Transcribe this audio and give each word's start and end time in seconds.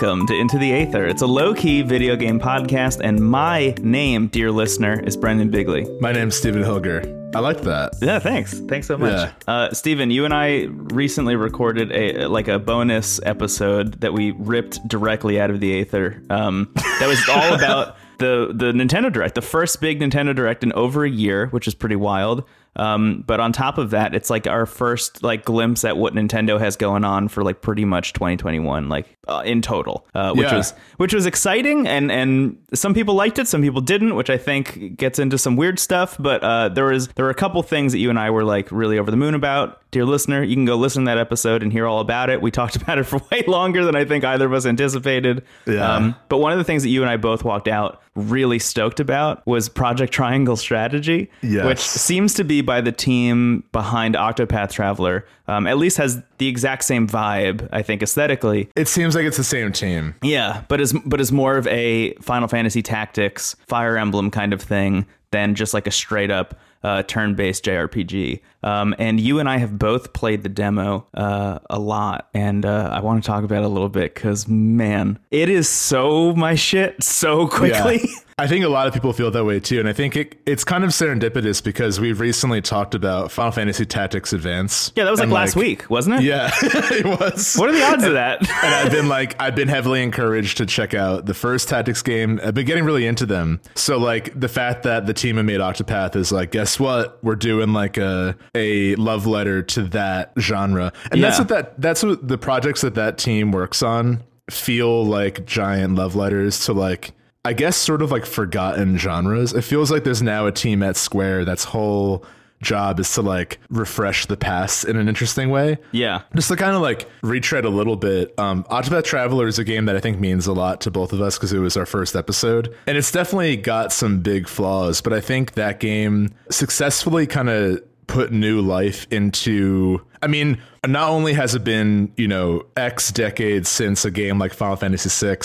welcome 0.00 0.28
to 0.28 0.34
Into 0.34 0.58
the 0.58 0.72
Aether. 0.72 1.06
It's 1.06 1.22
a 1.22 1.26
low 1.26 1.52
key 1.52 1.82
video 1.82 2.14
game 2.14 2.38
podcast, 2.38 3.00
and 3.02 3.18
my 3.18 3.74
name, 3.80 4.28
dear 4.28 4.52
listener, 4.52 5.00
is 5.00 5.16
Brendan 5.16 5.50
Bigley. 5.50 5.88
My 6.00 6.12
name's 6.12 6.36
Stephen 6.36 6.62
Hilger. 6.62 7.34
I 7.34 7.40
like 7.40 7.62
that. 7.62 7.94
Yeah, 8.00 8.20
thanks. 8.20 8.60
Thanks 8.60 8.86
so 8.86 8.96
much. 8.96 9.10
Yeah. 9.10 9.32
Uh, 9.52 9.74
Steven, 9.74 10.12
you 10.12 10.24
and 10.24 10.32
I 10.32 10.66
recently 10.70 11.34
recorded 11.34 11.90
a 11.90 12.28
like 12.28 12.46
a 12.46 12.60
bonus 12.60 13.18
episode 13.24 14.00
that 14.00 14.12
we 14.12 14.30
ripped 14.30 14.86
directly 14.86 15.40
out 15.40 15.50
of 15.50 15.58
the 15.58 15.80
Aether. 15.80 16.22
Um, 16.30 16.70
that 16.76 17.08
was 17.08 17.20
all 17.28 17.54
about 17.54 17.96
the 18.18 18.52
the 18.54 18.66
Nintendo 18.66 19.12
Direct, 19.12 19.34
the 19.34 19.42
first 19.42 19.80
big 19.80 19.98
Nintendo 19.98 20.32
Direct 20.32 20.62
in 20.62 20.72
over 20.74 21.04
a 21.04 21.10
year, 21.10 21.48
which 21.48 21.66
is 21.66 21.74
pretty 21.74 21.96
wild. 21.96 22.44
Um, 22.78 23.24
but 23.26 23.40
on 23.40 23.52
top 23.52 23.76
of 23.78 23.90
that, 23.90 24.14
it's 24.14 24.30
like 24.30 24.46
our 24.46 24.64
first 24.66 25.22
like 25.22 25.44
glimpse 25.44 25.84
at 25.84 25.96
what 25.96 26.14
Nintendo 26.14 26.58
has 26.58 26.76
going 26.76 27.04
on 27.04 27.28
for 27.28 27.42
like 27.42 27.60
pretty 27.60 27.84
much 27.84 28.12
2021, 28.12 28.88
like 28.88 29.16
uh, 29.26 29.42
in 29.44 29.60
total, 29.62 30.06
uh, 30.14 30.32
which 30.32 30.48
Yeah. 30.50 30.56
was 30.58 30.74
which 30.96 31.12
was 31.12 31.26
exciting, 31.26 31.86
and 31.86 32.10
and 32.10 32.56
some 32.74 32.94
people 32.94 33.14
liked 33.14 33.38
it, 33.38 33.48
some 33.48 33.62
people 33.62 33.80
didn't, 33.80 34.14
which 34.14 34.30
I 34.30 34.38
think 34.38 34.96
gets 34.96 35.18
into 35.18 35.38
some 35.38 35.56
weird 35.56 35.78
stuff. 35.78 36.16
But 36.18 36.42
uh, 36.42 36.68
there 36.70 36.84
was 36.86 37.08
there 37.08 37.24
were 37.24 37.30
a 37.30 37.34
couple 37.34 37.62
things 37.62 37.92
that 37.92 37.98
you 37.98 38.10
and 38.10 38.18
I 38.18 38.30
were 38.30 38.44
like 38.44 38.70
really 38.72 38.98
over 38.98 39.10
the 39.10 39.16
moon 39.16 39.34
about. 39.34 39.80
Dear 39.90 40.04
listener, 40.04 40.42
you 40.42 40.54
can 40.54 40.66
go 40.66 40.76
listen 40.76 41.04
to 41.06 41.08
that 41.08 41.16
episode 41.18 41.62
and 41.62 41.72
hear 41.72 41.86
all 41.86 42.00
about 42.00 42.28
it. 42.28 42.42
We 42.42 42.50
talked 42.50 42.76
about 42.82 42.98
it 42.98 43.04
for 43.04 43.20
way 43.32 43.42
longer 43.46 43.84
than 43.86 43.96
I 43.96 44.04
think 44.04 44.22
either 44.22 44.44
of 44.46 44.52
us 44.52 44.66
anticipated. 44.66 45.38
Um, 45.66 45.72
Yeah. 45.74 46.12
but 46.28 46.38
one 46.38 46.52
of 46.52 46.58
the 46.58 46.64
things 46.64 46.82
that 46.82 46.90
you 46.90 47.00
and 47.02 47.10
I 47.10 47.16
both 47.16 47.42
walked 47.42 47.68
out 47.68 48.02
really 48.14 48.58
stoked 48.58 49.00
about 49.00 49.46
was 49.46 49.68
Project 49.70 50.12
Triangle 50.12 50.56
Strategy, 50.56 51.30
Yes. 51.40 51.64
which 51.64 51.78
seems 51.78 52.34
to 52.34 52.44
be 52.44 52.60
by 52.68 52.82
the 52.82 52.92
team 52.92 53.64
behind 53.72 54.14
Octopath 54.14 54.70
Traveler. 54.70 55.24
Um, 55.48 55.66
at 55.66 55.78
least 55.78 55.96
has 55.96 56.22
the 56.36 56.48
exact 56.48 56.84
same 56.84 57.08
vibe, 57.08 57.66
I 57.72 57.80
think, 57.80 58.02
aesthetically. 58.02 58.68
It 58.76 58.88
seems 58.88 59.14
like 59.14 59.24
it's 59.24 59.38
the 59.38 59.42
same 59.42 59.72
team. 59.72 60.14
Yeah, 60.22 60.64
but 60.68 60.78
is 60.78 60.92
but 61.06 61.18
is 61.18 61.32
more 61.32 61.56
of 61.56 61.66
a 61.68 62.12
Final 62.16 62.46
Fantasy 62.46 62.82
Tactics, 62.82 63.56
Fire 63.66 63.96
Emblem 63.96 64.30
kind 64.30 64.52
of 64.52 64.60
thing 64.60 65.06
than 65.30 65.54
just 65.54 65.72
like 65.72 65.86
a 65.86 65.90
straight 65.90 66.30
up 66.30 66.60
uh, 66.82 67.02
turn-based 67.04 67.64
JRPG. 67.64 68.40
Um, 68.62 68.94
and 68.98 69.20
you 69.20 69.38
and 69.38 69.48
I 69.48 69.58
have 69.58 69.78
both 69.78 70.12
played 70.12 70.42
the 70.42 70.48
demo 70.48 71.06
uh, 71.14 71.60
a 71.70 71.78
lot, 71.78 72.28
and 72.34 72.64
uh, 72.66 72.90
I 72.92 73.00
want 73.00 73.22
to 73.22 73.26
talk 73.26 73.44
about 73.44 73.62
it 73.62 73.66
a 73.66 73.68
little 73.68 73.88
bit 73.88 74.14
because 74.14 74.48
man, 74.48 75.18
it 75.30 75.48
is 75.48 75.68
so 75.68 76.34
my 76.34 76.54
shit 76.54 77.02
so 77.02 77.46
quickly. 77.46 78.08
I 78.40 78.46
think 78.46 78.64
a 78.64 78.68
lot 78.68 78.86
of 78.86 78.94
people 78.94 79.12
feel 79.12 79.32
that 79.32 79.44
way 79.44 79.58
too, 79.58 79.80
and 79.80 79.88
I 79.88 79.92
think 79.92 80.14
it, 80.14 80.40
it's 80.46 80.62
kind 80.62 80.84
of 80.84 80.90
serendipitous 80.90 81.62
because 81.62 81.98
we've 81.98 82.20
recently 82.20 82.62
talked 82.62 82.94
about 82.94 83.32
Final 83.32 83.50
Fantasy 83.50 83.84
Tactics 83.84 84.32
Advance. 84.32 84.92
Yeah, 84.94 85.04
that 85.04 85.10
was 85.10 85.18
like 85.18 85.24
And, 85.24 85.32
last 85.32 85.56
week, 85.56 85.90
wasn't 85.90 86.16
it? 86.16 86.22
Yeah, 86.22 86.48
it 86.62 87.04
was. 87.04 87.56
What 87.56 87.68
are 87.68 87.72
the 87.72 87.82
odds 87.82 88.04
of 88.04 88.12
that? 88.12 88.40
and 88.62 88.74
I've 88.74 88.92
been 88.92 89.08
like, 89.08 89.34
I've 89.42 89.56
been 89.56 89.66
heavily 89.66 90.04
encouraged 90.04 90.58
to 90.58 90.66
check 90.66 90.94
out 90.94 91.26
the 91.26 91.34
first 91.34 91.68
Tactics 91.68 92.00
game. 92.00 92.38
I've 92.40 92.54
been 92.54 92.66
getting 92.66 92.84
really 92.84 93.08
into 93.08 93.26
them. 93.26 93.60
So 93.74 93.98
like 93.98 94.38
the 94.38 94.48
fact 94.48 94.84
that 94.84 95.06
the 95.06 95.14
team 95.14 95.34
who 95.34 95.42
made 95.42 95.58
Octopath 95.58 96.14
is 96.14 96.30
like, 96.30 96.52
guess 96.52 96.78
what? 96.78 97.18
We're 97.24 97.34
doing 97.34 97.72
like 97.72 97.96
a 97.96 98.36
a 98.54 98.94
love 98.96 99.26
letter 99.26 99.62
to 99.62 99.82
that 99.84 100.32
genre, 100.38 100.92
and 101.10 101.22
that's 101.22 101.38
what 101.38 101.48
that 101.48 101.80
that's 101.80 102.02
what 102.02 102.26
the 102.26 102.38
projects 102.38 102.80
that 102.82 102.94
that 102.94 103.18
team 103.18 103.52
works 103.52 103.82
on 103.82 104.22
feel 104.50 105.04
like 105.04 105.44
giant 105.44 105.94
love 105.94 106.14
letters 106.14 106.64
to 106.66 106.72
like. 106.72 107.12
I 107.44 107.52
guess 107.54 107.76
sort 107.76 108.02
of 108.02 108.10
like 108.10 108.26
forgotten 108.26 108.98
genres. 108.98 109.54
It 109.54 109.62
feels 109.62 109.90
like 109.90 110.04
there's 110.04 110.20
now 110.20 110.46
a 110.46 110.52
team 110.52 110.82
at 110.82 110.96
Square 110.96 111.46
that's 111.46 111.64
whole 111.64 112.26
job 112.60 112.98
is 112.98 113.12
to 113.14 113.22
like 113.22 113.58
refresh 113.70 114.26
the 114.26 114.36
past 114.36 114.84
in 114.84 114.96
an 114.96 115.08
interesting 115.08 115.50
way 115.50 115.78
yeah. 115.92 116.22
just 116.34 116.48
to 116.48 116.56
kind 116.56 116.74
of 116.74 116.82
like 116.82 117.08
retread 117.22 117.64
a 117.64 117.68
little 117.68 117.96
bit 117.96 118.36
um 118.38 118.64
octopath 118.64 119.04
traveler 119.04 119.46
is 119.46 119.58
a 119.58 119.64
game 119.64 119.84
that 119.84 119.96
i 119.96 120.00
think 120.00 120.18
means 120.18 120.46
a 120.46 120.52
lot 120.52 120.80
to 120.80 120.90
both 120.90 121.12
of 121.12 121.20
us 121.20 121.36
because 121.36 121.52
it 121.52 121.60
was 121.60 121.76
our 121.76 121.86
first 121.86 122.16
episode 122.16 122.74
and 122.86 122.96
it's 122.98 123.12
definitely 123.12 123.56
got 123.56 123.92
some 123.92 124.20
big 124.20 124.48
flaws 124.48 125.00
but 125.00 125.12
i 125.12 125.20
think 125.20 125.52
that 125.52 125.78
game 125.78 126.34
successfully 126.50 127.26
kind 127.26 127.48
of 127.48 127.80
put 128.08 128.32
new 128.32 128.60
life 128.60 129.06
into 129.10 130.04
i 130.22 130.26
mean 130.26 130.58
not 130.86 131.10
only 131.10 131.32
has 131.34 131.54
it 131.54 131.64
been 131.64 132.12
you 132.16 132.28
know 132.28 132.64
x 132.76 133.10
decades 133.10 133.68
since 133.68 134.04
a 134.04 134.10
game 134.10 134.38
like 134.38 134.52
final 134.54 134.76
fantasy 134.76 135.08
VI, 135.26 135.38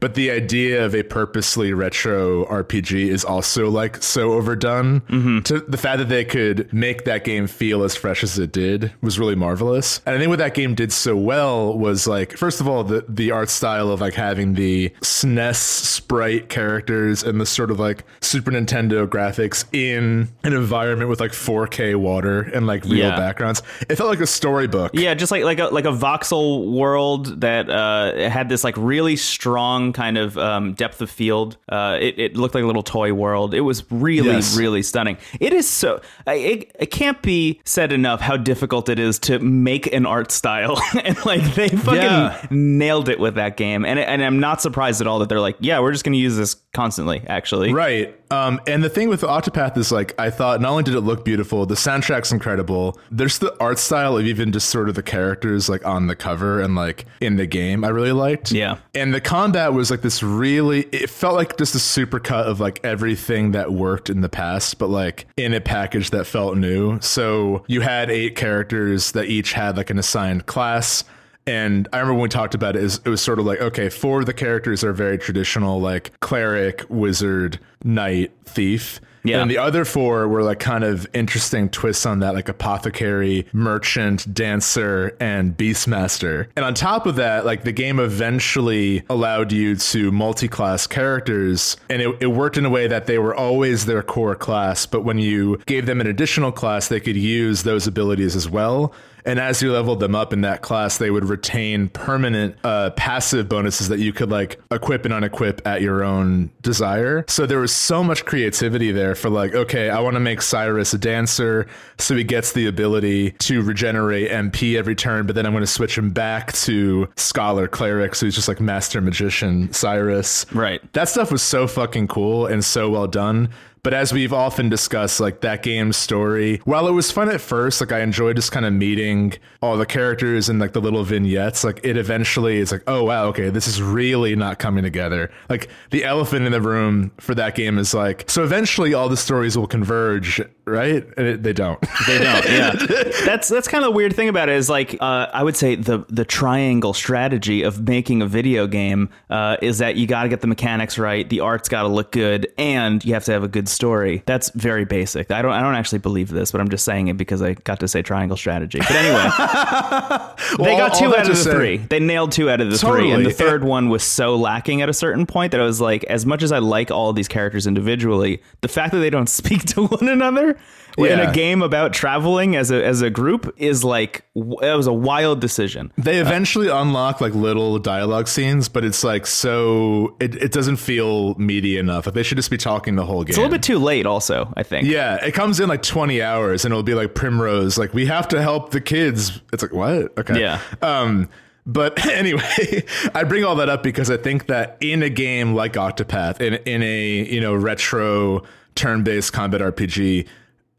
but 0.00 0.14
the 0.14 0.30
idea 0.30 0.84
of 0.84 0.94
a 0.94 1.02
purposely 1.02 1.72
retro 1.72 2.44
rpg 2.46 2.92
is 3.08 3.24
also 3.24 3.68
like 3.70 4.02
so 4.02 4.32
overdone. 4.32 5.00
Mm-hmm. 5.02 5.40
To 5.40 5.60
the 5.60 5.76
fact 5.76 5.98
that 5.98 6.08
they 6.08 6.24
could 6.24 6.72
make 6.72 7.04
that 7.04 7.24
game 7.24 7.46
feel 7.46 7.82
as 7.82 7.94
fresh 7.96 8.22
as 8.22 8.38
it 8.38 8.52
did 8.52 8.92
was 9.02 9.18
really 9.18 9.34
marvelous. 9.34 10.00
And 10.06 10.14
i 10.14 10.18
think 10.18 10.28
what 10.30 10.38
that 10.38 10.54
game 10.54 10.74
did 10.74 10.92
so 10.92 11.16
well 11.16 11.76
was 11.76 12.06
like 12.06 12.36
first 12.36 12.60
of 12.60 12.68
all 12.68 12.84
the 12.84 13.04
the 13.08 13.30
art 13.30 13.50
style 13.50 13.90
of 13.90 14.00
like 14.00 14.14
having 14.14 14.54
the 14.54 14.90
snes 15.02 15.56
sprite 15.56 16.48
characters 16.48 17.22
and 17.22 17.40
the 17.40 17.46
sort 17.46 17.70
of 17.70 17.78
like 17.78 18.04
super 18.20 18.50
nintendo 18.50 19.06
graphics 19.06 19.64
in 19.74 20.28
an 20.44 20.52
environment 20.52 21.10
with 21.10 21.20
like 21.20 21.32
4k 21.32 21.96
water 21.96 22.40
and 22.40 22.66
like 22.66 22.84
real 22.84 23.08
Yeah. 23.08 23.16
backgrounds. 23.16 23.62
It 23.88 23.96
felt 23.96 24.08
like 24.10 24.20
a 24.20 24.26
storybook 24.26 24.77
Yeah, 24.92 25.14
just 25.14 25.30
like 25.32 25.44
like 25.44 25.58
a 25.58 25.66
like 25.66 25.84
a 25.84 25.92
voxel 25.92 26.70
world 26.72 27.40
that 27.40 27.68
uh, 27.70 28.28
had 28.30 28.48
this 28.48 28.64
like 28.64 28.76
really 28.76 29.16
strong 29.16 29.92
kind 29.92 30.16
of 30.18 30.36
um, 30.38 30.74
depth 30.74 31.00
of 31.00 31.10
field. 31.10 31.56
Uh, 31.68 31.98
it, 32.00 32.18
it 32.18 32.36
looked 32.36 32.54
like 32.54 32.64
a 32.64 32.66
little 32.66 32.82
toy 32.82 33.12
world. 33.12 33.54
It 33.54 33.62
was 33.62 33.84
really 33.90 34.28
Yes. 34.28 34.56
really 34.56 34.82
stunning. 34.82 35.16
It 35.40 35.52
is 35.52 35.68
so 35.68 36.00
it, 36.26 36.70
it 36.78 36.90
can't 36.90 37.20
be 37.22 37.60
said 37.64 37.92
enough 37.92 38.20
how 38.20 38.36
difficult 38.36 38.88
it 38.88 38.98
is 38.98 39.18
to 39.20 39.38
make 39.38 39.92
an 39.92 40.06
art 40.06 40.30
style 40.30 40.80
and 41.04 41.16
like 41.24 41.42
they 41.54 41.68
fucking 41.68 41.94
Yeah. 42.02 42.46
nailed 42.50 43.08
it 43.08 43.18
with 43.18 43.34
that 43.36 43.56
game. 43.56 43.84
And 43.84 43.98
and 43.98 44.22
I'm 44.22 44.40
not 44.40 44.60
surprised 44.62 45.00
at 45.00 45.06
all 45.06 45.18
that 45.20 45.28
they're 45.28 45.40
like, 45.40 45.56
yeah, 45.60 45.80
we're 45.80 45.92
just 45.92 46.04
gonna 46.04 46.16
use 46.16 46.36
this 46.36 46.56
constantly. 46.72 47.22
Actually, 47.26 47.72
Right. 47.72 48.14
Um, 48.30 48.60
and 48.66 48.84
the 48.84 48.90
thing 48.90 49.08
with 49.08 49.22
Octopath 49.22 49.76
is 49.78 49.90
like 49.90 50.14
I 50.20 50.28
thought 50.28 50.60
not 50.60 50.70
only 50.70 50.82
did 50.82 50.94
it 50.94 51.00
look 51.00 51.24
beautiful, 51.24 51.64
the 51.64 51.74
soundtrack's 51.74 52.30
incredible. 52.30 52.98
There's 53.10 53.38
the 53.38 53.56
art 53.58 53.78
style 53.78 54.18
of 54.18 54.26
even 54.26 54.52
just 54.52 54.68
sort 54.68 54.90
of 54.90 54.94
the 54.94 55.02
characters 55.02 55.68
like 55.68 55.84
on 55.86 56.08
the 56.08 56.14
cover 56.16 56.60
and 56.60 56.74
like 56.74 57.06
in 57.22 57.36
the 57.36 57.46
game 57.46 57.84
I 57.84 57.88
really 57.88 58.12
liked. 58.12 58.52
Yeah. 58.52 58.78
And 58.94 59.14
the 59.14 59.20
combat 59.20 59.72
was 59.72 59.90
like 59.90 60.02
this 60.02 60.22
really 60.22 60.82
it 60.92 61.08
felt 61.08 61.36
like 61.36 61.56
just 61.56 61.74
a 61.74 61.78
supercut 61.78 62.44
of 62.44 62.60
like 62.60 62.80
everything 62.84 63.52
that 63.52 63.72
worked 63.72 64.10
in 64.10 64.20
the 64.20 64.28
past, 64.28 64.78
but 64.78 64.88
like 64.88 65.26
in 65.38 65.54
a 65.54 65.60
package 65.60 66.10
that 66.10 66.26
felt 66.26 66.58
new. 66.58 67.00
So 67.00 67.64
you 67.66 67.80
had 67.80 68.10
eight 68.10 68.36
characters 68.36 69.12
that 69.12 69.24
each 69.26 69.54
had 69.54 69.78
like 69.78 69.88
an 69.88 69.98
assigned 69.98 70.44
class. 70.44 71.02
And 71.48 71.88
I 71.92 71.98
remember 71.98 72.14
when 72.14 72.22
we 72.24 72.28
talked 72.28 72.54
about 72.54 72.76
it, 72.76 72.82
is 72.84 73.00
it 73.04 73.08
was 73.08 73.22
sort 73.22 73.38
of 73.38 73.46
like, 73.46 73.60
okay, 73.60 73.88
four 73.88 74.20
of 74.20 74.26
the 74.26 74.34
characters 74.34 74.84
are 74.84 74.92
very 74.92 75.16
traditional, 75.16 75.80
like 75.80 76.18
cleric, 76.20 76.84
wizard, 76.90 77.58
knight, 77.82 78.32
thief. 78.44 79.00
Yeah. 79.24 79.40
And 79.42 79.50
the 79.50 79.58
other 79.58 79.84
four 79.84 80.28
were 80.28 80.42
like 80.42 80.58
kind 80.60 80.84
of 80.84 81.06
interesting 81.12 81.68
twists 81.70 82.06
on 82.06 82.20
that, 82.20 82.34
like 82.34 82.48
apothecary, 82.48 83.46
merchant, 83.52 84.32
dancer, 84.32 85.16
and 85.20 85.56
beastmaster. 85.56 86.48
And 86.56 86.64
on 86.64 86.74
top 86.74 87.06
of 87.06 87.16
that, 87.16 87.44
like 87.44 87.64
the 87.64 87.72
game 87.72 87.98
eventually 87.98 89.02
allowed 89.10 89.50
you 89.50 89.74
to 89.76 90.12
multi-class 90.12 90.86
characters, 90.86 91.76
and 91.90 92.00
it, 92.00 92.16
it 92.20 92.26
worked 92.28 92.56
in 92.56 92.64
a 92.64 92.70
way 92.70 92.86
that 92.86 93.06
they 93.06 93.18
were 93.18 93.34
always 93.34 93.86
their 93.86 94.02
core 94.02 94.36
class, 94.36 94.86
but 94.86 95.02
when 95.02 95.18
you 95.18 95.58
gave 95.66 95.86
them 95.86 96.00
an 96.00 96.06
additional 96.06 96.52
class, 96.52 96.88
they 96.88 97.00
could 97.00 97.16
use 97.16 97.64
those 97.64 97.86
abilities 97.86 98.36
as 98.36 98.48
well. 98.48 98.94
And 99.28 99.38
as 99.38 99.60
you 99.60 99.70
leveled 99.70 100.00
them 100.00 100.14
up 100.14 100.32
in 100.32 100.40
that 100.40 100.62
class, 100.62 100.96
they 100.96 101.10
would 101.10 101.26
retain 101.26 101.90
permanent 101.90 102.56
uh, 102.64 102.90
passive 102.92 103.46
bonuses 103.46 103.88
that 103.88 103.98
you 103.98 104.10
could 104.10 104.30
like 104.30 104.58
equip 104.70 105.04
and 105.04 105.12
unequip 105.12 105.60
at 105.66 105.82
your 105.82 106.02
own 106.02 106.50
desire. 106.62 107.26
So 107.28 107.44
there 107.44 107.58
was 107.58 107.70
so 107.70 108.02
much 108.02 108.24
creativity 108.24 108.90
there 108.90 109.14
for 109.14 109.28
like, 109.28 109.54
okay, 109.54 109.90
I 109.90 110.00
want 110.00 110.14
to 110.14 110.20
make 110.20 110.40
Cyrus 110.40 110.94
a 110.94 110.98
dancer, 110.98 111.66
so 111.98 112.16
he 112.16 112.24
gets 112.24 112.52
the 112.52 112.68
ability 112.68 113.32
to 113.32 113.60
regenerate 113.60 114.30
MP 114.30 114.78
every 114.78 114.94
turn, 114.94 115.26
but 115.26 115.34
then 115.34 115.44
I'm 115.44 115.52
going 115.52 115.60
to 115.60 115.66
switch 115.66 115.98
him 115.98 116.08
back 116.08 116.54
to 116.54 117.06
Scholar 117.16 117.68
Cleric, 117.68 118.14
so 118.14 118.24
he's 118.24 118.34
just 118.34 118.48
like 118.48 118.62
Master 118.62 119.02
Magician 119.02 119.70
Cyrus. 119.74 120.46
Right. 120.54 120.80
That 120.94 121.10
stuff 121.10 121.30
was 121.30 121.42
so 121.42 121.66
fucking 121.66 122.08
cool 122.08 122.46
and 122.46 122.64
so 122.64 122.88
well 122.88 123.06
done. 123.06 123.50
But 123.82 123.94
as 123.94 124.12
we've 124.12 124.32
often 124.32 124.68
discussed, 124.68 125.20
like 125.20 125.40
that 125.40 125.62
game's 125.62 125.96
story, 125.96 126.60
while 126.64 126.88
it 126.88 126.92
was 126.92 127.10
fun 127.10 127.28
at 127.28 127.40
first, 127.40 127.80
like 127.80 127.92
I 127.92 128.00
enjoyed 128.00 128.36
just 128.36 128.52
kind 128.52 128.66
of 128.66 128.72
meeting 128.72 129.34
all 129.62 129.76
the 129.76 129.86
characters 129.86 130.48
and 130.48 130.58
like 130.58 130.72
the 130.72 130.80
little 130.80 131.04
vignettes, 131.04 131.64
like 131.64 131.80
it 131.84 131.96
eventually 131.96 132.58
is 132.58 132.72
like, 132.72 132.82
oh 132.86 133.04
wow, 133.04 133.26
okay, 133.26 133.50
this 133.50 133.66
is 133.66 133.82
really 133.82 134.34
not 134.36 134.58
coming 134.58 134.84
together. 134.84 135.30
Like 135.48 135.68
the 135.90 136.04
elephant 136.04 136.46
in 136.46 136.52
the 136.52 136.60
room 136.60 137.12
for 137.18 137.34
that 137.34 137.54
game 137.54 137.78
is 137.78 137.94
like, 137.94 138.28
so 138.28 138.44
eventually 138.44 138.94
all 138.94 139.08
the 139.08 139.16
stories 139.16 139.56
will 139.56 139.66
converge 139.66 140.40
right? 140.68 141.04
And 141.16 141.26
it, 141.26 141.42
they 141.42 141.52
don't. 141.52 141.80
They 142.06 142.18
don't. 142.18 142.44
Yeah, 142.48 142.72
that's 143.24 143.48
that's 143.48 143.68
kind 143.68 143.84
of 143.84 143.90
the 143.90 143.96
weird 143.96 144.14
thing 144.14 144.28
about 144.28 144.48
it 144.48 144.56
is 144.56 144.68
like 144.68 144.96
uh, 145.00 145.26
I 145.32 145.42
would 145.42 145.56
say 145.56 145.74
the 145.74 146.04
the 146.08 146.24
triangle 146.24 146.94
strategy 146.94 147.62
of 147.62 147.86
making 147.86 148.22
a 148.22 148.26
video 148.26 148.66
game 148.66 149.08
uh, 149.30 149.56
is 149.62 149.78
that 149.78 149.96
you 149.96 150.06
got 150.06 150.24
to 150.24 150.28
get 150.28 150.40
the 150.40 150.46
mechanics 150.46 150.98
right, 150.98 151.28
the 151.28 151.40
art's 151.40 151.68
got 151.68 151.82
to 151.82 151.88
look 151.88 152.12
good, 152.12 152.52
and 152.58 153.04
you 153.04 153.14
have 153.14 153.24
to 153.24 153.32
have 153.32 153.42
a 153.42 153.48
good 153.48 153.68
story. 153.68 154.22
That's 154.26 154.50
very 154.50 154.84
basic. 154.84 155.30
I 155.30 155.42
don't 155.42 155.52
I 155.52 155.60
don't 155.60 155.74
actually 155.74 155.98
believe 155.98 156.28
this, 156.28 156.52
but 156.52 156.60
I'm 156.60 156.68
just 156.68 156.84
saying 156.84 157.08
it 157.08 157.16
because 157.16 157.42
I 157.42 157.54
got 157.54 157.80
to 157.80 157.88
say 157.88 158.02
triangle 158.02 158.36
strategy. 158.36 158.78
But 158.78 158.92
anyway, 158.92 159.24
they 160.58 160.76
got 160.76 160.92
all 160.92 160.98
two 160.98 161.14
out 161.16 161.22
of 161.22 161.28
the 161.28 161.36
say- 161.36 161.50
three. 161.50 161.76
They 161.78 162.00
nailed 162.00 162.32
two 162.32 162.50
out 162.50 162.60
of 162.60 162.70
the 162.70 162.78
three, 162.78 163.10
and 163.10 163.24
the 163.24 163.30
third 163.30 163.64
one 163.64 163.88
was 163.88 164.02
so 164.02 164.36
lacking 164.36 164.82
at 164.82 164.88
a 164.88 164.94
certain 164.94 165.26
point 165.26 165.52
that 165.52 165.60
I 165.60 165.64
was 165.64 165.80
like, 165.80 166.04
as 166.04 166.26
much 166.26 166.42
as 166.42 166.52
I 166.52 166.58
like 166.58 166.90
all 166.90 167.10
of 167.10 167.16
these 167.16 167.28
characters 167.28 167.66
individually, 167.66 168.42
the 168.60 168.68
fact 168.68 168.92
that 168.92 168.98
they 168.98 169.10
don't 169.10 169.28
speak 169.38 169.64
to 169.66 169.86
one 169.86 170.08
another 170.08 170.57
in 170.96 171.20
a 171.20 171.32
game 171.32 171.62
about 171.62 171.92
traveling 171.92 172.56
as 172.56 172.70
a 172.70 172.84
as 172.84 173.02
a 173.02 173.10
group 173.10 173.54
is 173.56 173.84
like 173.84 174.24
it 174.34 174.76
was 174.76 174.86
a 174.86 174.92
wild 174.92 175.40
decision. 175.40 175.92
They 175.96 176.18
eventually 176.18 176.68
unlock 176.68 177.20
like 177.20 177.34
little 177.34 177.78
dialogue 177.78 178.28
scenes, 178.28 178.68
but 178.68 178.84
it's 178.84 179.04
like 179.04 179.26
so 179.26 180.16
it, 180.20 180.34
it 180.36 180.52
doesn't 180.52 180.76
feel 180.76 181.34
meaty 181.34 181.78
enough. 181.78 182.06
Like 182.06 182.14
they 182.14 182.22
should 182.22 182.36
just 182.36 182.50
be 182.50 182.56
talking 182.56 182.96
the 182.96 183.04
whole 183.04 183.22
game. 183.22 183.30
It's 183.30 183.38
a 183.38 183.40
little 183.40 183.54
bit 183.54 183.62
too 183.62 183.78
late, 183.78 184.06
also. 184.06 184.52
I 184.56 184.62
think. 184.62 184.88
Yeah, 184.88 185.24
it 185.24 185.32
comes 185.32 185.60
in 185.60 185.68
like 185.68 185.82
20 185.82 186.22
hours 186.22 186.64
and 186.64 186.72
it'll 186.72 186.82
be 186.82 186.94
like 186.94 187.14
Primrose, 187.14 187.78
like, 187.78 187.94
we 187.94 188.06
have 188.06 188.28
to 188.28 188.42
help 188.42 188.70
the 188.70 188.80
kids. 188.80 189.40
It's 189.52 189.62
like, 189.62 189.72
what? 189.72 190.18
Okay. 190.18 190.40
Yeah. 190.40 190.60
Um, 190.82 191.28
but 191.66 192.06
anyway, 192.10 192.84
I 193.14 193.24
bring 193.24 193.44
all 193.44 193.56
that 193.56 193.68
up 193.68 193.82
because 193.82 194.10
I 194.10 194.16
think 194.16 194.46
that 194.46 194.78
in 194.80 195.02
a 195.02 195.10
game 195.10 195.54
like 195.54 195.74
Octopath, 195.74 196.40
in, 196.40 196.54
in 196.54 196.82
a, 196.82 197.24
you 197.30 197.40
know, 197.40 197.54
retro 197.54 198.42
turn-based 198.74 199.32
combat 199.32 199.60
RPG, 199.60 200.26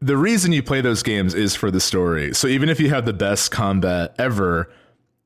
the 0.00 0.16
reason 0.16 0.52
you 0.52 0.62
play 0.62 0.80
those 0.80 1.02
games 1.02 1.34
is 1.34 1.54
for 1.54 1.70
the 1.70 1.80
story. 1.80 2.34
So 2.34 2.48
even 2.48 2.68
if 2.68 2.80
you 2.80 2.88
have 2.90 3.04
the 3.04 3.12
best 3.12 3.50
combat 3.50 4.14
ever, 4.18 4.70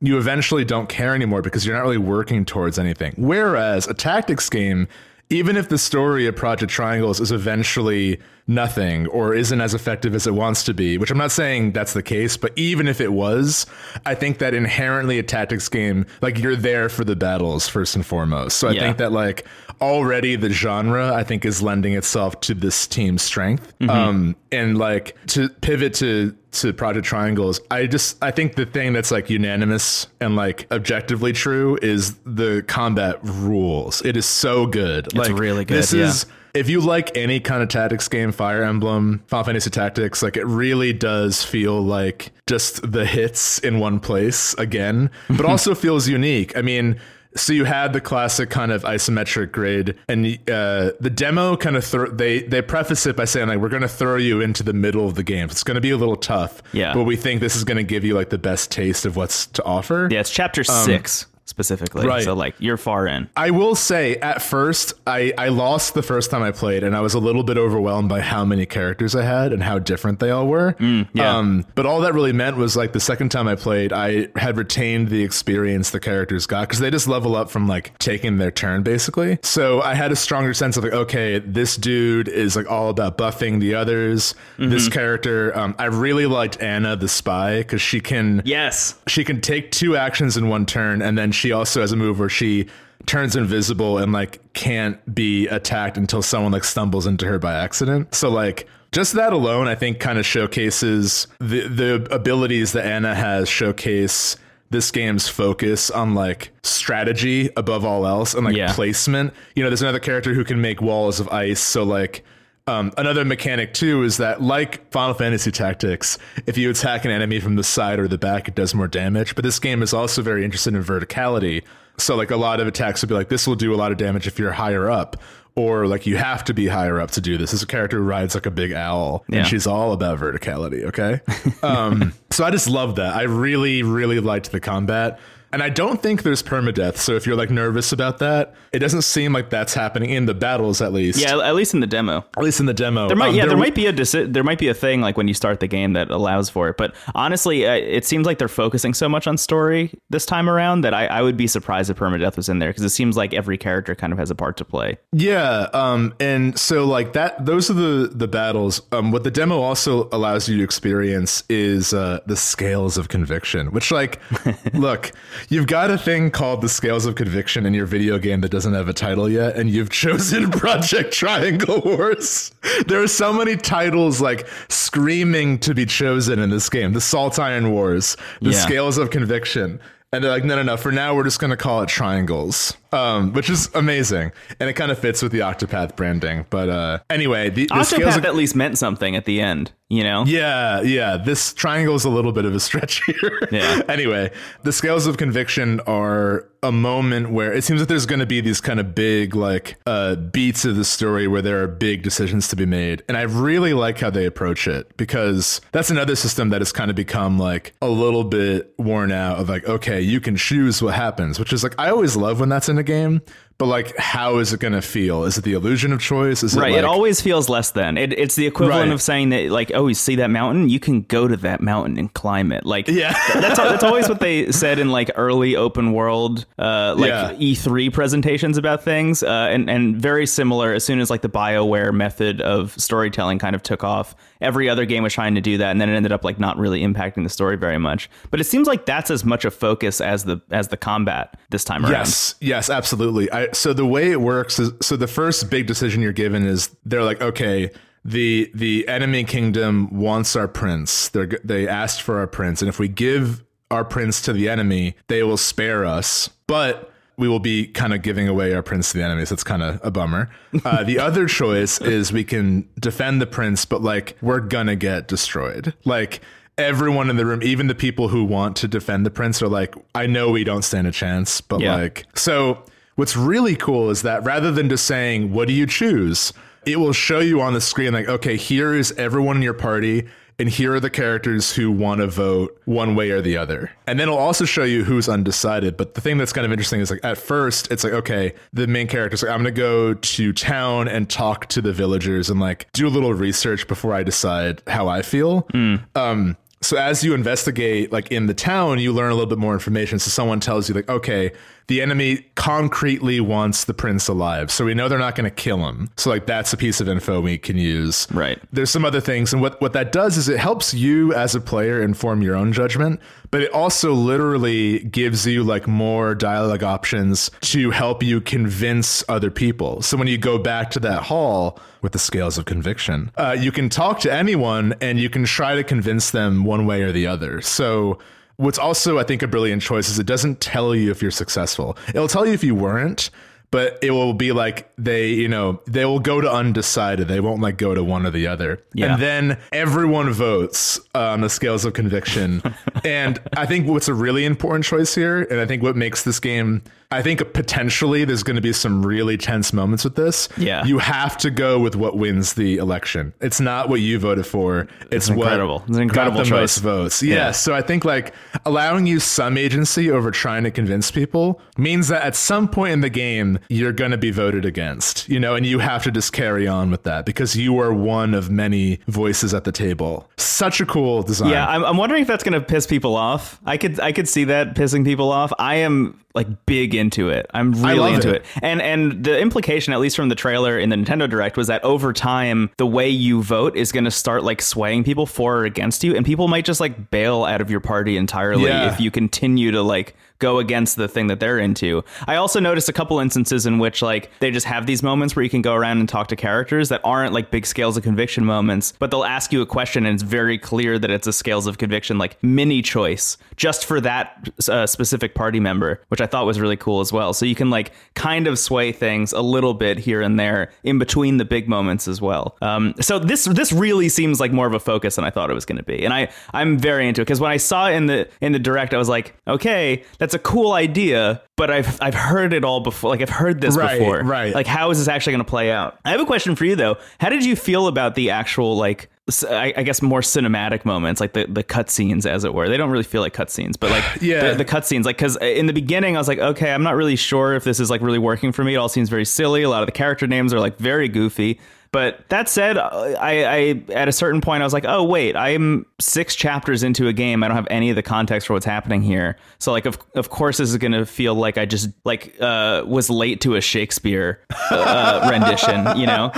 you 0.00 0.18
eventually 0.18 0.64
don't 0.64 0.88
care 0.88 1.14
anymore 1.14 1.42
because 1.42 1.64
you're 1.64 1.76
not 1.76 1.82
really 1.82 1.98
working 1.98 2.44
towards 2.44 2.78
anything. 2.78 3.14
Whereas 3.16 3.86
a 3.86 3.94
tactics 3.94 4.50
game, 4.50 4.88
even 5.30 5.56
if 5.56 5.68
the 5.68 5.78
story 5.78 6.26
of 6.26 6.36
Project 6.36 6.72
Triangles 6.72 7.20
is 7.20 7.32
eventually 7.32 8.20
nothing 8.46 9.06
or 9.08 9.34
isn't 9.34 9.60
as 9.60 9.72
effective 9.74 10.14
as 10.14 10.26
it 10.26 10.34
wants 10.34 10.64
to 10.64 10.74
be, 10.74 10.98
which 10.98 11.10
I'm 11.10 11.16
not 11.18 11.32
saying 11.32 11.72
that's 11.72 11.94
the 11.94 12.02
case, 12.02 12.36
but 12.36 12.52
even 12.56 12.86
if 12.88 13.00
it 13.00 13.12
was, 13.12 13.64
I 14.04 14.14
think 14.14 14.38
that 14.38 14.52
inherently 14.52 15.18
a 15.18 15.22
tactics 15.22 15.68
game, 15.68 16.04
like 16.20 16.38
you're 16.38 16.56
there 16.56 16.88
for 16.88 17.04
the 17.04 17.16
battles 17.16 17.66
first 17.68 17.96
and 17.96 18.04
foremost. 18.04 18.58
So 18.58 18.68
I 18.68 18.72
Yeah. 18.72 18.80
think 18.82 18.98
that 18.98 19.12
like 19.12 19.46
already 19.80 20.36
the 20.36 20.50
genre 20.50 21.12
I 21.14 21.24
think 21.24 21.44
is 21.44 21.60
lending 21.62 21.94
itself 21.94 22.40
to 22.42 22.54
this 22.54 22.86
team's 22.86 23.22
strength. 23.22 23.72
Um 23.88 24.36
and 24.52 24.76
like 24.78 25.16
to 25.28 25.48
pivot 25.48 25.94
to 25.94 26.34
to 26.52 26.72
Project 26.72 27.04
Triangles, 27.06 27.60
I 27.70 27.86
just 27.86 28.22
I 28.22 28.30
think 28.30 28.54
the 28.56 28.66
thing 28.66 28.92
that's 28.92 29.10
like 29.10 29.28
unanimous 29.30 30.06
and 30.20 30.36
like 30.36 30.66
objectively 30.70 31.32
true 31.32 31.78
is 31.82 32.14
the 32.26 32.62
combat 32.68 33.18
rules. 33.22 34.02
It 34.04 34.16
is 34.16 34.26
so 34.26 34.66
good. 34.66 35.06
It's 35.06 35.14
like 35.16 35.32
really 35.36 35.64
good, 35.64 35.78
This 35.78 35.92
yeah. 35.92 36.04
is 36.08 36.26
if 36.54 36.68
you 36.68 36.80
like 36.80 37.16
any 37.16 37.40
kind 37.40 37.62
of 37.62 37.68
tactics 37.68 38.08
game, 38.08 38.32
Fire 38.32 38.62
Emblem, 38.62 39.22
Final 39.26 39.44
Fantasy 39.44 39.70
Tactics, 39.70 40.22
like 40.22 40.36
it 40.36 40.46
really 40.46 40.92
does 40.92 41.42
feel 41.42 41.80
like 41.82 42.30
just 42.46 42.90
the 42.92 43.04
hits 43.04 43.58
in 43.58 43.78
one 43.80 43.98
place 44.00 44.54
again, 44.54 45.10
but 45.28 45.44
also 45.46 45.74
feels 45.74 46.08
unique. 46.08 46.56
I 46.56 46.62
mean, 46.62 47.00
so 47.36 47.52
you 47.52 47.64
had 47.64 47.92
the 47.92 48.00
classic 48.00 48.48
kind 48.50 48.70
of 48.70 48.84
isometric 48.84 49.50
grid, 49.50 49.98
and 50.08 50.24
uh, 50.48 50.92
the 51.00 51.10
demo 51.12 51.56
kind 51.56 51.74
of 51.74 51.84
thro- 51.84 52.10
they 52.12 52.42
they 52.42 52.62
preface 52.62 53.06
it 53.06 53.16
by 53.16 53.24
saying 53.24 53.48
like 53.48 53.58
we're 53.58 53.68
going 53.68 53.82
to 53.82 53.88
throw 53.88 54.16
you 54.16 54.40
into 54.40 54.62
the 54.62 54.72
middle 54.72 55.08
of 55.08 55.16
the 55.16 55.24
game. 55.24 55.48
It's 55.50 55.64
going 55.64 55.74
to 55.74 55.80
be 55.80 55.90
a 55.90 55.96
little 55.96 56.14
tough, 56.14 56.62
Yeah. 56.72 56.94
but 56.94 57.02
we 57.02 57.16
think 57.16 57.40
this 57.40 57.56
is 57.56 57.64
going 57.64 57.78
to 57.78 57.82
give 57.82 58.04
you 58.04 58.14
like 58.14 58.30
the 58.30 58.38
best 58.38 58.70
taste 58.70 59.04
of 59.04 59.16
what's 59.16 59.46
to 59.46 59.64
offer. 59.64 60.06
Yeah, 60.12 60.20
it's 60.20 60.30
chapter 60.30 60.62
six 60.62 61.26
specifically. 61.46 62.06
Right. 62.06 62.24
So 62.24 62.34
like 62.34 62.54
you're 62.58 62.76
far 62.76 63.06
in. 63.06 63.28
I 63.36 63.50
will 63.50 63.74
say, 63.74 64.16
at 64.16 64.42
first, 64.42 64.94
I, 65.06 65.32
I 65.36 65.48
lost 65.48 65.94
the 65.94 66.02
first 66.02 66.30
time 66.30 66.42
I 66.42 66.50
played, 66.52 66.82
and 66.82 66.96
I 66.96 67.00
was 67.00 67.14
a 67.14 67.18
little 67.18 67.42
bit 67.42 67.58
overwhelmed 67.58 68.08
by 68.08 68.20
how 68.20 68.44
many 68.44 68.66
characters 68.66 69.14
I 69.14 69.22
had 69.24 69.52
and 69.52 69.62
how 69.62 69.78
different 69.78 70.20
they 70.20 70.30
all 70.30 70.46
were. 70.46 70.74
yeah. 70.80 71.36
Um, 71.36 71.66
but 71.74 71.86
all 71.86 72.00
that 72.00 72.14
really 72.14 72.32
meant 72.32 72.56
was 72.56 72.76
like 72.76 72.92
the 72.92 73.00
second 73.00 73.30
time 73.30 73.46
I 73.48 73.54
played, 73.56 73.92
I 73.92 74.28
had 74.36 74.56
retained 74.56 75.08
the 75.08 75.22
experience 75.22 75.90
the 75.90 76.00
characters 76.00 76.46
got 76.46 76.62
because 76.68 76.78
they 76.80 76.90
just 76.90 77.08
level 77.08 77.36
up 77.36 77.50
from 77.50 77.66
like 77.68 77.96
taking 77.98 78.38
their 78.38 78.50
turn 78.50 78.82
basically. 78.82 79.38
So 79.42 79.80
I 79.82 79.94
had 79.94 80.12
a 80.12 80.16
stronger 80.16 80.54
sense 80.54 80.76
of 80.76 80.84
like, 80.84 80.92
okay, 80.92 81.38
this 81.40 81.76
dude 81.76 82.28
is 82.28 82.56
like 82.56 82.70
all 82.70 82.88
about 82.88 83.18
buffing 83.18 83.60
the 83.60 83.74
others. 83.74 84.34
This 84.58 84.88
character, 84.88 85.56
um, 85.56 85.74
I 85.78 85.86
really 85.86 86.26
liked 86.26 86.60
Anna 86.62 86.96
the 86.96 87.08
spy 87.08 87.58
because 87.58 87.82
she 87.82 88.00
can 88.00 88.42
Yes. 88.44 88.94
she 89.06 89.24
can 89.24 89.40
take 89.40 89.70
two 89.70 89.96
actions 89.96 90.36
in 90.36 90.48
one 90.48 90.66
turn 90.66 91.02
and 91.02 91.16
then 91.18 91.32
she 91.34 91.52
also 91.52 91.80
has 91.80 91.92
a 91.92 91.96
move 91.96 92.18
where 92.18 92.28
she 92.28 92.66
turns 93.06 93.36
invisible 93.36 93.98
and 93.98 94.12
like 94.12 94.40
can't 94.54 95.14
be 95.14 95.46
attacked 95.48 95.96
until 95.98 96.22
someone 96.22 96.52
like 96.52 96.64
stumbles 96.64 97.06
into 97.06 97.26
her 97.26 97.38
by 97.38 97.52
accident 97.54 98.14
so 98.14 98.30
like 98.30 98.66
just 98.92 99.12
that 99.14 99.32
alone 99.32 99.68
i 99.68 99.74
think 99.74 99.98
kind 100.00 100.18
of 100.18 100.24
showcases 100.24 101.26
the 101.38 101.68
the 101.68 102.06
abilities 102.10 102.72
that 102.72 102.86
anna 102.86 103.14
has 103.14 103.48
showcase 103.48 104.36
this 104.70 104.90
game's 104.90 105.28
focus 105.28 105.90
on 105.90 106.14
like 106.14 106.50
strategy 106.62 107.50
above 107.56 107.84
all 107.84 108.06
else 108.06 108.34
and 108.34 108.44
like 108.44 108.56
Yeah. 108.56 108.72
placement 108.72 109.32
you 109.54 109.62
know 109.62 109.68
there's 109.68 109.82
another 109.82 110.00
character 110.00 110.32
who 110.34 110.44
can 110.44 110.60
make 110.60 110.80
walls 110.80 111.20
of 111.20 111.28
ice 111.28 111.60
so 111.60 111.82
like 111.82 112.24
um, 112.66 112.92
another 112.96 113.24
mechanic 113.24 113.74
too 113.74 114.02
is 114.04 114.16
that, 114.16 114.40
like 114.42 114.90
Final 114.90 115.14
Fantasy 115.14 115.50
Tactics, 115.50 116.18
if 116.46 116.56
you 116.56 116.70
attack 116.70 117.04
an 117.04 117.10
enemy 117.10 117.40
from 117.40 117.56
the 117.56 117.64
side 117.64 117.98
or 117.98 118.08
the 118.08 118.18
back, 118.18 118.48
it 118.48 118.54
does 118.54 118.74
more 118.74 118.88
damage. 118.88 119.34
But 119.34 119.44
this 119.44 119.58
game 119.58 119.82
is 119.82 119.92
also 119.92 120.22
very 120.22 120.44
interested 120.44 120.74
in 120.74 120.82
verticality. 120.82 121.62
So, 121.98 122.16
like 122.16 122.30
a 122.30 122.36
lot 122.36 122.60
of 122.60 122.66
attacks 122.66 123.02
would 123.02 123.08
be 123.08 123.14
like, 123.14 123.28
this 123.28 123.46
will 123.46 123.54
do 123.54 123.74
a 123.74 123.76
lot 123.76 123.92
of 123.92 123.98
damage 123.98 124.26
if 124.26 124.38
you're 124.38 124.52
higher 124.52 124.90
up, 124.90 125.16
or 125.54 125.86
like 125.86 126.06
you 126.06 126.16
have 126.16 126.42
to 126.44 126.54
be 126.54 126.66
higher 126.66 126.98
up 127.00 127.10
to 127.12 127.20
do 127.20 127.36
this. 127.38 127.50
This 127.52 127.60
is 127.60 127.62
a 127.64 127.66
character 127.68 127.98
who 127.98 128.02
rides 128.04 128.34
like 128.34 128.46
a 128.46 128.50
big 128.50 128.72
owl, 128.72 129.24
Yeah. 129.28 129.40
and 129.40 129.46
she's 129.46 129.66
all 129.66 129.92
about 129.92 130.18
verticality. 130.18 130.84
Okay, 130.86 131.20
um, 131.62 132.12
so 132.30 132.44
I 132.44 132.50
just 132.50 132.68
love 132.68 132.96
that. 132.96 133.14
I 133.14 133.22
really, 133.22 133.82
really 133.82 134.18
liked 134.20 134.50
the 134.52 134.58
combat. 134.60 135.20
And 135.54 135.62
I 135.62 135.68
don't 135.68 136.02
think 136.02 136.24
there's 136.24 136.42
permadeath. 136.42 136.96
So 136.96 137.14
if 137.14 137.26
you're 137.26 137.36
like 137.36 137.48
nervous 137.48 137.92
about 137.92 138.18
that, 138.18 138.54
it 138.72 138.80
doesn't 138.80 139.02
seem 139.02 139.32
like 139.32 139.50
that's 139.50 139.72
happening 139.72 140.10
in 140.10 140.26
the 140.26 140.34
battles 140.34 140.82
at 140.82 140.92
least. 140.92 141.20
Yeah, 141.20 141.38
at 141.38 141.54
least 141.54 141.74
in 141.74 141.78
the 141.80 141.86
demo. 141.86 142.24
At 142.36 142.42
least 142.42 142.58
in 142.58 142.66
the 142.66 142.74
demo. 142.74 143.06
There 143.06 143.16
might, 143.16 143.28
Um, 143.28 143.34
yeah, 143.36 143.42
there, 143.42 143.50
w- 143.50 143.64
might 143.64 143.76
be 143.76 143.86
a 143.86 143.92
deci- 143.92 144.32
there 144.32 144.42
might 144.42 144.58
be 144.58 144.66
a 144.66 144.74
thing 144.74 145.00
like 145.00 145.16
when 145.16 145.28
you 145.28 145.34
start 145.34 145.60
the 145.60 145.68
game 145.68 145.92
that 145.92 146.10
allows 146.10 146.50
for 146.50 146.68
it. 146.70 146.76
But 146.76 146.92
honestly, 147.14 147.66
uh, 147.68 147.72
it 147.74 148.04
seems 148.04 148.26
like 148.26 148.38
they're 148.38 148.48
focusing 148.48 148.94
so 148.94 149.08
much 149.08 149.28
on 149.28 149.36
story 149.38 149.92
this 150.10 150.26
time 150.26 150.50
around 150.50 150.80
that 150.80 150.92
I, 150.92 151.06
I 151.06 151.22
would 151.22 151.36
be 151.36 151.46
surprised 151.46 151.88
if 151.88 151.98
permadeath 151.98 152.36
was 152.36 152.48
in 152.48 152.58
there 152.58 152.70
because 152.70 152.82
it 152.82 152.90
seems 152.90 153.16
like 153.16 153.32
every 153.32 153.56
character 153.56 153.94
kind 153.94 154.12
of 154.12 154.18
has 154.18 154.32
a 154.32 154.34
part 154.34 154.56
to 154.56 154.64
play. 154.64 154.98
Yeah, 155.12 155.68
um, 155.72 156.14
and 156.18 156.58
so 156.58 156.84
like 156.84 157.12
that, 157.12 157.46
those 157.46 157.70
are 157.70 157.74
the 157.74 158.10
the 158.12 158.26
battles. 158.26 158.82
Um, 158.90 159.12
what 159.12 159.22
the 159.22 159.30
demo 159.30 159.60
also 159.60 160.08
allows 160.10 160.48
you 160.48 160.58
to 160.58 160.64
experience 160.64 161.44
is 161.48 161.94
uh, 161.94 162.18
the 162.26 162.34
scales 162.36 162.98
of 162.98 163.08
conviction. 163.08 163.68
Which, 163.70 163.92
like, 163.92 164.20
look, 164.74 165.12
you've 165.48 165.66
got 165.66 165.90
a 165.90 165.98
thing 165.98 166.30
called 166.30 166.60
the 166.62 166.68
scales 166.68 167.06
of 167.06 167.14
conviction 167.14 167.66
in 167.66 167.74
your 167.74 167.86
video 167.86 168.18
game 168.18 168.40
that 168.42 168.50
doesn't 168.50 168.74
have 168.74 168.88
a 168.88 168.92
title 168.92 169.28
yet, 169.28 169.56
and 169.56 169.70
you've 169.70 169.90
chosen 170.04 170.50
Project 170.50 171.12
Triangle 171.12 171.80
Wars. 171.84 172.52
There 172.86 173.02
are 173.02 173.08
so 173.08 173.32
many 173.32 173.56
titles 173.56 174.20
like 174.20 174.46
screaming 174.68 175.58
to 175.60 175.74
be 175.74 175.86
chosen 175.86 176.38
in 176.38 176.50
this 176.50 176.68
game: 176.68 176.92
the 176.92 177.00
Salt 177.00 177.38
Iron 177.38 177.70
Wars, 177.72 178.16
the 178.40 178.50
Yeah. 178.50 178.58
Scales 178.58 178.98
of 178.98 179.10
Conviction. 179.10 179.80
And 180.12 180.22
they're 180.22 180.30
like, 180.30 180.44
no, 180.44 180.54
no, 180.54 180.62
no. 180.62 180.76
For 180.76 180.92
now, 180.92 181.16
we're 181.16 181.24
just 181.24 181.40
going 181.40 181.50
to 181.50 181.56
call 181.56 181.82
it 181.82 181.88
triangles, 181.88 182.76
um, 182.92 183.32
which 183.32 183.50
is 183.50 183.68
amazing, 183.74 184.30
and 184.60 184.70
it 184.70 184.74
kind 184.74 184.92
of 184.92 184.98
fits 185.00 185.20
with 185.20 185.32
the 185.32 185.40
Octopath 185.40 185.96
branding. 185.96 186.46
But 186.50 186.68
uh, 186.68 186.98
anyway, 187.10 187.50
the, 187.50 187.66
the 187.66 187.82
scales 187.82 188.14
Octopath 188.14 188.18
of 188.18 188.24
at 188.24 188.36
least 188.36 188.54
meant 188.54 188.78
something 188.78 189.16
at 189.16 189.24
the 189.24 189.40
end, 189.40 189.72
you 189.94 190.04
know? 190.04 190.24
yeah, 190.26 190.80
yeah. 190.82 191.16
This 191.16 191.52
triangle 191.54 191.94
is 191.94 192.04
a 192.04 192.10
little 192.10 192.32
bit 192.32 192.44
of 192.44 192.54
a 192.54 192.60
stretch 192.60 193.02
here. 193.06 193.48
Yeah. 193.50 193.82
anyway, 193.88 194.30
the 194.62 194.72
scales 194.72 195.06
of 195.06 195.16
conviction 195.16 195.80
are 195.80 196.48
a 196.62 196.72
moment 196.72 197.30
where 197.30 197.52
it 197.52 197.62
seems 197.62 197.80
that 197.80 197.88
there's 197.90 198.06
going 198.06 198.20
to 198.20 198.26
be 198.26 198.40
these 198.40 198.60
kind 198.60 198.80
of 198.80 198.94
big, 198.94 199.34
like, 199.34 199.76
uh, 199.84 200.14
beats 200.16 200.64
of 200.64 200.76
the 200.76 200.84
story 200.84 201.28
where 201.28 201.42
there 201.42 201.62
are 201.62 201.66
big 201.68 202.02
decisions 202.02 202.48
to 202.48 202.56
be 202.56 202.64
made. 202.64 203.02
And 203.06 203.18
I 203.18 203.22
really 203.22 203.74
like 203.74 203.98
how 204.00 204.08
they 204.08 204.24
approach 204.24 204.66
it 204.66 204.96
because 204.96 205.60
that's 205.72 205.90
another 205.90 206.16
system 206.16 206.48
that 206.50 206.62
has 206.62 206.72
kind 206.72 206.88
of 206.90 206.96
become 206.96 207.38
like 207.38 207.74
a 207.82 207.88
little 207.88 208.24
bit 208.24 208.72
worn 208.78 209.12
out 209.12 209.38
of 209.38 209.48
like, 209.50 209.66
okay, 209.68 210.00
you 210.00 210.20
can 210.20 210.36
choose 210.36 210.80
what 210.80 210.94
happens, 210.94 211.38
which 211.38 211.52
is 211.52 211.62
like, 211.62 211.74
I 211.78 211.90
always 211.90 212.16
love 212.16 212.40
when 212.40 212.48
that's 212.48 212.68
in 212.70 212.78
a 212.78 212.82
game. 212.82 213.20
But 213.58 213.66
like 213.66 213.96
how 213.96 214.38
is 214.38 214.52
it 214.52 214.60
going 214.60 214.72
to 214.72 214.82
feel? 214.82 215.24
Is 215.24 215.38
it 215.38 215.44
the 215.44 215.52
illusion 215.52 215.92
of 215.92 216.00
choice? 216.00 216.42
Is 216.42 216.56
right 216.56 216.70
it, 216.70 216.72
like, 216.72 216.78
it 216.80 216.84
always 216.84 217.20
feels 217.20 217.48
less 217.48 217.70
than. 217.70 217.96
It, 217.96 218.12
it's 218.12 218.34
the 218.34 218.46
equivalent 218.46 218.88
Right. 218.88 218.92
of 218.94 219.00
saying 219.00 219.28
that 219.30 219.50
like 219.50 219.70
oh 219.74 219.86
you 219.88 219.94
see 219.94 220.16
that 220.16 220.30
mountain? 220.30 220.68
You 220.68 220.80
can 220.80 221.02
go 221.02 221.28
to 221.28 221.36
that 221.38 221.60
mountain 221.60 221.96
and 221.98 222.12
climb 222.12 222.52
it. 222.52 222.66
Like 222.66 222.88
Yeah. 222.88 223.12
that's 223.34 223.56
that's 223.58 223.84
always 223.84 224.08
what 224.08 224.20
they 224.20 224.50
said 224.52 224.78
in 224.78 224.90
like 224.90 225.10
early 225.16 225.56
open 225.56 225.92
world 225.92 226.46
uh 226.58 226.94
like 226.98 227.08
Yeah. 227.10 227.32
E3 227.34 227.92
presentations 227.92 228.58
about 228.58 228.82
things 228.82 229.22
uh 229.22 229.48
and 229.50 229.70
and 229.70 229.96
very 230.00 230.26
similar 230.26 230.72
as 230.72 230.84
soon 230.84 230.98
as 231.00 231.08
like 231.10 231.22
the 231.22 231.28
BioWare 231.28 231.92
method 231.94 232.40
of 232.40 232.72
storytelling 232.80 233.38
kind 233.38 233.54
of 233.54 233.62
took 233.62 233.84
off. 233.84 234.14
Every 234.40 234.68
other 234.68 234.84
game 234.84 235.02
was 235.02 235.12
trying 235.14 235.36
to 235.36 235.40
do 235.40 235.58
that 235.58 235.70
and 235.70 235.80
then 235.80 235.88
it 235.88 235.94
ended 235.96 236.12
up 236.12 236.24
like 236.24 236.38
not 236.38 236.58
really 236.58 236.80
impacting 236.82 237.22
the 237.22 237.30
story 237.30 237.56
very 237.56 237.78
much. 237.78 238.10
But 238.30 238.40
it 238.40 238.44
seems 238.44 238.66
like 238.66 238.84
that's 238.84 239.10
as 239.10 239.24
much 239.24 239.44
a 239.44 239.50
focus 239.50 240.00
as 240.00 240.24
the 240.24 240.40
as 240.50 240.68
the 240.68 240.76
combat 240.76 241.38
this 241.50 241.64
time 241.64 241.84
around. 241.84 241.92
Yes, 241.92 242.34
yes, 242.40 242.68
absolutely. 242.68 243.30
I, 243.30 243.43
so 243.52 243.72
the 243.72 243.86
way 243.86 244.10
it 244.10 244.20
works 244.20 244.58
is 244.58 244.72
so 244.80 244.96
the 244.96 245.06
first 245.06 245.50
big 245.50 245.66
decision 245.66 246.02
you're 246.02 246.12
given 246.12 246.46
is 246.46 246.70
they're 246.84 247.04
like, 247.04 247.20
okay, 247.20 247.70
the 248.04 248.50
the 248.54 248.86
enemy 248.88 249.24
kingdom 249.24 249.88
wants 249.98 250.36
our 250.36 250.48
prince. 250.48 251.08
They 251.08 251.26
they 251.44 251.68
asked 251.68 252.02
for 252.02 252.18
our 252.18 252.26
prince, 252.26 252.62
and 252.62 252.68
if 252.68 252.78
we 252.78 252.88
give 252.88 253.42
our 253.70 253.84
prince 253.84 254.20
to 254.22 254.32
the 254.32 254.48
enemy, 254.48 254.94
they 255.08 255.22
will 255.22 255.36
spare 255.38 255.84
us. 255.84 256.28
But 256.46 256.90
we 257.16 257.28
will 257.28 257.38
be 257.40 257.66
kind 257.68 257.94
of 257.94 258.02
giving 258.02 258.26
away 258.28 258.52
our 258.54 258.62
prince 258.62 258.90
to 258.92 258.98
the 258.98 259.04
enemy. 259.04 259.24
So 259.24 259.34
it's 259.34 259.44
kind 259.44 259.62
of 259.62 259.80
a 259.84 259.90
bummer. 259.90 260.30
Uh, 260.64 260.82
the 260.84 260.98
other 260.98 261.26
choice 261.26 261.80
is 261.80 262.12
we 262.12 262.24
can 262.24 262.68
defend 262.80 263.20
the 263.22 263.26
prince, 263.26 263.64
but 263.64 263.82
like 263.82 264.16
we're 264.20 264.40
gonna 264.40 264.76
get 264.76 265.06
destroyed. 265.08 265.74
Like 265.84 266.20
everyone 266.58 267.08
in 267.10 267.16
the 267.16 267.24
room, 267.24 267.40
even 267.42 267.68
the 267.68 267.74
people 267.74 268.08
who 268.08 268.24
want 268.24 268.56
to 268.58 268.68
defend 268.68 269.06
the 269.06 269.10
prince, 269.10 269.40
are 269.42 269.48
like, 269.48 269.74
I 269.94 270.06
know 270.06 270.30
we 270.30 270.44
don't 270.44 270.62
stand 270.62 270.86
a 270.86 270.92
chance, 270.92 271.40
but 271.40 271.60
Yeah. 271.60 271.74
like, 271.76 272.04
so 272.14 272.62
what's 272.96 273.16
really 273.16 273.56
cool 273.56 273.90
is 273.90 274.02
that 274.02 274.24
rather 274.24 274.50
than 274.50 274.68
just 274.68 274.86
saying, 274.86 275.32
What 275.32 275.48
do 275.48 275.54
you 275.54 275.66
choose? 275.66 276.32
It 276.66 276.76
will 276.80 276.92
show 276.92 277.20
you 277.20 277.40
on 277.42 277.52
the 277.52 277.60
screen, 277.60 277.92
like, 277.92 278.08
okay, 278.08 278.36
here 278.36 278.74
is 278.74 278.92
everyone 278.92 279.36
in 279.36 279.42
your 279.42 279.54
party. 279.54 280.06
And 280.36 280.48
here 280.48 280.74
are 280.74 280.80
the 280.80 280.90
characters 280.90 281.54
who 281.54 281.70
want 281.70 282.00
to 282.00 282.08
vote 282.08 282.60
one 282.64 282.96
way 282.96 283.12
or 283.12 283.20
the 283.20 283.36
other. 283.36 283.70
And 283.86 284.00
then 284.00 284.08
it'll 284.08 284.18
also 284.18 284.44
show 284.44 284.64
you 284.64 284.82
who's 284.82 285.08
undecided. 285.08 285.76
But 285.76 285.94
the 285.94 286.00
thing 286.00 286.18
that's 286.18 286.32
kind 286.32 286.44
of 286.44 286.50
interesting 286.50 286.80
is 286.80 286.90
like 286.90 287.04
at 287.04 287.18
first 287.18 287.70
it's 287.70 287.84
like, 287.84 287.92
okay, 287.92 288.34
the 288.52 288.66
main 288.66 288.88
character's 288.88 289.22
like, 289.22 289.30
I'm 289.30 289.38
gonna 289.38 289.52
go 289.52 289.94
to 289.94 290.32
town 290.32 290.88
and 290.88 291.08
talk 291.08 291.46
to 291.50 291.62
the 291.62 291.72
villagers 291.72 292.30
and 292.30 292.40
like 292.40 292.66
do 292.72 292.88
a 292.88 292.90
little 292.90 293.14
research 293.14 293.68
before 293.68 293.94
I 293.94 294.02
decide 294.02 294.60
how 294.66 294.88
I 294.88 295.02
feel. 295.02 295.46
Um 295.94 296.36
so 296.62 296.78
as 296.78 297.04
you 297.04 297.14
investigate 297.14 297.92
like 297.92 298.10
in 298.10 298.26
the 298.26 298.34
town 298.34 298.78
you 298.80 298.92
learn 298.92 299.10
a 299.12 299.14
little 299.14 299.28
bit 299.28 299.38
more 299.38 299.52
information 299.52 299.98
so 299.98 300.08
someone 300.10 300.40
tells 300.40 300.66
you 300.68 300.74
like 300.74 300.88
okay 300.88 301.30
the 301.66 301.80
enemy 301.80 302.26
concretely 302.34 303.20
wants 303.20 303.64
the 303.64 303.74
prince 303.74 304.08
alive. 304.08 304.50
So 304.50 304.64
we 304.64 304.74
know 304.74 304.88
they're 304.88 304.98
not 304.98 305.14
going 305.14 305.28
to 305.28 305.34
kill 305.34 305.66
him. 305.66 305.90
So 305.96 306.10
like 306.10 306.26
that's 306.26 306.52
a 306.52 306.56
piece 306.56 306.80
of 306.80 306.88
info 306.88 307.20
we 307.20 307.38
can 307.38 307.56
use. 307.56 308.06
Right. 308.12 308.38
there's 308.52 308.70
some 308.70 308.84
other 308.84 309.00
things 309.00 309.32
and 309.32 309.40
what 309.40 309.60
what 309.60 309.72
that 309.72 309.92
does 309.92 310.16
is 310.16 310.28
it 310.28 310.38
helps 310.38 310.74
you 310.74 311.14
as 311.14 311.34
a 311.34 311.40
player 311.40 311.82
inform 311.82 312.22
your 312.22 312.34
own 312.34 312.52
judgment 312.52 313.00
but 313.30 313.42
it 313.42 313.50
also 313.52 313.92
literally 313.92 314.80
gives 314.80 315.26
you 315.26 315.42
like 315.42 315.66
more 315.66 316.14
dialogue 316.14 316.62
options 316.62 317.30
to 317.40 317.70
help 317.70 318.02
you 318.02 318.20
convince 318.20 319.02
other 319.08 319.30
people. 319.30 319.82
So 319.82 319.96
when 319.96 320.06
you 320.06 320.18
go 320.18 320.38
back 320.38 320.70
to 320.72 320.80
that 320.80 321.02
hall 321.04 321.58
with 321.82 321.92
the 321.92 321.98
scales 321.98 322.38
of 322.38 322.44
conviction 322.44 323.10
uh, 323.16 323.36
you 323.38 323.52
can 323.52 323.68
talk 323.68 324.00
to 324.00 324.12
anyone 324.12 324.74
and 324.80 324.98
you 324.98 325.08
can 325.10 325.24
try 325.24 325.54
to 325.54 325.64
convince 325.64 326.10
them 326.10 326.44
one 326.44 326.66
way 326.66 326.82
or 326.82 326.92
the 326.92 327.06
other. 327.06 327.40
So 327.40 327.98
what's 328.36 328.58
also 328.58 328.98
i 328.98 329.02
think 329.02 329.22
a 329.22 329.28
brilliant 329.28 329.62
choice 329.62 329.88
is 329.88 329.98
it 329.98 330.06
doesn't 330.06 330.40
tell 330.40 330.74
you 330.74 330.90
if 330.90 331.02
you're 331.02 331.10
successful 331.10 331.76
it'll 331.88 332.08
tell 332.08 332.26
you 332.26 332.32
if 332.32 332.44
you 332.44 332.54
weren't 332.54 333.10
but 333.54 333.78
it 333.82 333.92
will 333.92 334.14
be 334.14 334.32
like 334.32 334.68
they, 334.76 335.10
you 335.10 335.28
know, 335.28 335.60
they 335.68 335.84
will 335.84 336.00
go 336.00 336.20
to 336.20 336.28
undecided. 336.28 337.06
They 337.06 337.20
won't 337.20 337.40
like 337.40 337.56
go 337.56 337.72
to 337.72 337.84
one 337.84 338.04
or 338.04 338.10
the 338.10 338.26
other. 338.26 338.60
Yeah. 338.72 338.94
And 338.94 339.00
then 339.00 339.38
everyone 339.52 340.12
votes 340.12 340.80
uh, 340.92 341.10
on 341.10 341.20
the 341.20 341.30
scales 341.30 341.64
of 341.64 341.72
conviction. 341.72 342.42
and 342.84 343.20
I 343.36 343.46
think 343.46 343.68
what's 343.68 343.86
a 343.86 343.94
really 343.94 344.24
important 344.24 344.64
choice 344.64 344.92
here, 344.92 345.22
and 345.22 345.38
I 345.38 345.46
think 345.46 345.62
what 345.62 345.76
makes 345.76 346.02
this 346.02 346.18
game, 346.18 346.64
I 346.94 347.02
think 347.02 347.32
potentially 347.32 348.04
there's 348.04 348.22
going 348.22 348.36
to 348.36 348.42
be 348.42 348.52
some 348.52 348.84
really 348.84 349.16
tense 349.16 349.52
moments 349.52 349.84
with 349.84 349.96
this. 349.96 350.28
Yeah. 350.36 350.64
You 350.64 350.78
have 350.78 351.16
to 351.18 351.30
go 351.30 351.58
with 351.58 351.76
what 351.76 351.96
wins 351.96 352.34
the 352.34 352.56
election. 352.56 353.12
It's 353.20 353.40
not 353.40 353.68
what 353.68 353.80
you 353.80 353.98
voted 353.98 354.26
for. 354.26 354.68
It's, 354.90 355.08
what 355.08 355.18
incredible. 355.18 355.64
It's 355.66 355.76
an 355.76 355.82
incredible 355.82 356.18
got 356.18 356.24
the 356.24 356.30
choice. 356.30 356.40
most 356.40 356.58
votes. 356.58 357.02
Yeah. 357.02 357.14
Yeah. 357.16 357.30
So 357.32 357.54
I 357.54 357.62
think 357.62 357.84
like 357.84 358.14
allowing 358.46 358.86
you 358.86 359.00
some 359.00 359.36
agency 359.36 359.90
over 359.90 360.10
trying 360.10 360.44
to 360.44 360.50
convince 360.50 360.90
people 360.90 361.40
means 361.56 361.88
that 361.88 362.02
at 362.02 362.14
some 362.14 362.48
point 362.48 362.72
in 362.72 362.80
the 362.80 362.90
game, 362.90 363.38
you're 363.48 363.72
going 363.72 363.90
to 363.90 363.98
be 363.98 364.10
voted 364.10 364.44
against, 364.44 365.08
you 365.08 365.18
know, 365.18 365.34
and 365.34 365.44
you 365.44 365.58
have 365.58 365.82
to 365.84 365.90
just 365.90 366.12
carry 366.12 366.46
on 366.46 366.70
with 366.70 366.84
that 366.84 367.04
because 367.04 367.36
you 367.36 367.58
are 367.58 367.72
one 367.72 368.14
of 368.14 368.30
many 368.30 368.80
voices 368.86 369.34
at 369.34 369.44
the 369.44 369.52
table. 369.52 370.08
Such 370.16 370.60
a 370.60 370.66
cool 370.66 371.02
design. 371.02 371.30
Yeah, 371.30 371.46
I'm, 371.48 371.64
I'm 371.64 371.76
wondering 371.76 372.02
if 372.02 372.08
that's 372.08 372.24
going 372.24 372.40
to 372.40 372.40
piss 372.40 372.66
people 372.66 372.96
off. 372.96 373.40
I 373.44 373.56
could 373.56 373.80
I 373.80 373.92
could 373.92 374.08
see 374.08 374.24
that 374.24 374.54
pissing 374.54 374.84
people 374.84 375.10
off. 375.10 375.32
I 375.38 375.56
am 375.56 375.98
like 376.14 376.46
big 376.46 376.74
into 376.74 377.08
it. 377.08 377.26
I'm 377.34 377.52
really 377.52 377.92
into 377.94 378.10
it. 378.10 378.22
it. 378.22 378.26
And 378.42 378.62
and 378.62 379.02
the 379.04 379.18
implication, 379.18 379.72
at 379.72 379.80
least 379.80 379.96
from 379.96 380.08
the 380.08 380.14
trailer 380.14 380.58
in 380.58 380.68
the 380.70 380.76
Nintendo 380.76 381.10
Direct, 381.10 381.36
was 381.36 381.48
that 381.48 381.62
over 381.64 381.92
time 381.92 382.50
the 382.56 382.66
way 382.66 382.88
you 382.88 383.22
vote 383.22 383.56
is 383.56 383.72
going 383.72 383.84
to 383.84 383.90
start 383.90 384.22
like 384.22 384.40
swaying 384.40 384.84
people 384.84 385.06
for 385.06 385.38
or 385.38 385.44
against 385.44 385.82
you, 385.82 385.96
and 385.96 386.06
people 386.06 386.28
might 386.28 386.44
just 386.44 386.60
like 386.60 386.90
bail 386.90 387.24
out 387.24 387.40
of 387.40 387.50
your 387.50 387.60
party 387.60 387.96
entirely 387.96 388.44
Yeah. 388.44 388.72
if 388.72 388.80
you 388.80 388.90
continue 388.90 389.50
to 389.50 389.62
like 389.62 389.96
go 390.18 390.38
against 390.38 390.76
the 390.76 390.88
thing 390.88 391.08
that 391.08 391.20
they're 391.20 391.38
into. 391.38 391.84
I 392.06 392.16
also 392.16 392.40
noticed 392.40 392.68
a 392.68 392.72
couple 392.72 392.98
instances 393.00 393.46
in 393.46 393.58
which 393.58 393.82
like 393.82 394.10
they 394.20 394.30
just 394.30 394.46
have 394.46 394.66
these 394.66 394.82
moments 394.82 395.16
where 395.16 395.22
you 395.22 395.30
can 395.30 395.42
go 395.42 395.54
around 395.54 395.78
and 395.78 395.88
talk 395.88 396.08
to 396.08 396.16
characters 396.16 396.68
that 396.68 396.80
aren't 396.84 397.12
like 397.12 397.30
big 397.30 397.46
scales 397.46 397.76
of 397.76 397.82
conviction 397.82 398.24
moments, 398.24 398.72
but 398.78 398.90
they'll 398.90 399.04
ask 399.04 399.32
you 399.32 399.42
a 399.42 399.46
question 399.46 399.86
and 399.86 399.94
it's 399.94 400.02
very 400.02 400.38
clear 400.38 400.78
that 400.78 400.90
it's 400.90 401.06
a 401.06 401.12
scales 401.12 401.46
of 401.46 401.58
conviction 401.58 401.98
like 401.98 402.22
mini 402.22 402.62
choice 402.62 403.16
just 403.36 403.66
for 403.66 403.80
that 403.80 404.28
uh, 404.48 404.66
specific 404.66 405.14
party 405.14 405.40
member, 405.40 405.80
which 405.88 406.00
I 406.00 406.06
thought 406.06 406.26
was 406.26 406.40
really 406.40 406.56
cool 406.56 406.80
as 406.80 406.92
well. 406.92 407.12
So 407.12 407.26
you 407.26 407.34
can 407.34 407.50
like 407.50 407.72
kind 407.94 408.26
of 408.26 408.38
sway 408.38 408.72
things 408.72 409.12
a 409.12 409.20
little 409.20 409.54
bit 409.54 409.78
here 409.78 410.00
and 410.00 410.18
there 410.18 410.52
in 410.62 410.78
between 410.78 411.16
the 411.16 411.24
big 411.24 411.48
moments 411.48 411.88
as 411.88 412.00
well. 412.00 412.36
Um, 412.40 412.74
so 412.80 412.98
this 412.98 413.24
this 413.24 413.52
really 413.52 413.88
seems 413.88 414.20
like 414.20 414.32
more 414.32 414.46
of 414.46 414.54
a 414.54 414.60
focus 414.60 414.96
than 414.96 415.04
I 415.04 415.10
thought 415.10 415.30
it 415.30 415.34
was 415.34 415.44
going 415.44 415.58
to 415.58 415.64
be, 415.64 415.84
and 415.84 415.92
I 415.92 416.10
I'm 416.32 416.58
very 416.58 416.88
into 416.88 417.02
it 417.02 417.04
because 417.04 417.20
when 417.20 417.30
I 417.30 417.36
saw 417.36 417.68
it 417.68 417.74
in 417.74 417.86
the 417.86 418.08
in 418.20 418.32
the 418.32 418.38
direct, 418.38 418.74
I 418.74 418.78
was 418.78 418.88
like, 418.88 419.14
okay, 419.26 419.84
that's 419.98 420.13
a 420.14 420.18
cool 420.18 420.52
idea, 420.52 421.22
but 421.36 421.50
I've 421.50 421.78
I've 421.82 421.94
heard 421.94 422.32
it 422.32 422.44
all 422.44 422.60
before. 422.60 422.90
Like 422.90 423.02
I've 423.02 423.10
heard 423.10 423.40
this 423.40 423.56
Right, 423.56 423.78
before. 423.78 424.00
right. 424.02 424.34
Like 424.34 424.46
how 424.46 424.70
is 424.70 424.78
this 424.78 424.88
actually 424.88 425.12
going 425.14 425.24
to 425.24 425.28
play 425.30 425.50
out? 425.52 425.78
I 425.84 425.90
have 425.90 426.00
a 426.00 426.06
question 426.06 426.34
for 426.36 426.44
you 426.44 426.56
though. 426.56 426.76
How 427.00 427.08
did 427.08 427.24
you 427.24 427.36
feel 427.36 427.66
about 427.66 427.94
the 427.94 428.10
actual 428.10 428.56
like? 428.56 428.88
I 429.28 429.62
guess 429.64 429.82
more 429.82 430.00
cinematic 430.00 430.64
moments, 430.64 430.98
like 430.98 431.12
the 431.12 431.26
the 431.28 431.44
cutscenes, 431.44 432.06
as 432.06 432.24
it 432.24 432.32
were. 432.32 432.48
They 432.48 432.56
don't 432.56 432.70
really 432.70 432.84
feel 432.84 433.02
like 433.02 433.12
cutscenes, 433.14 433.54
but 433.60 433.70
like 433.70 433.84
Yeah. 434.00 434.30
the, 434.30 434.36
the 434.36 434.44
cutscenes. 434.46 434.84
Like 434.86 434.96
because 434.96 435.16
in 435.20 435.44
the 435.44 435.52
beginning, 435.52 435.94
I 435.94 436.00
was 436.00 436.08
like, 436.08 436.18
okay, 436.18 436.50
I'm 436.54 436.62
not 436.62 436.74
really 436.74 436.96
sure 436.96 437.34
if 437.34 437.44
this 437.44 437.60
is 437.60 437.68
like 437.68 437.82
really 437.82 437.98
working 437.98 438.32
for 438.32 438.42
me. 438.44 438.54
It 438.54 438.56
all 438.56 438.70
seems 438.70 438.88
very 438.88 439.04
silly. 439.04 439.42
A 439.42 439.50
lot 439.50 439.62
of 439.62 439.66
the 439.66 439.72
character 439.72 440.06
names 440.06 440.32
are 440.32 440.40
like 440.40 440.56
very 440.56 440.88
goofy. 440.88 441.38
But 441.74 442.08
that 442.08 442.28
said, 442.28 442.56
I, 442.56 443.24
I 443.24 443.62
at 443.72 443.88
a 443.88 443.92
certain 443.92 444.20
point 444.20 444.44
I 444.44 444.46
was 444.46 444.52
like, 444.52 444.64
oh 444.64 444.84
wait, 444.84 445.16
I'm 445.16 445.66
six 445.80 446.14
chapters 446.14 446.62
into 446.62 446.86
a 446.86 446.92
game. 446.92 447.24
I 447.24 447.26
don't 447.26 447.36
have 447.36 447.48
any 447.50 447.68
of 447.68 447.74
the 447.74 447.82
context 447.82 448.28
for 448.28 448.34
what's 448.34 448.46
happening 448.46 448.80
here. 448.80 449.16
So 449.40 449.50
like, 449.50 449.66
of 449.66 449.76
of 449.96 450.08
course, 450.08 450.36
this 450.36 450.50
is 450.50 450.56
gonna 450.58 450.86
feel 450.86 451.16
like 451.16 451.36
I 451.36 451.46
just 451.46 451.70
like 451.84 452.14
uh, 452.20 452.62
was 452.64 452.90
late 452.90 453.20
to 453.22 453.34
a 453.34 453.40
Shakespeare 453.40 454.20
uh, 454.52 455.08
rendition. 455.10 455.76
You 455.76 455.86
know? 455.86 456.12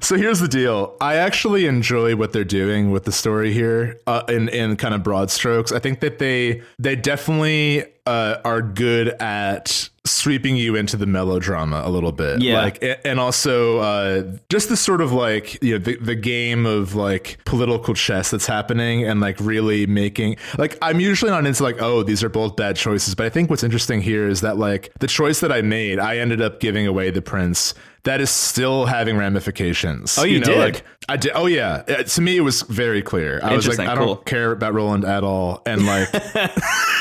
So 0.00 0.16
here's 0.16 0.40
the 0.40 0.48
deal. 0.48 0.96
I 1.00 1.14
actually 1.14 1.66
enjoy 1.66 2.16
what 2.16 2.32
they're 2.32 2.42
doing 2.42 2.90
with 2.90 3.04
the 3.04 3.12
story 3.12 3.52
here, 3.52 4.00
uh, 4.08 4.24
in 4.28 4.48
in 4.48 4.74
kind 4.74 4.92
of 4.92 5.04
broad 5.04 5.30
strokes. 5.30 5.70
I 5.70 5.78
think 5.78 6.00
that 6.00 6.18
they 6.18 6.62
they 6.80 6.96
definitely 6.96 7.84
uh, 8.06 8.38
are 8.44 8.60
good 8.60 9.08
at 9.20 9.88
sweeping 10.10 10.56
you 10.56 10.76
into 10.76 10.96
the 10.96 11.06
melodrama 11.06 11.82
a 11.84 11.90
little 11.90 12.12
bit. 12.12 12.40
Yeah. 12.40 12.62
Like, 12.62 12.84
and 13.04 13.20
also 13.20 13.78
uh, 13.78 14.36
just 14.48 14.68
the 14.68 14.76
sort 14.76 15.00
of 15.00 15.12
like 15.12 15.62
you 15.62 15.72
know 15.72 15.78
the 15.78 15.96
the 15.96 16.14
game 16.14 16.66
of 16.66 16.94
like 16.94 17.38
political 17.44 17.94
chess 17.94 18.30
that's 18.30 18.46
happening 18.46 19.04
and 19.04 19.20
like 19.20 19.38
really 19.40 19.86
making 19.86 20.36
like 20.58 20.78
I'm 20.82 21.00
usually 21.00 21.30
not 21.30 21.46
into 21.46 21.62
like 21.62 21.80
oh 21.80 22.02
these 22.02 22.22
are 22.24 22.28
both 22.28 22.56
bad 22.56 22.76
choices, 22.76 23.14
but 23.14 23.26
I 23.26 23.30
think 23.30 23.50
what's 23.50 23.64
interesting 23.64 24.00
here 24.00 24.28
is 24.28 24.40
that 24.40 24.56
like 24.56 24.92
the 25.00 25.06
choice 25.06 25.40
that 25.40 25.52
I 25.52 25.62
made, 25.62 25.98
I 25.98 26.18
ended 26.18 26.40
up 26.40 26.60
giving 26.60 26.86
away 26.86 27.10
the 27.10 27.22
prince. 27.22 27.74
That 28.06 28.20
is 28.20 28.30
still 28.30 28.86
having 28.86 29.16
ramifications. 29.16 30.16
Oh, 30.16 30.22
you 30.22 30.38
did? 30.38 30.56
Like, 30.56 30.84
I 31.08 31.16
did. 31.16 31.32
Oh 31.34 31.46
yeah. 31.46 31.82
Uh, 31.88 32.04
to 32.04 32.20
me, 32.20 32.36
it 32.36 32.40
was 32.40 32.62
very 32.62 33.02
clear. 33.02 33.40
I 33.42 33.56
was 33.56 33.66
like, 33.66 33.80
I 33.80 33.96
cool. 33.96 34.06
don't 34.06 34.24
care 34.24 34.52
about 34.52 34.74
Roland 34.74 35.04
at 35.04 35.24
all, 35.24 35.60
and 35.66 35.84
like, 35.84 36.12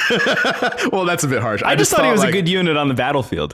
well, 0.92 1.06
that's 1.06 1.24
a 1.24 1.28
bit 1.28 1.44
harsh. 1.44 1.62
I 1.62 1.76
just 1.76 1.92
thought 1.92 2.06
he 2.06 2.12
was 2.12 2.22
like, 2.22 2.30
a 2.30 2.32
good 2.32 2.50
unit 2.50 2.76
on 2.76 2.88
the 2.88 2.96
battlefield. 2.96 3.54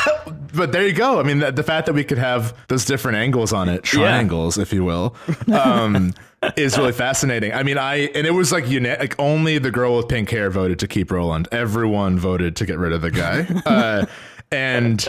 but 0.54 0.72
there 0.72 0.86
you 0.86 0.94
go. 0.94 1.20
I 1.20 1.22
mean, 1.22 1.40
the, 1.40 1.52
the 1.52 1.62
fact 1.62 1.84
that 1.84 1.92
we 1.92 2.02
could 2.02 2.16
have 2.16 2.56
those 2.68 2.86
different 2.86 3.18
angles 3.18 3.52
on 3.52 3.68
it, 3.68 3.82
triangles, 3.82 4.56
if 4.56 4.72
you 4.72 4.82
will, 4.82 5.14
um, 5.52 6.14
is 6.56 6.78
really 6.78 6.92
fascinating. 6.92 7.52
I 7.52 7.62
mean, 7.62 7.76
I 7.76 8.06
and 8.14 8.26
it 8.26 8.32
was 8.32 8.52
like 8.52 8.66
uni- 8.70 8.96
like 8.96 9.16
only 9.18 9.58
the 9.58 9.70
girl 9.70 9.98
with 9.98 10.08
pink 10.08 10.30
hair 10.30 10.48
voted 10.48 10.78
to 10.78 10.88
keep 10.88 11.10
Roland. 11.10 11.46
Everyone 11.52 12.18
voted 12.18 12.56
to 12.56 12.64
get 12.64 12.78
rid 12.78 12.94
of 12.94 13.02
the 13.02 13.10
guy. 13.10 13.46
Uh, 13.66 14.06
and 14.52 15.08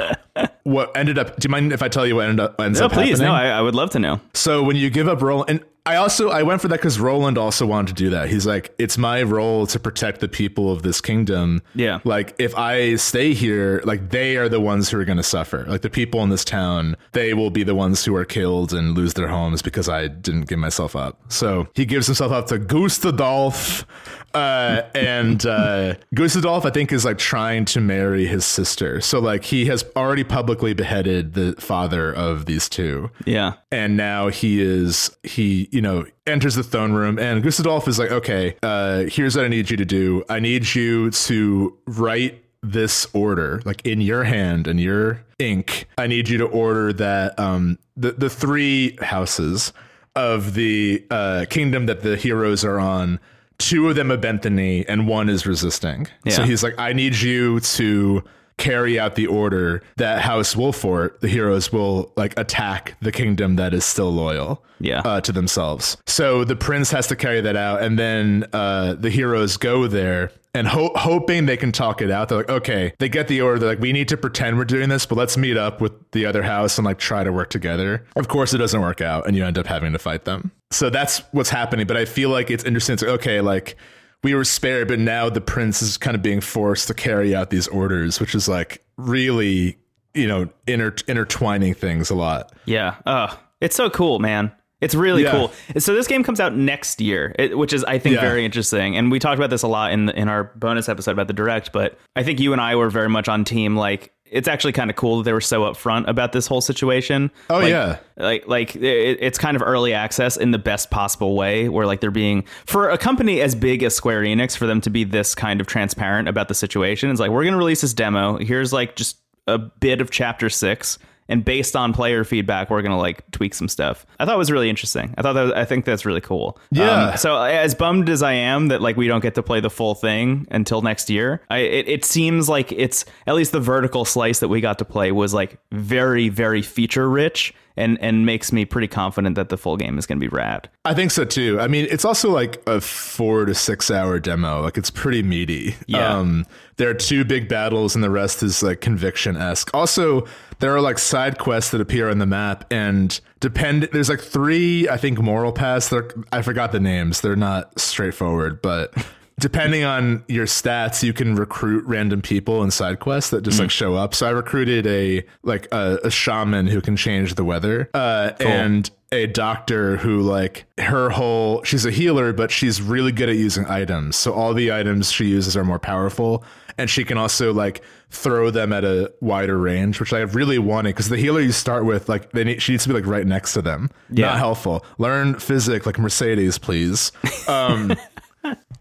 what 0.68 0.96
ended 0.98 1.18
up. 1.18 1.38
Do 1.40 1.46
you 1.48 1.50
mind 1.52 1.72
if 1.72 1.82
I 1.82 1.88
tell 1.88 2.06
you 2.06 2.16
what 2.18 2.28
ended 2.28 2.42
up 2.42 2.60
ends 2.60 2.80
No, 2.80 2.88
up 2.88 2.92
please. 2.92 3.20
happening? 3.20 3.28
No, 3.28 3.34
I, 3.34 3.48
I 3.48 3.62
would 3.62 3.74
love 3.76 3.90
to 3.92 4.00
know. 4.00 4.20
So 4.34 4.64
when 4.64 4.76
you 4.76 4.90
give 4.90 5.08
up 5.08 5.22
Roland, 5.22 5.50
and 5.50 5.64
I 5.86 5.96
also 5.96 6.30
I 6.30 6.44
went 6.44 6.62
for 6.62 6.68
that 6.68 6.76
because 6.76 7.00
Roland 7.00 7.38
also 7.38 7.66
wanted 7.66 7.96
to 7.96 8.04
do 8.04 8.10
that. 8.10 8.28
He's 8.30 8.46
like, 8.46 8.76
it's 8.78 8.98
my 8.98 9.24
role 9.24 9.66
to 9.68 9.80
protect 9.80 10.20
the 10.20 10.28
people 10.28 10.70
of 10.70 10.82
this 10.84 11.00
kingdom. 11.00 11.62
Yeah. 11.76 12.00
Like 12.04 12.36
if 12.40 12.54
I 12.58 12.96
stay 12.98 13.34
here, 13.34 13.82
like 13.86 14.10
they 14.10 14.36
are 14.36 14.50
the 14.50 14.60
ones 14.60 14.90
who 14.90 15.00
are 15.00 15.06
going 15.06 15.16
to 15.18 15.24
suffer. 15.24 15.64
Like 15.66 15.84
the 15.84 15.90
people 15.90 16.22
in 16.24 16.30
this 16.30 16.44
town, 16.44 16.98
they 17.14 17.34
will 17.34 17.52
be 17.52 17.64
the 17.64 17.74
ones 17.76 18.04
who 18.04 18.14
are 18.18 18.26
killed 18.26 18.74
and 18.74 18.96
lose 18.98 19.14
their 19.14 19.30
homes 19.30 19.62
because 19.62 19.88
I 19.88 20.10
didn't 20.10 20.50
give 20.50 20.60
myself 20.60 20.94
up. 20.98 21.22
So 21.32 21.68
he 21.74 21.86
gives 21.86 22.06
himself 22.08 22.34
up 22.34 22.48
to 22.48 22.60
Gustadolf. 22.60 23.86
Uh, 24.34 24.84
and 24.94 25.46
uh, 25.46 25.96
Gustadolf, 26.16 26.66
I 26.66 26.70
think, 26.70 26.92
is 26.92 27.06
like 27.06 27.18
trying 27.18 27.64
to 27.66 27.80
marry 27.80 28.28
his 28.28 28.46
sister. 28.46 29.00
So 29.02 29.20
like 29.20 29.46
he 29.46 29.66
has 29.68 29.86
already 29.96 30.26
publicly 30.26 30.57
beheaded 30.74 31.34
the 31.34 31.54
father 31.60 32.12
of 32.14 32.46
these 32.46 32.68
two. 32.70 33.10
Yeah. 33.26 33.54
and 33.72 33.96
now 33.98 34.28
he 34.30 34.62
is 34.62 35.16
he 35.24 35.68
you 35.72 35.82
know 35.82 36.06
enters 36.26 36.56
the 36.56 36.64
throne 36.64 36.94
room 36.94 37.18
and 37.20 37.44
Gustadolf 37.44 37.88
is 37.88 37.98
like 38.00 38.12
okay 38.12 38.56
uh 38.64 39.04
here's 39.04 39.36
what 39.36 39.46
I 39.46 39.48
need 39.48 39.70
you 39.70 39.78
to 39.78 39.86
do. 39.86 40.24
I 40.30 40.40
need 40.40 40.74
you 40.76 41.12
to 41.12 41.78
write 41.86 42.44
this 42.64 43.08
order 43.14 43.62
like 43.66 43.86
in 43.86 44.02
your 44.02 44.24
hand 44.24 44.68
and 44.68 44.80
your 44.80 45.24
ink. 45.40 45.86
I 45.98 46.08
need 46.08 46.28
you 46.28 46.38
to 46.40 46.46
order 46.46 46.92
that 46.94 47.40
um 47.40 47.78
the 47.96 48.12
the 48.14 48.30
three 48.30 48.98
houses 49.02 49.72
of 50.16 50.56
the 50.56 51.06
uh 51.12 51.46
kingdom 51.50 51.86
that 51.86 52.02
the 52.02 52.18
heroes 52.18 52.66
are 52.66 52.80
on. 52.80 53.20
Two 53.60 53.90
of 53.90 53.96
them 53.96 54.10
have 54.10 54.22
bent 54.22 54.42
the 54.44 54.50
knee 54.50 54.86
and 54.88 55.08
one 55.08 55.30
is 55.30 55.46
resisting. 55.48 56.08
So 56.30 56.44
he's 56.44 56.64
like 56.64 56.76
I 56.78 56.94
need 56.94 57.16
you 57.16 57.60
to 57.60 58.24
carry 58.58 59.00
out 59.00 59.16
the 59.16 59.28
order 59.28 59.84
that 59.98 60.22
House 60.22 60.56
Wolfort, 60.56 61.20
the 61.20 61.28
heroes 61.28 61.72
will 61.72 62.12
like 62.18 62.38
attack 62.40 62.96
the 63.02 63.12
kingdom 63.12 63.56
that 63.58 63.74
is 63.74 63.86
still 63.86 64.12
loyal 64.12 64.64
Yeah. 64.80 65.02
uh, 65.06 65.22
to 65.22 65.32
themselves. 65.32 65.98
So 66.08 66.44
the 66.44 66.56
prince 66.56 66.90
has 66.92 67.08
to 67.08 67.16
carry 67.16 67.40
that 67.42 67.56
out, 67.56 67.84
and 67.84 67.98
then 68.00 68.46
uh, 68.54 68.96
the 68.96 69.10
heroes 69.12 69.58
go 69.58 69.88
there 69.88 70.32
and 70.56 70.68
ho- 70.68 70.92
hoping 70.96 71.46
they 71.46 71.58
can 71.58 71.72
talk 71.72 72.02
it 72.02 72.10
out. 72.10 72.30
They're 72.30 72.40
like, 72.40 72.50
okay, 72.50 72.94
they 72.98 73.10
get 73.10 73.28
the 73.28 73.42
order. 73.42 73.60
They're 73.60 73.70
like, 73.70 73.80
we 73.80 73.94
need 73.94 74.08
to 74.08 74.18
pretend 74.18 74.58
we're 74.58 74.66
doing 74.66 74.90
this, 74.90 75.06
but 75.06 75.16
let's 75.16 75.38
meet 75.38 75.56
up 75.56 75.80
with 75.80 75.92
the 76.14 76.26
other 76.26 76.42
house 76.42 76.80
and 76.80 76.86
like 76.86 76.98
try 76.98 77.24
to 77.24 77.32
work 77.32 77.52
together. 77.52 78.04
Of 78.16 78.28
course, 78.28 78.56
it 78.56 78.58
doesn't 78.58 78.82
work 78.82 79.02
out, 79.02 79.28
and 79.28 79.36
you 79.36 79.46
end 79.46 79.60
up 79.60 79.68
having 79.68 79.94
to 79.94 80.00
fight 80.00 80.26
them. 80.26 80.52
So 80.72 80.90
that's 80.90 81.20
what's 81.32 81.52
happening. 81.52 81.86
But 81.86 81.98
I 81.98 82.06
feel 82.06 82.30
like 82.32 82.50
it's 82.50 82.64
interesting. 82.64 82.94
It's 82.94 83.04
like, 83.04 83.12
okay, 83.20 83.40
like 83.40 83.78
we 84.24 84.34
were 84.34 84.44
spared, 84.44 84.88
but 84.88 85.00
now 85.00 85.30
the 85.30 85.42
prince 85.42 85.82
is 85.82 85.98
kind 85.98 86.16
of 86.16 86.22
being 86.22 86.42
forced 86.42 86.88
to 86.88 86.94
carry 86.94 87.36
out 87.36 87.50
these 87.50 87.68
orders, 87.68 88.20
which 88.20 88.34
is 88.36 88.48
like 88.48 88.84
really, 88.98 89.78
you 90.14 90.28
know, 90.28 90.50
inter- 90.66 90.96
intertwining 91.08 91.74
things 91.74 92.10
a 92.10 92.16
lot. 92.16 92.52
Yeah. 92.66 92.96
Oh, 93.06 93.40
it's 93.62 93.76
so 93.76 93.90
cool, 93.90 94.20
man. 94.20 94.52
It's 94.80 94.94
really 94.94 95.24
Yeah. 95.24 95.32
cool. 95.32 95.52
So 95.80 95.96
this 95.96 96.08
game 96.08 96.24
comes 96.24 96.40
out 96.40 96.56
next 96.56 97.02
year, 97.02 97.34
which 97.54 97.74
is 97.74 97.84
I 97.84 97.98
think 97.98 98.16
Yeah. 98.16 98.22
very 98.22 98.46
interesting. 98.46 98.96
And 98.96 99.10
we 99.12 99.18
talked 99.18 99.38
about 99.40 99.50
this 99.50 99.64
a 99.64 99.68
lot 99.68 99.92
in 99.92 100.10
in 100.10 100.30
our 100.30 100.52
bonus 100.56 100.88
episode 100.88 101.12
about 101.12 101.28
the 101.28 101.34
direct. 101.34 101.72
But 101.72 101.98
I 102.16 102.22
think 102.24 102.40
you 102.40 102.54
and 102.54 102.62
I 102.62 102.76
were 102.76 102.90
very 102.92 103.10
much 103.10 103.28
on 103.28 103.44
team. 103.44 103.76
Like 103.76 104.12
it's 104.32 104.48
actually 104.48 104.74
kind 104.74 104.90
of 104.90 104.96
cool 104.96 105.18
that 105.18 105.24
they 105.24 105.34
were 105.34 105.42
so 105.42 105.62
upfront 105.62 106.08
about 106.08 106.32
this 106.34 106.48
whole 106.48 106.62
situation. 106.62 107.32
Oh, 107.50 107.60
Like- 107.60 107.70
yeah. 107.70 107.98
like 108.18 108.48
like 108.48 108.76
it, 108.76 109.18
it's 109.22 109.38
kind 109.38 109.56
of 109.56 109.64
early 109.66 109.94
access 109.94 110.38
in 110.38 110.52
the 110.52 110.58
best 110.58 110.90
possible 110.90 111.36
way 111.36 111.70
where 111.70 111.86
like 111.86 112.02
they're 112.02 112.12
being 112.12 112.44
for 112.66 112.90
a 112.90 112.98
company 112.98 113.42
as 113.42 113.56
big 113.56 113.84
as 113.84 113.96
square 113.96 114.22
enix 114.24 114.58
for 114.58 114.66
them 114.68 114.82
to 114.82 114.90
be 114.90 115.04
this 115.04 115.36
kind 115.36 115.62
of 115.62 115.68
transparent 115.68 116.28
about 116.28 116.48
the 116.48 116.56
situation 116.56 117.10
it's 117.12 117.20
like 117.20 117.30
we're 117.32 117.44
going 117.44 117.54
to 117.54 117.58
release 117.60 117.82
this 117.82 117.94
demo 117.94 118.38
here's 118.38 118.74
like 118.74 118.96
just 118.96 119.18
a 119.48 119.58
bit 119.58 120.02
of 120.02 120.10
chapter 120.10 120.50
six 120.50 120.98
and 121.30 121.44
based 121.44 121.76
on 121.76 121.94
player 121.94 122.24
feedback 122.24 122.70
we're 122.70 122.82
going 122.82 122.92
to 122.92 122.98
like 122.98 123.30
tweak 123.32 123.54
some 123.54 123.68
stuff. 123.68 124.06
I 124.20 124.26
thought 124.26 124.36
it 124.36 124.40
was 124.40 124.52
really 124.52 124.70
interesting. 124.70 125.14
I 125.18 125.22
thought 125.22 125.34
that 125.34 125.58
i 125.58 125.66
think 125.66 125.86
that's 125.86 126.06
really 126.06 126.22
cool. 126.22 126.60
Yeah. 126.72 127.10
Um, 127.10 127.18
so 127.18 127.42
as 127.42 127.76
bummed 127.76 128.10
as 128.10 128.24
i 128.24 128.34
am 128.34 128.68
that 128.70 128.82
like 128.82 128.98
we 128.98 129.08
don't 129.08 129.22
get 129.22 129.36
to 129.36 129.44
play 129.44 129.60
the 129.60 129.70
full 129.70 129.96
thing 129.96 130.48
until 130.52 130.82
next 130.82 131.10
year 131.10 131.42
I, 131.50 131.60
it, 131.60 131.88
it 131.90 132.06
seems 132.06 132.50
like 132.50 132.72
it's 132.72 133.06
at 133.26 133.36
least 133.36 133.52
the 133.52 133.60
vertical 133.60 134.06
slice 134.06 134.40
that 134.40 134.48
we 134.48 134.62
got 134.62 134.80
to 134.80 134.86
play 134.86 135.12
was 135.12 135.34
like 135.34 135.60
very 135.72 136.30
very 136.30 136.62
feature 136.62 137.10
rich 137.10 137.54
and 137.78 137.98
and 138.02 138.26
makes 138.26 138.52
me 138.52 138.66
pretty 138.66 138.88
confident 138.88 139.36
that 139.36 139.50
the 139.50 139.58
full 139.58 139.78
game 139.78 139.98
is 139.98 140.06
going 140.06 140.20
to 140.20 140.30
be 140.30 140.36
rad 140.36 140.70
I 140.88 140.94
think 140.94 141.12
so 141.12 141.26
too. 141.26 141.60
I 141.60 141.68
mean, 141.68 141.86
it's 141.92 142.06
also 142.06 142.30
like 142.32 142.64
a 142.66 142.80
four 142.80 143.44
to 143.44 143.54
six 143.54 143.92
hour 143.92 144.20
demo. 144.20 144.62
Like 144.62 144.78
it's 144.78 144.90
pretty 144.90 145.22
meaty. 145.22 145.76
Yeah. 145.86 146.18
Um, 146.18 146.46
there 146.78 146.90
are 146.90 146.94
two 146.94 147.26
big 147.26 147.50
battles, 147.50 147.94
and 147.94 148.02
the 148.02 148.10
rest 148.10 148.42
is 148.42 148.64
like 148.64 148.80
conviction 148.80 149.36
esque. 149.36 149.70
Also, 149.74 150.26
there 150.60 150.74
are 150.74 150.80
like 150.80 150.98
side 150.98 151.40
quests 151.40 151.72
that 151.72 151.82
appear 151.82 152.10
on 152.10 152.20
the 152.20 152.26
map, 152.26 152.64
and 152.72 153.20
depend. 153.42 153.90
There's 153.92 154.08
like 154.08 154.22
three, 154.22 154.88
I 154.88 154.96
think, 154.96 155.20
moral 155.20 155.52
paths. 155.52 155.90
They're 155.90 156.08
I 156.32 156.42
forgot 156.42 156.72
the 156.72 156.80
names. 156.80 157.20
They're 157.20 157.36
not 157.36 157.78
straightforward, 157.80 158.62
but. 158.62 158.94
Depending 159.40 159.84
on 159.84 160.24
your 160.28 160.48
stats, 160.48 161.04
you 161.04 161.14
can 161.14 161.36
recruit 161.36 161.86
random 161.86 162.24
people 162.24 162.64
in 162.64 162.72
side 162.72 163.00
quests 163.00 163.30
that 163.30 163.44
just 163.44 163.60
like 163.60 163.70
show 163.70 163.94
up. 163.96 164.16
So 164.16 164.26
I 164.26 164.32
recruited 164.32 164.88
a 164.88 165.24
like 165.44 165.68
a, 165.72 166.00
a 166.04 166.10
shaman 166.10 166.66
who 166.66 166.82
can 166.82 166.96
change 166.98 167.36
the 167.36 167.44
weather, 167.44 167.90
uh, 167.94 168.32
and 168.40 168.90
a 169.12 169.28
doctor 169.28 169.98
who 169.98 170.22
like 170.22 170.66
her 170.80 171.10
whole 171.10 171.64
she's 171.64 171.86
a 171.86 171.92
healer 171.92 172.34
but 172.34 172.52
she's 172.52 172.82
really 172.82 173.12
good 173.12 173.30
at 173.30 173.36
using 173.36 173.66
items. 173.68 174.16
So 174.16 174.34
all 174.34 174.54
the 174.54 174.72
items 174.72 175.12
she 175.12 175.26
uses 175.26 175.56
are 175.56 175.64
more 175.64 175.80
powerful 175.80 176.44
and 176.78 176.90
she 176.90 177.04
can 177.04 177.18
also 177.18 177.54
like 177.54 177.84
throw 178.10 178.50
them 178.50 178.72
at 178.74 178.84
a 178.84 179.12
wider 179.20 179.58
range 179.58 180.00
which 180.00 180.14
i 180.14 180.20
really 180.20 180.58
wanted 180.60 180.90
because 180.90 181.10
the 181.10 181.18
healer 181.18 181.42
you 181.42 181.52
start 181.52 181.84
with 181.84 182.08
like 182.08 182.32
they 182.32 182.44
need 182.44 182.62
she 182.62 182.72
needs 182.74 182.84
to 182.84 182.90
be 182.90 182.96
like 182.96 183.06
right 183.06 183.28
next 183.28 183.54
to 183.54 183.62
them. 183.62 183.90
Yeah. 184.10 184.28
not 184.28 184.38
helpful. 184.38 184.86
Learn 184.98 185.40
physics 185.40 185.86
like 185.86 185.98
mercedes 186.00 186.58
please. 186.58 187.12
Um 187.48 187.94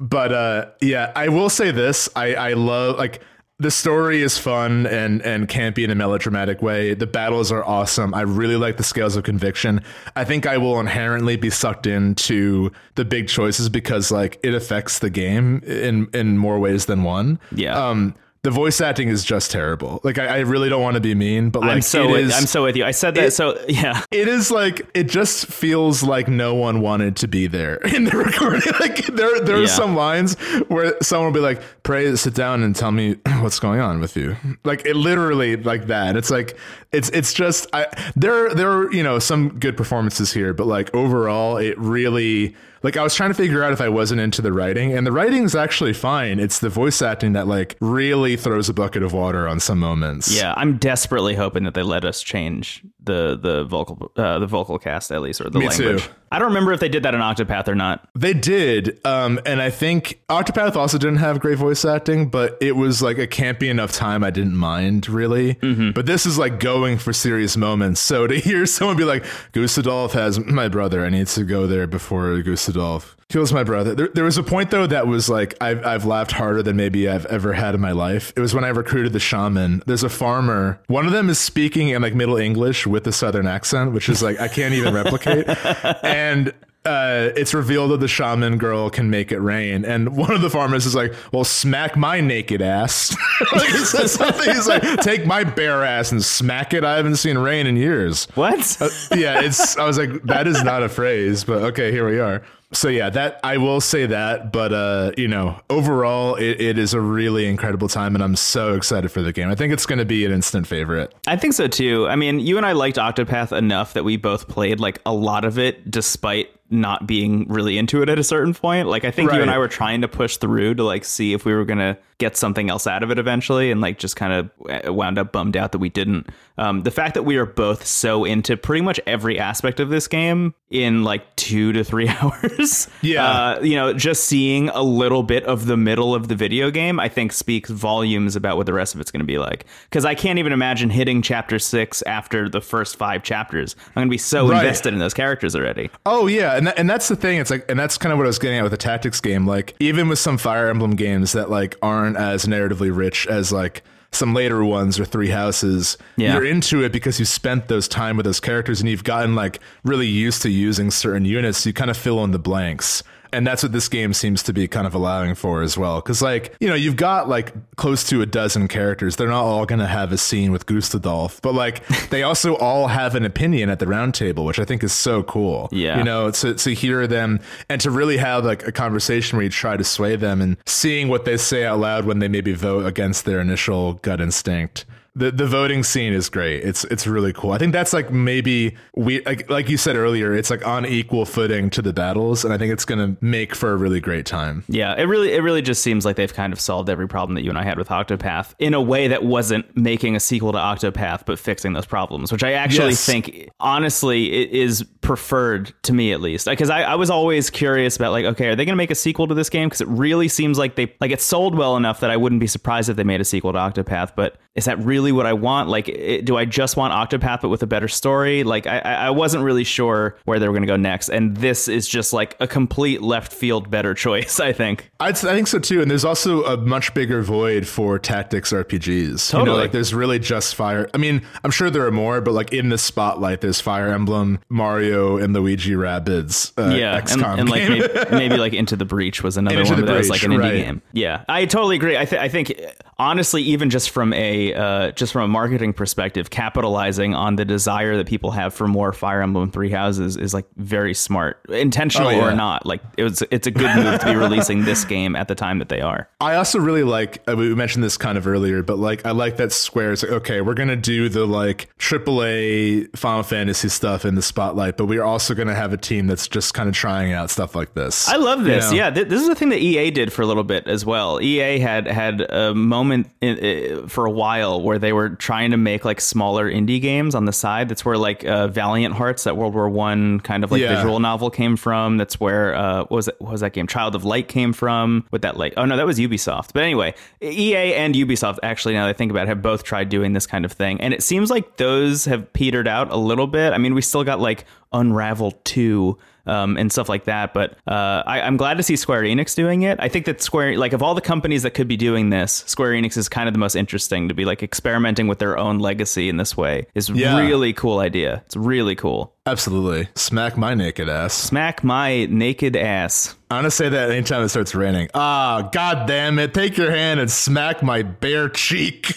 but 0.01 0.33
uh 0.33 0.67
yeah 0.81 1.13
i 1.17 1.29
will 1.29 1.51
say 1.51 1.71
this. 1.71 2.09
I 2.17 2.35
i 2.35 2.53
love 2.55 2.97
like 2.99 3.23
the 3.59 3.71
story 3.71 4.21
is 4.21 4.37
fun 4.37 4.87
and 4.87 5.23
and 5.23 5.49
campy 5.49 5.83
in 5.83 5.91
a 5.91 5.95
melodramatic 5.95 6.61
way. 6.61 6.93
The 6.93 7.07
battles 7.07 7.51
are 7.51 7.65
awesome. 7.65 8.13
I 8.13 8.21
really 8.21 8.57
like 8.57 8.77
the 8.77 8.83
scales 8.85 9.17
of 9.17 9.25
conviction. 9.25 9.83
I 10.15 10.25
think 10.25 10.47
i 10.47 10.59
will 10.59 10.79
inherently 10.79 11.37
be 11.37 11.49
sucked 11.51 11.87
into 11.87 12.71
the 12.97 13.05
big 13.05 13.29
choices 13.29 13.69
because 13.71 14.11
like 14.11 14.39
it 14.43 14.55
affects 14.55 14.99
the 14.99 15.09
game 15.11 15.63
in 15.65 16.09
in 16.13 16.37
more 16.37 16.59
ways 16.59 16.87
than 16.87 17.03
one. 17.03 17.39
Yeah. 17.53 17.79
um 17.79 18.15
the 18.47 18.51
voice 18.53 18.81
acting 18.81 19.09
is 19.09 19.25
just 19.25 19.51
terrible 19.51 20.01
like 20.05 20.19
i, 20.19 20.27
I 20.27 20.39
really 20.41 20.69
don't 20.69 20.83
want 20.83 20.95
to 20.95 21.01
be 21.01 21.17
mean 21.17 21.51
but 21.51 21.63
like 21.63 21.71
i'm 21.71 21.83
so 21.83 22.05
it 22.05 22.13
with, 22.13 22.21
is 22.27 22.35
i'm 22.37 22.47
so 22.47 22.63
with 22.63 22.77
you 22.77 22.85
i 22.85 22.93
said 22.93 23.17
that 23.17 23.25
it- 23.25 23.31
so 23.33 23.59
yeah 23.69 24.05
it 24.13 24.29
is 24.29 24.53
like 24.53 24.89
it 24.95 25.09
just 25.09 25.47
feels 25.47 26.05
like 26.05 26.29
no 26.29 26.55
one 26.55 26.81
wanted 26.81 27.17
to 27.17 27.27
be 27.29 27.49
there 27.49 27.75
in 27.95 28.05
the 28.05 28.17
recording. 28.17 28.73
Like 28.81 29.07
there 29.07 29.41
there 29.41 29.57
are 29.63 29.67
some 29.67 29.97
lines 29.97 30.35
where 30.69 30.95
someone 31.03 31.33
will 31.33 31.41
be 31.41 31.41
like, 31.41 31.61
"Pray, 31.83 32.15
sit 32.17 32.35
down 32.35 32.63
and 32.63 32.77
tell 32.77 32.93
me 32.93 33.15
what's 33.41 33.59
going 33.59 33.81
on 33.81 34.01
with 34.01 34.17
you." 34.17 34.37
Like 34.65 34.85
it 34.85 34.95
literally 34.97 35.57
like 35.57 35.87
that. 35.87 36.17
It's 36.17 36.31
like 36.31 36.57
it's 36.93 37.09
it's 37.11 37.33
just 37.33 37.67
I 37.73 37.87
there 38.15 38.55
there 38.55 38.71
are 38.71 38.93
you 38.93 39.03
know 39.03 39.19
some 39.19 39.59
good 39.59 39.77
performances 39.77 40.33
here, 40.33 40.53
but 40.53 40.67
like 40.67 40.95
overall, 40.95 41.57
it 41.57 41.77
really 41.79 42.55
like 42.87 42.97
I 42.97 43.03
was 43.03 43.15
trying 43.15 43.31
to 43.31 43.35
figure 43.35 43.63
out 43.65 43.73
if 43.73 43.81
I 43.81 43.89
wasn't 43.89 44.21
into 44.21 44.41
the 44.41 44.53
writing, 44.53 44.93
and 44.97 45.07
the 45.07 45.13
writing 45.13 45.43
is 45.45 45.55
actually 45.55 45.93
fine. 45.93 46.39
It's 46.41 46.59
the 46.61 46.69
voice 46.71 47.03
acting 47.03 47.33
that 47.35 47.47
like 47.47 47.77
really 47.81 48.37
throws 48.37 48.69
a 48.69 48.75
bucket 48.75 49.03
of 49.03 49.13
water 49.13 49.47
on 49.49 49.59
some 49.61 49.79
moments. 49.79 50.27
yeah 50.35 50.55
i'm 50.57 50.77
desperately 50.79 51.35
hoping 51.35 51.65
that 51.65 51.75
they 51.75 51.83
let 51.83 52.05
us 52.05 52.23
change 52.23 52.83
the 53.03 53.37
the 53.37 53.65
vocal 53.65 54.11
uh, 54.17 54.39
the 54.39 54.47
vocal 54.47 54.79
cast 54.79 55.11
at 55.13 55.21
least 55.21 55.41
or 55.41 55.49
the 55.51 55.59
Me 55.59 55.69
too. 55.69 55.85
language 55.85 56.09
i 56.33 56.39
don't 56.39 56.49
remember 56.49 56.73
if 56.73 56.81
they 56.81 56.89
did 56.89 57.03
that 57.05 57.15
in 57.15 57.21
octopath 57.21 57.69
or 57.69 57.75
not 57.75 58.09
They 58.15 58.33
did, 58.35 58.99
um, 59.05 59.39
and 59.47 59.61
I 59.63 59.71
think 59.71 60.21
Octopath 60.29 60.75
also 60.77 60.99
didn't 60.99 61.19
have 61.19 61.39
great 61.41 61.59
voice 61.59 61.85
acting, 61.85 62.29
but 62.31 62.57
it 62.61 62.75
was 62.77 63.01
like 63.03 63.19
a 63.19 63.27
campy 63.27 63.69
enough 63.71 63.93
time 63.93 64.25
I 64.25 64.31
didn't 64.31 64.57
mind 64.57 65.09
really. 65.09 65.55
But 65.95 66.07
this 66.07 66.25
is 66.27 66.37
like 66.39 66.59
going 66.61 66.99
for 66.99 67.13
serious 67.13 67.57
moments. 67.57 68.01
So 68.01 68.27
to 68.27 68.35
hear 68.49 68.67
someone 68.67 68.97
be 68.97 69.05
like, 69.05 69.25
"Gustadolf 69.53 70.13
has 70.13 70.39
my 70.41 70.69
brother. 70.69 71.05
I 71.05 71.11
need 71.11 71.27
to 71.29 71.45
go 71.45 71.67
there 71.67 71.87
before 71.87 72.43
Gustadolf 72.77 73.15
kills 73.29 73.53
my 73.53 73.65
brother." 73.65 73.95
There, 73.95 74.09
there 74.15 74.25
was 74.25 74.39
a 74.39 74.43
point 74.43 74.71
though 74.71 74.87
that 74.87 75.07
was 75.07 75.29
like 75.29 75.55
I've 75.61 75.85
I've 75.85 76.05
laughed 76.05 76.33
harder 76.33 76.63
than 76.63 76.77
maybe 76.77 77.09
I've 77.09 77.27
ever 77.27 77.53
had 77.53 77.75
in 77.75 77.81
my 77.81 77.93
life. 77.93 78.33
It 78.37 78.41
was 78.41 78.55
when 78.55 78.65
I 78.65 78.69
recruited 78.69 79.13
the 79.13 79.21
shaman. 79.21 79.83
There's 79.87 80.05
a 80.05 80.09
farmer. 80.09 80.81
One 80.87 81.07
of 81.07 81.13
them 81.13 81.29
is 81.29 81.39
speaking 81.39 81.89
in 81.89 82.03
like 82.03 82.15
Middle 82.15 82.37
English 82.37 82.87
with 82.87 83.07
a 83.07 83.13
Southern 83.13 83.47
accent, 83.47 83.93
which 83.93 84.09
is 84.09 84.23
like 84.23 84.41
I 84.41 84.49
can't 84.49 84.75
even 84.75 84.95
replicate, 84.95 85.47
and 86.03 86.53
uh, 86.87 87.33
it's 87.37 87.53
revealed 87.53 87.91
that 87.91 88.01
the 88.01 88.09
shaman 88.09 88.59
girl 88.59 88.89
can 88.89 89.11
make 89.11 89.33
it 89.33 89.41
rain, 89.41 89.85
and 89.85 90.17
one 90.17 90.33
of 90.33 90.41
the 90.41 90.51
farmers 90.51 90.87
is 90.87 90.95
like, 90.95 91.13
"Well, 91.33 91.45
smack 91.45 91.97
my 91.97 92.21
naked 92.21 92.63
ass." 92.63 93.15
like 93.53 93.69
he 93.69 93.79
says 93.79 94.13
something. 94.13 94.55
He's 94.55 94.69
like, 94.69 94.83
"Take 95.01 95.27
my 95.27 95.45
bare 95.45 95.85
ass 95.85 96.13
and 96.13 96.25
smack 96.25 96.73
it." 96.73 96.85
I 96.85 96.97
haven't 96.97 97.17
seen 97.17 97.37
rain 97.39 97.67
in 97.67 97.77
years. 97.77 98.27
What? 98.35 98.77
Uh, 98.81 98.89
yeah, 99.17 99.41
it's. 99.41 99.77
I 99.77 99.85
was 99.85 99.99
like, 99.99 100.23
that 100.25 100.47
is 100.47 100.63
not 100.63 100.83
a 100.83 100.89
phrase, 100.89 101.45
but 101.45 101.63
okay, 101.63 101.91
here 101.91 102.09
we 102.09 102.21
are. 102.21 102.43
So 102.73 102.89
yeah, 102.89 103.11
that 103.11 103.39
I 103.45 103.59
will 103.59 103.81
say 103.81 104.07
that, 104.07 104.53
but 104.53 104.73
uh, 104.73 105.13
you 105.17 105.29
know, 105.29 105.59
overall, 105.71 106.35
it, 106.35 106.61
it 106.61 106.79
is 106.79 106.95
a 106.95 107.01
really 107.01 107.47
incredible 107.47 107.89
time, 107.89 108.15
and 108.15 108.25
I'm 108.25 108.35
so 108.35 108.75
excited 108.75 109.13
for 109.13 109.23
the 109.23 109.33
game. 109.33 109.49
I 109.49 109.55
think 109.55 109.73
it's 109.73 109.87
going 109.87 110.01
to 110.01 110.05
be 110.05 110.25
an 110.25 110.33
instant 110.33 110.67
favorite. 110.67 111.15
I 111.27 111.37
think 111.37 111.55
so 111.55 111.69
too. 111.69 112.09
I 112.09 112.17
mean, 112.17 112.41
you 112.41 112.57
and 112.57 112.67
I 112.67 112.73
liked 112.73 112.97
Octopath 112.97 113.57
enough 113.57 113.93
that 113.95 114.05
we 114.05 114.17
both 114.17 114.49
played 114.49 114.81
like 114.81 115.01
a 115.07 115.15
lot 115.15 115.45
of 115.45 115.59
it, 115.59 115.91
despite 115.91 116.51
not 116.71 117.07
being 117.07 117.47
really 117.49 117.79
into 117.79 118.03
it 118.03 118.09
at 118.09 118.19
a 118.19 118.25
certain 118.25 118.53
point. 118.53 118.89
Like 118.89 119.05
I 119.05 119.11
think 119.11 119.33
you 119.33 119.41
and 119.41 119.51
I 119.51 119.59
were 119.59 119.69
trying 119.69 120.01
to 120.01 120.09
push 120.09 120.37
through 120.37 120.75
to 120.77 120.85
like 120.85 121.05
see 121.05 121.33
if 121.33 121.45
we 121.45 121.55
were 121.55 121.65
gonna 121.65 121.97
get 122.19 122.37
something 122.37 122.71
else 122.71 122.87
out 122.87 123.03
of 123.03 123.11
it 123.11 123.19
eventually, 123.19 123.71
and 123.71 123.81
like 123.81 123.99
just 123.99 124.17
kind 124.17 124.33
of 124.33 124.51
eh, 124.69 124.89
wound 124.89 125.19
up 125.19 125.33
bummed 125.33 125.57
out 125.57 125.73
that 125.73 125.79
we 125.79 125.89
didn't. 125.89 126.29
Um, 126.59 126.83
the 126.83 126.91
fact 126.91 127.15
that 127.15 127.25
we 127.25 127.37
are 127.37 127.45
both 127.47 127.85
so 127.87 128.25
into 128.25 128.57
pretty 128.57 128.83
much 128.83 128.99
every 129.07 129.39
aspect 129.39 129.79
of 129.79 129.91
this 129.91 130.09
game 130.09 130.55
in 130.71 131.05
like 131.05 131.37
two 131.37 131.73
to 131.73 131.85
three 131.85 132.09
hours, 132.21 132.89
Yeah. 133.03 133.25
uh, 133.57 133.61
you 133.63 133.77
know, 133.77 133.93
just 133.93 134.25
seeing 134.25 134.69
a 134.71 134.83
little 134.83 135.23
bit 135.23 135.45
of 135.45 135.67
the 135.67 135.77
middle 135.77 136.15
of 136.15 136.29
the 136.29 136.35
video 136.35 136.71
game, 136.71 136.99
I 136.99 137.09
think 137.09 137.33
speaks 137.33 137.69
volumes 137.71 138.37
about 138.37 138.57
what 138.57 138.67
the 138.67 138.73
rest 138.73 138.95
of 138.95 139.01
it's 139.01 139.11
going 139.11 139.21
to 139.21 139.27
be 139.27 139.39
like. 139.39 139.67
Because 139.85 140.05
I 140.05 140.15
can't 140.15 140.39
even 140.39 140.53
imagine 140.53 140.89
hitting 140.91 141.21
chapter 141.23 141.59
six 141.59 142.01
after 142.03 142.49
the 142.49 142.61
first 142.61 142.97
five 142.97 143.23
chapters. 143.23 143.77
I'm 143.89 143.93
going 143.95 144.09
to 144.09 144.11
be 144.11 144.19
so 144.19 144.49
Right. 144.49 144.65
invested 144.65 144.93
in 144.95 144.99
those 144.99 145.15
characters 145.15 145.55
already. 145.55 145.91
Oh 146.07 146.27
yeah, 146.27 146.57
and 146.57 146.67
that, 146.69 146.79
and 146.79 146.89
that's 146.89 147.09
the 147.09 147.17
thing. 147.17 147.39
It's 147.39 147.51
like, 147.51 147.71
and 147.71 147.79
that's 147.79 147.99
kind 147.99 148.13
of 148.13 148.19
what 148.19 148.25
I 148.25 148.29
was 148.29 148.39
getting 148.39 148.59
at 148.59 148.63
with 148.63 148.73
the 148.73 148.79
tactics 148.79 149.21
game. 149.21 149.47
Like, 149.47 149.75
even 149.79 150.09
with 150.09 150.19
some 150.19 150.39
Fire 150.39 150.69
Emblem 150.69 150.93
games 150.97 151.33
that 151.33 151.51
like 151.51 151.77
aren't 151.83 152.17
as 152.17 152.47
narratively 152.47 152.97
rich 152.97 153.27
as 153.27 153.53
like 153.53 153.83
some 154.13 154.33
later 154.35 154.65
ones 154.65 154.99
or 154.99 155.05
Three 155.05 155.29
Houses, 155.29 155.99
Yeah. 156.17 156.35
you're 156.35 156.45
into 156.45 156.83
it 156.83 156.93
because 156.93 157.19
you 157.19 157.25
spent 157.25 157.69
those 157.69 157.87
time 157.89 158.17
with 158.17 158.25
those 158.25 158.41
characters 158.41 158.81
and 158.81 158.89
you've 158.89 159.05
gotten 159.05 159.35
like 159.35 159.61
really 159.85 160.07
used 160.07 160.43
to 160.43 160.49
using 160.51 160.91
certain 160.91 161.25
units. 161.25 161.59
So 161.59 161.69
you 161.71 161.75
kind 161.75 161.91
of 161.91 161.97
fill 161.97 162.23
in 162.25 162.31
the 162.31 162.39
blanks. 162.39 163.03
And 163.37 163.47
that's 163.47 163.63
what 163.63 163.73
this 163.73 163.89
game 163.89 164.15
seems 164.15 164.43
to 164.45 164.55
be 164.55 164.67
kind 164.67 164.87
of 164.87 164.95
allowing 164.95 165.35
for 165.35 165.61
as 165.61 165.77
well. 165.77 166.01
Cause 166.01 166.23
like, 166.23 166.57
you 166.59 166.69
know, 166.69 166.75
you've 166.75 166.97
got 166.97 167.29
like 167.29 167.53
close 167.77 168.03
to 168.05 168.23
a 168.23 168.27
dozen 168.27 168.67
characters. 168.67 169.17
They're 169.17 169.29
not 169.29 169.45
all 169.45 169.67
going 169.67 169.81
to 169.81 169.87
have 169.87 170.11
a 170.11 170.17
scene 170.17 170.53
with 170.53 170.65
Gustadolf, 170.65 171.43
but 171.43 171.53
like 171.53 171.87
they 172.09 172.23
also 172.23 172.57
all 172.57 172.87
have 172.87 173.15
an 173.15 173.27
opinion 173.27 173.69
at 173.69 173.79
the 173.79 173.87
round 173.87 174.15
table, 174.15 174.47
which 174.47 174.59
I 174.59 174.65
think 174.65 174.83
is 174.83 174.95
so 174.95 175.23
cool. 175.23 175.69
Yeah. 175.71 175.99
You 175.99 176.05
know, 176.05 176.31
to, 176.31 176.55
to 176.55 176.71
hear 176.71 177.07
them 177.07 177.41
and 177.69 177.79
to 177.83 177.91
really 177.91 178.17
have 178.17 178.47
like 178.47 178.67
a 178.67 178.73
conversation 178.73 179.37
where 179.37 179.45
you 179.45 179.51
try 179.51 179.77
to 179.77 179.85
sway 179.85 180.17
them 180.17 180.41
and 180.41 180.57
seeing 180.65 181.09
what 181.09 181.27
they 181.27 181.37
say 181.37 181.67
out 181.67 181.79
loud 181.79 182.07
when 182.07 182.21
they 182.21 182.29
maybe 182.29 182.55
vote 182.55 182.87
against 182.87 183.27
their 183.27 183.41
initial 183.41 183.95
gut 183.95 184.23
instinct. 184.23 184.87
The, 185.19 185.31
the 185.31 185.47
voting 185.47 185.83
scene 185.83 186.13
is 186.13 186.29
great. 186.29 186.63
It's 186.63 186.85
it's 186.85 187.07
really 187.07 187.33
cool. 187.33 187.53
I 187.53 187.59
think 187.59 187.73
that's 187.73 187.93
like 187.95 188.13
maybe 188.13 188.77
we 188.95 189.23
like 189.25 189.49
like 189.49 189.69
you 189.71 189.79
said 189.79 189.97
earlier. 189.97 190.35
It's 190.35 190.51
like 190.51 190.67
on 190.67 190.85
equal 190.85 191.25
footing 191.25 191.71
to 191.71 191.81
the 191.81 191.95
battles, 191.95 192.45
and 192.45 192.53
I 192.53 192.59
think 192.59 192.71
it's 192.73 192.85
gonna 192.85 193.17
make 193.23 193.55
for 193.55 193.73
a 193.73 193.77
really 193.77 193.99
great 193.99 194.27
time. 194.27 194.63
Yeah, 194.69 194.95
it 194.95 195.05
really 195.05 195.33
it 195.33 195.41
really 195.43 195.63
just 195.63 195.83
seems 195.83 196.05
like 196.05 196.17
they've 196.17 196.35
kind 196.35 196.53
of 196.53 196.61
solved 196.61 196.91
every 196.91 197.09
problem 197.09 197.35
that 197.37 197.43
you 197.45 197.49
and 197.49 197.59
I 197.59 197.63
had 197.65 197.79
with 197.79 197.89
Octopath 197.89 198.55
in 198.59 198.75
a 198.75 198.83
way 198.83 199.09
that 199.09 199.25
wasn't 199.25 199.75
making 199.75 200.17
a 200.17 200.21
sequel 200.21 200.53
to 200.53 200.59
Octopath, 200.59 201.25
but 201.25 201.39
fixing 201.39 201.73
those 201.73 201.87
problems, 201.87 202.31
which 202.31 202.45
I 202.45 202.53
actually 202.53 202.91
Yes. 202.91 203.07
think 203.07 203.49
honestly 203.59 204.33
it 204.33 204.51
is 204.51 204.83
preferred 205.01 205.73
to 205.85 205.93
me 205.95 206.13
at 206.13 206.21
least. 206.21 206.47
Because 206.47 206.69
I, 206.69 206.83
I 206.83 206.95
was 206.97 207.09
always 207.11 207.49
curious 207.49 207.97
about 207.97 208.13
like, 208.13 208.25
okay, 208.27 208.49
are 208.49 208.57
they 208.57 208.65
going 208.65 208.73
to 208.75 208.77
make 208.77 208.91
a 208.91 208.95
sequel 208.97 209.27
to 209.29 209.35
this 209.35 209.49
game? 209.49 209.69
Because 209.69 209.81
it 209.81 209.89
really 209.89 210.29
seems 210.29 210.59
like 210.59 210.75
they 210.75 210.93
like 211.01 211.11
it 211.11 211.21
sold 211.23 211.55
well 211.57 211.77
enough 211.77 212.01
that 212.01 212.11
I 212.11 212.17
wouldn't 212.17 212.41
be 212.41 212.47
surprised 212.47 212.89
if 212.91 212.97
they 212.97 213.05
made 213.05 213.21
a 213.21 213.25
sequel 213.25 213.53
to 213.53 213.59
Octopath. 213.59 214.13
But 214.17 214.37
is 214.57 214.65
that 214.67 214.79
really 214.81 215.06
what 215.13 215.27
I 215.27 215.33
want? 215.33 215.69
Like, 215.69 215.89
it, 215.89 216.25
do 216.25 216.37
I 216.37 216.45
just 216.45 216.77
want 216.77 216.93
Octopath 216.93 217.43
but 217.43 217.49
with 217.49 217.63
a 217.63 217.67
better 217.67 217.89
story? 217.89 218.45
Like, 218.45 218.67
I, 218.67 218.79
I 218.79 219.11
wasn't 219.11 219.45
really 219.45 219.65
sure 219.65 220.17
where 220.25 220.39
they 220.39 220.47
were 220.49 220.53
going 220.53 220.63
to 220.63 220.69
go 220.69 220.77
next, 220.77 221.09
and 221.09 221.37
this 221.37 221.69
is 221.69 221.87
just 221.87 222.13
like 222.13 222.37
a 222.41 222.47
complete 222.47 223.03
left 223.03 223.33
field 223.33 223.71
better 223.71 223.95
choice. 224.07 224.41
I 224.41 224.53
think. 224.53 224.91
I'd, 225.01 225.17
I 225.17 225.35
think 225.35 225.47
so 225.47 225.59
too. 225.59 225.83
And 225.83 225.91
there's 225.91 226.05
also 226.05 226.45
a 226.45 226.57
much 226.57 226.95
bigger 226.95 227.23
void 227.23 227.67
for 227.67 227.99
tactics 227.99 228.53
RPGs. 228.53 229.33
You 229.33 229.39
know, 229.39 229.45
Totally. 229.45 229.59
like 229.59 229.73
there's 229.73 229.93
really 229.95 230.19
just 230.19 230.55
Fire. 230.55 230.89
I 230.95 230.99
mean, 230.99 231.23
I'm 231.45 231.51
sure 231.51 231.71
there 231.71 231.87
are 231.87 231.93
more, 231.93 232.21
but 232.21 232.33
like 232.33 232.53
in 232.53 232.71
the 232.71 232.79
spotlight, 232.79 233.41
there's 233.41 233.61
Fire 233.61 233.89
Emblem, 233.89 234.39
Mario, 234.49 235.19
and 235.19 235.35
Luigi 235.35 235.73
Rabbids. 235.73 236.53
Uh, 236.57 236.75
yeah, 236.75 236.97
and, 237.11 237.23
and 237.23 237.49
like 237.49 237.69
maybe, 237.69 237.89
maybe 238.11 238.37
like 238.37 238.55
Into 238.55 238.77
the 238.77 238.85
Breach 238.85 239.23
was 239.23 239.37
another 239.37 239.61
Into 239.61 239.73
one 239.75 239.85
that 239.85 239.97
was 239.97 240.09
like 240.09 240.23
an 240.23 240.33
indie 240.33 240.41
right. 240.41 240.55
game. 240.55 240.83
Yeah, 240.93 241.25
I 241.29 241.45
totally 241.47 241.77
agree. 241.77 241.97
I, 241.97 242.05
th- 242.05 242.21
I 242.21 242.29
think 242.29 242.59
honestly, 242.99 243.43
even 243.43 243.71
just 243.71 243.91
from 243.91 244.13
a 244.13 244.55
uh, 244.55 244.93
just 244.97 245.13
from 245.13 245.23
a 245.23 245.29
marketing 245.29 245.73
perspective, 245.73 246.31
capitalizing 246.31 247.15
on 247.15 247.37
the 247.37 247.45
desire 247.45 247.97
that 247.97 248.07
people 248.07 248.31
have 248.33 248.53
for 248.55 248.67
more 248.67 248.93
Fire 248.93 249.23
Emblem 249.23 249.51
Three 249.51 249.71
Houses 249.71 250.17
is 250.17 250.35
like 250.35 250.47
very 250.57 250.95
smart, 250.95 251.39
intentional 251.49 252.09
Oh, 252.09 252.11
yeah. 252.13 252.25
or 252.29 252.35
not. 252.35 252.67
Like 252.67 252.81
it 252.97 253.03
was, 253.05 253.23
it's 253.31 253.47
a 253.47 253.51
good 253.51 253.75
move 253.77 254.01
to 254.01 254.07
be 254.07 254.17
releasing 254.17 254.65
this 254.65 254.85
game 254.97 255.15
at 255.17 255.29
the 255.29 255.35
time 255.35 255.59
that 255.61 255.69
they 255.69 255.81
are. 255.81 256.09
I 256.21 256.37
also 256.37 256.59
really 256.59 256.83
like 256.85 257.23
uh, 257.29 257.37
we 257.37 257.55
mentioned 257.55 257.85
this 257.85 257.97
kind 257.97 258.17
of 258.19 258.27
earlier, 258.27 258.63
but 258.63 258.79
like 258.79 259.05
I 259.07 259.11
like 259.13 259.37
that 259.37 259.53
Square 259.53 259.93
is 259.93 260.03
like 260.03 260.13
okay, 260.13 260.41
we're 260.41 260.55
gonna 260.55 260.77
do 260.77 261.09
the 261.09 261.27
like 261.27 261.69
AAA 261.79 262.97
Final 262.97 263.23
Fantasy 263.23 263.69
stuff 263.69 264.05
in 264.05 264.15
the 264.15 264.23
spotlight, 264.23 264.77
but 264.77 264.87
we're 264.87 265.03
also 265.05 265.35
gonna 265.35 265.55
have 265.55 265.73
a 265.73 265.77
team 265.77 266.07
that's 266.07 266.29
just 266.29 266.55
kind 266.55 266.69
of 266.69 266.75
trying 266.75 267.13
out 267.13 267.31
stuff 267.31 267.55
like 267.55 267.75
this. 267.75 268.09
I 268.09 268.17
love 268.17 268.45
this. 268.45 268.71
know? 268.71 268.77
Yeah, 268.77 268.91
th- 268.91 269.09
this 269.09 269.21
is 269.23 269.29
the 269.29 269.35
thing 269.35 269.51
that 269.51 269.61
EA 269.61 269.91
did 269.91 270.13
for 270.13 270.23
a 270.23 270.27
little 270.27 270.45
bit 270.45 270.67
as 270.67 270.85
well. 270.85 271.21
EA 271.21 271.59
had 271.59 271.87
had 271.87 272.21
a 272.21 272.55
moment 272.55 273.11
in, 273.21 273.83
uh, 273.85 273.89
for 273.89 274.07
a 274.07 274.11
while 274.11 274.63
where 274.63 274.79
they 274.79 274.86
were 274.93 275.11
trying 275.11 275.51
to 275.53 275.57
make 275.57 275.85
like 275.85 276.01
smaller 276.01 276.51
indie 276.51 276.81
games 276.81 277.15
on 277.15 277.25
the 277.25 277.33
side. 277.33 277.69
That's 277.69 277.85
where 277.85 277.97
like 277.99 278.25
uh, 278.25 278.49
Valiant 278.49 278.95
Hearts, 278.95 279.25
that 279.25 279.37
World 279.37 279.55
War 279.55 279.69
One 279.69 280.21
kind 280.21 280.45
of 280.45 280.51
like 280.53 280.61
Yeah. 280.61 280.75
visual 280.77 281.01
novel 281.01 281.31
came 281.31 281.57
from. 281.57 281.97
That's 281.97 282.19
where 282.21 282.55
uh, 282.55 282.79
what 282.81 282.91
was 282.91 283.09
it? 283.09 283.17
What 283.21 283.33
was 283.33 283.41
that 283.41 283.53
game? 283.53 283.67
Child 283.67 283.95
of 283.95 284.05
Light 284.05 284.29
came 284.29 284.53
from. 284.53 285.07
With 285.11 285.23
that 285.23 285.37
like, 285.37 285.55
oh 285.57 285.65
no, 285.65 285.77
that 285.77 285.87
was 285.87 285.99
Ubisoft. 285.99 286.51
But 286.53 286.63
anyway, 286.63 286.95
EA 287.23 287.75
and 287.75 287.95
Ubisoft 287.95 288.39
actually, 288.43 288.75
now 288.75 288.85
that 288.85 288.91
I 288.91 288.93
think 288.93 289.11
about 289.11 289.25
it, 289.25 289.29
have 289.29 289.43
both 289.43 289.63
tried 289.65 289.89
doing 289.89 290.13
this 290.13 290.27
kind 290.27 290.45
of 290.45 290.53
thing, 290.53 290.81
and 290.81 290.93
it 290.95 291.03
seems 291.03 291.31
like 291.31 291.57
those 291.57 292.05
have 292.07 292.33
petered 292.33 292.69
out 292.69 292.91
a 292.91 292.97
little 292.97 293.27
bit. 293.27 293.53
I 293.53 293.59
mean, 293.59 293.75
we 293.75 293.83
still 293.83 294.05
got 294.05 294.21
like 294.21 294.45
Unravel 294.73 295.33
two 295.45 295.99
um, 296.27 296.57
and 296.57 296.71
stuff 296.71 296.89
like 296.89 297.05
that. 297.05 297.35
But 297.35 297.53
uh, 297.67 298.03
I, 298.07 298.21
I'm 298.21 298.37
glad 298.37 298.57
to 298.57 298.63
see 298.63 298.77
Square 298.77 299.03
Enix 299.03 299.35
doing 299.35 299.63
it. 299.63 299.79
I 299.81 299.89
think 299.89 300.07
that 300.07 300.21
Square, 300.23 300.59
like 300.59 300.73
of 300.73 300.83
all 300.83 300.95
the 300.95 301.01
companies 301.01 301.43
that 301.43 301.53
could 301.53 301.69
be 301.69 301.77
doing 301.77 302.11
this, 302.11 302.45
Square 302.47 302.73
Enix 302.73 302.97
is 302.97 303.09
kind 303.09 303.29
of 303.29 303.33
the 303.35 303.39
most 303.39 303.57
interesting 303.57 304.09
to 304.09 304.15
be 304.15 304.25
like 304.25 304.43
experimenting 304.43 305.09
with 305.09 305.19
their 305.19 305.39
own 305.39 305.59
legacy 305.59 306.09
in 306.09 306.17
this 306.17 306.37
way. 306.37 306.67
Is 306.75 306.89
Yeah. 306.89 307.19
really 307.19 307.53
cool 307.53 307.79
idea. 307.79 308.23
It's 308.27 308.37
really 308.37 308.75
cool. 308.75 309.13
Absolutely, 309.27 309.89
smack 309.97 310.37
my 310.37 310.55
naked 310.55 310.89
ass. 310.89 311.13
Smack 311.13 311.65
my 311.65 312.07
naked 312.07 312.55
ass. 312.55 313.17
I'm 313.29 313.39
gonna 313.39 313.51
say 313.51 313.69
that 313.69 313.91
anytime 313.91 314.23
it 314.23 314.29
starts 314.29 314.55
raining. 314.55 314.89
Ah, 314.95 315.49
god 315.53 315.89
damn 315.89 316.21
it! 316.21 316.33
Take 316.33 316.57
your 316.57 316.71
hand 316.71 317.01
and 317.01 317.11
smack 317.11 317.61
my 317.61 317.83
bare 317.83 318.29
cheek. 318.29 318.93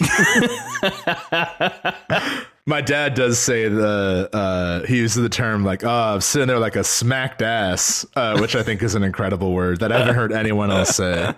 my 2.64 2.80
dad 2.80 3.14
does 3.14 3.40
say 3.40 3.68
the 3.68 4.30
uh, 4.32 4.86
he 4.86 4.98
uses 4.98 5.20
the 5.20 5.28
term 5.28 5.64
like, 5.64 5.82
"Oh, 5.82 6.14
I'm 6.14 6.20
sitting 6.20 6.46
there 6.46 6.60
like 6.60 6.76
a 6.76 6.84
smacked 6.84 7.42
ass," 7.42 8.06
uh, 8.14 8.38
which 8.38 8.54
I 8.54 8.62
think 8.62 8.84
is 8.84 8.94
an 8.94 9.02
incredible 9.02 9.52
word 9.52 9.80
that 9.80 9.90
I 9.90 9.98
haven't 9.98 10.14
heard 10.14 10.32
anyone 10.32 10.70
else 10.70 10.90
say. 10.90 11.34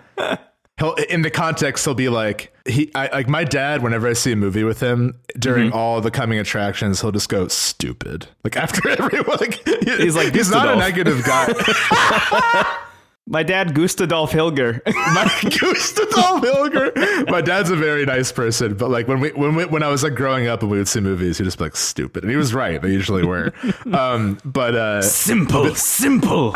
He'll 0.79 0.95
in 0.95 1.21
the 1.21 1.29
context 1.29 1.85
he'll 1.85 1.93
be 1.93 2.09
like 2.09 2.51
he 2.65 2.91
I, 2.95 3.07
like 3.07 3.29
my 3.29 3.43
dad 3.43 3.83
whenever 3.83 4.07
I 4.07 4.13
see 4.13 4.31
a 4.31 4.35
movie 4.35 4.63
with 4.63 4.79
him 4.79 5.19
during 5.37 5.71
all 5.71 6.01
the 6.01 6.09
coming 6.09 6.39
attractions 6.39 6.99
he'll 6.99 7.11
just 7.11 7.29
go 7.29 7.47
stupid 7.47 8.27
like 8.43 8.57
after 8.57 8.89
everyone 8.99 9.37
like 9.39 9.61
He's 9.83 10.15
like 10.15 10.33
he's 10.33 10.49
not 10.49 10.67
a 10.67 10.75
negative 10.75 11.23
guy 11.23 11.53
My 13.25 13.41
dad, 13.41 13.69
Gustadolf 13.69 14.31
Hilger. 14.31 14.81
my 15.13 15.49
Gustav 15.49 16.43
Hilger. 16.43 17.29
My 17.29 17.39
dad's 17.39 17.69
a 17.69 17.75
very 17.75 18.05
nice 18.05 18.33
person, 18.33 18.73
but 18.73 18.89
like 18.89 19.07
when 19.07 19.21
we 19.21 19.31
when 19.31 19.55
we, 19.55 19.63
when 19.63 19.81
I 19.81 19.87
was 19.87 20.03
like 20.03 20.13
growing 20.13 20.47
up 20.47 20.61
and 20.61 20.69
we 20.69 20.77
would 20.77 20.89
see 20.89 20.99
movies, 20.99 21.37
he'd 21.37 21.45
just 21.45 21.57
be 21.57 21.63
like 21.63 21.77
stupid, 21.77 22.23
and 22.23 22.29
he 22.29 22.35
was 22.35 22.53
right. 22.53 22.81
They 22.81 22.91
usually 22.91 23.23
were. 23.23 23.53
Um, 23.93 24.39
but 24.43 24.75
uh, 24.75 25.01
simple, 25.01 25.73
simple. 25.75 26.53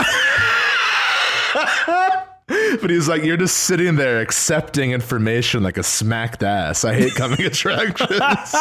but 2.82 2.90
he's 2.90 3.10
like, 3.10 3.24
you're 3.24 3.38
just 3.38 3.58
sitting 3.58 3.96
there 3.98 4.22
accepting 4.22 4.92
information 4.92 5.64
like 5.64 5.78
a 5.78 5.84
smacked 5.84 6.44
ass. 6.44 6.86
I 6.86 6.94
hate 6.94 7.14
coming 7.16 7.42
attractions. 7.46 8.56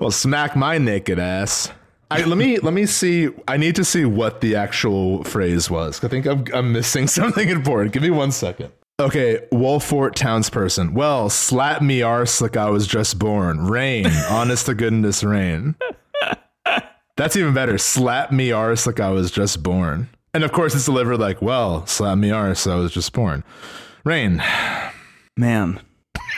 well, 0.00 0.10
smack 0.10 0.56
my 0.56 0.78
naked 0.78 1.18
ass. 1.18 1.70
I, 2.10 2.24
let 2.24 2.38
me 2.38 2.58
let 2.58 2.72
me 2.72 2.86
see. 2.86 3.30
I 3.48 3.56
need 3.56 3.74
to 3.76 3.84
see 3.84 4.04
what 4.04 4.40
the 4.40 4.54
actual 4.56 5.24
phrase 5.24 5.68
was. 5.68 6.02
I 6.04 6.08
think 6.08 6.26
I'm, 6.26 6.44
I'm 6.54 6.72
missing 6.72 7.06
something 7.08 7.48
important. 7.48 7.92
Give 7.92 8.02
me 8.02 8.10
one 8.10 8.32
second. 8.32 8.72
Okay, 8.98 9.40
Wolfort 9.52 10.14
townsperson. 10.14 10.92
Well, 10.92 11.28
slap 11.28 11.82
me 11.82 12.02
arse 12.02 12.40
like 12.40 12.56
I 12.56 12.70
was 12.70 12.86
just 12.86 13.18
born. 13.18 13.66
Rain, 13.66 14.06
honest 14.30 14.66
to 14.66 14.74
goodness, 14.74 15.22
rain. 15.22 15.76
That's 17.16 17.36
even 17.36 17.54
better. 17.54 17.78
Slap 17.78 18.32
me 18.32 18.52
arse 18.52 18.86
like 18.86 19.00
I 19.00 19.10
was 19.10 19.30
just 19.30 19.62
born. 19.62 20.08
And 20.36 20.44
of 20.44 20.52
course, 20.52 20.74
it's 20.74 20.84
delivered 20.84 21.16
like, 21.16 21.40
well, 21.40 21.86
slap 21.86 22.18
me 22.18 22.30
arse, 22.30 22.66
I 22.66 22.74
was 22.74 22.92
just 22.92 23.10
born. 23.14 23.42
Rain. 24.04 24.42
Man, 25.34 25.80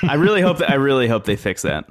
I 0.02 0.14
really 0.14 0.40
hope 0.40 0.58
that 0.58 0.70
I 0.70 0.74
really 0.74 1.08
hope 1.08 1.24
they 1.24 1.36
fix 1.36 1.62
that. 1.62 1.84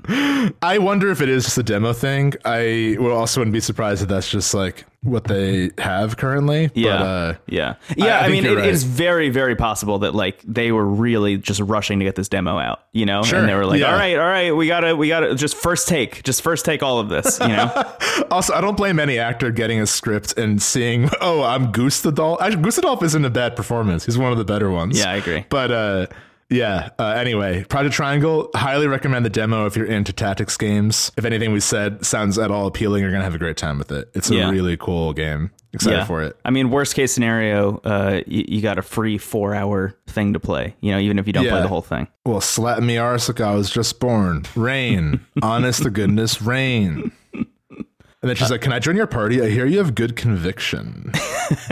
I 0.61 0.77
wonder 0.77 1.09
if 1.11 1.21
it 1.21 1.29
is 1.29 1.43
just 1.45 1.57
a 1.57 1.63
demo 1.63 1.93
thing. 1.93 2.33
I 2.45 2.95
will 2.99 3.11
also 3.15 3.41
wouldn't 3.41 3.53
be 3.53 3.59
surprised 3.59 4.01
if 4.01 4.07
that's 4.09 4.29
just 4.29 4.53
like 4.53 4.85
what 5.03 5.25
they 5.25 5.69
have 5.77 6.17
currently. 6.17 6.69
Yeah, 6.73 6.97
But, 6.97 7.03
uh, 7.05 7.33
yeah, 7.47 7.75
yeah. 7.95 8.19
I 8.19 8.25
I, 8.25 8.27
think 8.29 8.43
mean, 8.43 8.51
it 8.51 8.55
right. 8.59 8.69
is 8.69 8.83
very, 8.83 9.29
very 9.29 9.55
possible 9.55 9.99
that 9.99 10.15
like 10.15 10.41
they 10.43 10.71
were 10.71 10.85
really 10.85 11.37
just 11.37 11.59
rushing 11.61 11.99
to 11.99 12.05
get 12.05 12.15
this 12.15 12.27
demo 12.29 12.57
out, 12.57 12.81
you 12.93 13.05
know, 13.05 13.23
Sure, 13.23 13.39
and 13.39 13.47
they 13.47 13.53
were 13.55 13.65
like, 13.65 13.79
yeah. 13.79 13.91
"All 13.91 13.97
right, 13.97 14.17
all 14.17 14.25
right, 14.27 14.51
we 14.55 14.67
gotta, 14.67 14.95
we 14.95 15.07
gotta 15.07 15.35
just 15.35 15.55
first 15.55 15.87
take, 15.87 16.23
just 16.23 16.41
first 16.41 16.65
take 16.65 16.83
all 16.83 16.99
of 16.99 17.09
this," 17.09 17.39
you 17.39 17.47
know. 17.49 17.71
also, 18.31 18.53
I 18.53 18.61
don't 18.61 18.75
blame 18.77 18.99
any 18.99 19.17
actor 19.19 19.51
getting 19.51 19.79
a 19.81 19.87
script 19.87 20.37
and 20.37 20.61
seeing, 20.61 21.09
oh, 21.21 21.43
I'm 21.43 21.71
Gustadolf. 21.71 22.41
Actually, 22.41 22.63
Gustadolf 22.63 23.03
isn't 23.03 23.23
a 23.25 23.29
bad 23.29 23.55
performance. 23.55 24.05
He's 24.05 24.17
one 24.17 24.31
of 24.31 24.37
the 24.37 24.45
better 24.45 24.69
ones. 24.71 24.97
Yeah, 24.99 25.11
I 25.11 25.15
agree. 25.15 25.45
But 25.49 25.71
uh, 25.71 26.07
yeah. 26.49 26.89
Uh, 26.99 27.07
anyway, 27.09 27.63
Project 27.65 27.95
Triangle. 27.95 28.49
Highly 28.55 28.87
recommend 28.87 29.25
the 29.25 29.29
demo 29.29 29.65
if 29.65 29.75
you're 29.75 29.85
into 29.85 30.13
tactics 30.13 30.57
games. 30.57 31.11
If 31.17 31.25
anything 31.25 31.51
we 31.51 31.59
said 31.59 32.05
sounds 32.05 32.37
at 32.37 32.51
all 32.51 32.67
appealing, 32.67 33.01
you're 33.03 33.11
gonna 33.11 33.23
have 33.23 33.35
a 33.35 33.39
great 33.39 33.57
time 33.57 33.77
with 33.77 33.91
it. 33.91 34.09
It's 34.13 34.29
a 34.29 34.35
Yeah. 34.35 34.49
really 34.49 34.77
cool 34.77 35.13
game. 35.13 35.51
Excited 35.73 36.05
for 36.05 36.23
it. 36.23 36.35
I 36.43 36.49
mean, 36.49 36.71
worst 36.71 36.95
case 36.95 37.11
scenario, 37.13 37.77
uh, 37.83 38.21
you, 38.25 38.45
you 38.47 38.61
got 38.61 38.79
a 38.79 38.81
free 38.81 39.17
four 39.19 39.53
hour 39.53 39.93
thing 40.07 40.33
to 40.33 40.39
play, 40.39 40.75
you 40.81 40.91
know, 40.91 40.97
even 40.97 41.19
if 41.19 41.27
you 41.27 41.33
don't 41.33 41.47
play 41.47 41.61
the 41.61 41.67
whole 41.67 41.81
thing. 41.83 42.07
Well, 42.25 42.41
slap 42.41 42.81
me 42.81 42.97
arse 42.97 43.27
like 43.27 43.41
I 43.41 43.53
was 43.53 43.69
just 43.69 43.99
born. 43.99 44.45
Rain. 44.55 45.19
Honest 45.43 45.83
to 45.83 45.89
goodness, 45.91 46.41
rain. 46.41 47.11
And 47.33 48.29
then 48.29 48.35
she's 48.35 48.49
like, 48.49 48.61
Can 48.61 48.73
I 48.73 48.79
join 48.79 48.95
your 48.95 49.05
party? 49.05 49.41
I 49.41 49.49
hear 49.49 49.65
you 49.67 49.77
have 49.77 49.93
good 49.93 50.15
conviction. 50.15 51.11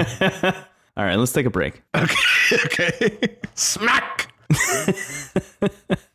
All 0.97 1.03
right, 1.03 1.15
let's 1.15 1.31
take 1.31 1.45
a 1.45 1.49
break. 1.49 1.81
Okay. 1.95 2.57
okay. 2.65 3.37
Smack. 3.55 4.31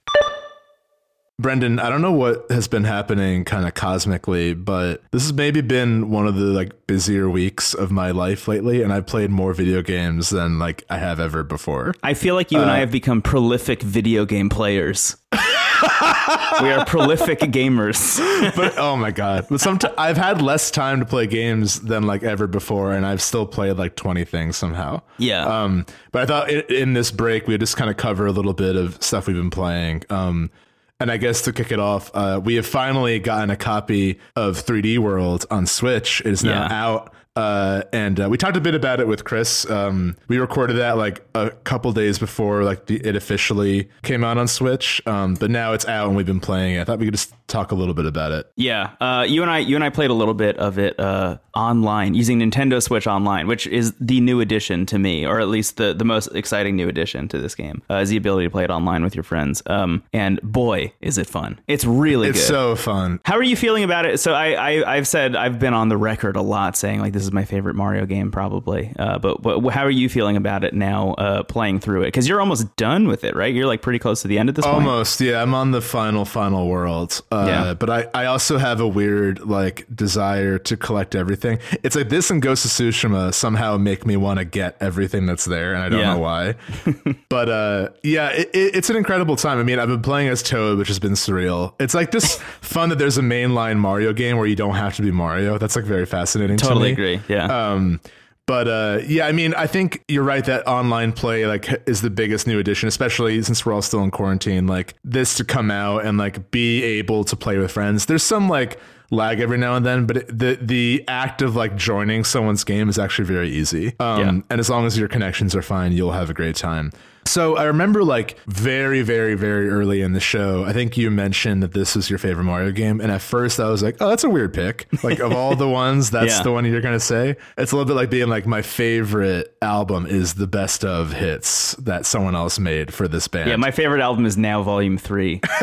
Brendan, 1.41 1.79
I 1.79 1.89
don't 1.89 2.03
know 2.03 2.13
what 2.13 2.45
has 2.51 2.69
been 2.69 2.85
happening 2.85 3.47
kind 3.47 3.67
of 3.67 3.73
cosmically, 3.73 4.53
but 4.53 5.03
this 5.11 5.23
has 5.23 5.33
maybe 5.33 5.63
been 5.63 6.11
one 6.11 6.27
of 6.27 6.35
the 6.35 6.45
like 6.45 6.87
busier 6.87 7.31
weeks 7.31 7.73
of 7.73 7.91
my 7.91 8.11
life 8.11 8.47
lately, 8.47 8.83
and 8.83 8.93
I've 8.93 9.07
played 9.07 9.31
more 9.31 9.55
video 9.55 9.81
games 9.81 10.29
than 10.29 10.59
like 10.59 10.85
I 10.91 10.99
have 10.99 11.19
ever 11.19 11.43
before. 11.43 11.95
I 12.03 12.13
feel 12.13 12.35
like 12.35 12.53
you 12.53 12.61
and 12.61 12.71
I 12.71 12.77
uh, 12.77 12.81
have 12.81 12.91
become 12.91 13.23
prolific 13.23 13.83
video 13.83 14.27
game 14.27 14.51
players. 14.51 15.17
we 16.63 16.71
are 16.71 16.85
prolific 16.85 17.41
gamers. 17.41 18.19
But 18.57 18.79
oh 18.79 18.97
my 18.97 19.11
god, 19.11 19.47
but 19.51 19.61
sometimes 19.61 19.95
I've 19.99 20.17
had 20.17 20.41
less 20.43 20.71
time 20.71 21.01
to 21.01 21.07
play 21.07 21.27
games 21.27 21.81
than 21.81 22.05
like 22.05 22.23
ever 22.23 22.47
before, 22.47 22.93
and 22.93 23.05
I've 23.07 23.23
still 23.23 23.47
played 23.47 23.77
like 23.77 23.97
twenty 23.97 24.25
things 24.25 24.57
somehow. 24.57 25.03
Yeah. 25.19 25.45
Um, 25.47 25.87
but 26.13 26.23
I 26.23 26.27
thought 26.27 26.51
in, 26.51 26.63
in 26.75 26.93
this 26.95 27.11
break 27.11 27.47
we 27.47 27.55
would 27.55 27.61
just 27.61 27.77
kind 27.77 27.91
of 27.91 27.97
cover 27.97 28.27
a 28.27 28.33
little 28.33 28.55
bit 28.55 28.77
of 28.77 29.03
stuff 29.03 29.27
we've 29.27 29.37
been 29.37 29.51
playing. 29.51 30.03
Um, 30.11 30.51
and 30.99 31.11
I 31.11 31.17
guess 31.17 31.43
to 31.43 31.53
kick 31.53 31.73
it 31.73 31.79
off, 31.81 32.11
uh, 32.15 32.41
we 32.43 32.57
have 32.57 32.67
finally 32.67 33.19
gotten 33.19 33.49
a 33.51 33.57
copy 33.57 34.19
of 34.37 34.63
3D 34.63 34.99
World 34.99 35.47
on 35.51 35.67
Switch. 35.67 36.21
It 36.21 36.27
is 36.33 36.45
now 36.45 36.67
Yeah. 36.69 36.87
out. 36.89 37.15
Uh, 37.37 37.83
and 37.93 38.21
uh, 38.21 38.29
we 38.29 38.37
talked 38.37 38.57
a 38.57 38.61
bit 38.61 38.75
about 38.75 39.01
it 39.01 39.07
with 39.07 39.25
Chris. 39.25 39.69
Um, 39.71 40.17
we 40.29 40.39
recorded 40.39 40.75
that 40.75 40.97
like 40.97 41.25
a 41.35 41.51
couple 41.51 41.93
days 41.93 42.19
before 42.19 42.65
like 42.65 42.87
the, 42.87 42.97
it 43.07 43.15
officially 43.17 43.89
came 44.03 44.25
out 44.25 44.37
on 44.37 44.49
Switch. 44.49 45.01
Um, 45.07 45.35
but 45.35 45.51
now 45.51 45.73
it's 45.73 45.87
out 45.87 46.09
and 46.09 46.17
we've 46.17 46.27
been 46.27 46.41
playing 46.41 46.75
it. 46.75 46.81
I 46.81 46.85
thought 46.85 46.99
we 46.99 47.07
could 47.07 47.15
just 47.15 47.33
talk 47.47 47.73
a 47.73 47.75
little 47.75 47.95
bit 47.95 48.07
about 48.07 48.33
it. 48.33 48.51
Yeah, 48.57 48.91
uh, 49.01 49.25
you 49.29 49.43
and 49.43 49.51
I, 49.51 49.59
you 49.59 49.75
and 49.77 49.85
I 49.85 49.91
played 49.91 50.11
a 50.11 50.15
little 50.15 50.35
bit 50.35 50.57
of 50.59 50.79
it 50.79 50.99
uh, 51.01 51.39
online 51.55 52.15
using 52.15 52.39
Nintendo 52.41 52.83
Switch 52.83 53.07
Online, 53.07 53.47
which 53.47 53.67
is 53.67 53.95
the 54.01 54.21
new 54.21 54.41
addition 54.41 54.87
to 54.87 54.99
me, 54.99 55.25
or 55.27 55.41
at 55.41 55.49
least 55.49 55.77
the 55.77 55.95
the 55.95 56.05
most 56.05 56.29
exciting 56.29 56.77
new 56.77 56.89
addition 56.89 57.29
to 57.29 57.39
this 57.39 57.55
game, 57.55 57.83
uh, 57.91 57.97
is 57.97 58.11
the 58.11 58.17
ability 58.17 58.47
to 58.47 58.51
play 58.51 58.65
it 58.65 58.71
online 58.71 59.03
with 59.03 59.15
your 59.15 59.25
friends. 59.25 59.63
Um, 59.67 60.03
and 60.13 60.41
boy, 60.43 60.93
is 61.01 61.17
it 61.19 61.27
fun! 61.29 61.61
It's 61.69 61.85
really 61.85 62.29
It's 62.29 62.41
good. 62.41 62.47
so 62.47 62.77
fun. 62.77 63.21
How 63.25 63.37
are 63.37 63.43
you 63.43 63.57
feeling 63.57 63.83
about 63.85 64.05
it? 64.07 64.19
So 64.21 64.33
I, 64.33 64.53
I 64.53 64.97
I've 64.97 65.09
said 65.09 65.35
I've 65.37 65.59
been 65.59 65.75
on 65.75 65.89
the 65.89 65.97
record 65.97 66.37
a 66.37 66.43
lot 66.43 66.77
saying 66.77 67.01
like 67.01 67.13
this 67.13 67.20
is 67.25 67.33
my 67.33 67.45
favorite 67.45 67.75
Mario 67.77 68.07
game 68.07 68.31
probably. 68.31 68.93
Uh, 68.99 69.19
but 69.19 69.43
but 69.43 69.61
how 69.71 69.83
are 69.85 69.91
you 69.91 70.09
feeling 70.09 70.37
about 70.37 70.65
it 70.65 70.75
now? 70.75 71.13
Uh, 71.15 71.43
playing 71.43 71.81
through 71.81 72.03
it 72.03 72.07
because 72.07 72.29
you're 72.29 72.41
almost 72.41 72.75
done 72.77 73.07
with 73.09 73.25
it, 73.25 73.35
right? 73.37 73.55
You're 73.55 73.67
like 73.67 73.83
pretty 73.83 73.99
close 73.99 74.23
to 74.23 74.29
the 74.29 74.39
end 74.39 74.49
at 74.49 74.55
this 74.55 74.65
point. 74.65 74.77
Almost, 74.77 75.21
yeah. 75.21 75.43
I'm 75.43 75.55
on 75.55 75.71
the 75.71 75.81
final, 75.81 76.25
final 76.25 76.69
world. 76.69 77.21
Uh, 77.31 77.45
Yeah. 77.49 77.75
But 77.75 77.91
I, 77.91 78.07
I 78.15 78.27
also 78.27 78.59
have 78.59 78.81
a 78.81 78.89
weird 78.89 79.41
like 79.41 79.87
desire 79.95 80.59
to 80.59 80.77
collect 80.77 81.15
everything. 81.15 81.59
It's 81.83 81.97
like 81.97 82.09
this 82.09 82.31
and 82.31 82.41
Ghost 82.43 82.65
of 82.65 82.71
Tsushima 82.71 83.33
somehow 83.35 83.77
make 83.77 84.07
me 84.07 84.17
want 84.17 84.39
to 84.39 84.45
get 84.45 84.77
everything 84.81 85.27
that's 85.27 85.45
there, 85.45 85.75
and 85.75 85.83
I 85.83 85.89
don't 85.89 86.01
Yeah. 86.01 86.15
know 86.15 86.21
why. 86.21 86.55
but 87.29 87.49
uh, 87.49 87.89
yeah, 88.03 88.29
it, 88.31 88.51
it, 88.55 88.77
it's 88.77 88.91
an 88.91 88.97
incredible 88.97 89.37
time. 89.37 89.59
I 89.59 89.63
mean, 89.63 89.79
I've 89.79 89.89
been 89.89 90.03
playing 90.03 90.29
as 90.29 90.43
Toad, 90.43 90.79
which 90.79 90.89
has 90.89 90.99
been 90.99 91.13
surreal. 91.13 91.75
It's 91.81 91.95
like 91.95 92.11
just 92.13 92.41
fun 92.61 92.89
that 92.91 92.99
there's 92.99 93.19
a 93.19 93.23
mainline 93.23 93.79
Mario 93.79 94.13
game 94.13 94.37
where 94.37 94.47
you 94.47 94.57
don't 94.57 94.75
have 94.75 94.97
to 94.97 95.03
be 95.03 95.11
Mario. 95.11 95.59
That's 95.59 95.77
like 95.77 95.85
very 95.85 96.07
fascinating. 96.07 96.57
Totally 96.57 96.95
to 96.95 97.01
me. 97.01 97.07
Agree. 97.15 97.35
Yeah. 97.35 97.73
Um, 97.73 98.01
but 98.47 98.67
uh, 98.67 98.99
yeah, 99.07 99.27
I 99.27 99.33
mean, 99.33 99.55
I 99.55 99.67
think 99.69 100.03
you're 100.09 100.25
right 100.25 100.45
that 100.45 100.67
online 100.67 101.13
play 101.13 101.47
like 101.47 101.69
is 101.87 102.01
the 102.03 102.11
biggest 102.11 102.47
new 102.49 102.59
addition, 102.59 102.89
especially 102.89 103.41
since 103.43 103.65
we're 103.65 103.73
all 103.73 103.83
still 103.83 104.03
in 104.03 104.11
quarantine. 104.11 104.67
Like 104.67 104.95
this 105.05 105.37
to 105.37 105.45
come 105.45 105.71
out 105.71 106.05
and 106.05 106.19
like 106.19 106.51
be 106.51 106.83
able 106.83 107.23
to 107.25 107.37
play 107.37 107.59
with 107.59 107.71
friends. 107.71 108.07
There's 108.07 108.25
some 108.25 108.49
like 108.49 108.81
lag 109.13 109.39
every 109.41 109.59
now 109.59 109.77
and 109.77 109.87
then, 109.87 110.05
but 110.05 110.17
it, 110.17 110.37
the 110.37 110.59
the 110.61 111.05
act 111.07 111.43
of 111.43 111.55
like 111.55 111.77
joining 111.77 112.25
someone's 112.25 112.65
game 112.65 112.89
is 112.89 112.99
actually 112.99 113.27
very 113.27 113.51
easy. 113.51 113.95
Um, 114.01 114.21
Yeah. 114.21 114.29
and 114.51 114.59
as 114.61 114.69
long 114.69 114.85
as 114.85 114.99
your 114.99 115.09
connections 115.09 115.55
are 115.55 115.63
fine, 115.63 115.93
you'll 115.93 116.13
have 116.13 116.29
a 116.31 116.35
great 116.35 116.57
time. 116.57 116.91
So 117.27 117.57
I 117.57 117.65
remember 117.65 118.03
like 118.03 118.37
very, 118.47 119.03
very, 119.03 119.35
very 119.35 119.69
early 119.69 120.01
in 120.03 120.13
the 120.13 120.21
show, 120.21 120.65
I 120.65 120.73
think 120.73 120.97
you 120.97 121.11
mentioned 121.11 121.63
that 121.63 121.73
this 121.73 121.95
was 121.95 122.11
your 122.11 122.19
favorite 122.19 122.45
Mario 122.45 122.73
game. 122.73 123.01
And 123.01 123.13
at 123.13 123.21
first 123.23 123.61
I 123.61 123.69
was 123.69 123.83
like, 123.83 123.97
oh, 124.01 124.09
that's 124.09 124.25
a 124.25 124.31
weird 124.31 124.53
pick. 124.55 124.89
Like 125.05 125.21
of 125.21 125.33
all 125.33 125.55
the 125.55 125.69
ones, 125.69 126.11
that's 126.13 126.39
Yeah. 126.39 126.43
the 126.43 126.53
one 126.53 126.65
you're 126.65 126.81
going 126.81 126.95
to 126.97 127.01
say. 127.05 127.37
It's 127.57 127.73
a 127.73 127.77
little 127.77 127.87
bit 127.87 127.95
like 127.95 128.11
being 128.11 128.29
like, 128.29 128.47
my 128.47 128.63
favorite 128.63 129.55
album 129.63 130.07
is 130.07 130.35
the 130.35 130.47
best 130.47 130.85
of 130.85 131.13
hits 131.13 131.75
that 131.75 132.05
someone 132.07 132.35
else 132.35 132.59
made 132.59 132.93
for 132.93 133.07
this 133.07 133.29
band. 133.29 133.49
yeah, 133.49 133.57
my 133.57 133.71
favorite 133.71 134.01
album 134.01 134.27
is 134.27 134.37
now 134.37 134.63
Volume 134.63 134.99
Three. 134.99 135.41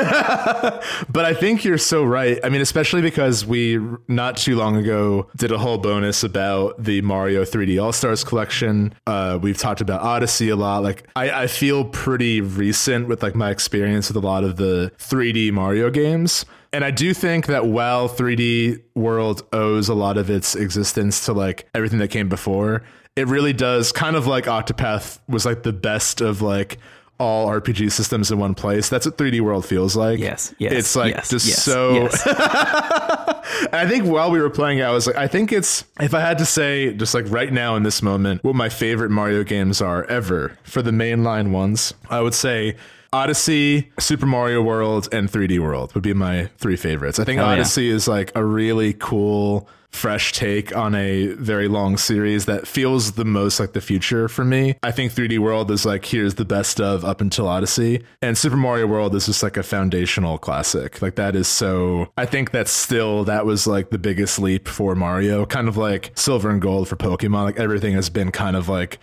But 1.09 1.25
I 1.25 1.33
think 1.33 1.63
you're 1.65 1.77
so 1.77 2.03
right. 2.03 2.39
I 2.43 2.49
mean, 2.49 2.61
especially 2.61 3.01
because 3.01 3.45
we 3.45 3.79
not 4.07 4.37
too 4.37 4.55
long 4.55 4.75
ago 4.75 5.27
did 5.35 5.51
a 5.51 5.57
whole 5.57 5.77
bonus 5.77 6.23
about 6.23 6.81
the 6.83 7.01
Mario 7.01 7.43
3D 7.43 7.81
All 7.81 7.91
Stars 7.91 8.23
collection. 8.23 8.93
Uh, 9.05 9.39
we've 9.41 9.57
talked 9.57 9.81
about 9.81 10.01
Odyssey 10.01 10.49
a 10.49 10.55
lot. 10.55 10.83
Like, 10.83 11.07
I, 11.15 11.43
I 11.43 11.47
feel 11.57 11.85
pretty 11.85 12.39
recent 12.41 13.07
with 13.07 13.23
like 13.23 13.33
my 13.35 13.49
experience 13.49 14.07
with 14.09 14.17
a 14.17 14.25
lot 14.25 14.43
of 14.43 14.57
the 14.57 14.91
3D 14.99 15.51
Mario 15.51 15.89
games. 15.89 16.45
And 16.71 16.83
I 16.85 16.91
do 16.91 17.13
think 17.13 17.47
that 17.47 17.65
while 17.65 18.07
3D 18.07 18.81
World 18.95 19.41
owes 19.53 19.89
a 19.89 19.93
lot 19.95 20.17
of 20.17 20.29
its 20.29 20.55
existence 20.55 21.25
to 21.25 21.33
like 21.33 21.67
everything 21.73 21.99
that 21.99 22.09
came 22.09 22.29
before, 22.29 22.83
it 23.15 23.25
really 23.27 23.53
does 23.53 23.91
kind 23.91 24.15
of 24.15 24.27
like 24.27 24.45
Octopath 24.45 25.19
was 25.27 25.45
like 25.45 25.63
the 25.63 25.73
best 25.73 26.21
of 26.21 26.41
like 26.41 26.77
all 27.19 27.47
RPG 27.47 27.91
systems 27.91 28.29
in 28.29 28.37
one 28.37 28.53
place. 28.53 28.89
That's 28.89 29.07
what 29.07 29.17
3D 29.17 29.41
World 29.41 29.65
feels 29.65 29.95
like. 29.95 30.19
Yes, 30.19 30.53
yes, 30.59 30.73
It's 30.73 30.95
like 30.95 31.15
yes, 31.15 31.29
just 31.29 31.47
yes, 31.47 31.63
so. 31.63 31.93
yes. 31.93 32.23
And 33.61 33.75
I 33.75 33.87
think 33.87 34.05
while 34.05 34.31
we 34.31 34.39
were 34.41 34.49
playing 34.49 34.79
it, 34.79 34.83
I 34.83 34.91
was 34.91 35.07
like, 35.07 35.15
I 35.15 35.27
think 35.27 35.51
it's 35.51 35.85
if 35.99 36.13
I 36.13 36.19
had 36.19 36.37
to 36.39 36.45
say 36.45 36.93
just 36.93 37.13
like 37.13 37.25
right 37.29 37.51
now 37.51 37.75
in 37.75 37.83
this 37.83 38.01
moment 38.01 38.43
what 38.43 38.55
my 38.55 38.69
favorite 38.69 39.11
Mario 39.11 39.43
games 39.43 39.81
are 39.81 40.03
ever 40.05 40.57
for 40.63 40.81
the 40.81 40.91
mainline 40.91 41.51
ones, 41.51 41.93
I 42.09 42.21
would 42.21 42.33
say 42.33 42.75
Odyssey, 43.13 43.91
Super 43.99 44.25
Mario 44.25 44.61
World, 44.61 45.07
and 45.11 45.31
3D 45.31 45.59
World 45.59 45.93
would 45.93 46.03
be 46.03 46.13
my 46.13 46.49
three 46.57 46.75
favorites. 46.75 47.19
I 47.19 47.23
think 47.23 47.39
yeah. 47.39 47.45
Odyssey 47.45 47.89
is 47.89 48.07
like 48.07 48.31
a 48.35 48.43
really 48.43 48.93
cool 48.93 49.69
fresh 49.89 50.31
take 50.31 50.75
on 50.75 50.93
a 50.93 51.27
very 51.27 51.67
long 51.67 51.97
series 51.97 52.45
that 52.45 52.67
feels 52.67 53.13
the 53.13 53.25
most 53.25 53.59
like 53.59 53.73
the 53.73 53.81
future 53.81 54.27
for 54.27 54.45
me. 54.45 54.75
I 54.83 54.91
think 54.91 55.11
3D 55.11 55.39
World 55.39 55.71
is 55.71 55.85
like 55.85 56.05
here's 56.05 56.35
the 56.35 56.45
best 56.45 56.79
of 56.79 57.03
up 57.03 57.21
until 57.21 57.47
Odyssey, 57.47 58.03
and 58.21 58.37
Super 58.37 58.57
Mario 58.57 58.87
World 58.87 59.15
is 59.15 59.25
just 59.25 59.41
like 59.43 59.57
a 59.57 59.63
foundational 59.63 60.37
classic. 60.37 61.01
Like 61.01 61.15
that 61.15 61.35
is 61.35 61.47
so. 61.47 62.11
I 62.17 62.25
think 62.25 62.51
that's 62.51 62.71
still 62.71 63.23
that 63.25 63.45
was 63.45 63.67
like 63.67 63.89
the 63.89 63.97
biggest 63.97 64.39
leap 64.39 64.67
for 64.67 64.95
Mario, 64.95 65.45
kind 65.45 65.67
of 65.67 65.77
like 65.77 66.11
Silver 66.15 66.49
and 66.49 66.61
Gold 66.61 66.87
for 66.87 66.95
Pokemon. 66.95 67.45
Like 67.45 67.59
everything 67.59 67.93
has 67.93 68.09
been 68.09 68.31
kind 68.31 68.55
of 68.55 68.69
like 68.69 68.99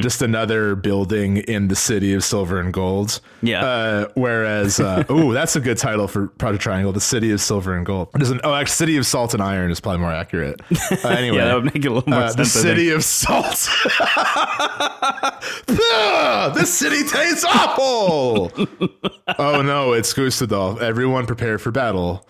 just 0.00 0.22
another 0.22 0.74
building 0.74 1.36
in 1.38 1.68
the 1.68 1.76
city 1.76 2.14
of 2.14 2.24
Silver 2.24 2.58
and 2.60 2.72
Gold. 2.72 3.20
Yeah. 3.42 3.64
Uh, 3.64 4.08
whereas, 4.14 4.80
uh, 4.80 5.04
oh, 5.08 5.32
that's 5.32 5.54
a 5.56 5.60
good 5.60 5.76
title 5.78 6.08
for 6.08 6.28
Project 6.28 6.62
Triangle, 6.62 6.92
the 6.92 7.00
City 7.00 7.30
of 7.30 7.40
Silver 7.40 7.76
and 7.76 7.84
Gold. 7.84 8.10
Doesn't, 8.12 8.40
oh, 8.44 8.54
actually, 8.54 8.72
City 8.72 8.96
of 8.96 9.06
Salt 9.06 9.34
and 9.34 9.42
Iron 9.42 9.70
is 9.70 9.80
probably 9.80 10.00
more 10.00 10.12
accurate. 10.12 10.60
Uh, 11.04 11.08
anyway, 11.08 11.38
Yeah, 11.38 11.44
that 11.46 11.54
would 11.56 11.64
make 11.64 11.76
it 11.76 11.86
a 11.86 11.92
little 11.92 12.08
more 12.08 12.20
uh, 12.22 12.32
the 12.32 12.44
sense. 12.44 12.62
Think. 12.62 12.76
city 12.76 12.90
of 12.90 13.04
salt. 13.04 13.68
This 16.54 16.72
city 16.72 17.02
tastes 17.06 17.44
awful. 17.44 18.50
oh 19.38 19.62
no, 19.62 19.92
it's 19.92 20.12
Gustadolf. 20.14 20.80
Everyone 20.80 21.26
prepare 21.26 21.58
for 21.58 21.70
battle. 21.70 22.26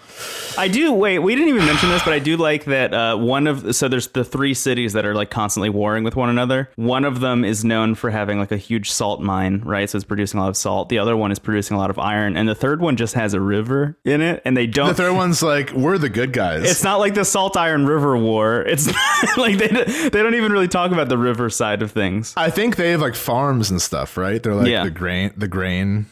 I 0.58 0.68
do. 0.68 0.92
Wait, 0.92 1.18
we 1.18 1.34
didn't 1.34 1.50
even 1.50 1.66
mention 1.66 1.90
this, 1.90 2.02
but 2.02 2.12
I 2.12 2.18
do 2.18 2.36
like 2.36 2.64
that 2.64 2.94
uh, 2.94 3.16
one 3.16 3.46
of 3.46 3.76
so 3.76 3.88
there's 3.88 4.08
the 4.08 4.24
three 4.24 4.54
cities 4.54 4.94
that 4.94 5.04
are 5.04 5.14
like 5.14 5.30
constantly 5.30 5.68
warring 5.70 6.02
with 6.02 6.16
one 6.16 6.28
another. 6.30 6.70
One 6.76 7.04
of 7.04 7.20
them 7.20 7.35
is 7.44 7.64
known 7.64 7.94
for 7.94 8.10
having 8.10 8.38
like 8.38 8.52
a 8.52 8.56
huge 8.56 8.90
salt 8.90 9.20
mine, 9.20 9.62
right? 9.64 9.88
So 9.88 9.96
it's 9.96 10.04
producing 10.04 10.38
a 10.38 10.42
lot 10.42 10.48
of 10.48 10.56
salt. 10.56 10.88
The 10.88 10.98
other 10.98 11.16
one 11.16 11.30
is 11.32 11.38
producing 11.38 11.76
a 11.76 11.80
lot 11.80 11.90
of 11.90 11.98
iron, 11.98 12.36
and 12.36 12.48
the 12.48 12.54
third 12.54 12.80
one 12.80 12.96
just 12.96 13.14
has 13.14 13.34
a 13.34 13.40
river 13.40 13.96
in 14.04 14.20
it, 14.20 14.42
and 14.44 14.56
they 14.56 14.66
don't. 14.66 14.88
The 14.88 14.94
third 14.94 15.14
one's 15.14 15.42
like, 15.42 15.72
we're 15.72 15.98
the 15.98 16.08
good 16.08 16.32
guys. 16.32 16.70
it's 16.70 16.84
not 16.84 16.98
like 17.00 17.14
the 17.14 17.24
Salt 17.24 17.56
Iron 17.56 17.86
River 17.86 18.16
War. 18.16 18.62
It's 18.62 18.86
not, 18.86 18.96
like 19.38 19.58
they 19.58 19.68
they 19.68 20.22
don't 20.22 20.34
even 20.34 20.52
really 20.52 20.68
talk 20.68 20.92
about 20.92 21.08
the 21.08 21.18
river 21.18 21.50
side 21.50 21.82
of 21.82 21.92
things. 21.92 22.34
I 22.36 22.50
think 22.50 22.76
they 22.76 22.90
have 22.90 23.00
like 23.00 23.14
farms 23.14 23.70
and 23.70 23.80
stuff, 23.82 24.16
right? 24.16 24.42
They're 24.42 24.54
like 24.54 24.68
Yeah. 24.68 24.84
the 24.84 24.90
grain, 24.90 25.32
the 25.36 25.48
grain. 25.48 26.06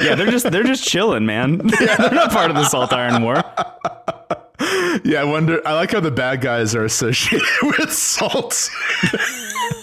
Yeah, 0.00 0.14
they're 0.14 0.30
just 0.30 0.50
they're 0.50 0.62
just 0.62 0.84
chilling, 0.84 1.26
man. 1.26 1.58
they're 1.78 2.10
not 2.12 2.30
part 2.30 2.50
of 2.50 2.56
the 2.56 2.64
Salt 2.64 2.92
Iron 2.92 3.22
War. 3.22 3.42
Yeah, 5.04 5.20
I 5.22 5.24
wonder. 5.24 5.60
I 5.66 5.74
like 5.74 5.90
how 5.90 6.00
the 6.00 6.10
bad 6.10 6.40
guys 6.40 6.74
are 6.74 6.84
associated 6.84 7.46
with 7.78 7.92
salt. 7.92 8.70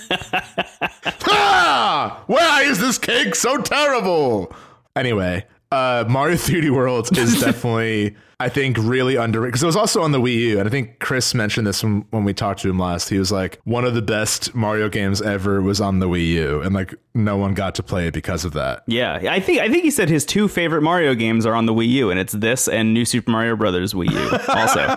ah, 1.28 2.24
why 2.28 2.64
is 2.64 2.80
this 2.80 2.98
cake 2.98 3.36
so 3.36 3.58
terrible? 3.58 4.54
Anyway, 4.96 5.46
uh, 5.72 6.06
Mario 6.08 6.36
3D 6.38 6.72
World 6.72 7.16
is 7.18 7.40
definitely, 7.42 8.16
I 8.40 8.50
think, 8.50 8.78
really 8.80 9.16
underrated 9.16 9.52
because 9.52 9.64
it 9.64 9.68
was 9.68 9.76
also 9.76 10.02
on 10.02 10.12
the 10.12 10.20
Wii 10.20 10.36
U, 10.36 10.60
and 10.60 10.68
I 10.68 10.72
think 10.72 11.00
Chris 11.00 11.34
mentioned 11.36 11.68
this 11.68 11.84
when, 11.84 12.06
when 12.10 12.24
we 12.24 12.34
talked 12.34 12.62
to 12.62 12.70
him 12.70 12.80
last. 12.80 13.10
He 13.10 13.20
was 13.20 13.32
like, 13.32 13.60
one 13.66 13.86
of 13.86 13.94
the 13.94 14.02
best 14.02 14.56
Mario 14.56 14.90
games 14.90 15.22
ever 15.22 15.62
was 15.62 15.80
on 15.80 16.00
the 16.00 16.08
Wii 16.08 16.28
U, 16.28 16.62
and 16.62 16.74
like 16.74 16.96
no 17.14 17.38
one 17.38 17.54
got 17.54 17.76
to 17.76 17.84
play 17.84 18.08
it 18.08 18.14
because 18.14 18.46
of 18.46 18.54
that. 18.54 18.84
Yeah, 18.88 19.20
I 19.30 19.40
think 19.40 19.60
I 19.60 19.70
think 19.70 19.84
he 19.84 19.92
said 19.92 20.10
his 20.10 20.26
two 20.26 20.48
favorite 20.48 20.82
Mario 20.82 21.14
games 21.14 21.46
are 21.46 21.54
on 21.54 21.66
the 21.68 21.74
Wii 21.74 21.90
U, 21.90 22.10
and 22.10 22.20
it's 22.20 22.34
this 22.34 22.68
and 22.68 22.94
New 22.94 23.06
Super 23.06 23.30
Mario 23.32 23.56
Brothers 23.56 23.94
Wii 23.94 24.12
U. 24.12 24.54
Also, 24.56 24.96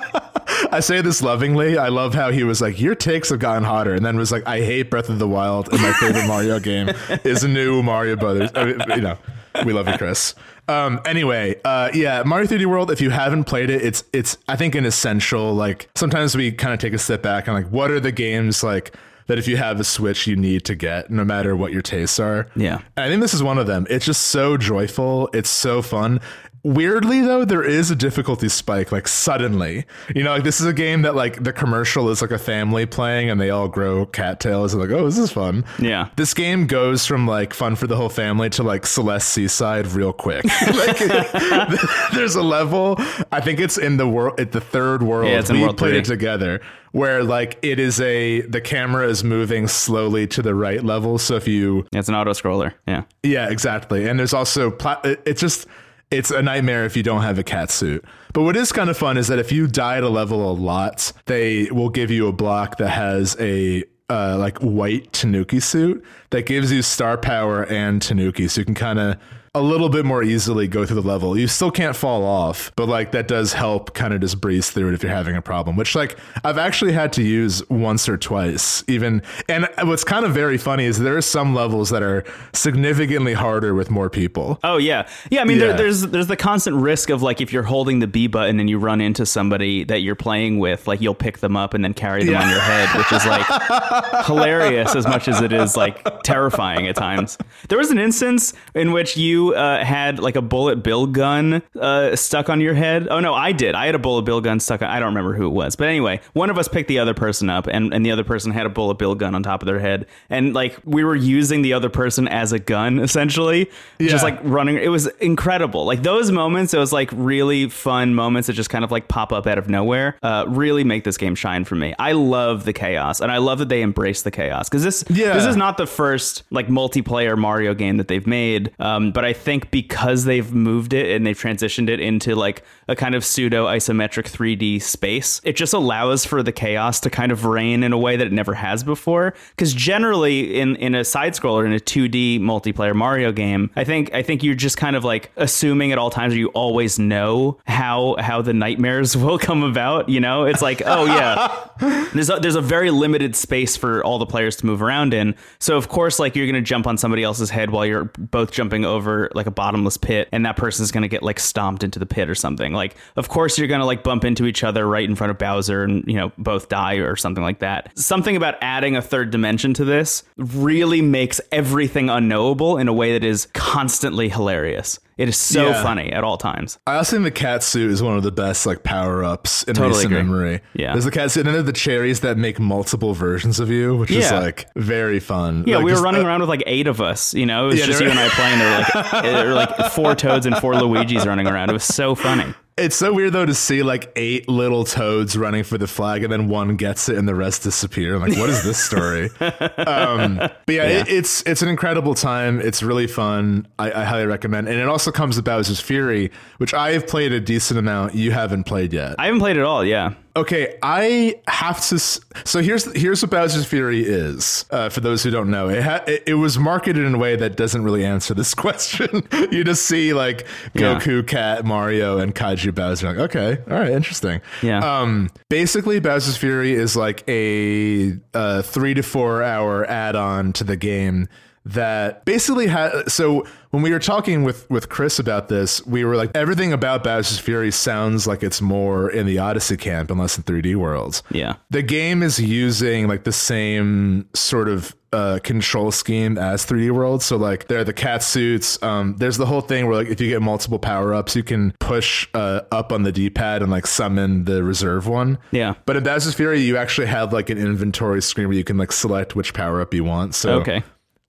I 0.73 0.81
say 0.81 1.03
this 1.03 1.23
lovingly. 1.23 1.77
I 1.77 1.89
love 1.89 2.15
how 2.15 2.31
he 2.31 2.45
was 2.45 2.63
like, 2.63 2.81
"Your 2.81 2.95
takes 2.95 3.29
have 3.29 3.41
gotten 3.41 3.65
hotter," 3.65 3.93
and 3.95 4.07
then 4.07 4.17
was 4.17 4.33
like, 4.33 4.47
"I 4.47 4.61
hate 4.61 4.89
Breath 4.89 5.11
of 5.11 5.19
the 5.19 5.29
Wild, 5.29 5.69
and 5.71 5.83
my 5.83 5.93
favorite 5.93 6.27
Mario 6.27 6.59
game 6.61 6.91
is 7.25 7.45
new 7.45 7.83
Mario 7.83 8.17
Brothers." 8.17 8.51
I 8.55 8.65
mean, 8.65 8.81
you 8.89 9.03
know, 9.03 9.19
we 9.67 9.73
love 9.73 9.87
you, 9.89 9.99
Chris. 9.99 10.35
Um, 10.69 11.01
anyway, 11.05 11.61
uh, 11.65 11.91
yeah, 11.93 12.23
Mario 12.25 12.47
3D 12.47 12.67
World. 12.67 12.91
If 12.91 13.01
you 13.01 13.11
haven't 13.11 13.45
played 13.45 13.71
it, 13.71 13.83
it's 13.83 14.05
it's 14.13 14.39
I 14.49 14.57
think 14.57 14.75
an 14.75 14.85
essential. 14.85 15.55
Like 15.55 15.89
sometimes 15.95 16.37
we 16.37 16.53
kind 16.53 16.73
of 16.73 16.79
take 16.79 16.93
a 16.93 16.99
step 16.99 17.23
back 17.23 17.47
and 17.47 17.55
like, 17.55 17.69
what 17.69 17.91
are 17.91 18.01
the 18.01 18.13
games 18.13 18.63
like 18.63 18.97
that 19.27 19.39
if 19.39 19.49
you 19.49 19.57
have 19.57 19.79
a 19.81 19.85
Switch 19.85 20.27
you 20.27 20.37
need 20.37 20.65
to 20.65 20.75
get, 20.75 21.11
no 21.11 21.25
matter 21.25 21.57
what 21.57 21.73
your 21.73 21.83
tastes 21.83 22.19
are. 22.19 22.49
Yeah. 22.57 22.81
And 22.97 23.07
I 23.07 23.09
think 23.09 23.21
this 23.21 23.35
is 23.35 23.43
one 23.43 23.59
of 23.59 23.67
them. 23.67 23.87
It's 23.89 24.05
just 24.05 24.23
so 24.29 24.57
joyful. 24.57 25.31
It's 25.33 25.51
so 25.51 25.83
fun. 25.83 26.21
Weirdly 26.65 27.21
though, 27.23 27.45
there 27.45 27.65
is 27.65 27.91
a 27.91 27.97
difficulty 27.97 28.49
spike 28.49 28.93
like 28.93 29.09
suddenly. 29.09 29.85
You 30.15 30.23
know, 30.23 30.31
like 30.35 30.45
this 30.45 30.61
is 30.61 30.67
a 30.67 30.73
game 30.73 31.03
that 31.03 31.17
like 31.17 31.43
the 31.43 31.53
commercial 31.53 32.09
is 32.11 32.23
like 32.23 32.31
a 32.31 32.39
family 32.39 32.87
playing 32.87 33.31
and 33.31 33.41
they 33.41 33.51
all 33.51 33.67
grow 33.69 34.07
cattails 34.07 34.73
and 34.73 34.81
like, 34.81 34.91
oh, 34.93 35.05
this 35.07 35.19
is 35.19 35.33
fun. 35.33 35.65
Yeah. 35.81 36.09
This 36.17 36.35
game 36.35 36.67
goes 36.69 37.05
from 37.05 37.27
like 37.27 37.53
fun 37.53 37.75
for 37.75 37.87
the 37.89 37.97
whole 37.97 38.09
family 38.09 38.49
to 38.51 38.63
like 38.63 38.87
Celeste 38.87 39.29
C-Side 39.31 39.89
real 39.89 40.13
quick. 40.13 40.45
like 40.75 40.99
there's 42.15 42.37
a 42.37 42.43
level, 42.43 42.97
I 43.33 43.41
think 43.41 43.59
it's 43.59 43.77
in 43.79 43.97
the 43.97 44.07
world 44.09 44.39
at 44.39 44.53
the 44.53 44.61
third 44.61 45.03
world. 45.03 45.31
Yeah, 45.31 45.41
it's 45.41 45.51
in 45.51 45.57
we 45.57 45.63
World 45.63 45.79
played 45.79 45.95
it 45.95 46.05
together 46.05 46.61
where 46.93 47.25
like 47.25 47.59
it 47.63 47.79
is 47.81 48.01
a 48.01 48.43
the 48.43 48.61
camera 48.61 49.09
is 49.09 49.25
moving 49.25 49.67
slowly 49.67 50.27
to 50.29 50.43
the 50.43 50.55
right 50.55 50.85
level. 50.85 51.19
So 51.19 51.35
if 51.37 51.49
you 51.49 51.87
it's 51.93 52.09
an 52.09 52.15
auto 52.15 52.33
scroller. 52.33 52.73
Yeah. 52.87 53.03
yeah, 53.23 53.49
exactly. 53.51 54.07
And 54.09 54.19
there's 54.19 54.35
also 54.35 54.71
pla- 54.71 55.01
it- 55.03 55.23
it's 55.25 55.41
just 55.41 55.67
it's 56.13 56.31
a 56.31 56.43
nightmare 56.43 56.85
if 56.85 56.97
you 56.97 57.03
don't 57.03 57.23
have 57.23 57.39
a 57.39 57.43
cat 57.43 57.71
suit. 57.71 58.05
But 58.33 58.43
what 58.43 58.57
is 58.57 58.71
kind 58.71 58.91
of 58.91 58.97
fun 58.97 59.17
is 59.17 59.29
that 59.29 59.39
if 59.39 59.51
you 59.51 59.67
die 59.67 59.97
at 59.97 60.03
a 60.03 60.09
level 60.09 60.51
a 60.51 60.53
lot, 60.53 61.13
they 61.27 61.71
will 61.71 61.89
give 61.89 62.11
you 62.11 62.29
a 62.29 62.33
block 62.33 62.77
that 62.79 62.91
has 62.91 63.37
a 63.41 63.85
uh, 64.11 64.37
like 64.39 64.59
white 64.59 65.13
Tanuki 65.13 65.59
suit 65.59 66.05
that 66.31 66.45
gives 66.45 66.71
you 66.71 66.83
star 66.83 67.17
power 67.17 67.65
and 67.65 68.03
Tanuki, 68.03 68.47
so 68.47 68.61
you 68.61 68.65
can 68.67 68.75
kind 68.75 68.99
of 68.99 69.17
a 69.55 69.61
little 69.61 69.91
bit 69.91 70.07
more 70.07 70.23
easily 70.23 70.67
go 70.67 70.87
through 70.87 71.03
the 71.03 71.07
level. 71.07 71.37
You 71.37 71.47
still 71.47 71.71
can't 71.71 71.95
fall 71.95 72.25
off, 72.25 72.73
but 72.75 72.89
like 72.89 73.13
that 73.13 73.29
does 73.29 73.53
help 73.53 73.93
kind 73.93 74.15
of 74.15 74.23
just 74.23 74.41
breeze 74.41 74.71
through 74.71 74.89
it 74.89 74.95
if 74.95 75.03
you're 75.03 75.13
having 75.13 75.37
a 75.37 75.43
problem, 75.43 75.77
which 75.77 75.95
like 75.95 76.17
I've 76.43 76.57
actually 76.57 76.93
had 76.93 77.13
to 77.15 77.23
use 77.23 77.63
once 77.69 78.09
or 78.09 78.17
twice 78.17 78.83
even. 78.89 79.21
And 79.51 79.69
what's 79.83 80.05
kind 80.05 80.25
of 80.25 80.33
very 80.33 80.57
funny 80.57 80.87
is 80.87 80.99
there 80.99 81.19
are 81.19 81.21
some 81.23 81.55
levels 81.55 81.91
that 81.91 82.03
are 82.03 82.25
significantly 82.55 83.35
harder 83.35 83.75
with 83.75 83.91
more 83.91 84.09
people. 84.09 84.59
Oh 84.65 84.79
yeah, 84.79 85.07
yeah. 85.31 85.43
I 85.43 85.45
mean, 85.45 85.59
Yeah. 85.59 85.67
There, 85.67 85.77
there's 85.77 86.01
there's 86.01 86.29
the 86.29 86.37
constant 86.37 86.77
risk 86.79 87.11
of 87.11 87.21
like 87.21 87.43
if 87.43 87.53
you're 87.53 87.63
holding 87.63 87.99
the 87.99 88.07
B 88.07 88.29
button 88.29 88.59
and 88.59 88.71
you 88.71 88.79
run 88.79 89.03
into 89.03 89.27
somebody 89.27 89.85
that 89.85 90.01
you're 90.01 90.15
playing 90.15 90.61
with, 90.61 90.87
like 90.89 91.03
you'll 91.03 91.15
pick 91.15 91.39
them 91.41 91.59
up 91.59 91.75
and 91.75 91.85
then 91.85 91.93
carry 91.93 92.25
them 92.25 92.37
on 92.37 92.49
your 92.49 92.61
head, 92.61 92.89
which 92.97 93.13
is 93.13 93.27
like 93.27 93.45
hilarious 94.25 94.97
as 94.97 95.07
much 95.07 95.29
as 95.29 95.43
it 95.43 95.53
is 95.53 95.77
like 95.77 96.23
terrifying 96.23 96.87
at 96.87 96.97
times. 96.97 97.37
There 97.69 97.77
was 97.77 97.91
an 97.91 97.99
instance 97.99 98.55
in 98.75 98.93
which 98.93 99.15
you 99.19 99.42
uh, 99.51 99.85
had 99.85 100.19
like 100.21 100.37
a 100.37 100.43
bullet 100.43 100.83
bill 100.83 101.07
gun 101.07 101.63
uh, 101.81 102.17
stuck 102.17 102.49
on 102.49 102.61
your 102.61 102.75
head. 102.75 103.09
Oh 103.11 103.21
no, 103.21 103.35
I 103.35 103.53
did. 103.53 103.75
I 103.75 103.87
had 103.87 103.95
a 103.95 103.99
bullet 103.99 104.23
bill 104.23 104.41
gun 104.41 104.61
stuck. 104.61 104.83
on 104.83 104.89
I 104.89 104.99
don't 104.99 105.09
remember 105.09 105.35
who 105.35 105.47
it 105.47 105.53
was, 105.53 105.77
but 105.77 105.89
anyway, 105.89 106.21
one 106.33 106.51
of 106.51 106.59
us 106.59 106.69
picked 106.69 106.89
the 106.89 106.99
other 106.99 107.15
person 107.15 107.51
up, 107.51 107.67
and 107.67 107.93
and 107.93 108.05
the 108.07 108.11
other 108.11 108.25
person 108.25 108.53
had 108.53 108.67
a 108.67 108.71
bullet 108.71 108.99
bill 108.99 109.15
gun 109.15 109.35
on 109.35 109.43
top 109.43 109.63
of 109.63 109.67
their 109.67 109.79
head, 109.81 110.07
and 110.31 110.55
like 110.55 110.79
we 110.85 111.05
were 111.05 111.17
using 111.17 111.63
the 111.63 111.73
other 111.73 111.89
person 111.91 112.29
as 112.29 112.53
a 112.53 112.59
gun 112.59 112.99
essentially, 113.13 113.71
just 114.01 114.25
like 114.25 114.39
running. 114.43 114.77
It 114.77 114.89
was 114.89 115.07
incredible. 115.21 115.85
Like 115.85 116.03
those 116.03 116.31
moments, 116.31 116.75
it 116.75 116.79
was 116.79 116.93
like 116.93 117.11
really 117.13 117.69
fun 117.69 118.15
moments 118.15 118.47
that 118.47 118.53
just 118.55 118.71
kind 118.71 118.85
of 118.85 118.91
like 118.91 119.09
pop 119.09 119.33
up 119.33 119.47
out 119.47 119.59
of 119.59 119.69
nowhere. 119.69 120.17
Uh, 120.23 120.45
really 120.49 120.85
make 120.85 121.05
this 121.05 121.17
game 121.17 121.35
shine 121.35 121.65
for 121.65 121.75
me. 121.75 121.95
I 121.99 122.13
love 122.13 122.65
the 122.65 122.73
chaos, 122.73 123.21
and 123.21 123.31
I 123.33 123.39
love 123.39 123.59
that 123.59 123.69
they 123.69 123.83
embrace 123.83 124.23
the 124.23 124.31
chaos 124.31 124.69
because 124.69 124.83
this 124.85 125.05
Yeah. 125.09 125.35
this 125.35 125.47
is 125.47 125.57
not 125.57 125.77
the 125.77 125.87
first 125.87 126.43
like 126.51 126.69
multiplayer 126.69 127.37
Mario 127.37 127.75
game 127.75 127.97
that 127.97 128.09
they've 128.09 128.27
made. 128.27 128.71
Um, 128.79 129.13
but 129.13 129.25
I 129.25 129.32
think 129.33 129.71
because 129.71 130.25
they've 130.25 130.53
moved 130.53 130.93
it 130.93 131.15
and 131.15 131.27
they've 131.27 131.39
transitioned 131.39 131.89
it 131.89 132.01
into 132.01 132.35
like 132.35 132.63
a 132.89 132.97
kind 132.97 133.15
of 133.15 133.25
pseudo 133.25 133.67
isometric 133.67 134.31
3D 134.31 134.83
space, 134.83 135.41
it 135.45 135.57
just 135.57 135.73
allows 135.73 136.25
for 136.25 136.43
the 136.43 136.53
chaos 136.53 137.01
to 137.01 137.11
kind 137.11 137.33
of 137.33 137.45
reign 137.45 137.83
in 137.83 137.93
a 137.93 137.99
way 137.99 138.17
that 138.17 138.27
it 138.27 138.33
never 138.33 138.55
has 138.55 138.85
before. 138.85 139.35
Because 139.51 139.73
generally, 139.73 140.59
in 140.59 140.77
in 140.77 140.95
a 140.95 141.05
side 141.05 141.35
scroller 141.35 141.65
in 141.65 141.73
a 141.73 141.79
2D 141.79 142.41
multiplayer 142.41 142.95
Mario 142.95 143.33
game, 143.33 143.71
I 143.77 143.85
think 143.85 144.13
I 144.15 144.23
think 144.23 144.43
you're 144.43 144.55
just 144.55 144.77
kind 144.77 144.97
of 144.97 145.05
like 145.05 145.31
assuming 145.37 145.93
at 145.93 145.99
all 145.99 146.11
times 146.11 146.37
you 146.37 146.49
always 146.49 146.99
know 146.99 147.59
how 147.67 148.17
how 148.19 148.43
the 148.43 148.53
nightmares 148.53 149.17
will 149.23 149.39
come 149.39 149.63
about. 149.63 150.09
You 150.09 150.21
know, 150.21 150.45
it's 150.45 150.63
like 150.63 150.83
oh 150.85 151.05
yeah, 151.05 152.09
there's 152.15 152.31
a, 152.31 152.37
there's 152.37 152.57
a 152.57 152.61
very 152.61 152.91
limited 152.91 153.37
space 153.37 153.77
for 153.77 154.05
all 154.05 154.19
the 154.19 154.27
players 154.27 154.57
to 154.57 154.67
move 154.67 154.83
around 154.83 155.15
in. 155.15 155.35
So 155.59 155.77
of 155.77 155.89
course, 155.89 156.19
like 156.19 156.37
you're 156.37 156.47
gonna 156.47 156.61
jump 156.61 156.87
on 156.87 156.99
somebody 156.99 157.23
else's 157.23 157.51
head 157.51 157.71
while 157.71 157.87
you're 157.87 158.05
both 158.05 158.53
jumping 158.53 158.85
over 158.85 159.22
like 159.35 159.47
a 159.47 159.51
bottomless 159.51 159.97
pit, 159.97 160.29
and 160.33 160.45
that 160.47 160.57
person's 160.57 160.91
gonna 160.91 161.09
get 161.09 161.23
like 161.23 161.41
stomped 161.41 161.85
into 161.85 161.99
the 161.99 162.07
pit 162.07 162.29
or 162.29 162.35
something. 162.35 162.73
Like 162.73 162.97
of 163.17 163.29
course 163.29 163.59
you're 163.59 163.69
gonna 163.69 163.87
like 163.87 164.03
bump 164.03 164.25
into 164.25 164.47
each 164.47 164.65
other 164.65 164.87
right 164.87 165.09
in 165.09 165.17
front 165.17 165.31
of 165.31 165.39
Bowser, 165.39 165.85
and 165.85 166.05
you 166.07 166.15
know 166.15 166.33
both 166.39 166.69
die 166.69 166.95
or 166.95 167.17
something 167.17 167.43
like 167.43 167.61
that. 167.61 167.97
Something 167.99 168.37
about 168.37 168.57
adding 168.61 168.97
a 168.97 169.03
third 169.03 169.31
dimension 169.31 169.75
to 169.75 169.85
this 169.85 170.25
really 170.37 171.03
makes 171.03 171.41
everything 171.51 172.11
unknowable 172.11 172.79
in 172.79 172.89
a 172.89 172.93
way 172.93 173.13
that 173.13 173.25
is 173.25 173.47
constantly 173.53 174.29
hilarious. 174.29 174.99
It 175.23 175.29
is 175.29 175.37
so 175.37 175.69
Yeah. 175.69 175.83
funny 175.85 176.11
at 176.13 176.25
all 176.25 176.37
times. 176.37 176.79
I 176.85 176.97
also 176.97 177.13
think 177.17 177.23
the 177.25 177.31
cat 177.31 177.63
suit 177.63 177.93
is 177.93 178.03
one 178.03 178.17
of 178.17 178.25
the 178.25 178.33
best 178.33 178.67
like 178.67 178.83
power 178.83 179.23
ups 179.23 179.63
in 179.63 179.75
Totally 179.75 179.95
recent 179.95 180.13
agree. 180.15 180.23
memory. 180.25 180.61
Yeah. 180.75 180.93
there's 180.93 181.05
the 181.05 181.13
cat 181.13 181.31
suit, 181.31 181.47
and 181.47 181.55
then 181.55 181.65
the 181.65 181.73
cherries 181.73 182.21
that 182.21 182.37
make 182.39 182.59
multiple 182.59 183.15
versions 183.15 183.61
of 183.61 183.71
you, 183.71 183.97
which 183.97 184.11
is 184.11 184.33
like 184.33 184.67
very 184.77 185.21
fun. 185.21 185.63
Yeah, 185.67 185.77
Like, 185.77 185.85
we 185.85 185.91
were 185.93 185.97
just, 185.97 186.05
running 186.05 186.23
uh, 186.23 186.27
around 186.27 186.41
with 186.41 186.49
like 186.49 186.65
eight 186.67 186.89
of 186.89 187.01
us. 187.01 187.35
You 187.35 187.47
know, 187.47 187.67
it 187.67 187.69
was 187.69 187.79
Yeah, 187.79 187.87
just 187.87 188.01
you 188.01 188.09
and 188.11 188.19
I 188.19 188.29
playing. 188.31 188.59
There 188.59 188.69
were 188.71 188.79
like, 188.83 189.23
there 189.23 189.47
were 189.47 189.55
like 189.55 189.93
four 189.93 190.15
Toads 190.17 190.45
and 190.45 190.57
four 190.59 190.73
Luigis 190.75 191.25
running 191.25 191.47
around. 191.47 191.71
It 191.71 191.75
was 191.75 191.85
so 191.85 192.17
funny. 192.17 192.53
It's 192.79 192.97
so 192.97 193.13
weird 193.13 193.35
though 193.35 193.45
to 193.45 193.55
see 193.55 193.83
like 193.83 194.11
eight 194.17 194.49
little 194.49 194.85
toads 194.85 195.37
running 195.37 195.63
for 195.63 195.77
the 195.77 195.87
flag, 195.87 196.23
and 196.25 196.33
then 196.33 196.49
one 196.49 196.77
gets 196.77 197.09
it, 197.09 197.19
and 197.19 197.29
the 197.29 197.35
rest 197.35 197.63
disappear. 197.65 198.15
I'm 198.15 198.23
like, 198.23 198.39
what 198.39 198.49
is 198.49 198.65
this 198.65 198.83
story? 198.83 199.29
um, 199.41 200.37
but 200.37 200.61
yeah, 200.69 200.85
It, 200.85 201.09
it's 201.09 201.43
it's 201.43 201.61
an 201.61 201.69
incredible 201.69 202.15
time. 202.15 202.61
It's 202.61 202.83
really 202.83 203.07
fun. 203.07 203.67
I, 203.79 203.93
I 203.93 204.05
highly 204.05 204.27
recommend, 204.27 204.69
and 204.69 204.79
it 204.79 204.89
also 204.89 205.13
comes 205.13 205.37
to 205.37 205.43
Bowser's 205.43 205.81
Fury, 205.81 206.31
which 206.57 206.73
I 206.73 206.93
have 206.93 207.07
played 207.07 207.33
a 207.33 207.41
decent 207.41 207.79
amount. 207.79 208.15
You 208.15 208.31
haven't 208.31 208.65
played 208.65 208.93
yet. 208.95 209.17
I 209.19 209.27
haven't 209.27 209.41
played 209.41 209.59
at 209.59 209.65
all. 209.65 209.85
Yeah. 209.85 210.15
Okay, 210.37 210.79
I 210.83 211.41
have 211.49 211.81
to. 211.89 211.99
So 211.99 212.61
here's 212.63 212.85
here's 212.97 213.23
what 213.23 213.31
Bowser's 213.31 213.67
Fury 213.67 214.03
is. 214.03 214.65
Uh, 214.71 214.89
for 214.89 215.01
those 215.01 215.23
who 215.23 215.31
don't 215.31 215.51
know, 215.51 215.69
it, 215.69 215.83
ha- 215.83 216.03
it 216.07 216.23
it 216.27 216.35
was 216.35 216.59
marketed 216.59 217.05
in 217.05 217.15
a 217.15 217.19
way 217.19 217.37
that 217.37 217.57
doesn't 217.57 217.83
really 217.85 218.05
answer 218.05 218.35
this 218.35 218.55
question. 218.65 219.27
you 219.51 219.65
just 219.65 219.87
see 219.87 220.13
like 220.15 220.47
Yeah. 220.75 220.99
Goku, 220.99 221.27
Cat, 221.27 221.65
Mario, 221.65 222.19
and 222.19 222.35
Kaiju 222.35 222.75
Bowser. 222.75 223.09
Like, 223.09 223.19
okay, 223.35 223.59
all 223.71 223.79
right, 223.79 223.91
interesting. 223.91 224.41
Yeah. 224.63 224.79
Um, 225.01 225.31
basically, 225.49 226.01
Bowser's 226.01 226.37
Fury 226.37 226.73
is 226.73 226.97
like 226.97 227.25
a, 227.29 228.17
uh 228.35 228.63
three 228.63 228.95
to 228.95 229.03
four 229.03 229.43
hour 229.43 229.85
add 229.89 230.17
on 230.17 230.53
to 230.55 230.65
the 230.65 230.77
game 230.77 231.29
that 231.65 232.25
basically 232.25 232.67
had. 232.67 233.11
So 233.11 233.47
when 233.71 233.83
we 233.83 233.91
were 233.91 233.99
talking 233.99 234.43
with 234.45 234.69
with 234.71 234.89
Chris 234.89 235.19
about 235.19 235.49
this, 235.49 235.85
we 235.87 236.05
were 236.05 236.17
like, 236.17 236.31
everything 236.35 236.73
about 236.73 237.05
Bowser's 237.05 237.39
Fury 237.39 237.71
sounds 237.71 238.27
like 238.27 238.43
it's 238.43 238.61
more 238.61 239.11
in 239.11 239.27
the 239.27 239.39
Odyssey 239.39 239.77
camp 239.77 240.11
and 240.11 240.19
less 240.21 240.37
in 240.37 240.45
3D 240.45 240.77
worlds. 240.77 241.23
Yeah. 241.31 241.55
The 241.71 241.83
game 241.83 242.23
is 242.23 242.39
using 242.39 243.09
like 243.09 243.25
the 243.25 243.33
same 243.33 244.29
sort 244.35 244.69
of 244.69 244.95
uh, 245.13 245.39
control 245.45 245.93
scheme 245.93 246.39
as 246.39 246.65
3D 246.65 246.91
World. 246.91 247.23
So 247.23 247.37
like 247.37 247.69
there 247.69 247.79
are 247.81 247.85
the 247.85 247.93
cat 247.93 248.23
suits. 248.23 248.83
Um, 248.83 249.15
there's 249.19 249.37
the 249.37 249.45
whole 249.47 249.61
thing 249.61 249.87
where 249.87 249.97
like 249.97 250.09
if 250.09 250.21
you 250.21 250.29
get 250.31 250.41
multiple 250.43 250.79
power 250.79 251.13
ups, 251.15 251.37
you 251.37 251.43
can 251.43 251.73
push 251.81 252.27
uh, 252.35 252.63
up 252.73 252.93
on 252.93 253.03
the 253.03 253.13
D-pad 253.13 253.61
and 253.63 253.71
like 253.71 253.87
summon 253.87 254.45
the 254.45 254.65
reserve 254.65 255.07
one. 255.07 255.39
Yeah. 255.51 255.75
But 255.85 255.97
in 255.97 256.03
Bowser's 256.05 256.35
Fury, 256.35 256.61
you 256.61 256.79
actually 256.79 257.09
have 257.09 257.33
like 257.33 257.51
an 257.51 257.59
inventory 257.59 258.23
screen 258.23 258.49
where 258.49 258.57
you 258.57 258.65
can 258.65 258.79
like 258.79 258.91
select 258.91 259.37
which 259.37 259.53
power 259.53 259.81
up 259.83 259.93
you 259.93 260.03
want. 260.03 260.35
So 260.35 260.61
Okay. 260.61 260.83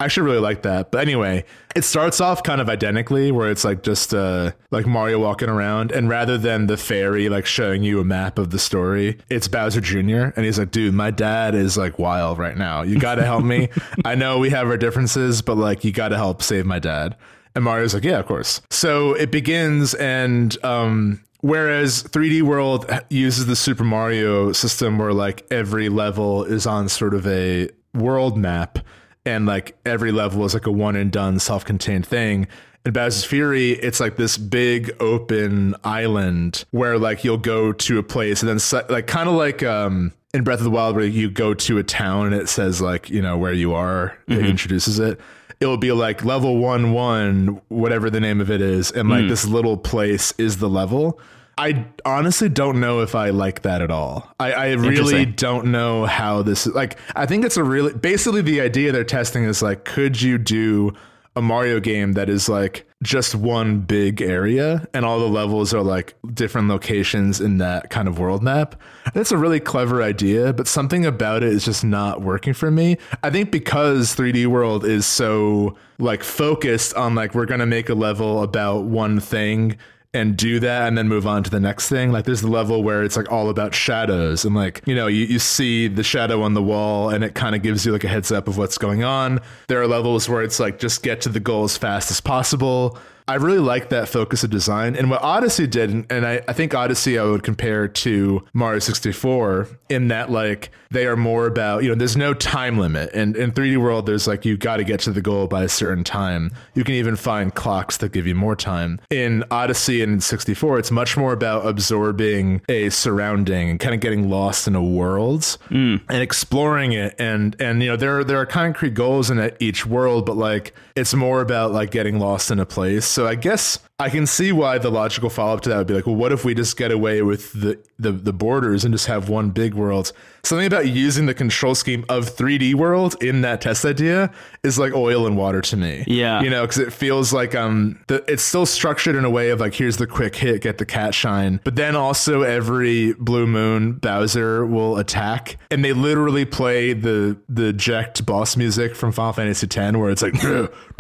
I 0.03 0.05
actually 0.05 0.23
really 0.23 0.41
like 0.41 0.63
that. 0.63 0.91
But 0.91 0.99
anyway, 0.99 1.45
it 1.77 1.85
starts 1.85 2.19
off 2.19 2.43
kind 2.43 2.59
of 2.59 2.67
identically 2.67 3.31
where 3.31 3.49
it's 3.49 3.63
like 3.63 3.83
just 3.83 4.13
uh 4.13 4.51
like 4.69 4.85
Mario 4.85 5.17
walking 5.17 5.47
around 5.47 5.93
and 5.93 6.09
rather 6.09 6.37
than 6.37 6.67
the 6.67 6.75
fairy 6.75 7.29
like 7.29 7.45
showing 7.45 7.83
you 7.83 8.01
a 8.01 8.03
map 8.03 8.37
of 8.37 8.49
the 8.49 8.59
story, 8.59 9.17
it's 9.29 9.47
Bowser 9.47 9.79
Jr. 9.79 10.33
and 10.35 10.39
he's 10.39 10.59
like, 10.59 10.71
"Dude, 10.71 10.93
my 10.93 11.09
dad 11.09 11.55
is 11.55 11.77
like 11.77 11.99
wild 11.99 12.37
right 12.37 12.57
now. 12.57 12.81
You 12.81 12.99
got 12.99 13.15
to 13.15 13.23
help 13.23 13.45
me. 13.45 13.69
I 14.05 14.15
know 14.15 14.39
we 14.39 14.49
have 14.49 14.67
our 14.67 14.75
differences, 14.75 15.41
but 15.41 15.55
like 15.55 15.85
you 15.85 15.93
got 15.93 16.09
to 16.09 16.17
help 16.17 16.43
save 16.43 16.65
my 16.65 16.79
dad." 16.79 17.15
And 17.55 17.63
Mario's 17.63 17.93
like, 17.93 18.03
"Yeah, 18.03 18.19
of 18.19 18.25
course." 18.25 18.59
So 18.71 19.13
it 19.13 19.31
begins 19.31 19.93
and 19.93 20.57
um 20.65 21.21
Whereas 21.39 22.03
3D 22.03 22.41
World 22.41 22.89
uses 23.09 23.47
the 23.47 23.57
Super 23.57 23.83
Mario 23.83 24.53
system 24.53 24.97
where 24.97 25.13
like 25.13 25.45
every 25.51 25.89
level 25.89 26.45
is 26.45 26.65
on 26.65 26.87
sort 26.87 27.13
of 27.13 27.27
a 27.27 27.69
world 27.93 28.37
map 28.37 28.79
and 29.25 29.45
like 29.45 29.77
every 29.85 30.11
level 30.11 30.43
is 30.45 30.53
like 30.53 30.65
a 30.65 30.71
one 30.71 30.95
and 30.95 31.11
done 31.11 31.39
self-contained 31.39 32.05
thing. 32.05 32.47
In 32.85 32.91
Bowser's 32.91 33.23
Fury, 33.23 33.71
it's 33.71 34.01
like 34.01 34.17
this 34.17 34.37
big 34.37 34.93
open 34.99 35.73
island 35.85 36.65
where 36.71 36.99
like 36.99 37.23
you'll 37.23 37.37
go 37.37 37.71
to 37.71 37.97
a 37.97 38.03
place 38.03 38.43
and 38.43 38.49
then 38.49 38.85
like 38.89 39.07
kind 39.07 39.29
of 39.29 39.35
like 39.35 39.63
um 39.63 40.11
in 40.33 40.43
Breath 40.43 40.59
of 40.59 40.65
the 40.65 40.71
Wild 40.71 40.95
where 40.95 41.05
you 41.05 41.29
go 41.29 41.53
to 41.53 41.77
a 41.77 41.83
town 41.83 42.25
and 42.25 42.35
it 42.35 42.49
says 42.49 42.81
like, 42.81 43.09
you 43.09 43.21
know, 43.21 43.37
where 43.37 43.53
you 43.53 43.73
are, 43.73 44.17
it 44.27 44.39
introduces 44.45 44.99
it. 44.99 45.19
It'll 45.59 45.77
be 45.77 45.91
like 45.93 46.25
level 46.25 46.57
one 46.57 46.91
one, 46.91 47.61
whatever 47.69 48.09
the 48.09 48.19
name 48.19 48.41
of 48.41 48.51
it 48.51 48.59
is, 48.59 48.91
and 48.91 49.09
like 49.09 49.29
this 49.29 49.45
little 49.45 49.77
place 49.77 50.33
is 50.37 50.57
the 50.57 50.67
level. 50.67 51.21
I 51.57 51.85
honestly 52.05 52.49
don't 52.49 52.79
know 52.79 53.01
if 53.01 53.15
I 53.15 53.29
like 53.29 53.61
that 53.61 53.81
at 53.81 53.91
all. 53.91 54.33
I, 54.39 54.53
I 54.53 54.71
really 54.73 55.25
don't 55.25 55.67
know 55.67 56.05
how 56.05 56.41
this 56.41 56.65
is 56.65 56.73
like. 56.73 56.97
I 57.15 57.25
think 57.25 57.45
it's 57.45 57.57
a 57.57 57.63
really 57.63 57.93
basically 57.93 58.41
the 58.41 58.61
idea 58.61 58.91
they're 58.91 59.03
testing 59.03 59.43
is 59.43 59.61
like, 59.61 59.85
could 59.85 60.21
you 60.21 60.37
do 60.37 60.93
a 61.35 61.41
Mario 61.41 61.79
game 61.79 62.13
that 62.13 62.29
is 62.29 62.47
like 62.47 62.87
just 63.01 63.33
one 63.33 63.79
big 63.79 64.21
area 64.21 64.87
and 64.93 65.03
all 65.03 65.19
the 65.19 65.27
levels 65.27 65.73
are 65.73 65.81
like 65.81 66.15
different 66.33 66.67
locations 66.67 67.41
in 67.41 67.57
that 67.57 67.89
kind 67.89 68.07
of 68.07 68.19
world 68.19 68.43
map. 68.43 68.79
That's 69.13 69.31
a 69.31 69.37
really 69.37 69.59
clever 69.59 70.03
idea, 70.03 70.53
but 70.53 70.67
something 70.67 71.05
about 71.05 71.43
it 71.43 71.51
is 71.51 71.65
just 71.65 71.83
not 71.83 72.21
working 72.21 72.53
for 72.53 72.69
me. 72.69 72.97
I 73.23 73.29
think 73.31 73.51
because 73.51 74.15
3D 74.15 74.45
World 74.45 74.85
is 74.85 75.05
so 75.05 75.75
like 75.97 76.23
focused 76.23 76.93
on 76.93 77.15
like 77.15 77.33
we're 77.33 77.45
going 77.45 77.59
to 77.59 77.65
make 77.65 77.89
a 77.89 77.95
level 77.95 78.43
about 78.43 78.83
one 78.83 79.19
thing 79.19 79.77
and 80.13 80.37
do 80.37 80.59
that 80.59 80.87
and 80.87 80.97
then 80.97 81.07
move 81.07 81.25
on 81.25 81.43
to 81.43 81.49
the 81.49 81.59
next 81.59 81.89
thing. 81.89 82.11
Like 82.11 82.25
there's 82.25 82.41
the 82.41 82.47
level 82.47 82.83
where 82.83 83.03
it's 83.03 83.17
like 83.17 83.31
all 83.31 83.49
about 83.49 83.73
shadows 83.73 84.45
and 84.45 84.55
like, 84.55 84.81
you 84.85 84.93
know, 84.93 85.07
you, 85.07 85.25
you 85.25 85.39
see 85.39 85.87
the 85.87 86.03
shadow 86.03 86.43
on 86.43 86.53
the 86.53 86.61
wall 86.61 87.09
and 87.09 87.23
it 87.23 87.33
kind 87.33 87.55
of 87.55 87.63
gives 87.63 87.85
you 87.85 87.91
like 87.91 88.03
a 88.03 88.07
heads 88.07 88.31
up 88.31 88.47
of 88.47 88.57
what's 88.57 88.77
going 88.77 89.03
on. 89.03 89.39
There 89.67 89.81
are 89.81 89.87
levels 89.87 90.29
where 90.29 90.43
it's 90.43 90.59
like 90.59 90.79
just 90.79 91.01
get 91.01 91.21
to 91.21 91.29
the 91.29 91.39
goal 91.39 91.63
as 91.63 91.77
fast 91.77 92.11
as 92.11 92.21
possible. 92.21 92.97
I 93.27 93.35
really 93.35 93.59
like 93.59 93.89
that 93.89 94.09
focus 94.09 94.43
of 94.43 94.49
design. 94.49 94.95
And 94.95 95.09
what 95.09 95.21
Odyssey 95.21 95.67
did, 95.67 95.89
and- 96.11 96.23
I, 96.23 96.41
I 96.47 96.53
think 96.53 96.73
Odyssey 96.73 97.19
I 97.19 97.23
would 97.23 97.43
compare 97.43 97.87
to 97.87 98.45
Mario 98.53 98.79
64 98.79 99.67
in 99.89 100.07
that 100.07 100.31
like 100.31 100.71
they 100.89 101.05
are 101.05 101.17
more 101.17 101.47
about, 101.47 101.83
you 101.83 101.89
know, 101.89 101.95
there's 101.95 102.15
no 102.15 102.33
time 102.33 102.77
limit. 102.77 103.09
And 103.13 103.35
in 103.35 103.51
3D 103.51 103.77
World, 103.77 104.05
there's 104.05 104.27
like 104.27 104.45
you 104.45 104.57
got 104.57 104.77
to 104.77 104.83
get 104.83 104.99
to 105.01 105.11
the 105.11 105.21
goal 105.21 105.47
by 105.47 105.63
a 105.63 105.69
certain 105.69 106.03
time. 106.03 106.51
You 106.75 106.83
can 106.83 106.95
even 106.95 107.15
find 107.15 107.53
clocks 107.53 107.97
that 107.97 108.11
give 108.13 108.25
you 108.27 108.35
more 108.35 108.55
time. 108.55 108.99
In 109.09 109.43
Odyssey 109.51 110.01
and 110.01 110.13
in 110.13 110.21
64, 110.21 110.79
it's 110.79 110.91
much 110.91 111.17
more 111.17 111.33
about 111.33 111.65
absorbing 111.65 112.61
a 112.69 112.89
surrounding 112.89 113.69
and 113.69 113.79
kind 113.79 113.93
of 113.95 114.01
getting 114.01 114.29
lost 114.29 114.67
in 114.67 114.75
a 114.75 114.83
world 114.83 115.57
hmm. 115.67 115.97
and 116.09 116.21
exploring 116.21 116.93
it. 116.93 117.15
And 117.19 117.55
and 117.59 117.81
you 117.81 117.89
know, 117.89 117.95
there 117.95 118.23
there 118.23 118.37
are 118.37 118.45
concrete 118.45 118.93
goals 118.93 119.29
in 119.29 119.51
each 119.59 119.85
world, 119.85 120.25
but 120.25 120.37
like 120.37 120.73
it's 120.95 121.13
more 121.13 121.41
about 121.41 121.71
like 121.71 121.91
getting 121.91 122.19
lost 122.19 122.51
in 122.51 122.59
a 122.59 122.65
place. 122.65 123.05
So 123.05 123.27
I 123.27 123.35
guess 123.35 123.79
I 123.99 124.09
can 124.09 124.27
see 124.27 124.51
why 124.51 124.77
the 124.77 124.91
logical 124.91 125.29
follow 125.29 125.55
up 125.55 125.61
to 125.61 125.69
that 125.69 125.77
would 125.77 125.87
be 125.87 125.93
like, 125.93 126.05
well, 126.05 126.15
what 126.15 126.31
if 126.31 126.45
we 126.45 126.53
just 126.53 126.77
get 126.77 126.91
away 126.91 127.21
with 127.21 127.51
the, 127.53 127.79
the 127.97 128.11
the 128.11 128.33
borders 128.33 128.85
and 128.85 128.93
just 128.93 129.07
have 129.07 129.29
one 129.29 129.49
big 129.49 129.73
world? 129.73 130.11
Something 130.45 130.67
about 130.67 130.87
using 130.87 131.25
the 131.25 131.33
control 131.33 131.73
scheme 131.73 132.03
of 132.09 132.35
3D 132.35 132.75
world 132.75 133.15
in 133.23 133.41
that 133.41 133.61
test 133.61 133.85
idea 133.85 134.29
is 134.61 134.77
like 134.77 134.93
oil 134.93 135.25
and 135.25 135.37
water 135.37 135.61
to 135.61 135.77
me. 135.77 136.03
Yeah. 136.05 136.41
you 136.41 136.49
know, 136.49 136.63
because 136.63 136.79
it 136.79 136.91
feels 136.91 137.31
like 137.31 137.55
um, 137.55 137.97
the, 138.07 138.25
it's 138.27 138.43
still 138.43 138.65
structured 138.65 139.15
in 139.15 139.23
a 139.23 139.29
way 139.29 139.51
of 139.51 139.61
like, 139.61 139.73
here's 139.73 139.95
the 139.95 140.05
quick 140.05 140.35
hit, 140.35 140.61
get 140.61 140.79
the 140.79 140.85
cat 140.85 141.15
shine, 141.15 141.61
but 141.63 141.77
then 141.77 141.95
also 141.95 142.41
every 142.41 143.13
blue 143.13 143.47
moon 143.47 143.93
Bowser 143.93 144.65
will 144.65 144.97
attack, 144.97 145.57
and 145.71 145.83
they 145.83 145.93
literally 145.93 146.43
play 146.43 146.91
the 146.91 147.37
the 147.47 147.71
Jecht 147.71 148.25
boss 148.25 148.57
music 148.57 148.95
from 148.97 149.13
Final 149.13 149.31
Fantasy 149.31 149.65
X, 149.65 149.95
where 149.97 150.09
it's 150.09 150.21
like, 150.21 150.43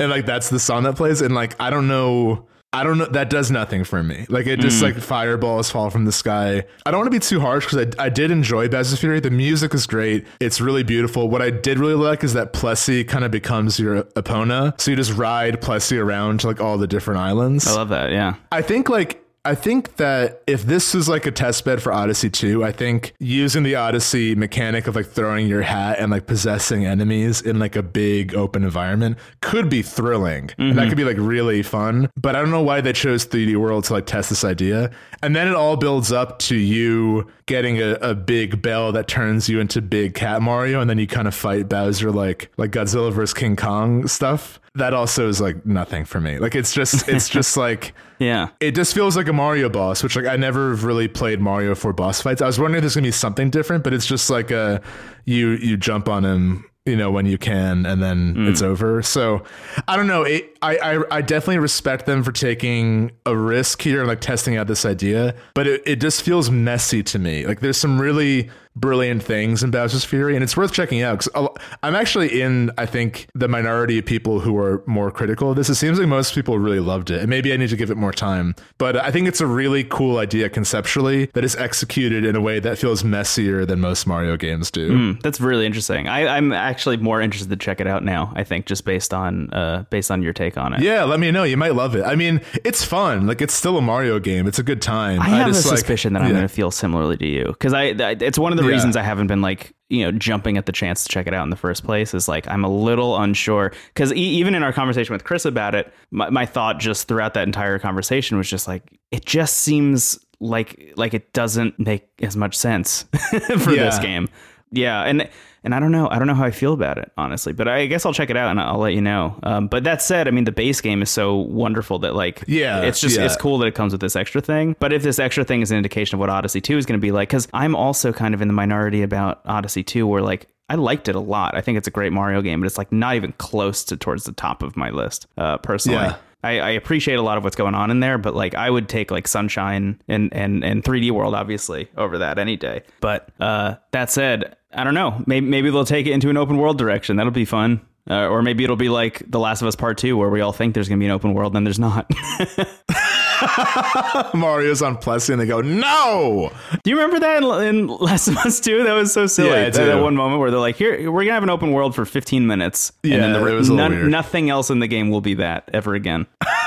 and 0.00 0.10
like 0.10 0.24
that's 0.24 0.48
the 0.48 0.58
song 0.58 0.84
that 0.84 0.96
plays, 0.96 1.20
and 1.20 1.34
like 1.34 1.54
I 1.60 1.68
don't 1.68 1.86
know. 1.86 2.46
I 2.72 2.84
don't 2.84 2.98
know. 2.98 3.06
That 3.06 3.30
does 3.30 3.50
nothing 3.50 3.82
for 3.82 4.02
me. 4.02 4.26
Like 4.28 4.46
it 4.46 4.60
just 4.60 4.78
hmm. 4.78 4.86
like 4.86 4.96
fireballs 4.98 5.70
fall 5.70 5.90
from 5.90 6.04
the 6.04 6.12
sky. 6.12 6.64
I 6.86 6.90
don't 6.90 7.00
want 7.00 7.08
to 7.08 7.10
be 7.10 7.18
too 7.18 7.40
harsh 7.40 7.66
because 7.66 7.94
I, 7.98 8.04
I 8.04 8.08
did 8.08 8.30
enjoy 8.30 8.68
Bowser's 8.68 9.00
Fury. 9.00 9.18
The 9.18 9.30
music 9.30 9.74
is 9.74 9.86
great. 9.86 10.24
It's 10.38 10.60
really 10.60 10.84
beautiful. 10.84 11.28
What 11.28 11.42
I 11.42 11.50
did 11.50 11.80
really 11.80 11.94
like 11.94 12.22
is 12.22 12.32
that 12.34 12.52
Plessie 12.52 13.06
kind 13.06 13.24
of 13.24 13.32
becomes 13.32 13.80
your 13.80 14.04
Epona. 14.04 14.80
So 14.80 14.92
you 14.92 14.96
just 14.96 15.12
ride 15.14 15.60
Plessie 15.60 16.00
around 16.00 16.40
to 16.40 16.46
like 16.46 16.60
all 16.60 16.78
the 16.78 16.86
different 16.86 17.18
islands. 17.18 17.66
I 17.66 17.72
love 17.72 17.88
that. 17.88 18.12
Yeah. 18.12 18.36
I 18.52 18.62
think 18.62 18.88
like 18.88 19.19
I 19.42 19.54
think 19.54 19.96
that 19.96 20.42
if 20.46 20.64
this 20.64 20.92
was 20.92 21.08
like 21.08 21.24
a 21.24 21.30
test 21.30 21.64
bed 21.64 21.82
for 21.82 21.94
Odyssey 21.94 22.28
2, 22.28 22.62
I 22.62 22.72
think 22.72 23.14
using 23.18 23.62
the 23.62 23.74
Odyssey 23.74 24.34
mechanic 24.34 24.86
of 24.86 24.94
like 24.94 25.06
throwing 25.06 25.46
your 25.46 25.62
hat 25.62 25.98
and 25.98 26.10
like 26.10 26.26
possessing 26.26 26.84
enemies 26.84 27.40
in 27.40 27.58
like 27.58 27.74
a 27.74 27.82
big 27.82 28.34
open 28.34 28.64
environment 28.64 29.16
could 29.40 29.70
be 29.70 29.80
thrilling. 29.80 30.50
And 30.58 30.76
that 30.76 30.82
mm-hmm. 30.82 30.88
could 30.90 30.98
be 30.98 31.04
like 31.04 31.16
really 31.18 31.62
fun. 31.62 32.10
But 32.20 32.36
I 32.36 32.40
don't 32.40 32.50
know 32.50 32.62
why 32.62 32.82
they 32.82 32.92
chose 32.92 33.26
3D 33.26 33.56
World 33.56 33.84
to 33.84 33.94
like 33.94 34.04
test 34.04 34.28
this 34.28 34.44
idea. 34.44 34.90
And 35.22 35.34
then 35.34 35.48
it 35.48 35.54
all 35.54 35.78
builds 35.78 36.12
up 36.12 36.38
to 36.40 36.56
you 36.56 37.26
getting 37.46 37.80
a, 37.80 37.92
a 37.94 38.14
big 38.14 38.60
bell 38.60 38.92
that 38.92 39.08
turns 39.08 39.48
you 39.48 39.58
into 39.58 39.80
big 39.80 40.14
cat 40.14 40.42
Mario 40.42 40.82
and 40.82 40.90
then 40.90 40.98
you 40.98 41.06
kind 41.06 41.26
of 41.26 41.34
fight 41.34 41.66
Bowser 41.66 42.12
like 42.12 42.50
like 42.58 42.72
Godzilla 42.72 43.10
vs. 43.10 43.32
King 43.32 43.56
Kong 43.56 44.06
stuff. 44.06 44.60
That 44.80 44.94
also 44.94 45.28
is 45.28 45.42
like 45.42 45.66
nothing 45.66 46.06
for 46.06 46.20
me. 46.20 46.38
Like 46.38 46.54
it's 46.54 46.72
just 46.72 47.06
it's 47.06 47.28
just 47.38 47.56
like 47.58 47.92
Yeah. 48.18 48.48
it 48.60 48.74
just 48.74 48.94
feels 48.94 49.14
like 49.14 49.28
a 49.28 49.32
Mario 49.32 49.68
boss, 49.68 50.02
which 50.02 50.16
like 50.16 50.26
I 50.26 50.36
never 50.36 50.74
really 50.74 51.06
played 51.06 51.38
Mario 51.38 51.74
for 51.74 51.92
boss 51.92 52.22
fights. 52.22 52.40
I 52.40 52.46
was 52.46 52.58
wondering 52.58 52.78
if 52.78 52.82
there's 52.84 52.94
gonna 52.94 53.08
be 53.08 53.12
something 53.12 53.50
different, 53.50 53.84
but 53.84 53.92
it's 53.92 54.06
just 54.06 54.30
like 54.30 54.50
a 54.50 54.80
you 55.26 55.50
you 55.50 55.76
jump 55.76 56.08
on 56.08 56.24
him, 56.24 56.64
you 56.86 56.96
know, 56.96 57.10
when 57.10 57.26
you 57.26 57.36
can, 57.36 57.84
and 57.84 58.02
then 58.02 58.34
mm. 58.34 58.48
it's 58.48 58.62
over. 58.62 59.02
So 59.02 59.44
I 59.86 59.96
don't 59.96 60.06
know. 60.06 60.22
It, 60.22 60.56
I, 60.62 60.78
I 60.78 61.18
I 61.18 61.20
definitely 61.20 61.58
respect 61.58 62.06
them 62.06 62.22
for 62.22 62.32
taking 62.32 63.12
a 63.26 63.36
risk 63.36 63.82
here 63.82 63.98
and 63.98 64.08
like 64.08 64.22
testing 64.22 64.56
out 64.56 64.66
this 64.66 64.86
idea, 64.86 65.34
but 65.54 65.66
it, 65.66 65.82
it 65.84 66.00
just 66.00 66.22
feels 66.22 66.50
messy 66.50 67.02
to 67.02 67.18
me. 67.18 67.46
Like 67.46 67.60
there's 67.60 67.76
some 67.76 68.00
really 68.00 68.48
brilliant 68.80 69.22
things 69.22 69.62
in 69.62 69.70
Bowser's 69.70 70.04
Fury, 70.04 70.34
and 70.34 70.42
it's 70.42 70.56
worth 70.56 70.72
checking 70.72 71.02
out 71.02 71.18
because 71.18 71.48
I'm 71.82 71.94
actually 71.94 72.40
in, 72.40 72.70
I 72.78 72.86
think, 72.86 73.28
the 73.34 73.48
minority 73.48 73.98
of 73.98 74.06
people 74.06 74.40
who 74.40 74.56
are 74.58 74.82
more 74.86 75.10
critical 75.10 75.50
of 75.50 75.56
this. 75.56 75.68
It 75.68 75.74
seems 75.74 75.98
like 75.98 76.08
most 76.08 76.34
people 76.34 76.58
really 76.58 76.80
loved 76.80 77.10
it, 77.10 77.20
and 77.20 77.28
maybe 77.28 77.52
I 77.52 77.56
need 77.56 77.70
to 77.70 77.76
give 77.76 77.90
it 77.90 77.96
more 77.96 78.12
time. 78.12 78.54
But 78.78 78.96
I 78.96 79.10
think 79.10 79.28
it's 79.28 79.40
a 79.40 79.46
really 79.46 79.84
cool 79.84 80.18
idea 80.18 80.48
conceptually 80.48 81.26
that 81.34 81.44
is 81.44 81.54
executed 81.56 82.24
in 82.24 82.34
a 82.34 82.40
way 82.40 82.58
that 82.60 82.78
feels 82.78 83.04
messier 83.04 83.64
than 83.66 83.80
most 83.80 84.06
Mario 84.06 84.36
games 84.36 84.70
do. 84.70 84.90
Mm, 84.90 85.22
that's 85.22 85.40
really 85.40 85.66
interesting. 85.66 86.08
I, 86.08 86.38
am 86.38 86.52
actually 86.52 86.96
more 86.96 87.20
interested 87.20 87.50
to 87.50 87.56
check 87.56 87.80
it 87.80 87.86
out 87.86 88.04
now. 88.04 88.32
I 88.34 88.44
think 88.44 88.66
just 88.66 88.84
based 88.84 89.12
on 89.12 89.50
uh, 89.52 89.84
based 89.90 90.10
on 90.10 90.22
your 90.22 90.32
take 90.32 90.56
on 90.56 90.72
it. 90.72 90.80
Yeah, 90.80 91.04
let 91.04 91.20
me 91.20 91.30
know. 91.30 91.44
You 91.44 91.56
might 91.56 91.74
love 91.74 91.94
it. 91.94 92.04
I 92.04 92.14
mean, 92.14 92.40
it's 92.64 92.84
fun. 92.84 93.26
Like 93.26 93.40
it's 93.42 93.54
still 93.54 93.76
a 93.76 93.82
Mario 93.82 94.18
game. 94.18 94.46
It's 94.46 94.58
a 94.58 94.62
good 94.62 94.80
time. 94.80 95.20
I 95.20 95.28
have 95.28 95.46
I 95.46 95.50
just, 95.50 95.66
a 95.66 95.68
suspicion 95.68 96.14
like, 96.14 96.22
that 96.22 96.24
I'm 96.24 96.30
yeah. 96.30 96.40
going 96.40 96.48
to 96.48 96.54
feel 96.54 96.70
similarly 96.70 97.16
to 97.18 97.26
you 97.26 97.44
because 97.44 97.74
I, 97.74 97.88
I, 97.88 98.16
it's 98.18 98.38
one 98.38 98.52
of 98.52 98.58
the. 98.58 98.69
Reasons 98.72 98.96
I 98.96 99.02
haven't 99.02 99.26
been 99.26 99.42
like 99.42 99.74
you 99.90 100.04
know 100.04 100.12
jumping 100.12 100.56
at 100.56 100.66
the 100.66 100.72
chance 100.72 101.02
to 101.02 101.08
check 101.08 101.26
it 101.26 101.34
out 101.34 101.44
in 101.44 101.50
the 101.50 101.56
first 101.56 101.84
place 101.84 102.14
is 102.14 102.28
like 102.28 102.48
i'm 102.48 102.64
a 102.64 102.68
little 102.68 103.18
unsure. 103.18 103.72
Because 103.88 104.12
e- 104.12 104.16
even 104.16 104.54
in 104.54 104.62
our 104.62 104.72
conversation 104.72 105.12
with 105.12 105.24
chris 105.24 105.44
about 105.44 105.74
it 105.74 105.92
my, 106.10 106.30
my 106.30 106.46
thought 106.46 106.78
just 106.78 107.08
throughout 107.08 107.34
that 107.34 107.46
entire 107.46 107.78
conversation 107.78 108.38
was 108.38 108.48
just 108.48 108.66
like 108.66 108.98
it 109.10 109.26
just 109.26 109.58
seems 109.58 110.18
like 110.38 110.92
like 110.96 111.12
it 111.12 111.32
doesn't 111.32 111.78
make 111.78 112.08
as 112.20 112.36
much 112.36 112.56
sense 112.56 113.02
for 113.58 113.72
yeah. 113.72 113.84
this 113.84 113.98
game. 113.98 114.28
Yeah 114.70 115.02
and 115.02 115.28
and 115.62 115.74
I 115.74 115.80
don't 115.80 115.92
know. 115.92 116.08
I 116.08 116.18
don't 116.18 116.26
know 116.26 116.34
how 116.34 116.44
I 116.44 116.50
feel 116.50 116.72
about 116.72 116.98
it, 116.98 117.12
honestly. 117.16 117.52
But 117.52 117.68
I 117.68 117.86
guess 117.86 118.06
I'll 118.06 118.14
check 118.14 118.30
it 118.30 118.36
out 118.36 118.50
and 118.50 118.60
I'll 118.60 118.78
let 118.78 118.94
you 118.94 119.00
know. 119.00 119.38
Um, 119.42 119.68
but 119.68 119.84
that 119.84 120.00
said, 120.00 120.26
I 120.26 120.30
mean, 120.30 120.44
the 120.44 120.52
base 120.52 120.80
game 120.80 121.02
is 121.02 121.10
so 121.10 121.36
wonderful 121.36 121.98
that 122.00 122.14
like, 122.14 122.42
yeah, 122.46 122.82
it's 122.82 123.00
just 123.00 123.16
yeah. 123.16 123.24
it's 123.24 123.36
cool 123.36 123.58
that 123.58 123.66
it 123.66 123.74
comes 123.74 123.92
with 123.92 124.00
this 124.00 124.16
extra 124.16 124.40
thing. 124.40 124.74
But 124.80 124.92
if 124.92 125.02
this 125.02 125.18
extra 125.18 125.44
thing 125.44 125.60
is 125.60 125.70
an 125.70 125.76
indication 125.76 126.16
of 126.16 126.20
what 126.20 126.30
Odyssey 126.30 126.60
Two 126.60 126.78
is 126.78 126.86
going 126.86 126.98
to 126.98 127.02
be 127.02 127.12
like, 127.12 127.28
because 127.28 127.48
I'm 127.52 127.74
also 127.74 128.12
kind 128.12 128.34
of 128.34 128.42
in 128.42 128.48
the 128.48 128.54
minority 128.54 129.02
about 129.02 129.40
Odyssey 129.44 129.82
Two, 129.82 130.06
where 130.06 130.22
like 130.22 130.46
I 130.70 130.76
liked 130.76 131.08
it 131.08 131.16
a 131.16 131.20
lot. 131.20 131.56
I 131.56 131.60
think 131.60 131.78
it's 131.78 131.88
a 131.88 131.90
great 131.90 132.12
Mario 132.12 132.40
game, 132.42 132.60
but 132.60 132.66
it's 132.66 132.78
like 132.78 132.92
not 132.92 133.16
even 133.16 133.32
close 133.32 133.84
to 133.84 133.96
towards 133.96 134.24
the 134.24 134.32
top 134.32 134.62
of 134.62 134.76
my 134.76 134.90
list, 134.90 135.26
uh, 135.36 135.58
personally. 135.58 135.98
Yeah. 135.98 136.16
I, 136.42 136.58
I, 136.60 136.70
appreciate 136.70 137.16
a 137.16 137.22
lot 137.22 137.36
of 137.36 137.44
what's 137.44 137.56
going 137.56 137.74
on 137.74 137.90
in 137.90 138.00
there, 138.00 138.16
but 138.16 138.34
like 138.34 138.54
I 138.54 138.70
would 138.70 138.88
take 138.88 139.10
like 139.10 139.28
Sunshine 139.28 140.00
and 140.08 140.32
and 140.32 140.64
and 140.64 140.82
3D 140.82 141.10
World 141.10 141.34
obviously 141.34 141.88
over 141.96 142.18
that 142.18 142.38
any 142.38 142.56
day. 142.56 142.82
But 143.00 143.28
uh, 143.40 143.74
that 143.90 144.10
said, 144.10 144.56
I 144.72 144.84
don't 144.84 144.94
know. 144.94 145.22
Maybe 145.26 145.46
maybe 145.46 145.70
they'll 145.70 145.84
take 145.84 146.06
it 146.06 146.12
into 146.12 146.30
an 146.30 146.36
open 146.36 146.56
world 146.56 146.78
direction. 146.78 147.16
That'll 147.16 147.32
be 147.32 147.44
fun. 147.44 147.80
Uh, 148.08 148.26
or 148.26 148.42
maybe 148.42 148.64
it'll 148.64 148.76
be 148.76 148.88
like 148.88 149.22
The 149.30 149.38
Last 149.38 149.62
of 149.62 149.68
Us 149.68 149.76
Part 149.76 149.98
Two, 149.98 150.16
where 150.16 150.30
we 150.30 150.40
all 150.40 150.52
think 150.52 150.74
there's 150.74 150.88
gonna 150.88 150.98
be 150.98 151.06
an 151.06 151.12
open 151.12 151.34
world, 151.34 151.54
and 151.54 151.56
then 151.56 151.64
there's 151.64 151.78
not. 151.78 152.10
Mario's 154.34 154.82
on 154.82 154.96
Plessie 154.96 155.30
and 155.30 155.40
they 155.40 155.46
go, 155.46 155.60
no. 155.60 156.52
Do 156.82 156.90
you 156.90 156.96
remember 156.96 157.20
that 157.20 157.42
in, 157.42 157.64
in 157.64 157.86
Last 157.86 158.28
of 158.28 158.36
Us 158.38 158.60
2? 158.60 158.84
That 158.84 158.92
was 158.92 159.12
so 159.12 159.26
silly. 159.26 159.50
Yeah, 159.50 159.70
that, 159.70 159.84
that, 159.84 160.02
one 160.02 160.16
moment 160.16 160.40
where 160.40 160.50
they're 160.50 160.60
like, 160.60 160.76
here, 160.76 161.10
we're 161.10 161.20
going 161.20 161.28
to 161.28 161.34
have 161.34 161.42
an 161.42 161.50
open 161.50 161.72
world 161.72 161.94
for 161.94 162.04
15 162.04 162.46
minutes. 162.46 162.92
Yeah, 163.02 163.14
and 163.14 163.22
then 163.22 163.32
the, 163.32 163.46
it 163.46 163.54
was 163.54 163.70
none, 163.70 164.10
nothing 164.10 164.50
else 164.50 164.70
in 164.70 164.78
the 164.78 164.88
game 164.88 165.10
will 165.10 165.20
be 165.20 165.34
that 165.34 165.68
ever 165.72 165.94
again. 165.94 166.26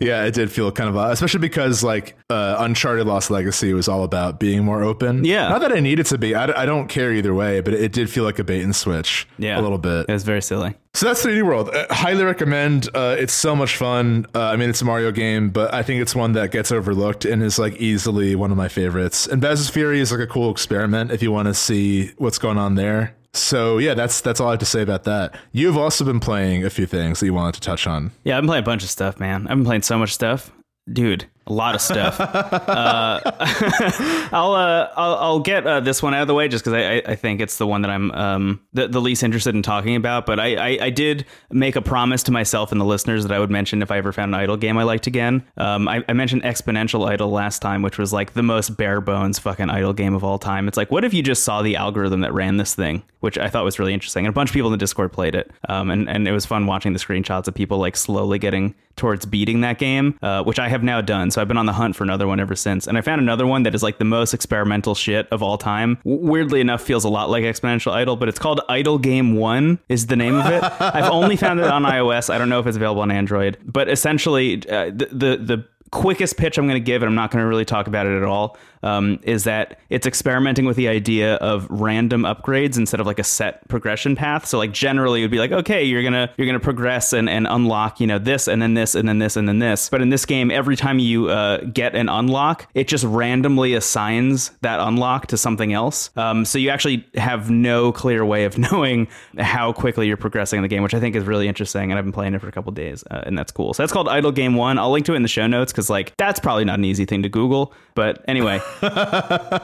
yeah, 0.00 0.24
it 0.24 0.34
did 0.34 0.50
feel 0.50 0.70
kind 0.72 0.88
of 0.88 0.96
odd, 0.96 1.12
especially 1.12 1.40
because 1.40 1.82
like 1.82 2.16
uh, 2.30 2.56
Uncharted 2.58 3.06
Lost 3.06 3.30
Legacy 3.30 3.72
was 3.72 3.88
all 3.88 4.04
about 4.04 4.40
being 4.40 4.64
more 4.64 4.82
open. 4.82 5.24
Yeah. 5.24 5.48
Not 5.48 5.60
that 5.60 5.72
I 5.72 5.80
need 5.80 6.00
it 6.00 6.06
to 6.06 6.18
be. 6.18 6.34
I, 6.34 6.62
I 6.62 6.66
don't 6.66 6.88
care 6.88 7.12
either 7.12 7.34
way, 7.34 7.60
but 7.60 7.74
it, 7.74 7.82
it 7.82 7.92
did 7.92 8.10
feel 8.10 8.24
like 8.24 8.38
a 8.38 8.44
bait 8.44 8.62
and 8.62 8.74
switch 8.74 9.26
yeah. 9.38 9.58
a 9.58 9.62
little 9.62 9.78
bit. 9.78 10.06
It 10.08 10.12
was 10.12 10.24
very 10.24 10.42
silly. 10.42 10.74
So 10.96 11.04
that's 11.04 11.22
3D 11.22 11.42
World. 11.42 11.68
Uh, 11.74 11.84
highly 11.90 12.24
recommend. 12.24 12.88
Uh, 12.94 13.16
it's 13.18 13.34
so 13.34 13.54
much 13.54 13.76
fun. 13.76 14.24
Uh, 14.34 14.44
I 14.44 14.56
mean, 14.56 14.70
it's 14.70 14.80
a 14.80 14.86
Mario 14.86 15.12
game, 15.12 15.50
but 15.50 15.74
I 15.74 15.82
think 15.82 16.00
it's 16.00 16.14
one 16.14 16.32
that 16.32 16.52
gets 16.52 16.72
overlooked 16.72 17.26
and 17.26 17.42
is 17.42 17.58
like 17.58 17.76
easily 17.76 18.34
one 18.34 18.50
of 18.50 18.56
my 18.56 18.68
favorites. 18.68 19.26
And 19.26 19.42
Bowser's 19.42 19.68
Fury 19.68 20.00
is 20.00 20.10
like 20.10 20.22
a 20.22 20.26
cool 20.26 20.50
experiment 20.50 21.10
if 21.10 21.22
you 21.22 21.30
want 21.30 21.48
to 21.48 21.54
see 21.54 22.12
what's 22.16 22.38
going 22.38 22.56
on 22.56 22.76
there. 22.76 23.14
So 23.34 23.76
yeah, 23.76 23.92
that's 23.92 24.22
that's 24.22 24.40
all 24.40 24.48
I 24.48 24.52
have 24.52 24.60
to 24.60 24.64
say 24.64 24.80
about 24.80 25.04
that. 25.04 25.38
You've 25.52 25.76
also 25.76 26.02
been 26.02 26.18
playing 26.18 26.64
a 26.64 26.70
few 26.70 26.86
things 26.86 27.20
that 27.20 27.26
you 27.26 27.34
wanted 27.34 27.56
to 27.56 27.60
touch 27.60 27.86
on. 27.86 28.12
Yeah, 28.24 28.38
I've 28.38 28.42
been 28.44 28.48
playing 28.48 28.64
a 28.64 28.64
bunch 28.64 28.82
of 28.82 28.88
stuff, 28.88 29.20
man. 29.20 29.46
I've 29.48 29.58
been 29.58 29.66
playing 29.66 29.82
so 29.82 29.98
much 29.98 30.14
stuff, 30.14 30.50
dude 30.90 31.26
a 31.46 31.52
lot 31.52 31.74
of 31.74 31.80
stuff. 31.80 32.18
uh, 32.20 33.20
I'll, 34.32 34.52
uh, 34.52 34.90
I'll, 34.96 35.14
I'll 35.16 35.40
get 35.40 35.66
uh, 35.66 35.80
this 35.80 36.02
one 36.02 36.14
out 36.14 36.22
of 36.22 36.28
the 36.28 36.34
way 36.34 36.48
just 36.48 36.64
because 36.64 36.74
I, 36.74 37.12
I 37.12 37.14
think 37.14 37.40
it's 37.40 37.58
the 37.58 37.66
one 37.66 37.82
that 37.82 37.90
I'm 37.90 38.10
um, 38.12 38.60
the, 38.72 38.88
the 38.88 39.00
least 39.00 39.22
interested 39.22 39.54
in 39.54 39.62
talking 39.62 39.96
about. 39.96 40.26
But 40.26 40.40
I, 40.40 40.56
I, 40.56 40.78
I, 40.86 40.90
did 40.90 41.26
make 41.50 41.76
a 41.76 41.82
promise 41.82 42.22
to 42.24 42.32
myself 42.32 42.72
and 42.72 42.80
the 42.80 42.84
listeners 42.84 43.24
that 43.24 43.32
I 43.32 43.38
would 43.38 43.50
mention 43.50 43.82
if 43.82 43.90
I 43.90 43.98
ever 43.98 44.12
found 44.12 44.34
an 44.34 44.40
idle 44.40 44.56
game 44.56 44.76
I 44.76 44.82
liked 44.82 45.06
again. 45.06 45.44
Um, 45.56 45.88
I, 45.88 46.04
I, 46.08 46.12
mentioned 46.14 46.42
Exponential 46.42 47.08
Idle 47.08 47.30
last 47.30 47.60
time, 47.60 47.82
which 47.82 47.98
was 47.98 48.12
like 48.12 48.32
the 48.32 48.42
most 48.42 48.76
bare 48.76 49.00
bones 49.00 49.38
fucking 49.38 49.70
idle 49.70 49.92
game 49.92 50.14
of 50.14 50.24
all 50.24 50.38
time. 50.38 50.66
It's 50.66 50.76
like, 50.76 50.90
what 50.90 51.04
if 51.04 51.14
you 51.14 51.22
just 51.22 51.44
saw 51.44 51.62
the 51.62 51.76
algorithm 51.76 52.20
that 52.20 52.34
ran 52.34 52.56
this 52.56 52.74
thing, 52.74 53.02
which 53.20 53.38
I 53.38 53.48
thought 53.48 53.64
was 53.64 53.78
really 53.78 53.94
interesting. 53.94 54.24
And 54.24 54.30
a 54.30 54.34
bunch 54.34 54.50
of 54.50 54.54
people 54.54 54.68
in 54.68 54.72
the 54.72 54.78
Discord 54.78 55.12
played 55.12 55.34
it, 55.34 55.50
um, 55.68 55.90
and 55.90 56.08
and 56.08 56.28
it 56.28 56.32
was 56.32 56.46
fun 56.46 56.66
watching 56.66 56.92
the 56.92 56.98
screenshots 56.98 57.48
of 57.48 57.54
people 57.54 57.78
like 57.78 57.96
slowly 57.96 58.38
getting 58.38 58.74
towards 58.96 59.26
beating 59.26 59.60
that 59.60 59.78
game, 59.78 60.18
uh, 60.22 60.42
which 60.42 60.58
I 60.58 60.68
have 60.68 60.82
now 60.82 61.00
done. 61.00 61.30
So 61.36 61.42
I've 61.42 61.48
been 61.48 61.58
on 61.58 61.66
the 61.66 61.74
hunt 61.74 61.94
for 61.94 62.02
another 62.02 62.26
one 62.26 62.40
ever 62.40 62.56
since. 62.56 62.86
And 62.86 62.96
I 62.96 63.02
found 63.02 63.20
another 63.20 63.46
one 63.46 63.64
that 63.64 63.74
is 63.74 63.82
like 63.82 63.98
the 63.98 64.06
most 64.06 64.32
experimental 64.32 64.94
shit 64.94 65.28
of 65.30 65.42
all 65.42 65.58
time. 65.58 65.98
weirdly 66.02 66.62
enough, 66.62 66.80
feels 66.80 67.04
a 67.04 67.10
lot 67.10 67.28
like 67.28 67.44
Exponential 67.44 67.92
Idle, 67.92 68.16
but 68.16 68.30
it's 68.30 68.38
called 68.38 68.62
Idle 68.70 68.96
Game 68.96 69.36
One 69.36 69.78
is 69.90 70.06
the 70.06 70.16
name 70.16 70.34
of 70.34 70.46
it. 70.46 70.62
I've 70.80 71.10
only 71.10 71.36
found 71.36 71.60
it 71.60 71.66
on 71.66 71.82
iOS. 71.82 72.30
I 72.30 72.38
don't 72.38 72.48
know 72.48 72.58
if 72.58 72.66
it's 72.66 72.78
available 72.78 73.02
on 73.02 73.10
Android, 73.10 73.58
but 73.66 73.90
essentially 73.90 74.66
uh, 74.70 74.86
the, 74.86 75.08
the 75.12 75.36
the 75.36 75.68
quickest 75.90 76.38
pitch 76.38 76.56
I'm 76.56 76.66
going 76.66 76.82
to 76.82 76.84
give, 76.84 77.02
and 77.02 77.10
I'm 77.10 77.14
not 77.14 77.30
going 77.30 77.42
to 77.42 77.46
really 77.48 77.66
talk 77.66 77.86
about 77.86 78.06
it 78.06 78.16
at 78.16 78.24
all, 78.24 78.56
um, 78.86 79.18
is 79.22 79.44
that 79.44 79.78
it's 79.90 80.06
experimenting 80.06 80.64
with 80.64 80.76
the 80.76 80.88
idea 80.88 81.34
of 81.36 81.66
random 81.68 82.22
upgrades 82.22 82.78
instead 82.78 83.00
of 83.00 83.06
like 83.06 83.18
a 83.18 83.24
set 83.24 83.66
progression 83.68 84.14
path. 84.14 84.46
So 84.46 84.58
like 84.58 84.72
generally 84.72 85.20
it 85.20 85.24
would 85.24 85.30
be 85.32 85.38
like, 85.38 85.52
okay, 85.52 85.82
you're 85.82 86.04
gonna 86.04 86.32
you're 86.36 86.46
gonna 86.46 86.60
progress 86.60 87.12
and, 87.12 87.28
and 87.28 87.46
unlock, 87.48 88.00
you 88.00 88.06
know, 88.06 88.18
this 88.18 88.46
and 88.46 88.62
then 88.62 88.74
this 88.74 88.94
and 88.94 89.08
then 89.08 89.18
this 89.18 89.36
and 89.36 89.48
then 89.48 89.58
this. 89.58 89.88
But 89.88 90.02
in 90.02 90.10
this 90.10 90.24
game, 90.24 90.50
every 90.50 90.76
time 90.76 91.00
you 91.00 91.28
uh, 91.28 91.58
get 91.64 91.96
an 91.96 92.08
unlock, 92.08 92.68
it 92.74 92.86
just 92.86 93.04
randomly 93.04 93.74
assigns 93.74 94.50
that 94.60 94.78
unlock 94.78 95.26
to 95.28 95.36
something 95.36 95.72
else. 95.72 96.10
Um, 96.16 96.44
so 96.44 96.58
you 96.58 96.70
actually 96.70 97.04
have 97.14 97.50
no 97.50 97.90
clear 97.90 98.24
way 98.24 98.44
of 98.44 98.56
knowing 98.72 99.08
how 99.38 99.72
quickly 99.72 100.06
you're 100.06 100.16
progressing 100.16 100.58
in 100.58 100.62
the 100.62 100.68
game, 100.68 100.82
which 100.82 100.94
I 100.94 101.00
think 101.00 101.16
is 101.16 101.24
really 101.24 101.48
interesting. 101.48 101.90
And 101.90 101.98
I've 101.98 102.04
been 102.04 102.12
playing 102.12 102.34
it 102.34 102.40
for 102.40 102.48
a 102.48 102.52
couple 102.52 102.70
days, 102.70 103.02
uh, 103.10 103.22
and 103.26 103.36
that's 103.36 103.50
cool. 103.50 103.74
So 103.74 103.82
that's 103.82 103.92
called 103.92 104.08
Idle 104.08 104.32
Game 104.32 104.54
One. 104.54 104.78
I'll 104.78 104.92
link 104.92 105.06
to 105.06 105.14
it 105.14 105.16
in 105.16 105.22
the 105.22 105.28
show 105.28 105.48
notes 105.48 105.72
because 105.72 105.90
like 105.90 106.16
that's 106.16 106.38
probably 106.38 106.64
not 106.64 106.78
an 106.78 106.84
easy 106.84 107.04
thing 107.04 107.22
to 107.24 107.28
Google. 107.28 107.74
But 107.96 108.24
anyway, 108.28 108.60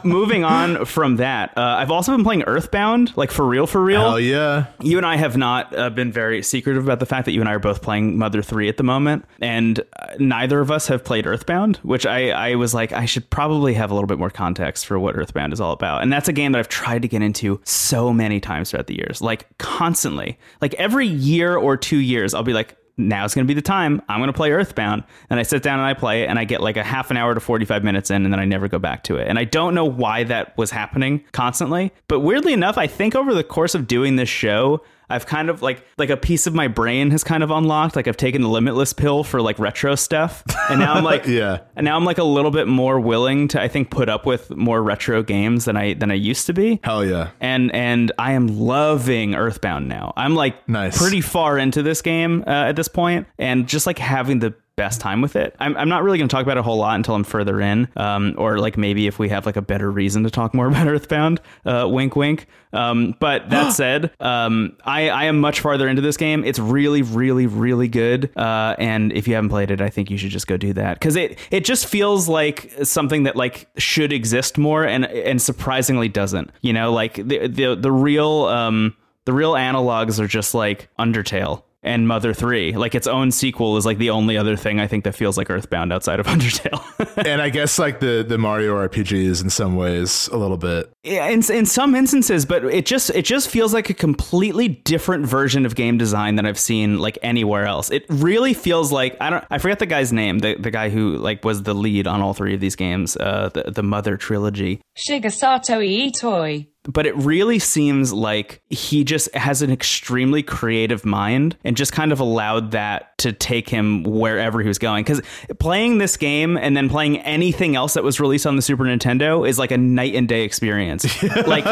moving 0.04 0.44
on 0.44 0.84
from 0.84 1.16
that, 1.16 1.56
uh, 1.56 1.60
I've 1.60 1.90
also 1.90 2.12
been 2.12 2.24
playing 2.24 2.42
Earthbound, 2.44 3.16
like 3.16 3.30
for 3.30 3.46
real, 3.46 3.66
for 3.66 3.82
real. 3.82 4.00
Hell 4.00 4.20
yeah! 4.20 4.66
You 4.80 4.96
and 4.96 5.06
I 5.06 5.16
have 5.16 5.36
not 5.36 5.76
uh, 5.76 5.90
been 5.90 6.12
very 6.12 6.42
secretive 6.42 6.84
about 6.84 7.00
the 7.00 7.06
fact 7.06 7.24
that 7.26 7.32
you 7.32 7.40
and 7.40 7.48
I 7.48 7.54
are 7.54 7.58
both 7.58 7.82
playing 7.82 8.18
Mother 8.18 8.42
Three 8.42 8.68
at 8.68 8.76
the 8.76 8.82
moment, 8.82 9.24
and 9.40 9.80
uh, 9.80 10.14
neither 10.18 10.60
of 10.60 10.70
us 10.70 10.86
have 10.88 11.04
played 11.04 11.26
Earthbound. 11.26 11.76
Which 11.78 12.06
I, 12.06 12.30
I 12.30 12.54
was 12.54 12.74
like, 12.74 12.92
I 12.92 13.04
should 13.04 13.28
probably 13.30 13.74
have 13.74 13.90
a 13.90 13.94
little 13.94 14.08
bit 14.08 14.18
more 14.18 14.30
context 14.30 14.86
for 14.86 14.98
what 14.98 15.16
Earthbound 15.16 15.52
is 15.52 15.60
all 15.60 15.72
about. 15.72 16.02
And 16.02 16.12
that's 16.12 16.28
a 16.28 16.32
game 16.32 16.52
that 16.52 16.58
I've 16.58 16.68
tried 16.68 17.02
to 17.02 17.08
get 17.08 17.22
into 17.22 17.60
so 17.64 18.12
many 18.12 18.40
times 18.40 18.70
throughout 18.70 18.86
the 18.86 18.96
years, 18.96 19.20
like 19.20 19.46
constantly. 19.58 20.38
Like 20.60 20.74
every 20.74 21.06
year 21.06 21.56
or 21.56 21.76
two 21.76 21.98
years, 21.98 22.34
I'll 22.34 22.42
be 22.42 22.52
like, 22.52 22.76
now's 22.96 23.34
going 23.34 23.46
to 23.46 23.48
be 23.48 23.54
the 23.54 23.62
time 23.62 24.02
I'm 24.08 24.20
going 24.20 24.28
to 24.28 24.36
play 24.36 24.52
Earthbound. 24.52 25.04
And 25.30 25.40
I 25.40 25.42
sit 25.42 25.62
down 25.62 25.78
and 25.78 25.86
I 25.86 25.94
play 25.94 26.22
it 26.22 26.26
and 26.26 26.38
I 26.38 26.44
get 26.44 26.60
like 26.60 26.76
a 26.76 26.82
half 26.82 27.10
an 27.10 27.16
hour 27.16 27.34
to 27.34 27.40
45 27.40 27.84
minutes 27.84 28.10
in 28.10 28.24
and 28.24 28.32
then 28.32 28.40
I 28.40 28.44
never 28.44 28.68
go 28.68 28.78
back 28.78 29.04
to 29.04 29.16
it. 29.16 29.28
And 29.28 29.38
I 29.38 29.44
don't 29.44 29.74
know 29.74 29.84
why 29.84 30.24
that 30.24 30.56
was 30.56 30.70
happening 30.70 31.24
constantly. 31.32 31.92
But 32.08 32.20
weirdly 32.20 32.52
enough, 32.52 32.78
I 32.78 32.86
think 32.86 33.14
over 33.14 33.34
the 33.34 33.44
course 33.44 33.74
of 33.74 33.86
doing 33.86 34.16
this 34.16 34.28
show, 34.28 34.82
I've 35.12 35.26
kind 35.26 35.50
of 35.50 35.62
like 35.62 35.84
like 35.98 36.10
a 36.10 36.16
piece 36.16 36.46
of 36.46 36.54
my 36.54 36.68
brain 36.68 37.10
has 37.10 37.22
kind 37.22 37.42
of 37.42 37.50
unlocked. 37.50 37.96
Like 37.96 38.08
I've 38.08 38.16
taken 38.16 38.42
the 38.42 38.48
limitless 38.48 38.92
pill 38.92 39.24
for 39.24 39.40
like 39.40 39.58
retro 39.58 39.94
stuff, 39.94 40.42
and 40.70 40.80
now 40.80 40.94
I'm 40.94 41.04
like 41.04 41.26
yeah, 41.26 41.58
and 41.76 41.84
now 41.84 41.96
I'm 41.96 42.04
like 42.04 42.18
a 42.18 42.24
little 42.24 42.50
bit 42.50 42.66
more 42.66 42.98
willing 42.98 43.48
to 43.48 43.60
I 43.60 43.68
think 43.68 43.90
put 43.90 44.08
up 44.08 44.26
with 44.26 44.50
more 44.50 44.82
retro 44.82 45.22
games 45.22 45.66
than 45.66 45.76
I 45.76 45.94
than 45.94 46.10
I 46.10 46.14
used 46.14 46.46
to 46.46 46.52
be. 46.52 46.80
Hell 46.82 47.04
yeah! 47.04 47.30
And 47.40 47.72
and 47.74 48.10
I 48.18 48.32
am 48.32 48.46
loving 48.48 49.34
Earthbound 49.34 49.88
now. 49.88 50.12
I'm 50.16 50.34
like 50.34 50.68
nice. 50.68 50.98
pretty 50.98 51.20
far 51.20 51.58
into 51.58 51.82
this 51.82 52.02
game 52.02 52.44
uh, 52.46 52.50
at 52.50 52.76
this 52.76 52.88
point, 52.88 53.26
and 53.38 53.68
just 53.68 53.86
like 53.86 53.98
having 53.98 54.38
the 54.38 54.54
best 54.76 55.00
time 55.00 55.20
with 55.20 55.36
it. 55.36 55.54
I'm, 55.60 55.76
I'm 55.76 55.88
not 55.88 56.02
really 56.02 56.18
going 56.18 56.28
to 56.28 56.32
talk 56.34 56.42
about 56.42 56.56
it 56.56 56.60
a 56.60 56.62
whole 56.62 56.78
lot 56.78 56.96
until 56.96 57.14
I'm 57.14 57.24
further 57.24 57.60
in, 57.60 57.88
um, 57.96 58.34
or 58.38 58.58
like 58.58 58.78
maybe 58.78 59.06
if 59.06 59.18
we 59.18 59.28
have 59.28 59.44
like 59.44 59.56
a 59.56 59.62
better 59.62 59.90
reason 59.90 60.22
to 60.24 60.30
talk 60.30 60.54
more 60.54 60.66
about 60.68 60.86
Earthbound. 60.88 61.40
Uh, 61.64 61.86
wink, 61.90 62.16
wink. 62.16 62.46
Um, 62.72 63.14
but 63.20 63.50
that 63.50 63.72
said, 63.72 64.12
um, 64.20 64.76
I, 64.84 65.10
I 65.10 65.24
am 65.24 65.40
much 65.40 65.60
farther 65.60 65.88
into 65.88 66.02
this 66.02 66.16
game. 66.16 66.44
It's 66.44 66.58
really, 66.58 67.02
really, 67.02 67.46
really 67.46 67.88
good. 67.88 68.36
Uh, 68.36 68.74
and 68.78 69.12
if 69.12 69.28
you 69.28 69.34
haven't 69.34 69.50
played 69.50 69.70
it, 69.70 69.80
I 69.80 69.90
think 69.90 70.10
you 70.10 70.16
should 70.16 70.30
just 70.30 70.46
go 70.46 70.56
do 70.56 70.72
that 70.72 70.98
because 70.98 71.16
it 71.16 71.38
it 71.50 71.64
just 71.64 71.86
feels 71.86 72.28
like 72.28 72.72
something 72.82 73.24
that 73.24 73.36
like 73.36 73.68
should 73.76 74.12
exist 74.12 74.56
more 74.58 74.84
and 74.84 75.04
and 75.04 75.40
surprisingly 75.40 76.08
doesn't. 76.08 76.50
You 76.62 76.72
know, 76.72 76.92
like 76.92 77.14
the 77.14 77.46
the 77.46 77.74
the 77.74 77.92
real 77.92 78.44
um 78.46 78.96
the 79.24 79.32
real 79.32 79.52
analogs 79.52 80.18
are 80.18 80.26
just 80.26 80.54
like 80.54 80.88
Undertale 80.98 81.62
and 81.82 82.06
Mother 82.06 82.32
3. 82.32 82.72
Like 82.76 82.94
its 82.94 83.06
own 83.06 83.30
sequel 83.30 83.76
is 83.76 83.84
like 83.84 83.98
the 83.98 84.10
only 84.10 84.36
other 84.36 84.56
thing 84.56 84.80
I 84.80 84.86
think 84.86 85.04
that 85.04 85.14
feels 85.14 85.36
like 85.36 85.50
Earthbound 85.50 85.92
outside 85.92 86.20
of 86.20 86.26
Undertale. 86.32 86.82
and 87.26 87.42
I 87.42 87.50
guess 87.50 87.78
like 87.78 88.00
the 88.00 88.24
the 88.26 88.38
Mario 88.38 88.74
RPGs 88.86 89.42
in 89.42 89.50
some 89.50 89.76
ways 89.76 90.28
a 90.28 90.36
little 90.36 90.56
bit. 90.56 90.92
Yeah, 91.02 91.26
in, 91.28 91.42
in 91.50 91.66
some 91.66 91.94
instances, 91.94 92.46
but 92.46 92.64
it 92.64 92.86
just 92.86 93.10
it 93.10 93.24
just 93.24 93.48
feels 93.48 93.74
like 93.74 93.90
a 93.90 93.94
completely 93.94 94.68
different 94.68 95.26
version 95.26 95.66
of 95.66 95.74
game 95.74 95.98
design 95.98 96.36
than 96.36 96.46
I've 96.46 96.58
seen 96.58 96.98
like 96.98 97.18
anywhere 97.22 97.66
else. 97.66 97.90
It 97.90 98.04
really 98.08 98.54
feels 98.54 98.92
like 98.92 99.16
I 99.20 99.30
don't 99.30 99.44
I 99.50 99.58
forget 99.58 99.78
the 99.80 99.86
guy's 99.86 100.12
name, 100.12 100.38
the 100.38 100.54
the 100.54 100.70
guy 100.70 100.88
who 100.90 101.16
like 101.18 101.44
was 101.44 101.64
the 101.64 101.74
lead 101.74 102.06
on 102.06 102.20
all 102.22 102.34
three 102.34 102.54
of 102.54 102.60
these 102.60 102.76
games, 102.76 103.16
uh, 103.16 103.50
the 103.52 103.70
the 103.72 103.82
Mother 103.82 104.16
trilogy. 104.16 104.80
Shigesato 104.96 105.80
Itoi 105.82 106.68
but 106.84 107.06
it 107.06 107.16
really 107.16 107.58
seems 107.58 108.12
like 108.12 108.60
he 108.68 109.04
just 109.04 109.32
has 109.34 109.62
an 109.62 109.70
extremely 109.70 110.42
creative 110.42 111.04
mind 111.04 111.56
and 111.64 111.76
just 111.76 111.92
kind 111.92 112.12
of 112.12 112.18
allowed 112.18 112.72
that 112.72 113.16
to 113.18 113.32
take 113.32 113.68
him 113.68 114.02
wherever 114.02 114.60
he 114.60 114.68
was 114.68 114.78
going. 114.78 115.04
Because 115.04 115.22
playing 115.60 115.98
this 115.98 116.16
game 116.16 116.56
and 116.56 116.76
then 116.76 116.88
playing 116.88 117.18
anything 117.20 117.76
else 117.76 117.94
that 117.94 118.02
was 118.02 118.18
released 118.18 118.46
on 118.46 118.56
the 118.56 118.62
super 118.62 118.84
nintendo 118.84 119.48
is 119.48 119.58
like 119.58 119.70
a 119.70 119.78
night 119.78 120.14
and 120.14 120.28
day 120.28 120.42
experience. 120.42 121.06
Like 121.46 121.64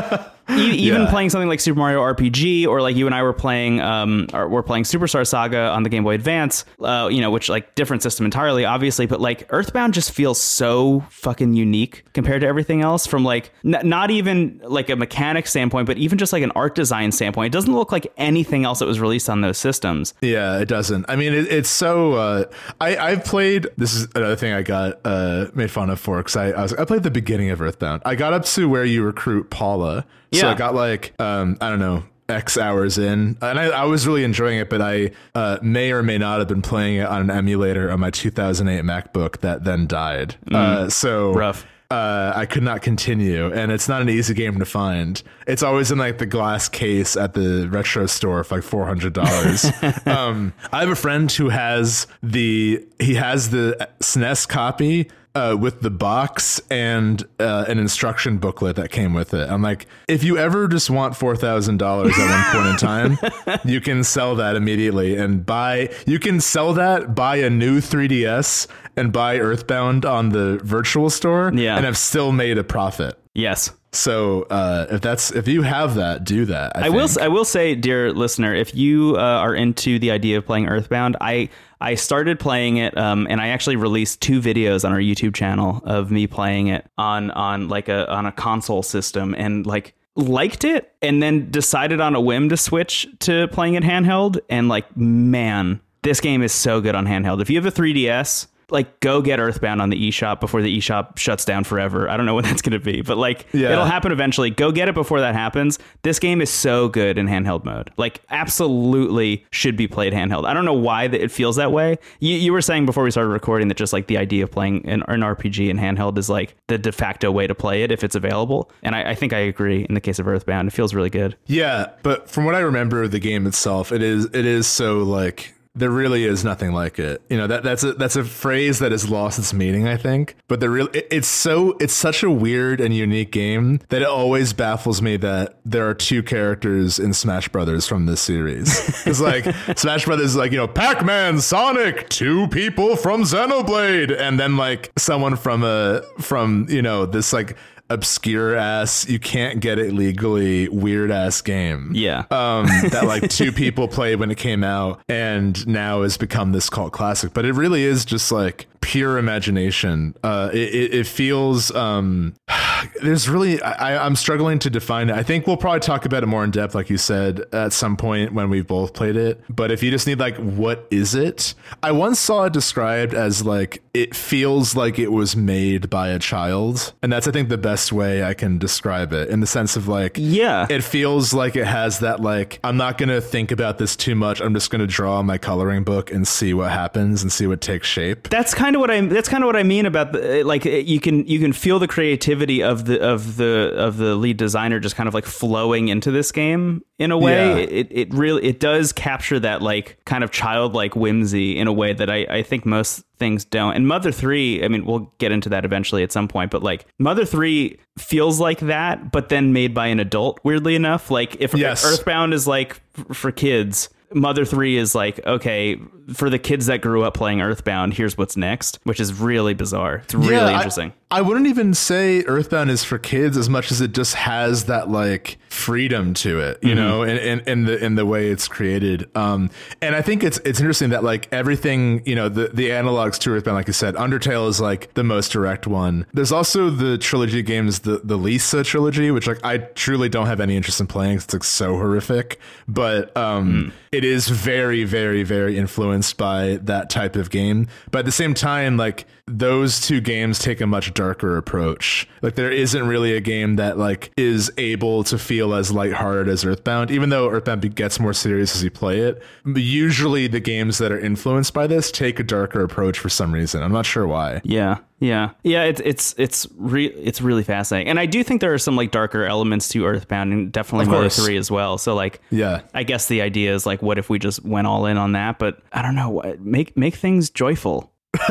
even 0.58 1.02
Yeah. 1.02 1.10
playing 1.10 1.30
something 1.30 1.48
like 1.48 1.60
super 1.60 1.78
mario 1.78 2.00
rpg 2.00 2.66
or 2.66 2.82
like 2.82 2.96
you 2.96 3.06
and 3.06 3.14
i 3.14 3.22
were 3.22 3.32
playing 3.32 3.80
um 3.80 4.26
or 4.32 4.48
we're 4.48 4.62
playing 4.62 4.84
superstar 4.84 5.26
saga 5.26 5.68
on 5.68 5.82
the 5.82 5.88
game 5.88 6.04
boy 6.04 6.14
advance 6.14 6.64
uh 6.82 7.08
you 7.10 7.20
know 7.20 7.30
which 7.30 7.48
like 7.48 7.74
different 7.74 8.02
system 8.02 8.24
entirely 8.24 8.64
obviously 8.64 9.06
but 9.06 9.20
like 9.20 9.46
earthbound 9.50 9.94
just 9.94 10.12
feels 10.12 10.40
so 10.40 11.00
fucking 11.10 11.54
unique 11.54 12.04
compared 12.12 12.40
to 12.40 12.46
everything 12.46 12.80
else 12.82 13.06
from 13.06 13.24
like 13.24 13.52
n- 13.64 13.80
not 13.88 14.10
even 14.10 14.60
like 14.64 14.90
a 14.90 14.96
mechanic 14.96 15.46
standpoint 15.46 15.86
but 15.86 15.96
even 15.98 16.18
just 16.18 16.32
like 16.32 16.42
an 16.42 16.50
art 16.52 16.74
design 16.74 17.12
standpoint 17.12 17.46
it 17.46 17.56
doesn't 17.56 17.74
look 17.74 17.92
like 17.92 18.12
anything 18.16 18.64
else 18.64 18.78
that 18.80 18.86
was 18.86 19.00
released 19.00 19.28
on 19.30 19.40
those 19.40 19.58
systems 19.58 20.14
Yeah, 20.20 20.58
it 20.58 20.68
doesn't. 20.68 21.06
I 21.08 21.16
mean, 21.16 21.32
it, 21.32 21.46
it's 21.50 21.68
so. 21.68 22.12
Uh, 22.14 22.44
I 22.80 22.96
I've 22.96 23.24
played. 23.24 23.66
This 23.76 23.94
is 23.94 24.08
another 24.14 24.36
thing 24.36 24.52
I 24.52 24.62
got 24.62 25.00
uh, 25.04 25.46
made 25.54 25.70
fun 25.70 25.90
of 25.90 25.98
for 26.00 26.18
because 26.18 26.36
I 26.36 26.50
I, 26.50 26.62
was, 26.62 26.72
I 26.74 26.84
played 26.84 27.02
the 27.02 27.10
beginning 27.10 27.50
of 27.50 27.60
Earthbound. 27.60 28.02
I 28.04 28.14
got 28.14 28.32
up 28.32 28.44
to 28.46 28.68
where 28.68 28.84
you 28.84 29.02
recruit 29.02 29.50
Paula. 29.50 30.04
So 30.32 30.48
I 30.48 30.54
got 30.54 30.74
like 30.74 31.14
um 31.20 31.56
I 31.60 31.70
don't 31.70 31.78
know. 31.80 32.04
X 32.28 32.56
hours 32.56 32.96
in, 32.96 33.36
and 33.42 33.58
I, 33.58 33.64
I 33.70 33.84
was 33.86 34.06
really 34.06 34.22
enjoying 34.22 34.60
it, 34.60 34.70
but 34.70 34.80
I 34.80 35.10
uh, 35.34 35.58
may 35.62 35.90
or 35.90 36.02
may 36.04 36.16
not 36.16 36.38
have 36.38 36.46
been 36.46 36.62
playing 36.62 36.98
it 36.98 37.06
on 37.06 37.22
an 37.22 37.30
emulator 37.30 37.90
on 37.90 37.98
my 37.98 38.10
2008 38.10 38.84
MacBook 38.84 39.38
that 39.40 39.64
then 39.64 39.88
died. 39.88 40.36
Uh, 40.48 40.88
so 40.88 41.32
Rough. 41.32 41.66
uh, 41.90 42.32
I 42.36 42.46
could 42.46 42.62
not 42.62 42.82
continue, 42.82 43.52
and 43.52 43.72
it's 43.72 43.88
not 43.88 44.00
an 44.00 44.08
easy 44.08 44.32
game 44.34 44.60
to 44.60 44.64
find. 44.64 45.20
It's 45.48 45.64
always 45.64 45.90
in 45.90 45.98
like 45.98 46.18
the 46.18 46.26
glass 46.26 46.68
case 46.68 47.16
at 47.16 47.34
the 47.34 47.68
retro 47.68 48.06
store 48.06 48.44
for 48.44 48.58
like 48.58 48.64
four 48.64 48.86
hundred 48.86 49.12
dollars. 49.12 49.64
um, 50.06 50.52
I 50.72 50.78
have 50.80 50.90
a 50.90 50.94
friend 50.94 51.32
who 51.32 51.48
has 51.48 52.06
the 52.22 52.86
he 53.00 53.14
has 53.14 53.50
the 53.50 53.88
SNES 53.98 54.48
copy. 54.48 55.10
Uh, 55.32 55.56
with 55.56 55.80
the 55.80 55.90
box 55.90 56.60
and 56.72 57.22
uh, 57.38 57.64
an 57.68 57.78
instruction 57.78 58.38
booklet 58.38 58.74
that 58.74 58.90
came 58.90 59.14
with 59.14 59.32
it, 59.32 59.48
I'm 59.48 59.62
like, 59.62 59.86
if 60.08 60.24
you 60.24 60.36
ever 60.38 60.66
just 60.66 60.90
want 60.90 61.16
four 61.16 61.36
thousand 61.36 61.76
dollars 61.76 62.12
at 62.18 62.52
one 62.52 62.62
point 62.64 62.66
in 62.72 62.76
time, 62.76 63.60
you 63.64 63.80
can 63.80 64.02
sell 64.02 64.34
that 64.34 64.56
immediately 64.56 65.14
and 65.16 65.46
buy. 65.46 65.90
You 66.04 66.18
can 66.18 66.40
sell 66.40 66.72
that, 66.74 67.14
buy 67.14 67.36
a 67.36 67.48
new 67.48 67.80
3ds, 67.80 68.66
and 68.96 69.12
buy 69.12 69.38
Earthbound 69.38 70.04
on 70.04 70.30
the 70.30 70.58
virtual 70.64 71.10
store, 71.10 71.52
Yeah. 71.54 71.76
and 71.76 71.84
have 71.84 71.96
still 71.96 72.32
made 72.32 72.58
a 72.58 72.64
profit. 72.64 73.16
yes 73.32 73.70
So 73.92 74.42
uh, 74.50 74.86
if 74.90 75.00
that's 75.00 75.30
if 75.30 75.46
you 75.46 75.62
have 75.62 75.94
that, 75.94 76.24
do 76.24 76.44
that. 76.46 76.76
I, 76.76 76.86
I 76.86 76.88
will. 76.88 77.08
I 77.20 77.28
will 77.28 77.44
say, 77.44 77.76
dear 77.76 78.12
listener, 78.12 78.52
if 78.52 78.74
you 78.74 79.14
uh, 79.16 79.20
are 79.20 79.54
into 79.54 80.00
the 80.00 80.10
idea 80.10 80.38
of 80.38 80.44
playing 80.46 80.66
Earthbound, 80.66 81.16
I 81.20 81.50
I 81.80 81.94
started 81.94 82.38
playing 82.38 82.76
it, 82.76 82.96
um, 82.96 83.26
and 83.30 83.40
I 83.40 83.48
actually 83.48 83.76
released 83.76 84.20
two 84.20 84.40
videos 84.40 84.84
on 84.84 84.92
our 84.92 84.98
YouTube 84.98 85.34
channel 85.34 85.80
of 85.84 86.10
me 86.10 86.26
playing 86.26 86.68
it 86.68 86.86
on 86.98 87.30
on 87.30 87.68
like 87.68 87.88
a 87.88 88.10
on 88.10 88.26
a 88.26 88.32
console 88.32 88.82
system, 88.82 89.34
and 89.38 89.66
like 89.66 89.94
liked 90.14 90.64
it, 90.64 90.92
and 91.00 91.22
then 91.22 91.50
decided 91.50 92.00
on 92.00 92.14
a 92.14 92.20
whim 92.20 92.48
to 92.50 92.56
switch 92.56 93.08
to 93.20 93.48
playing 93.48 93.74
it 93.74 93.82
handheld, 93.82 94.38
and 94.48 94.68
like 94.68 94.96
man, 94.96 95.80
this 96.02 96.20
game 96.20 96.42
is 96.42 96.52
so 96.52 96.80
good 96.80 96.94
on 96.94 97.06
handheld. 97.06 97.40
If 97.40 97.50
you 97.50 97.60
have 97.60 97.66
a 97.66 97.76
3DS. 97.76 98.46
Like 98.70 99.00
go 99.00 99.20
get 99.22 99.38
Earthbound 99.40 99.80
on 99.82 99.90
the 99.90 100.08
eShop 100.10 100.40
before 100.40 100.62
the 100.62 100.78
eShop 100.78 101.18
shuts 101.18 101.44
down 101.44 101.64
forever. 101.64 102.08
I 102.08 102.16
don't 102.16 102.26
know 102.26 102.34
when 102.36 102.44
that's 102.44 102.62
going 102.62 102.78
to 102.78 102.84
be, 102.84 103.02
but 103.02 103.16
like 103.18 103.46
Yeah. 103.52 103.72
it'll 103.72 103.84
happen 103.84 104.12
eventually. 104.12 104.50
Go 104.50 104.70
get 104.72 104.88
it 104.88 104.94
before 104.94 105.20
that 105.20 105.34
happens. 105.34 105.78
This 106.02 106.18
game 106.18 106.40
is 106.40 106.50
so 106.50 106.88
good 106.88 107.18
in 107.18 107.26
handheld 107.26 107.64
mode. 107.64 107.90
Like 107.96 108.20
absolutely 108.30 109.44
should 109.50 109.76
be 109.76 109.88
played 109.88 110.12
handheld. 110.12 110.44
I 110.46 110.52
don't 110.54 110.64
know 110.64 110.74
why 110.74 111.08
that 111.08 111.20
it 111.22 111.30
feels 111.30 111.56
that 111.56 111.72
way. 111.72 111.98
You, 112.20 112.36
you 112.36 112.52
were 112.52 112.62
saying 112.62 112.86
before 112.86 113.04
we 113.04 113.10
started 113.10 113.30
recording 113.30 113.68
that 113.68 113.76
just 113.76 113.92
like 113.92 114.06
the 114.06 114.18
idea 114.18 114.44
of 114.44 114.50
playing 114.50 114.86
an, 114.88 115.02
an 115.08 115.20
RPG 115.20 115.68
in 115.68 115.78
handheld 115.78 116.18
is 116.18 116.28
like 116.28 116.54
the 116.68 116.78
de 116.78 116.92
facto 116.92 117.30
way 117.30 117.46
to 117.46 117.54
play 117.54 117.82
it 117.82 117.90
if 117.90 118.04
it's 118.04 118.14
available. 118.14 118.70
And 118.82 118.94
I, 118.94 119.10
I 119.10 119.14
think 119.14 119.32
I 119.32 119.38
agree 119.38 119.86
in 119.88 119.94
the 119.94 120.00
case 120.00 120.18
of 120.18 120.28
Earthbound. 120.28 120.68
It 120.68 120.72
feels 120.72 120.94
really 120.94 121.10
good. 121.10 121.36
Yeah, 121.46 121.90
but 122.02 122.28
from 122.28 122.44
what 122.44 122.54
I 122.54 122.60
remember 122.60 123.02
of 123.04 123.10
the 123.10 123.18
game 123.20 123.46
itself, 123.46 123.92
it 123.92 124.02
is 124.02 124.26
it 124.26 124.44
is 124.46 124.66
so 124.66 124.98
like 124.98 125.54
there 125.74 125.90
really 125.90 126.24
is 126.24 126.44
nothing 126.44 126.72
like 126.72 126.98
it. 126.98 127.22
You 127.30 127.36
know 127.36 127.46
that 127.46 127.62
that's 127.62 127.84
a 127.84 127.92
that's 127.92 128.16
a 128.16 128.24
phrase 128.24 128.80
that 128.80 128.90
has 128.90 129.08
lost 129.08 129.38
its 129.38 129.52
meaning, 129.52 129.86
I 129.86 129.96
think. 129.96 130.36
But 130.48 130.60
there 130.60 130.70
really 130.70 130.90
it, 130.98 131.06
it's 131.10 131.28
so 131.28 131.76
it's 131.80 131.92
such 131.92 132.22
a 132.22 132.30
weird 132.30 132.80
and 132.80 132.94
unique 132.94 133.30
game 133.30 133.80
that 133.88 134.02
it 134.02 134.08
always 134.08 134.52
baffles 134.52 135.00
me 135.00 135.16
that 135.18 135.60
there 135.64 135.88
are 135.88 135.94
two 135.94 136.22
characters 136.22 136.98
in 136.98 137.14
Smash 137.14 137.48
Brothers 137.48 137.86
from 137.86 138.06
this 138.06 138.20
series. 138.20 138.70
It's 139.10 139.20
like 139.20 139.44
Smash 139.76 140.04
Brothers 140.04 140.26
is 140.26 140.36
like 140.36 140.52
you 140.52 140.58
know 140.58 140.68
Pac 140.68 141.04
Man, 141.04 141.40
Sonic, 141.40 142.08
two 142.08 142.48
people 142.48 142.96
from 142.96 143.22
Xenoblade, 143.22 144.16
and 144.16 144.38
then 144.38 144.56
like 144.56 144.92
someone 144.98 145.36
from 145.36 145.64
a 145.64 146.02
from 146.20 146.66
you 146.68 146.82
know 146.82 147.06
this 147.06 147.32
like 147.32 147.56
obscure 147.90 148.54
ass 148.54 149.08
you 149.08 149.18
can't 149.18 149.60
get 149.60 149.78
it 149.78 149.92
legally 149.92 150.68
weird 150.68 151.10
ass 151.10 151.40
game. 151.42 151.90
Yeah. 151.94 152.20
um 152.30 152.66
that 152.90 153.04
like 153.04 153.28
two 153.28 153.52
people 153.62 153.88
played 153.88 154.16
when 154.20 154.30
it 154.30 154.38
came 154.38 154.64
out 154.64 155.00
and 155.08 155.66
now 155.66 156.02
has 156.02 156.16
become 156.16 156.52
this 156.52 156.70
cult 156.70 156.92
classic. 156.92 157.32
But 157.34 157.44
it 157.44 157.52
really 157.52 157.82
is 157.82 158.04
just 158.04 158.30
like 158.32 158.66
pure 158.80 159.18
imagination. 159.18 160.14
Uh 160.22 160.50
it, 160.52 160.74
it, 160.74 160.94
it 160.94 161.06
feels 161.06 161.70
um 161.74 162.34
there's 163.02 163.28
really 163.28 163.60
I, 163.62 164.04
i'm 164.06 164.16
struggling 164.16 164.58
to 164.60 164.70
define 164.70 165.10
it. 165.10 165.14
I 165.16 165.22
think 165.22 165.46
we'll 165.46 165.56
probably 165.58 165.80
talk 165.80 166.06
about 166.06 166.22
it 166.22 166.26
more 166.26 166.44
in 166.44 166.50
depth 166.50 166.74
like 166.74 166.88
you 166.90 166.96
said 166.98 167.42
at 167.52 167.72
some 167.72 167.96
point 167.96 168.32
when 168.32 168.48
we've 168.50 168.66
both 168.66 168.94
played 168.94 169.16
it. 169.16 169.40
But 169.50 169.70
if 169.70 169.82
you 169.82 169.90
just 169.90 170.06
need 170.06 170.18
like 170.20 170.36
what 170.36 170.86
is 170.90 171.14
it? 171.14 171.54
I 171.82 171.92
once 171.92 172.18
saw 172.18 172.44
it 172.44 172.52
described 172.52 173.14
as 173.14 173.44
like 173.44 173.82
it 173.92 174.14
feels 174.14 174.74
like 174.76 174.98
it 174.98 175.10
was 175.12 175.34
made 175.36 175.90
by 175.90 176.08
a 176.08 176.18
child. 176.18 176.92
And 177.02 177.12
that's 177.12 177.26
i 177.26 177.30
think 177.32 177.48
the 177.48 177.58
best 177.58 177.79
way 177.92 178.22
i 178.24 178.34
can 178.34 178.58
describe 178.58 179.12
it 179.12 179.28
in 179.30 179.40
the 179.40 179.46
sense 179.46 179.76
of 179.76 179.88
like 179.88 180.16
Yeah. 180.16 180.66
it 180.68 180.82
feels 180.84 181.32
like 181.32 181.56
it 181.56 181.66
has 181.66 182.00
that 182.00 182.20
like 182.20 182.58
i'm 182.64 182.76
not 182.76 182.98
gonna 182.98 183.20
think 183.20 183.50
about 183.50 183.78
this 183.78 183.96
too 183.96 184.14
much 184.14 184.40
i'm 184.40 184.52
just 184.54 184.70
gonna 184.70 184.86
draw 184.86 185.18
on 185.18 185.26
my 185.26 185.38
coloring 185.38 185.84
book 185.84 186.10
and 186.12 186.26
see 186.28 186.52
what 186.54 186.70
happens 186.70 187.22
and 187.22 187.32
see 187.32 187.46
what 187.46 187.60
takes 187.60 187.86
shape 187.88 188.28
that's 188.28 188.54
kind 188.54 188.76
of 188.76 188.80
what 188.80 188.90
I 188.90 189.00
that's 189.02 189.28
kind 189.28 189.42
of 189.42 189.46
what 189.46 189.56
I 189.56 189.62
mean 189.62 189.86
about 189.86 190.12
the 190.12 190.40
eh, 190.40 190.42
like 190.44 190.66
eh, 190.66 190.78
you 190.78 191.00
can 191.00 191.26
you 191.26 191.38
can 191.38 191.52
feel 191.52 191.78
the 191.78 191.88
creativity 191.88 192.62
of 192.62 192.84
the 192.84 193.00
of 193.00 193.36
the 193.36 193.72
of 193.76 193.96
the 193.96 194.14
lead 194.14 194.36
designer 194.36 194.78
just 194.80 194.96
kind 194.96 195.08
of 195.08 195.14
like 195.14 195.24
flowing 195.26 195.88
into 195.88 196.10
this 196.10 196.30
game 196.32 196.82
in 196.98 197.10
a 197.10 197.18
way 197.18 197.48
Yeah. 197.64 197.66
it 197.78 197.88
it 197.90 198.14
really 198.14 198.44
it 198.44 198.60
does 198.60 198.92
capture 198.92 199.38
that 199.40 199.62
like 199.62 199.98
kind 200.04 200.22
of 200.24 200.30
childlike 200.30 200.94
whimsy 200.96 201.56
in 201.58 201.66
a 201.66 201.72
way 201.72 201.92
that 201.92 202.10
I 202.10 202.26
I 202.28 202.42
think 202.42 202.66
most 202.66 203.04
things 203.20 203.44
don't 203.44 203.74
and 203.76 203.86
Mother 203.86 204.10
3 204.10 204.64
I 204.64 204.68
mean 204.68 204.84
we'll 204.84 205.12
get 205.18 205.30
into 205.30 205.48
that 205.50 205.64
eventually 205.64 206.02
at 206.02 206.10
some 206.10 206.26
point 206.26 206.50
but 206.50 206.62
like 206.64 206.86
Mother 206.98 207.24
3 207.24 207.78
feels 207.98 208.40
like 208.40 208.58
that 208.60 209.12
but 209.12 209.28
then 209.28 209.52
made 209.52 209.72
by 209.74 209.86
an 209.86 210.00
adult 210.00 210.40
weirdly 210.42 210.74
enough 210.74 211.10
like 211.10 211.36
if, 211.38 211.54
Yes. 211.54 211.84
if 211.84 211.90
Earthbound 211.92 212.34
is 212.34 212.48
like 212.48 212.80
for 213.12 213.30
kids 213.30 213.88
Mother 214.12 214.44
3 214.44 214.76
is 214.76 214.92
like, 214.92 215.24
okay, 215.24 215.80
for 216.14 216.28
the 216.28 216.38
kids 216.40 216.66
that 216.66 216.80
grew 216.80 217.04
up 217.04 217.14
playing 217.14 217.40
Earthbound, 217.40 217.94
here's 217.94 218.18
what's 218.18 218.36
next, 218.36 218.80
which 218.82 218.98
is 218.98 219.14
really 219.14 219.54
bizarre. 219.54 219.98
It's 220.02 220.14
really 220.14 220.34
Yeah, 220.34 220.56
interesting. 220.56 220.92
I, 221.10 221.20
wouldn't 221.22 221.46
even 221.46 221.74
say 221.74 222.22
Earthbound 222.24 222.70
is 222.70 222.84
for 222.84 222.98
kids 222.98 223.36
as 223.36 223.48
much 223.48 223.70
as 223.70 223.80
it 223.80 223.92
just 223.92 224.14
has 224.14 224.64
that 224.64 224.88
like 224.90 225.38
freedom 225.48 226.14
to 226.14 226.40
it, 226.40 226.58
Mm-hmm. 226.58 226.68
you 226.68 226.74
know, 226.74 227.02
in, 227.02 227.16
in, 227.18 227.40
in 227.40 227.64
the 227.64 227.84
in 227.84 227.94
the 227.94 228.06
way 228.06 228.28
it's 228.28 228.48
created. 228.48 229.08
Um, 229.16 229.50
and 229.82 229.94
I 229.94 230.02
think 230.02 230.22
it's 230.22 230.38
it's 230.44 230.60
interesting 230.60 230.90
that 230.90 231.02
like 231.04 231.28
everything, 231.32 232.02
you 232.06 232.14
know, 232.14 232.28
the 232.28 232.48
the 232.48 232.70
analogs 232.70 233.18
to 233.20 233.30
Earthbound, 233.30 233.56
like 233.56 233.66
you 233.66 233.72
said, 233.72 233.94
Undertale 233.94 234.48
is 234.48 234.60
like 234.60 234.92
the 234.94 235.04
most 235.04 235.32
direct 235.32 235.66
one. 235.66 236.06
There's 236.12 236.32
also 236.32 236.70
the 236.70 236.98
trilogy 236.98 237.42
games, 237.42 237.80
the 237.80 238.00
the 238.04 238.16
Lisa 238.16 238.62
trilogy, 238.64 239.10
which 239.10 239.26
like 239.26 239.44
I 239.44 239.58
truly 239.58 240.08
don't 240.08 240.26
have 240.26 240.40
any 240.40 240.56
interest 240.56 240.80
in 240.80 240.86
playing. 240.86 241.16
It's 241.16 241.32
like 241.32 241.44
so 241.44 241.76
horrific, 241.76 242.38
but 242.68 243.16
um, 243.16 243.72
it 243.92 244.04
is 244.04 244.28
very, 244.28 244.84
very, 244.84 245.22
very 245.22 245.58
influenced 245.58 246.16
by 246.16 246.58
that 246.62 246.90
type 246.90 247.16
of 247.16 247.30
game. 247.30 247.68
But 247.90 248.00
at 248.00 248.04
the 248.04 248.12
same 248.12 248.34
time, 248.34 248.76
like 248.76 249.06
those 249.38 249.80
two 249.80 250.00
games 250.00 250.38
take 250.38 250.60
a 250.60 250.66
much 250.66 250.92
darker 250.94 251.36
approach. 251.36 252.08
Like 252.22 252.34
there 252.34 252.50
isn't 252.50 252.86
really 252.86 253.14
a 253.16 253.20
game 253.20 253.56
that 253.56 253.78
like 253.78 254.10
is 254.16 254.50
able 254.58 255.04
to 255.04 255.18
feel 255.18 255.54
as 255.54 255.70
lighthearted 255.72 256.28
as 256.28 256.44
Earthbound, 256.44 256.90
even 256.90 257.10
though 257.10 257.30
Earthbound 257.30 257.74
gets 257.74 258.00
more 258.00 258.12
serious 258.12 258.54
as 258.56 258.64
you 258.64 258.70
play 258.70 259.00
it. 259.00 259.22
Usually 259.46 260.26
the 260.26 260.40
games 260.40 260.78
that 260.78 260.90
are 260.92 260.98
influenced 260.98 261.54
by 261.54 261.66
this 261.66 261.90
take 261.90 262.18
a 262.18 262.22
darker 262.24 262.62
approach 262.62 262.98
for 262.98 263.08
some 263.08 263.32
reason. 263.32 263.62
I'm 263.62 263.72
not 263.72 263.86
sure 263.86 264.06
why. 264.06 264.40
Yeah, 264.44 264.78
yeah, 264.98 265.30
yeah. 265.42 265.64
It's 265.64 265.80
it's 265.84 266.14
it's 266.18 266.46
re- 266.56 266.86
it's 266.88 267.20
really 267.20 267.42
fascinating, 267.44 267.88
and 267.88 267.98
I 268.00 268.06
do 268.06 268.22
think 268.24 268.40
there 268.40 268.52
are 268.52 268.58
some 268.58 268.76
like 268.76 268.90
darker 268.90 269.24
elements 269.24 269.68
to 269.68 269.84
Earthbound, 269.86 270.32
and 270.32 270.52
definitely 270.52 270.86
Mother. 270.86 271.08
Three 271.08 271.36
as 271.36 271.50
well. 271.50 271.78
So 271.78 271.94
like, 271.94 272.20
Yeah. 272.30 272.62
I 272.74 272.82
guess 272.82 273.06
the 273.08 273.22
idea 273.22 273.54
is 273.54 273.64
like, 273.66 273.80
what 273.82 273.98
if 273.98 274.10
we 274.10 274.18
just 274.18 274.44
went 274.44 274.66
all 274.66 274.86
in 274.86 274.96
on 274.96 275.12
that? 275.12 275.38
But 275.38 275.60
I 275.72 275.82
don't 275.82 275.94
know. 275.94 276.10
what- 276.10 276.40
Make 276.40 276.76
make 276.76 276.94
things 276.96 277.30
joyful. 277.30 277.92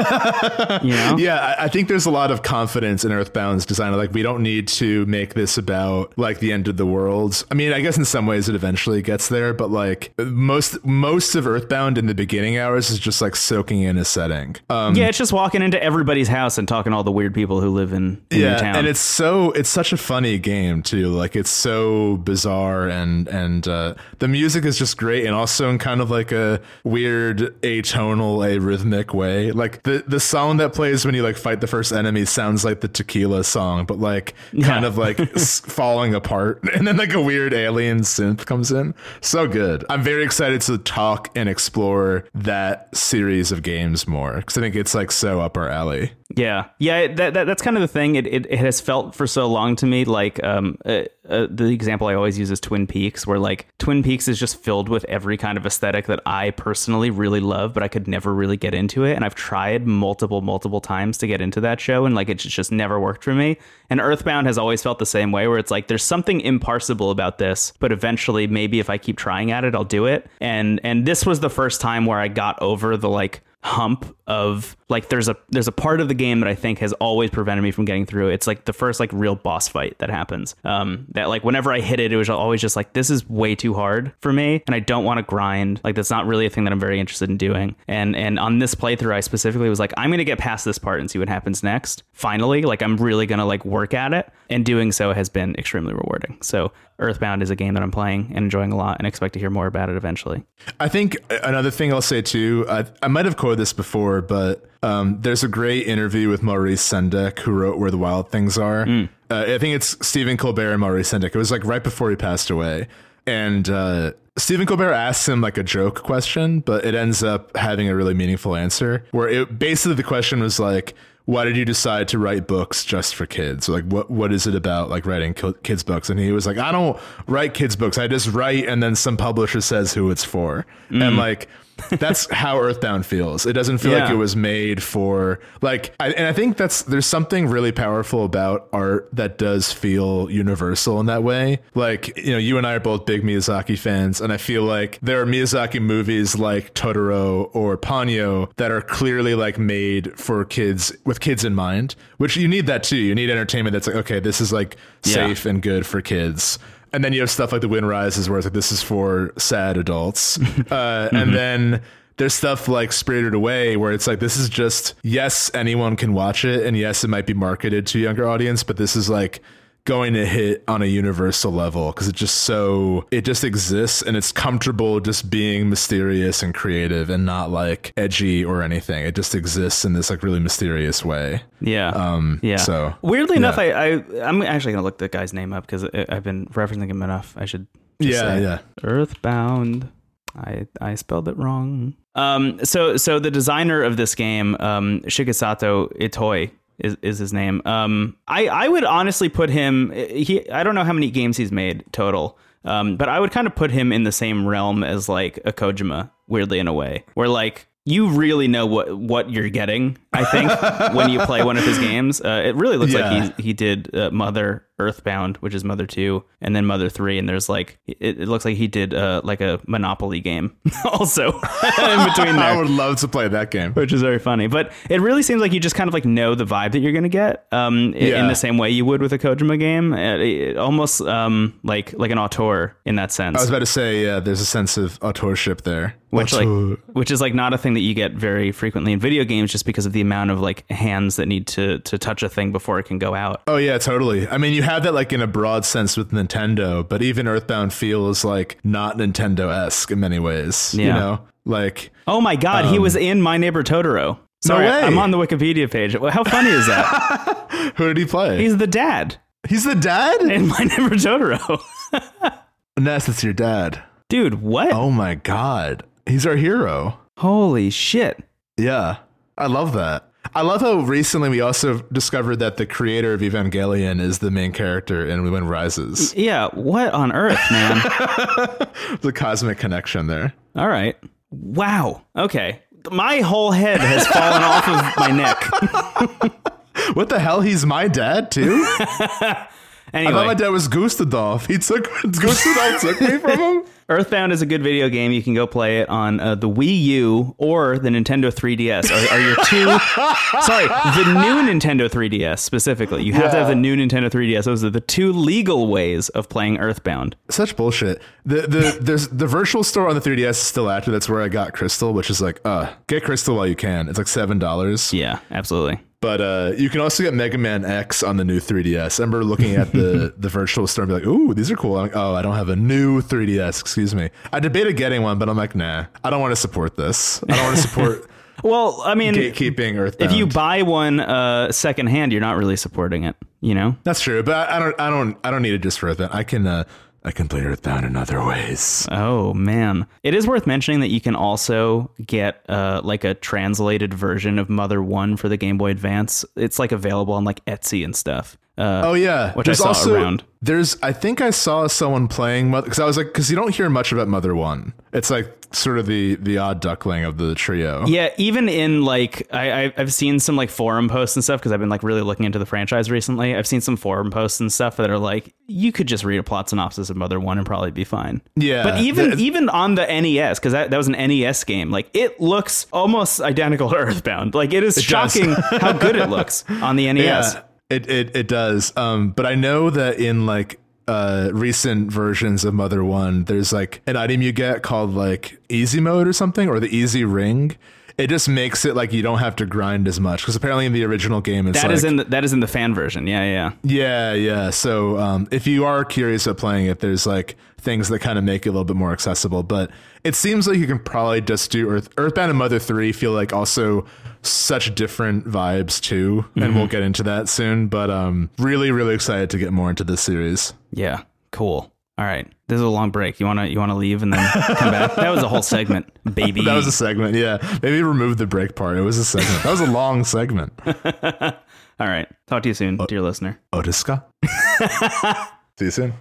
you 0.84 0.92
know? 0.92 1.16
Yeah, 1.18 1.56
I 1.58 1.70
think 1.70 1.88
there's 1.88 2.06
a 2.06 2.12
lot 2.12 2.32
of 2.32 2.44
confidence 2.44 3.06
in 3.06 3.12
Earthbound's 3.12 3.66
design. 3.66 3.96
Like, 3.96 4.14
we 4.14 4.22
don't 4.22 4.44
need 4.44 4.68
to 4.70 5.06
make 5.06 5.36
this 5.36 5.58
about 5.58 6.18
like 6.18 6.40
the 6.40 6.52
end 6.52 6.68
of 6.68 6.78
the 6.78 6.86
world. 6.86 7.46
I 7.50 7.54
mean, 7.56 7.72
I 7.72 7.80
guess 7.80 7.98
in 7.98 8.04
some 8.06 8.26
ways 8.26 8.50
it 8.50 8.56
eventually 8.56 9.02
gets 9.02 9.30
there, 9.30 9.54
but 9.54 9.72
like 9.72 10.14
most 10.20 10.84
most 10.86 11.36
of 11.36 11.48
Earthbound 11.48 11.98
in 11.98 12.08
the 12.08 12.14
beginning 12.16 12.58
hours 12.58 12.90
is 12.90 13.00
just 13.00 13.22
like 13.22 13.36
soaking 13.36 13.82
in 13.82 13.98
a 13.98 14.04
setting. 14.06 14.58
Um, 14.70 14.96
Yeah, 14.96 15.08
it's 15.08 15.18
just 15.18 15.32
walking 15.32 15.62
into 15.62 15.82
everybody's 15.82 16.28
house 16.28 16.58
and 16.58 16.68
talking 16.68 16.92
to 16.92 16.98
all 16.98 17.04
the 17.04 17.12
weird 17.12 17.34
people 17.34 17.62
who 17.62 17.70
live 17.70 17.94
in, 17.94 18.22
in 18.32 18.42
yeah, 18.42 18.58
town. 18.58 18.76
and 18.76 18.88
it's 18.88 19.00
so 19.00 19.52
it's 19.52 19.70
such 19.70 19.94
a 19.94 19.98
funny 19.98 20.38
game 20.38 20.84
too. 20.84 21.08
Like 21.08 21.36
it's 21.38 21.50
so 21.50 22.18
bizarre 22.18 22.90
and 22.90 23.28
and 23.30 23.68
uh, 23.68 23.96
the 24.20 24.28
music 24.28 24.66
is 24.66 24.78
just 24.78 24.98
great, 24.98 25.26
and 25.26 25.34
also 25.34 25.70
in 25.70 25.78
kind 25.78 26.02
of 26.02 26.12
like 26.12 26.32
a 26.34 26.62
weird 26.84 27.40
atonal, 27.62 28.38
arrhythmic 28.40 29.14
way. 29.14 29.52
Like 29.52 29.69
the 29.84 30.04
the 30.08 30.20
song 30.20 30.58
that 30.58 30.74
plays 30.74 31.06
when 31.06 31.16
you 31.16 31.24
like 31.24 31.38
fight 31.38 31.62
the 31.62 31.68
first 31.68 31.92
enemy 31.92 32.26
sounds 32.26 32.64
like 32.66 32.82
the 32.82 32.88
Tequila 32.88 33.44
song, 33.44 33.86
but 33.86 34.00
like 34.00 34.34
kind 34.52 34.84
Yeah. 34.84 34.86
of 34.86 34.98
like 34.98 35.20
s- 35.36 35.60
falling 35.62 36.14
apart, 36.14 36.62
and 36.74 36.86
then 36.88 36.98
like 36.98 37.14
a 37.14 37.22
weird 37.22 37.54
alien 37.54 38.02
synth 38.02 38.46
comes 38.46 38.72
in. 38.72 38.94
So 39.22 39.48
good. 39.48 39.86
I'm 39.90 40.02
very 40.04 40.24
excited 40.24 40.62
to 40.62 40.78
talk 40.78 41.30
and 41.36 41.48
explore 41.50 42.26
that 42.34 42.96
series 42.96 43.52
of 43.52 43.62
games 43.64 44.08
more 44.08 44.38
because 44.38 44.58
I 44.58 44.62
think 44.62 44.76
it's 44.76 44.94
like 44.96 45.12
so 45.12 45.42
up 45.42 45.58
our 45.58 45.70
alley. 45.70 46.12
Yeah, 46.36 46.68
yeah, 46.78 47.08
that, 47.08 47.34
that 47.34 47.46
that's 47.46 47.62
kind 47.64 47.76
of 47.76 47.82
the 47.82 47.88
thing. 47.88 48.16
It, 48.16 48.28
it 48.28 48.46
it 48.50 48.60
has 48.60 48.80
felt 48.80 49.16
for 49.16 49.26
so 49.26 49.48
long 49.48 49.76
to 49.78 49.88
me 49.88 50.06
like 50.06 50.42
um 50.44 50.78
uh, 50.86 51.04
uh, 51.28 51.48
the 51.50 51.66
example 51.66 52.08
I 52.08 52.14
always 52.14 52.38
use 52.38 52.52
is 52.52 52.60
Twin 52.60 52.86
Peaks, 52.86 53.26
where 53.26 53.40
like 53.40 53.68
Twin 53.80 54.04
Peaks 54.04 54.28
is 54.28 54.40
just 54.40 54.62
filled 54.62 54.90
with 54.90 55.06
every 55.06 55.38
kind 55.38 55.58
of 55.58 55.66
aesthetic 55.66 56.06
that 56.06 56.22
I 56.28 56.52
personally 56.52 57.10
really 57.10 57.40
love, 57.40 57.74
but 57.74 57.82
I 57.82 57.88
could 57.88 58.08
never 58.08 58.34
really 58.34 58.58
get 58.58 58.76
into 58.76 59.06
it. 59.06 59.16
And 59.16 59.26
I've 59.26 59.34
tried 59.34 59.88
multiple 59.88 60.42
multiple 60.42 60.82
times 60.82 61.18
to 61.20 61.28
get 61.28 61.42
into 61.42 61.62
that 61.62 61.80
show, 61.80 62.06
and 62.06 62.14
like 62.14 62.30
it's 62.30 62.44
just 62.44 62.72
never 62.72 63.00
worked 63.00 63.24
for 63.24 63.34
me. 63.34 63.58
And 63.90 64.00
Earthbound 64.00 64.46
has 64.46 64.60
always 64.60 64.84
felt 64.84 65.00
the 65.00 65.08
same 65.08 65.32
way, 65.32 65.48
where 65.48 65.58
it's 65.58 65.72
like 65.72 65.88
there's 65.88 66.04
something 66.04 66.42
imparsible 66.42 67.10
about 67.10 67.40
this, 67.40 67.74
but 67.80 67.92
eventually 67.92 68.46
maybe 68.46 68.80
if 68.80 68.92
I 68.92 69.00
keep 69.00 69.18
trying 69.18 69.52
at 69.52 69.64
it, 69.64 69.74
I'll 69.74 69.84
do 69.84 70.06
it. 70.06 70.30
And 70.40 70.80
and 70.84 71.08
this 71.08 71.26
was 71.26 71.40
the 71.40 71.50
first 71.50 71.82
time 71.82 72.06
where 72.06 72.20
I 72.20 72.28
got 72.28 72.62
over 72.62 72.98
the 72.98 73.10
like 73.10 73.42
hump 73.62 74.16
of 74.30 74.78
like 74.90 75.10
there's 75.10 75.28
a 75.28 75.36
there's 75.50 75.68
a 75.68 75.72
part 75.72 76.00
of 76.00 76.08
the 76.08 76.14
game 76.14 76.40
that 76.40 76.48
I 76.48 76.54
think 76.54 76.80
has 76.80 76.94
always 76.94 77.32
prevented 77.32 77.64
me 77.64 77.72
from 77.72 77.86
getting 77.86 78.06
through. 78.06 78.30
It's 78.30 78.46
like 78.46 78.66
the 78.66 78.74
first 78.74 79.00
like 79.00 79.12
real 79.12 79.36
boss 79.36 79.68
fight 79.68 79.98
that 79.98 80.12
happens. 80.12 80.56
Um 80.64 81.08
that 81.10 81.30
like 81.30 81.44
whenever 81.44 81.74
I 81.74 81.80
hit 81.80 82.00
it, 82.00 82.14
it 82.14 82.18
was 82.18 82.30
always 82.30 82.62
just 82.62 82.76
like 82.76 82.94
this 82.94 83.10
is 83.10 83.28
way 83.28 83.56
too 83.56 83.74
hard 83.74 84.14
for 84.22 84.32
me 84.32 84.64
and 84.68 84.76
I 84.76 84.80
don't 84.80 85.04
want 85.04 85.18
to 85.18 85.24
grind. 85.24 85.82
Like 85.84 85.96
that's 85.96 86.12
not 86.12 86.28
really 86.28 86.46
a 86.46 86.50
thing 86.50 86.64
that 86.66 86.72
I'm 86.72 86.80
very 86.80 87.00
interested 87.00 87.30
in 87.30 87.38
doing. 87.38 87.76
And 87.88 88.16
and 88.16 88.40
on 88.40 88.60
this 88.60 88.76
playthrough 88.76 89.14
I 89.14 89.22
specifically 89.22 89.70
was 89.70 89.80
like 89.80 89.94
I'm 89.98 90.12
to 90.12 90.24
get 90.24 90.38
past 90.38 90.66
this 90.66 90.78
part 90.78 91.00
and 91.00 91.10
see 91.10 91.18
what 91.18 91.30
happens 91.30 91.64
next. 91.64 92.04
Finally, 92.14 92.62
like 92.64 92.82
I'm 92.84 92.98
really 92.98 93.26
to 93.40 93.46
like 93.46 93.66
work 93.66 93.94
at 93.94 94.14
it 94.14 94.32
and 94.50 94.66
doing 94.66 94.92
so 94.92 95.14
has 95.14 95.30
been 95.30 95.56
extremely 95.56 95.94
rewarding. 95.94 96.38
So 96.42 96.72
Earthbound 97.00 97.42
is 97.42 97.50
a 97.50 97.56
game 97.56 97.74
that 97.76 97.84
I'm 97.84 97.92
playing 97.92 98.28
and 98.36 98.44
enjoying 98.46 98.72
a 98.72 98.76
lot 98.76 98.98
and 99.00 99.08
expect 99.08 99.34
to 99.34 99.40
hear 99.40 99.50
more 99.50 99.68
about 99.68 99.90
it 99.90 99.96
eventually. 99.96 100.44
I 100.80 100.90
think 100.90 101.18
another 101.44 101.72
thing 101.72 101.94
I'll 101.94 102.02
say 102.02 102.22
too, 102.22 102.66
I, 102.70 102.86
I 103.02 103.08
might 103.08 103.26
have 103.26 103.38
quoted 103.38 103.60
this 103.60 103.74
before, 103.74 104.19
but 104.22 104.66
um, 104.82 105.22
there's 105.22 105.44
a 105.44 105.48
great 105.48 105.88
interview 105.88 106.30
with 106.30 106.42
Maurice 106.42 106.88
Sendak, 106.88 107.40
who 107.40 107.52
wrote 107.52 107.78
Where 107.78 107.92
the 107.92 107.98
Wild 107.98 108.30
Things 108.32 108.58
Are. 108.58 108.86
Uh, 109.30 109.46
I 109.48 109.58
think 109.58 109.76
it's 109.76 109.96
Stephen 110.06 110.38
Colbert 110.38 110.72
and 110.72 110.80
Maurice 110.80 111.12
Sendak. 111.12 111.36
It 111.36 111.36
was 111.36 111.52
like 111.52 111.64
right 111.66 111.84
before 111.84 112.10
he 112.10 112.16
passed 112.16 112.50
away. 112.50 112.88
And 113.28 113.70
uh, 113.70 114.14
Stephen 114.38 114.66
Colbert 114.66 114.94
asks 114.94 115.28
him 115.28 115.42
like 115.42 115.58
a 115.58 115.64
joke 115.64 116.02
question, 116.04 116.62
but 116.62 116.86
it 116.86 116.96
ends 116.96 117.24
up 117.24 117.56
having 117.56 117.90
a 117.90 117.96
really 117.96 118.14
meaningful 118.14 118.56
answer 118.56 119.06
where 119.12 119.28
it 119.28 119.60
basically 119.60 119.96
the 119.96 120.04
question 120.04 120.40
was 120.40 120.60
like, 120.60 120.96
why 121.26 121.44
did 121.44 121.56
you 121.56 121.66
decide 121.66 122.08
to 122.08 122.18
write 122.18 122.48
books 122.48 122.84
just 122.84 123.14
for 123.14 123.28
kids? 123.28 123.70
Like, 123.70 123.84
what 123.84 124.10
what 124.10 124.32
is 124.34 124.48
it 124.48 124.56
about 124.56 124.90
like 124.90 125.06
writing 125.06 125.36
kids 125.62 125.84
books? 125.84 126.10
And 126.10 126.20
he 126.20 126.32
was 126.32 126.48
like, 126.48 126.58
I 126.58 126.72
don't 126.72 126.98
write 127.28 127.54
kids 127.54 127.76
books. 127.76 128.00
I 128.00 128.08
just 128.08 128.30
write, 128.30 128.66
and 128.66 128.82
then 128.82 128.96
some 128.96 129.16
publisher 129.16 129.62
says 129.62 129.94
who 129.94 130.10
it's 130.10 130.24
for, 130.24 130.66
and 130.90 131.18
like. 131.18 131.48
That's 131.90 132.32
how 132.32 132.60
Earthbound 132.60 133.06
feels. 133.06 133.46
It 133.46 133.54
doesn't 133.54 133.80
feel 133.80 133.92
like 133.98 134.10
it 134.10 134.16
was 134.16 134.36
made 134.36 134.82
for 134.84 135.40
like, 135.62 135.94
I, 136.00 136.10
and 136.12 136.28
I 136.28 136.34
think 136.34 136.58
that's 136.58 136.84
there's 136.84 137.06
something 137.06 137.48
really 137.48 137.72
powerful 137.72 138.26
about 138.26 138.68
art 138.74 139.10
that 139.14 139.38
does 139.38 139.72
feel 139.74 140.30
universal 140.30 141.00
in 141.00 141.06
that 141.08 141.24
way. 141.24 141.60
Like, 141.76 142.16
you 142.18 142.32
know, 142.32 142.38
you 142.38 142.58
and 142.58 142.66
I 142.68 142.74
are 142.76 142.80
both 142.80 143.06
big 143.06 143.24
Miyazaki 143.24 143.78
fans, 143.78 144.22
and 144.22 144.32
I 144.34 144.38
feel 144.38 144.64
like 144.64 145.00
there 145.02 145.22
are 145.22 145.26
Miyazaki 145.26 145.82
movies 145.82 146.38
like 146.38 146.74
Totoro 146.74 147.50
or 147.56 147.78
Ponyo 147.78 148.52
that 148.58 148.72
are 148.72 148.82
clearly 148.82 149.36
like 149.36 149.58
made 149.58 150.18
for 150.20 150.46
kids 150.46 150.96
with 151.06 151.20
kids 151.20 151.44
in 151.44 151.56
mind. 151.56 151.96
Which 152.18 152.36
you 152.38 152.48
need 152.48 152.68
that 152.68 152.84
too. 152.84 152.98
You 152.98 153.16
need 153.16 153.30
entertainment 153.30 153.74
that's 153.74 153.88
like, 153.88 153.96
okay, 153.98 154.20
this 154.20 154.42
is 154.42 154.52
like 154.54 154.76
Yeah. 155.06 155.14
safe 155.28 155.46
and 155.46 155.62
good 155.62 155.86
for 155.86 156.02
kids. 156.02 156.60
And 156.92 157.04
then 157.04 157.14
you 157.14 157.22
have 157.22 157.30
stuff 157.30 157.52
like 157.52 157.62
The 157.62 157.68
Wind 157.68 157.88
Rises, 157.88 158.30
where 158.30 158.40
it's 158.40 158.46
like 158.46 158.54
this 158.54 158.72
is 158.72 158.82
for 158.82 159.32
sad 159.38 159.78
adults, 159.78 160.40
uh, 160.72 161.10
and 161.12 161.34
then 161.34 161.82
there's 162.18 162.34
stuff 162.34 162.68
like 162.68 162.92
Spirited 162.92 163.34
Away, 163.34 163.78
where 163.78 163.92
it's 163.92 164.08
like 164.08 164.20
this 164.20 164.38
is 164.38 164.50
just 164.50 164.96
yes, 165.04 165.52
anyone 165.54 165.96
can 165.96 166.14
watch 166.14 166.44
it, 166.46 166.66
and 166.66 166.76
yes, 166.76 167.04
it 167.04 167.08
might 167.08 167.26
be 167.26 167.34
marketed 167.34 167.88
to 167.88 168.00
a 168.00 168.02
younger 168.02 168.28
audience, 168.28 168.64
but 168.64 168.78
this 168.78 168.96
is 168.96 169.10
like 169.10 169.42
going 169.86 170.14
to 170.14 170.26
hit 170.26 170.64
on 170.68 170.82
a 170.82 170.86
universal 170.86 171.52
level 171.52 171.92
because 171.92 172.08
it 172.08 172.16
just 172.16 172.40
so 172.40 173.06
it 173.12 173.26
just 173.26 173.44
exists 173.44 174.02
and 174.02 174.16
it's 174.16 174.32
comfortable 174.32 175.00
just 175.00 175.30
being 175.30 175.70
mysterious 175.70 176.44
and 176.44 176.54
creative 176.54 177.10
and 177.10 177.26
not 177.26 177.50
like 177.50 177.92
edgy 177.98 178.44
or 178.46 178.62
anything. 178.62 179.06
It 179.06 179.16
just 179.16 179.34
exists 179.36 179.86
in 179.86 179.94
this 179.94 180.10
like 180.10 180.24
really 180.24 180.40
mysterious 180.40 181.04
way. 181.04 181.42
Yeah. 181.62 181.90
Um, 181.90 182.40
yeah. 182.44 182.58
So 182.58 182.94
weirdly 183.02 183.38
enough. 183.38 183.58
I, 183.58 183.72
I 183.72 183.88
I'm 184.24 184.42
actually 184.42 184.74
gonna 184.74 184.84
look 184.84 184.98
the 184.98 185.10
guy's 185.10 185.34
name 185.34 185.54
up 185.54 185.66
because 185.66 185.84
I've 185.84 186.24
been 186.24 186.46
referencing 186.48 186.90
him 186.90 187.02
enough. 187.02 187.34
I 187.38 187.46
should. 187.46 187.68
just 188.02 188.14
yeah, 188.14 188.36
say. 188.36 188.42
yeah. 188.42 188.60
Earthbound. 188.84 189.90
I 190.36 190.68
I 190.80 190.96
spelled 190.96 191.28
it 191.28 191.38
wrong. 191.38 191.96
Um. 192.16 192.64
So 192.64 192.98
so 192.98 193.20
the 193.20 193.32
designer 193.32 193.82
of 193.82 193.98
this 193.98 194.16
game, 194.16 194.56
um, 194.60 195.02
Shigesato 195.02 195.92
Itoi. 195.98 196.52
Is, 196.80 196.98
is 197.02 197.18
his 197.20 197.34
name? 197.34 197.62
Um, 197.66 198.16
I, 198.28 198.48
I 198.48 198.68
would 198.68 198.84
honestly 198.84 199.30
put 199.30 199.50
him. 199.50 199.92
He 199.92 200.50
I 200.50 200.64
don't 200.64 200.76
know 200.76 200.84
how 200.84 200.94
many 200.94 201.10
games 201.12 201.38
he's 201.38 201.52
made 201.52 201.84
total, 201.92 202.38
um, 202.66 202.96
but 202.98 203.10
I 203.10 203.20
would 203.20 203.32
kind 203.32 203.48
of 203.48 203.56
put 203.56 203.72
him 203.72 203.92
in 203.92 204.04
the 204.04 204.12
same 204.12 204.48
realm 204.48 204.84
as 204.84 205.10
like 205.10 205.40
a 205.46 205.52
Kojima, 205.52 206.10
weirdly 206.28 206.60
in 206.60 206.68
a 206.68 206.74
way, 206.74 207.04
where 207.16 207.28
like 207.28 207.68
you 207.86 208.08
really 208.10 208.48
know 208.48 208.66
what 208.66 208.98
what 208.98 209.30
you're 209.30 209.50
getting. 209.50 209.98
I 210.14 210.24
think 210.26 210.94
when 210.96 211.10
you 211.10 211.20
play 211.22 211.44
one 211.44 211.58
of 211.58 211.64
his 211.66 211.78
games, 211.90 212.22
uh, 212.22 212.44
it 212.46 212.56
really 212.56 212.78
looks 212.78 212.94
Yeah. 212.94 213.10
like 213.10 213.36
he 213.38 213.44
he 213.44 213.54
did 213.54 213.94
uh, 213.96 214.12
Mother 214.12 214.66
Earthbound, 214.80 215.38
which 215.38 215.54
is 215.54 215.64
Mother 215.64 215.86
Two, 215.86 216.24
and 216.42 216.56
then 216.56 216.66
Mother 216.66 216.90
Three, 216.90 217.18
and 217.20 217.28
there's 217.28 217.50
like 217.50 217.78
it, 217.88 218.22
it 218.22 218.28
looks 218.28 218.46
like 218.46 218.58
he 218.58 218.68
did 218.68 218.94
uh, 218.94 219.22
like 219.24 219.42
a 219.42 219.60
Monopoly 219.68 220.20
game 220.20 220.56
also 220.86 221.28
in 221.32 222.06
between 222.06 222.36
I 222.40 222.56
would 222.58 222.70
love 222.70 222.98
to 222.98 223.08
play 223.08 223.28
that 223.28 223.52
game. 223.52 223.74
Which 223.74 223.94
is 223.94 224.02
very 224.02 224.20
funny, 224.20 224.48
but 224.48 224.72
it 224.90 225.02
really 225.02 225.24
seems 225.24 225.42
like 225.42 225.54
you 225.54 225.60
just 225.60 225.76
kind 225.76 225.88
of 225.88 225.94
like 225.94 226.06
know 226.06 226.36
the 226.36 226.46
vibe 226.46 226.72
that 226.72 226.80
you're 226.80 226.94
gonna 226.94 227.10
get, 227.10 227.46
um, 227.52 227.94
i- 227.96 227.98
in 228.00 228.28
the 228.28 228.36
same 228.36 228.58
way 228.58 228.70
you 228.70 228.86
would 228.86 229.02
with 229.02 229.14
a 229.14 229.20
Kojima 229.20 229.60
game. 229.60 229.94
It, 229.94 230.22
it 230.22 230.58
almost 230.58 231.02
um, 231.02 231.60
like 231.64 231.94
like 231.94 232.12
an 232.12 232.18
auteur 232.18 232.76
in 232.86 232.96
that 232.96 233.12
sense. 233.12 233.38
I 233.38 233.42
was 233.42 233.50
about 233.50 233.60
to 233.60 233.66
say, 233.66 234.04
yeah, 234.04 234.20
there's 234.20 234.42
a 234.42 234.46
sense 234.46 234.78
of 234.78 234.98
authorship 235.02 235.62
there. 235.64 235.96
which 236.12 236.34
like 236.34 236.48
which 236.94 237.12
is 237.12 237.22
like 237.22 237.34
not 237.36 237.54
a 237.54 237.58
thing 237.58 237.76
that 237.76 237.82
you 237.82 237.94
get 237.94 238.14
very 238.14 238.52
frequently 238.52 238.92
in 238.94 239.00
video 239.00 239.24
games 239.24 239.52
just 239.52 239.64
because 239.66 239.86
of 239.86 239.94
the 239.94 240.02
amount 240.02 240.32
of 240.32 240.40
like 240.40 240.68
hands 240.72 241.18
that 241.18 241.28
need 241.28 241.46
to 241.46 241.78
to 241.80 241.98
touch 242.00 242.24
a 242.24 242.30
thing 242.30 242.52
before 242.52 242.80
it 242.80 242.84
can 242.86 242.98
go 242.98 243.14
out 243.14 243.42
Oh 243.48 243.58
yeah, 243.58 243.78
totally. 243.78 244.28
I 244.28 244.38
mean, 244.40 244.54
you 244.54 244.64
have 244.70 244.84
that 244.84 244.94
like 244.94 245.12
in 245.14 245.22
a 245.22 245.28
broad 245.28 245.66
sense 245.66 245.98
with 245.98 246.12
Nintendo, 246.12 246.88
but 246.88 247.02
even 247.02 247.28
Earthbound 247.28 247.74
feels 247.74 248.24
like 248.24 248.58
not 248.64 248.98
Nintendo 248.98 249.52
esque 249.66 249.92
in 249.92 250.00
many 250.00 250.20
ways. 250.20 250.74
You 250.74 250.88
know, 250.88 251.22
like 251.46 251.92
oh 252.08 252.22
my 252.22 252.36
god 252.36 252.66
he 252.66 252.80
was 252.80 252.96
um, 252.96 253.02
in 253.02 253.22
my 253.22 253.38
neighbor 253.38 253.64
totoro 253.64 254.18
sorry 254.42 254.66
way. 254.66 254.82
i'm 254.84 254.98
on 254.98 255.10
the 255.12 255.18
wikipedia 255.18 255.70
page 255.72 255.94
how 256.12 256.24
funny 256.24 256.50
is 256.50 256.68
that 256.68 257.74
who 257.78 257.88
did 257.88 257.98
he 257.98 258.06
play? 258.06 258.38
he's 258.40 258.58
the 258.58 258.68
dad 258.68 259.18
He's 259.48 259.64
the 259.64 259.74
dad. 259.76 260.22
in 260.22 260.48
my 260.48 260.60
neighbor 260.60 260.96
totoro 260.96 261.60
Ness, 262.78 263.08
it's 263.10 263.24
your 263.24 263.34
dad. 263.34 263.82
dude 264.10 264.42
what 264.42 264.72
Oh 264.74 264.92
my 264.92 265.16
god, 265.16 265.84
he's 266.06 266.26
our 266.28 266.36
hero. 266.36 267.00
holy 267.18 267.70
shit 267.70 268.22
Yeah, 268.58 268.98
I 269.38 269.48
love 269.48 269.74
that. 269.74 270.09
I 270.36 270.42
love 270.42 270.62
how 270.62 270.80
recently 270.82 271.30
we 271.30 271.42
also 271.42 271.80
discovered 271.92 272.38
that 272.38 272.58
the 272.58 272.66
creator 272.66 273.14
of 273.14 273.22
Evangelion 273.22 274.00
is 274.00 274.20
the 274.20 274.32
main 274.32 274.52
character 274.52 275.06
in 275.08 275.30
Wind 275.30 275.50
Rises. 275.50 276.14
Yeah, 276.16 276.50
what 276.54 276.94
on 276.94 277.12
earth, 277.12 277.40
man? 277.52 277.78
the 279.02 279.12
cosmic 279.14 279.58
connection 279.58 280.08
there. 280.08 280.34
All 280.56 280.68
right. 280.68 280.98
Wow. 281.32 282.04
Okay. 282.16 282.62
My 282.92 283.20
whole 283.20 283.52
head 283.52 283.82
has 283.82 284.08
fallen 284.08 284.42
off 284.42 284.68
of 284.68 284.98
my 284.98 285.12
neck. 285.12 286.40
What 286.94 287.10
the 287.10 287.20
hell? 287.20 287.42
He's 287.42 287.66
my 287.66 287.88
dad 287.88 288.32
too. 288.32 288.66
I 289.94 290.12
thought 290.12 290.26
my 290.26 290.34
dad 290.34 290.50
was 290.50 290.68
Gustadolf. 290.68 291.48
He 291.48 291.58
took 291.58 291.86
Gustadolf 292.04 292.82
took 292.82 293.02
me 293.02 293.18
from 293.18 293.40
him. 293.40 293.64
Earthbound 293.90 294.32
is 294.32 294.44
a 294.44 294.46
good 294.46 294.62
video 294.62 294.88
game. 294.88 295.12
You 295.12 295.24
can 295.24 295.34
go 295.34 295.48
play 295.48 295.80
it 295.80 295.90
on 295.90 296.20
uh, 296.20 296.36
the 296.36 296.48
Wii 296.48 296.80
U 296.84 297.34
or 297.40 297.80
the 297.80 297.90
Nintendo 297.90 298.32
3DS. 298.32 298.92
Are, 298.92 299.16
are 299.16 299.20
your 299.20 299.36
two? 299.46 299.66
sorry, 300.46 300.68
the 300.68 301.14
new 301.16 301.52
Nintendo 301.52 301.90
3DS 301.90 302.38
specifically. 302.38 303.02
You 303.02 303.14
have 303.14 303.32
to 303.32 303.38
have 303.38 303.48
the 303.48 303.56
new 303.56 303.76
Nintendo 303.76 304.08
3DS. 304.08 304.44
Those 304.44 304.64
are 304.64 304.70
the 304.70 304.80
two 304.80 305.12
legal 305.12 305.68
ways 305.68 306.10
of 306.10 306.30
playing 306.30 306.60
Earthbound. 306.60 307.16
Such 307.30 307.56
bullshit. 307.56 308.00
The 308.26 308.42
the 308.42 308.78
there's 308.80 309.08
the 309.08 309.26
virtual 309.26 309.64
store 309.64 309.90
on 309.90 309.96
the 309.96 310.02
3DS 310.02 310.30
is 310.30 310.38
still 310.38 310.70
active. 310.70 310.94
That's 310.94 311.10
where 311.10 311.24
I 311.24 311.28
got 311.28 311.54
Crystal, 311.54 311.92
which 311.92 312.12
is 312.12 312.22
like, 312.22 312.40
uh, 312.46 312.72
get 312.86 313.04
Crystal 313.04 313.36
while 313.36 313.48
you 313.48 313.56
can. 313.56 313.90
It's 313.90 313.98
like 313.98 314.08
seven 314.08 314.38
dollars. 314.38 314.94
Yeah, 314.94 315.20
absolutely. 315.32 315.80
But 316.02 316.22
uh, 316.22 316.52
you 316.58 316.70
can 316.70 316.80
also 316.80 317.04
get 317.04 317.14
Mega 317.14 317.38
Man 317.38 317.66
X 317.66 318.04
on 318.04 318.16
the 318.16 318.24
new 318.24 318.40
3DS. 318.40 319.00
I 319.00 319.04
remember 319.04 319.26
looking 319.26 319.56
at 319.56 319.74
the, 319.74 320.14
the 320.18 320.30
virtual 320.30 320.66
store 320.66 320.84
and 320.84 320.90
be 320.90 320.94
like, 320.94 321.06
ooh, 321.06 321.34
these 321.34 321.52
are 321.52 321.58
cool. 321.58 321.76
I'm 321.76 321.88
like, 321.88 321.96
oh, 321.96 322.16
I 322.16 322.22
don't 322.22 322.36
have 322.36 322.48
a 322.48 322.56
new 322.56 323.02
3DS. 323.02 323.60
Excuse 323.60 323.94
me. 323.94 324.10
I 324.32 324.40
debated 324.40 324.78
getting 324.78 325.02
one, 325.02 325.20
but 325.20 325.28
I'm 325.28 325.36
like, 325.36 325.56
nah, 325.56 325.86
I 326.04 326.10
don't 326.10 326.22
want 326.22 326.32
to 326.32 326.38
support 326.38 326.78
this. 326.78 327.22
I 327.24 327.36
don't 327.36 327.44
want 327.44 327.56
to 327.58 327.62
support 327.62 328.10
Well, 328.44 328.82
I 328.86 328.96
mean, 328.96 329.16
gatekeeping 329.16 329.78
Earthbound. 329.78 330.12
if 330.12 330.18
you 330.18 330.26
buy 330.26 330.62
one 330.62 331.00
uh, 331.00 331.52
secondhand, 331.52 332.12
you're 332.12 332.22
not 332.22 332.38
really 332.38 332.56
supporting 332.56 333.04
it. 333.04 333.16
You 333.42 333.56
know? 333.56 333.76
That's 333.84 334.02
true, 334.02 334.22
but 334.24 334.50
I 334.50 334.58
I 334.58 334.60
don't 334.60 334.80
I 334.80 334.90
don't 334.90 335.18
I 335.24 335.32
don't 335.32 335.42
need 335.42 335.54
it 335.54 335.60
just 335.60 335.80
for 335.80 335.88
Earthbound. 335.88 336.14
I 336.14 336.24
can 336.24 336.48
uh, 336.48 336.64
I 337.04 337.12
can 337.12 337.28
play 337.28 337.42
Earthbound 337.42 337.86
in 337.86 337.96
other 337.96 338.24
ways. 338.26 338.88
Oh 338.92 339.34
man, 339.34 339.88
it 340.04 340.14
is 340.14 340.28
worth 340.28 340.46
mentioning 340.46 340.82
that 340.82 340.90
you 340.90 341.00
can 341.00 341.16
also 341.16 341.92
get 342.06 342.44
uh, 342.50 342.82
like 342.84 343.04
a 343.04 343.14
translated 343.14 343.94
version 343.94 344.38
of 344.38 344.50
Mother 344.50 344.82
One 344.84 345.16
for 345.16 345.30
the 345.30 345.38
Game 345.38 345.58
Boy 345.58 345.72
Advance. 345.72 346.26
It's 346.36 346.60
like 346.60 346.72
available 346.72 347.14
on 347.14 347.24
like 347.24 347.44
Etsy 347.46 347.86
and 347.86 347.96
stuff. 347.96 348.38
Uh, 348.60 348.82
Oh 348.86 348.94
yeah, 348.94 349.34
Which 349.34 349.48
I 349.48 349.54
saw 349.54 349.74
around. 349.92 350.24
There's, 350.42 350.78
I 350.82 350.94
think 350.94 351.20
I 351.22 351.32
saw 351.32 351.68
someone 351.68 352.08
playing 352.08 352.50
Mother 352.50 352.66
because 352.66 352.80
I 352.80 352.86
was 352.86 352.96
like, 352.98 353.08
because 353.08 353.30
you 353.30 353.36
don't 353.36 353.54
hear 353.54 353.70
much 353.70 353.92
about 353.92 354.08
Mother 354.08 354.34
One. 354.36 354.74
It's 354.94 355.10
like 355.10 355.34
sort 355.52 355.80
of 355.80 355.86
the 355.88 356.16
the 356.16 356.38
odd 356.38 356.60
duckling 356.62 357.04
of 357.04 357.18
the 357.18 357.34
trio. 357.36 357.86
yeah, 357.88 358.10
even 358.18 358.48
in 358.48 358.84
like 358.86 359.28
I, 359.34 359.74
I've 359.76 359.92
seen 359.94 360.20
some 360.20 360.36
like 360.36 360.50
forum 360.50 360.88
posts 360.90 361.16
and 361.18 361.24
stuff 361.24 361.40
because 361.42 361.52
I've 361.52 361.60
been 361.60 361.70
like 361.70 361.84
really 361.84 362.02
looking 362.02 362.26
into 362.26 362.38
the 362.40 362.46
franchise 362.46 362.90
recently. 362.92 363.36
I've 363.36 363.48
seen 363.48 363.60
some 363.62 363.76
forum 363.76 364.12
posts 364.12 364.40
and 364.40 364.52
stuff 364.54 364.78
that 364.78 364.90
are 364.90 365.00
like 365.00 365.34
you 365.48 365.72
could 365.72 365.88
just 365.88 366.04
read 366.06 366.18
a 366.20 366.24
plot 366.24 366.50
synopsis 366.50 366.90
of 366.90 366.96
Mother 366.98 367.20
One 367.20 367.38
and 367.38 367.46
probably 367.48 367.72
be 367.72 367.84
fine. 367.84 368.22
Yeah, 368.36 368.64
But 368.64 368.80
even 368.82 369.20
even 369.20 369.50
on 369.50 369.76
the 369.76 369.86
NES, 369.88 370.40
because 370.40 370.54
that, 370.54 370.70
that 370.70 370.78
was 370.78 370.88
an 370.88 370.94
NES 370.94 371.44
game, 371.44 371.70
like 371.72 371.90
it 371.94 372.20
looks 372.22 372.66
almost 372.72 373.20
identical 373.20 373.70
to 373.70 373.76
Earthbound. 373.78 374.36
Like 374.36 374.54
it 374.54 374.64
is 374.64 374.76
does. 374.76 374.84
shocking 374.86 375.32
how 375.60 375.74
good 375.74 375.96
it 375.96 376.10
looks 376.10 376.44
on 376.62 376.76
the 376.78 376.92
NES. 376.94 377.00
Yeah, 377.36 377.42
it 377.70 377.90
it 377.90 378.16
it 378.16 378.28
does. 378.28 378.76
Um, 378.76 379.12
but 379.12 379.26
I 379.26 379.36
know 379.36 379.70
that 379.70 380.00
in 380.00 380.26
like 380.26 380.60
uh 380.88 381.30
recent 381.34 381.92
versions 381.92 382.44
of 382.44 382.54
Mother 382.54 382.84
One, 382.84 383.26
there's 383.26 383.54
like 383.54 383.82
an 383.88 383.96
item 383.96 384.22
you 384.22 384.32
get 384.32 384.64
called 384.64 384.94
like 384.94 385.40
Easy 385.50 385.80
Mode 385.80 386.08
or 386.08 386.14
something, 386.14 386.50
or 386.50 386.60
the 386.60 386.76
Easy 386.76 387.04
Ring. 387.04 387.56
It 388.00 388.08
just 388.08 388.30
makes 388.30 388.64
it 388.64 388.76
like 388.76 388.94
you 388.94 389.02
don't 389.02 389.20
have 389.20 389.36
to 389.38 389.46
grind 389.46 389.88
as 389.88 390.00
much 390.00 390.22
because 390.22 390.36
apparently 390.36 390.66
in 390.66 390.72
the 390.72 390.86
original 390.86 391.20
game 391.20 391.48
it's 391.48 391.62
That 391.62 391.68
like, 391.68 391.76
is 391.76 391.84
in 391.84 391.98
the, 391.98 392.06
that 392.06 392.24
is 392.24 392.32
in 392.32 392.40
the 392.40 392.48
fan 392.48 392.74
version. 392.74 393.08
Yeah, 393.08 393.24
yeah. 393.26 393.52
Yeah, 393.64 394.14
yeah. 394.14 394.50
So 394.52 394.98
um, 394.98 395.28
if 395.32 395.46
you 395.46 395.66
are 395.66 395.84
curious 395.84 396.26
about 396.26 396.38
playing 396.38 396.68
it, 396.68 396.80
there's 396.80 397.06
like 397.06 397.36
things 397.58 397.90
that 397.90 398.00
kind 398.00 398.18
of 398.18 398.24
make 398.24 398.46
it 398.46 398.50
a 398.50 398.52
little 398.54 398.64
bit 398.64 398.78
more 398.78 398.94
accessible. 398.94 399.44
But 399.44 399.70
it 400.06 400.16
seems 400.16 400.48
like 400.48 400.58
you 400.58 400.66
can 400.66 400.80
probably 400.80 401.20
just 401.20 401.52
do 401.52 401.70
Earth, 401.70 401.90
Earthbound 401.98 402.30
and 402.30 402.40
Mother 402.40 402.58
Three. 402.58 402.94
Feel 402.94 403.12
like 403.12 403.34
also 403.34 403.86
such 404.22 404.74
different 404.76 405.26
vibes 405.28 405.82
too, 405.82 406.24
and 406.36 406.56
we'll 406.56 406.68
get 406.68 406.84
into 406.84 407.04
that 407.04 407.28
soon. 407.28 407.68
But 407.68 407.90
um, 407.90 408.30
really, 408.38 408.72
really 408.72 408.96
excited 408.96 409.30
to 409.32 409.38
get 409.38 409.52
more 409.52 409.70
into 409.70 409.84
this 409.84 410.02
series. 410.02 410.54
Yeah. 410.72 411.04
Cool. 411.32 411.72
All 411.98 412.06
right. 412.06 412.32
This 412.50 412.56
is 412.56 412.62
a 412.62 412.68
long 412.68 412.90
break. 412.90 413.20
You 413.20 413.28
wanna 413.28 413.46
you 413.46 413.60
wanna 413.60 413.78
leave 413.78 414.02
and 414.02 414.12
then 414.12 414.28
come 414.58 414.72
back? 414.72 414.96
That 414.96 415.12
was 415.12 415.24
a 415.24 415.28
whole 415.28 415.44
segment, 415.44 415.86
baby. 416.16 416.44
That 416.44 416.56
was 416.56 416.66
a 416.66 416.72
segment. 416.72 417.16
Yeah, 417.16 417.38
maybe 417.62 417.82
remove 417.84 418.18
the 418.18 418.26
break 418.26 418.56
part. 418.56 418.76
It 418.76 418.82
was 418.82 418.98
a 418.98 419.06
segment. 419.06 419.44
That 419.44 419.52
was 419.52 419.62
a 419.62 419.68
long 419.72 420.04
segment. 420.04 420.52
All 420.66 421.88
right. 421.88 422.08
Talk 422.28 422.42
to 422.44 422.50
you 422.50 422.56
soon, 422.56 422.78
dear 422.88 423.02
listener. 423.02 423.40
Otiska. 423.54 424.04
See 425.60 425.66
you 425.66 425.72
soon. 425.72 425.94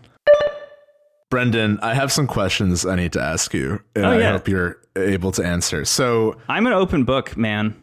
Brendan, 1.31 1.79
I 1.83 1.93
have 1.93 2.11
some 2.11 2.27
questions 2.27 2.87
I 2.87 2.97
need 2.97 3.13
to 3.13 3.21
ask 3.21 3.53
you, 3.53 3.81
and 3.95 4.07
Oh, 4.07 4.19
I 4.19 4.23
hope 4.23 4.49
you're 4.49 4.81
able 4.97 5.31
to 5.33 5.45
answer. 5.45 5.85
So, 5.85 6.37
I'm 6.49 6.67
an 6.67 6.73
open 6.73 7.05
book, 7.05 7.37
man. 7.37 7.81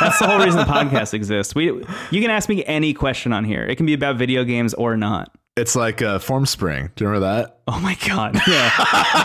That's 0.00 0.18
the 0.18 0.26
whole 0.26 0.44
reason 0.44 0.58
the 0.58 0.66
podcast 0.66 1.14
exists. 1.14 1.54
We 1.54 1.66
you 2.10 2.20
can 2.20 2.30
ask 2.30 2.48
me 2.48 2.64
any 2.64 2.92
question 2.94 3.32
on 3.32 3.44
here. 3.44 3.62
It 3.64 3.76
can 3.76 3.86
be 3.86 3.94
about 3.94 4.16
video 4.16 4.42
games 4.42 4.74
or 4.74 4.96
not. 4.96 5.32
It's 5.56 5.76
like 5.76 6.00
uh, 6.00 6.18
Formspring. 6.18 6.94
Do 6.94 7.04
you 7.04 7.10
remember 7.10 7.26
that? 7.26 7.58
Oh 7.68 7.78
my 7.78 7.94
god! 8.06 8.40
Yeah, 8.48 8.70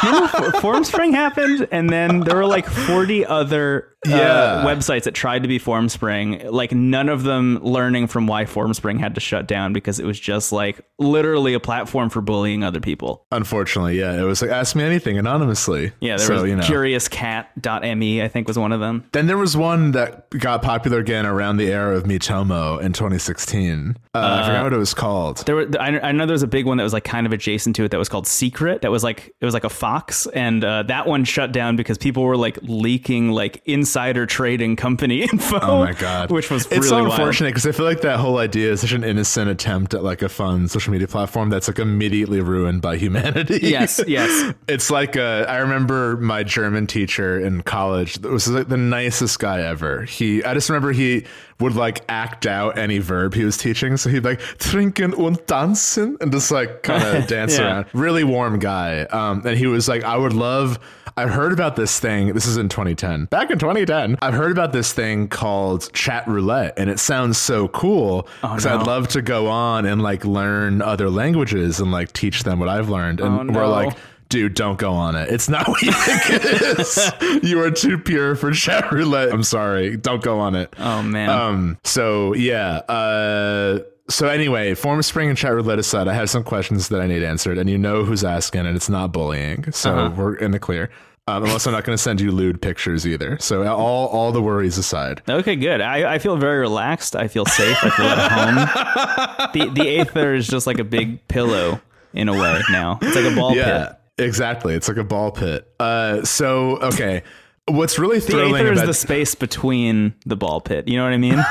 Remember 0.04 0.26
F- 0.26 0.62
Formspring 0.62 1.12
happened, 1.12 1.68
and 1.72 1.90
then 1.90 2.20
there 2.20 2.36
were 2.36 2.46
like 2.46 2.66
forty 2.66 3.26
other 3.26 3.96
uh, 4.08 4.18
Yeah. 4.18 4.64
websites 4.66 5.04
that 5.04 5.14
tried 5.14 5.44
to 5.44 5.48
be 5.48 5.60
Formspring. 5.60 6.52
Like 6.52 6.72
none 6.72 7.10
of 7.10 7.24
them 7.24 7.60
learning 7.62 8.08
from 8.08 8.28
why 8.28 8.46
Formspring 8.46 9.00
had 9.00 9.16
to 9.16 9.22
shut 9.22 9.48
down 9.48 9.74
because 9.74 10.00
it 10.00 10.06
was 10.06 10.20
just 10.20 10.52
like 10.52 10.82
literally 11.00 11.54
a 11.54 11.60
platform 11.60 12.10
for 12.10 12.22
bullying 12.22 12.64
other 12.64 12.80
people. 12.80 13.26
Unfortunately, 13.32 14.00
yeah. 14.00 14.20
It 14.20 14.24
was 14.24 14.42
like 14.42 14.52
ask 14.52 14.76
me 14.76 14.84
anything 14.84 15.18
anonymously. 15.18 15.92
Yeah, 16.00 16.18
there 16.18 16.28
so, 16.28 16.34
was 16.42 16.44
you 16.50 16.56
know. 16.56 16.64
CuriousCat.me. 16.64 18.22
I 18.22 18.28
think 18.28 18.48
was 18.48 18.58
one 18.60 18.72
of 18.72 18.80
them. 18.80 19.04
Then 19.12 19.28
there 19.28 19.38
was 19.38 19.56
one 19.56 19.92
that 19.92 20.30
got 20.32 20.62
popular 20.62 21.00
again 21.00 21.26
around 21.26 21.58
the 21.58 21.68
era 21.72 21.96
of 21.96 22.04
Miitomo 22.04 22.82
in 22.82 22.94
2016. 22.94 23.98
Uh, 24.14 24.20
I 24.20 24.46
forgot 24.48 24.64
what 24.64 24.74
it 24.74 24.78
was 24.78 24.94
called. 24.94 25.38
There 25.46 25.56
were 25.56 25.68
I, 25.80 26.00
I 26.00 26.12
know 26.12 26.26
there 26.26 26.34
was 26.34 26.44
a 26.44 26.48
big 26.48 26.66
one 26.66 26.78
that 26.78 26.84
was 26.84 26.94
like 26.94 27.04
kind 27.04 27.28
of 27.28 27.34
adjacent 27.34 27.76
to 27.78 27.84
it 27.84 27.92
that 27.92 27.98
was 27.98 28.10
called 28.10 28.28
Secret. 28.28 28.82
That 28.82 28.92
was 28.92 29.04
like 29.04 29.34
it 29.40 29.46
was 29.46 29.54
like 29.54 29.64
a 29.64 29.70
fox, 29.70 30.28
and 30.28 30.64
uh, 30.64 30.84
that 30.84 31.08
one 31.08 31.24
shut 31.24 31.52
down 31.52 31.76
because 31.76 31.98
people 31.98 32.24
were 32.24 32.38
like 32.38 32.58
leaking 32.64 33.32
like 33.32 33.62
insider 33.98 34.28
trading 34.28 34.76
company 34.76 35.24
info. 35.32 35.60
Oh 35.60 35.80
my 35.80 35.94
god, 35.94 36.30
which 36.30 36.52
was 36.52 36.66
it's 36.66 36.72
really 36.72 36.88
so 36.88 37.06
unfortunate 37.06 37.50
because 37.50 37.66
I 37.66 37.72
feel 37.72 37.86
like 37.86 38.02
that 38.02 38.20
whole 38.20 38.38
idea 38.38 38.72
is 38.72 38.82
such 38.82 38.92
an 38.92 39.04
innocent 39.04 39.50
attempt 39.50 39.96
at 39.96 40.04
like 40.04 40.22
a 40.22 40.30
fun 40.30 40.68
social 40.68 40.92
media 40.94 41.08
platform 41.08 41.50
that's 41.50 41.68
like 41.68 41.80
immediately 41.80 42.40
ruined 42.40 42.82
by 42.82 42.98
humanity. 42.98 43.60
Yes, 43.64 44.00
yes. 44.08 44.54
It's 44.68 44.92
like 44.92 45.16
uh, 45.18 45.46
I 45.48 45.58
remember 45.58 46.18
my 46.18 46.44
German 46.44 46.88
teacher 46.88 47.40
in 47.40 47.64
college. 47.64 48.16
That 48.16 48.32
was 48.32 48.48
like 48.48 48.68
the 48.68 48.78
nicest 48.78 49.40
guy 49.40 49.62
ever. 49.62 50.04
He, 50.04 50.44
I 50.44 50.54
just 50.54 50.70
remember 50.70 50.92
he 50.92 51.26
would 51.60 51.76
like 51.76 52.02
act 52.08 52.46
out 52.46 52.78
any 52.78 53.00
verb 53.00 53.34
he 53.34 53.44
was 53.44 53.58
teaching. 53.58 53.98
So 53.98 54.10
he'd 54.10 54.24
like 54.24 54.40
trinken 54.40 55.14
und 55.14 55.38
tanzen 55.48 56.16
and 56.22 56.32
just 56.32 56.52
like 56.52 56.84
kind 56.84 57.04
of 57.04 57.28
dance 57.28 57.58
Yeah. 57.58 57.66
around. 57.66 57.86
Really 57.94 58.24
warm 58.24 58.60
guy. 58.60 59.02
Um, 59.04 59.42
and 59.46 59.58
he 59.58 59.66
was 59.68 59.88
like, 59.88 60.04
I 60.04 60.18
would 60.18 60.34
love. 60.34 60.78
I've 61.20 61.32
heard 61.32 61.52
about 61.52 61.76
this 61.76 62.00
thing. 62.00 62.34
This 62.34 62.46
is 62.46 62.58
in 62.58 62.70
2010. 62.70 63.26
Back 63.26 63.50
in 63.50 63.58
2010, 63.58 64.20
I've 64.22 64.36
heard 64.36 64.52
about 64.52 64.72
this 64.72 64.94
thing 64.94 65.28
called 65.30 65.92
chat 65.92 66.28
roulette, 66.28 66.76
and 66.78 66.92
it 66.92 67.00
sounds 67.00 67.40
so 67.40 67.68
cool 67.70 68.28
because 68.44 68.66
no. 68.66 68.78
I'd 68.78 68.86
love 68.86 69.08
to 69.10 69.24
go 69.24 69.48
on 69.48 69.88
and 69.88 70.00
like 70.04 70.26
learn 70.26 70.80
other 70.84 71.10
languages 71.10 71.80
and 71.80 71.92
like 71.92 72.14
teach 72.14 72.44
them 72.44 72.60
what 72.60 72.70
I've 72.70 72.90
learned. 72.90 73.20
And 73.20 73.50
Oh, 73.50 73.54
we're 73.60 73.66
like, 73.66 73.98
dude, 74.30 74.54
don't 74.54 74.78
go 74.78 74.92
on 74.94 75.16
it. 75.16 75.30
It's 75.30 75.50
not 75.50 75.68
what 75.68 75.82
you 75.82 75.92
think 75.92 76.22
it 76.30 76.80
is. 76.80 77.12
you 77.44 77.62
are 77.62 77.72
too 77.72 77.98
pure 77.98 78.36
for 78.36 78.52
chat 78.52 78.92
roulette. 78.92 79.32
I'm 79.32 79.44
sorry. 79.44 79.98
Don't 79.98 80.22
go 80.24 80.40
on 80.40 80.56
it. 80.56 80.74
Oh 80.78 81.02
man. 81.04 81.30
Um. 81.30 81.78
So 81.84 82.34
yeah. 82.34 82.78
Uh. 82.90 83.80
So 84.10 84.28
anyway, 84.30 84.72
Formspring 84.74 85.28
and 85.30 85.38
chat 85.38 85.54
roulette 85.54 85.80
aside, 85.80 86.08
I 86.08 86.14
have 86.14 86.30
some 86.30 86.44
questions 86.44 86.88
that 86.90 87.02
I 87.02 87.08
need 87.08 87.24
answered, 87.24 87.58
and 87.58 87.70
you 87.70 87.78
know 87.78 88.06
who's 88.06 88.24
asking, 88.24 88.66
and 88.66 88.74
it's 88.76 88.88
not 88.90 89.12
bullying, 89.12 89.70
so 89.74 89.94
Uh-huh. 89.94 90.16
we're 90.16 90.36
in 90.36 90.52
the 90.52 90.60
clear. 90.60 90.90
Um, 91.30 91.44
I'm 91.44 91.52
also 91.52 91.72
not 91.72 91.84
going 91.84 91.94
to 91.98 92.02
send 92.02 92.22
you 92.22 92.32
lewd 92.32 92.62
pictures 92.62 93.06
either. 93.06 93.38
So 93.42 93.68
all 93.68 94.08
all 94.08 94.32
the 94.32 94.42
worries 94.42 94.78
aside, 94.78 95.22
Okay, 95.28 95.58
good. 95.58 95.82
I, 95.82 96.14
I 96.14 96.20
feel 96.20 96.38
very 96.38 96.60
relaxed. 96.60 97.18
I 97.18 97.28
feel 97.28 97.46
safe. 97.46 97.78
I 97.84 97.90
feel 97.90 98.06
at 98.06 98.32
home. 98.32 99.52
the 99.54 99.70
the 99.82 100.00
Aether 100.00 100.36
is 100.36 100.48
just 100.48 100.68
like 100.68 100.80
a 100.80 100.86
big 100.86 101.28
pillow 101.28 101.82
in 102.14 102.30
a 102.30 102.32
way 102.34 102.62
now. 102.72 103.00
It's 103.02 103.14
like 103.14 103.26
a 103.26 103.36
ball 103.36 103.54
yeah, 103.54 103.88
pit. 103.88 103.98
Exactly. 104.18 104.76
It's 104.76 104.88
like 104.88 104.98
a 104.98 105.04
ball 105.04 105.32
pit. 105.32 105.72
Uh. 105.80 106.24
So 106.24 106.78
okay, 106.78 107.24
what's 107.68 108.00
really 108.00 108.20
The 108.20 108.28
thrilling 108.28 108.56
Aether 108.56 108.74
is 108.74 108.80
about 108.80 108.88
the 108.88 108.94
space 108.94 109.36
between 109.36 110.14
the 110.26 110.36
ball 110.36 110.62
pit. 110.62 110.88
You 110.88 110.98
know 110.98 111.04
what 111.04 111.14
I 111.14 111.18
mean? 111.18 111.46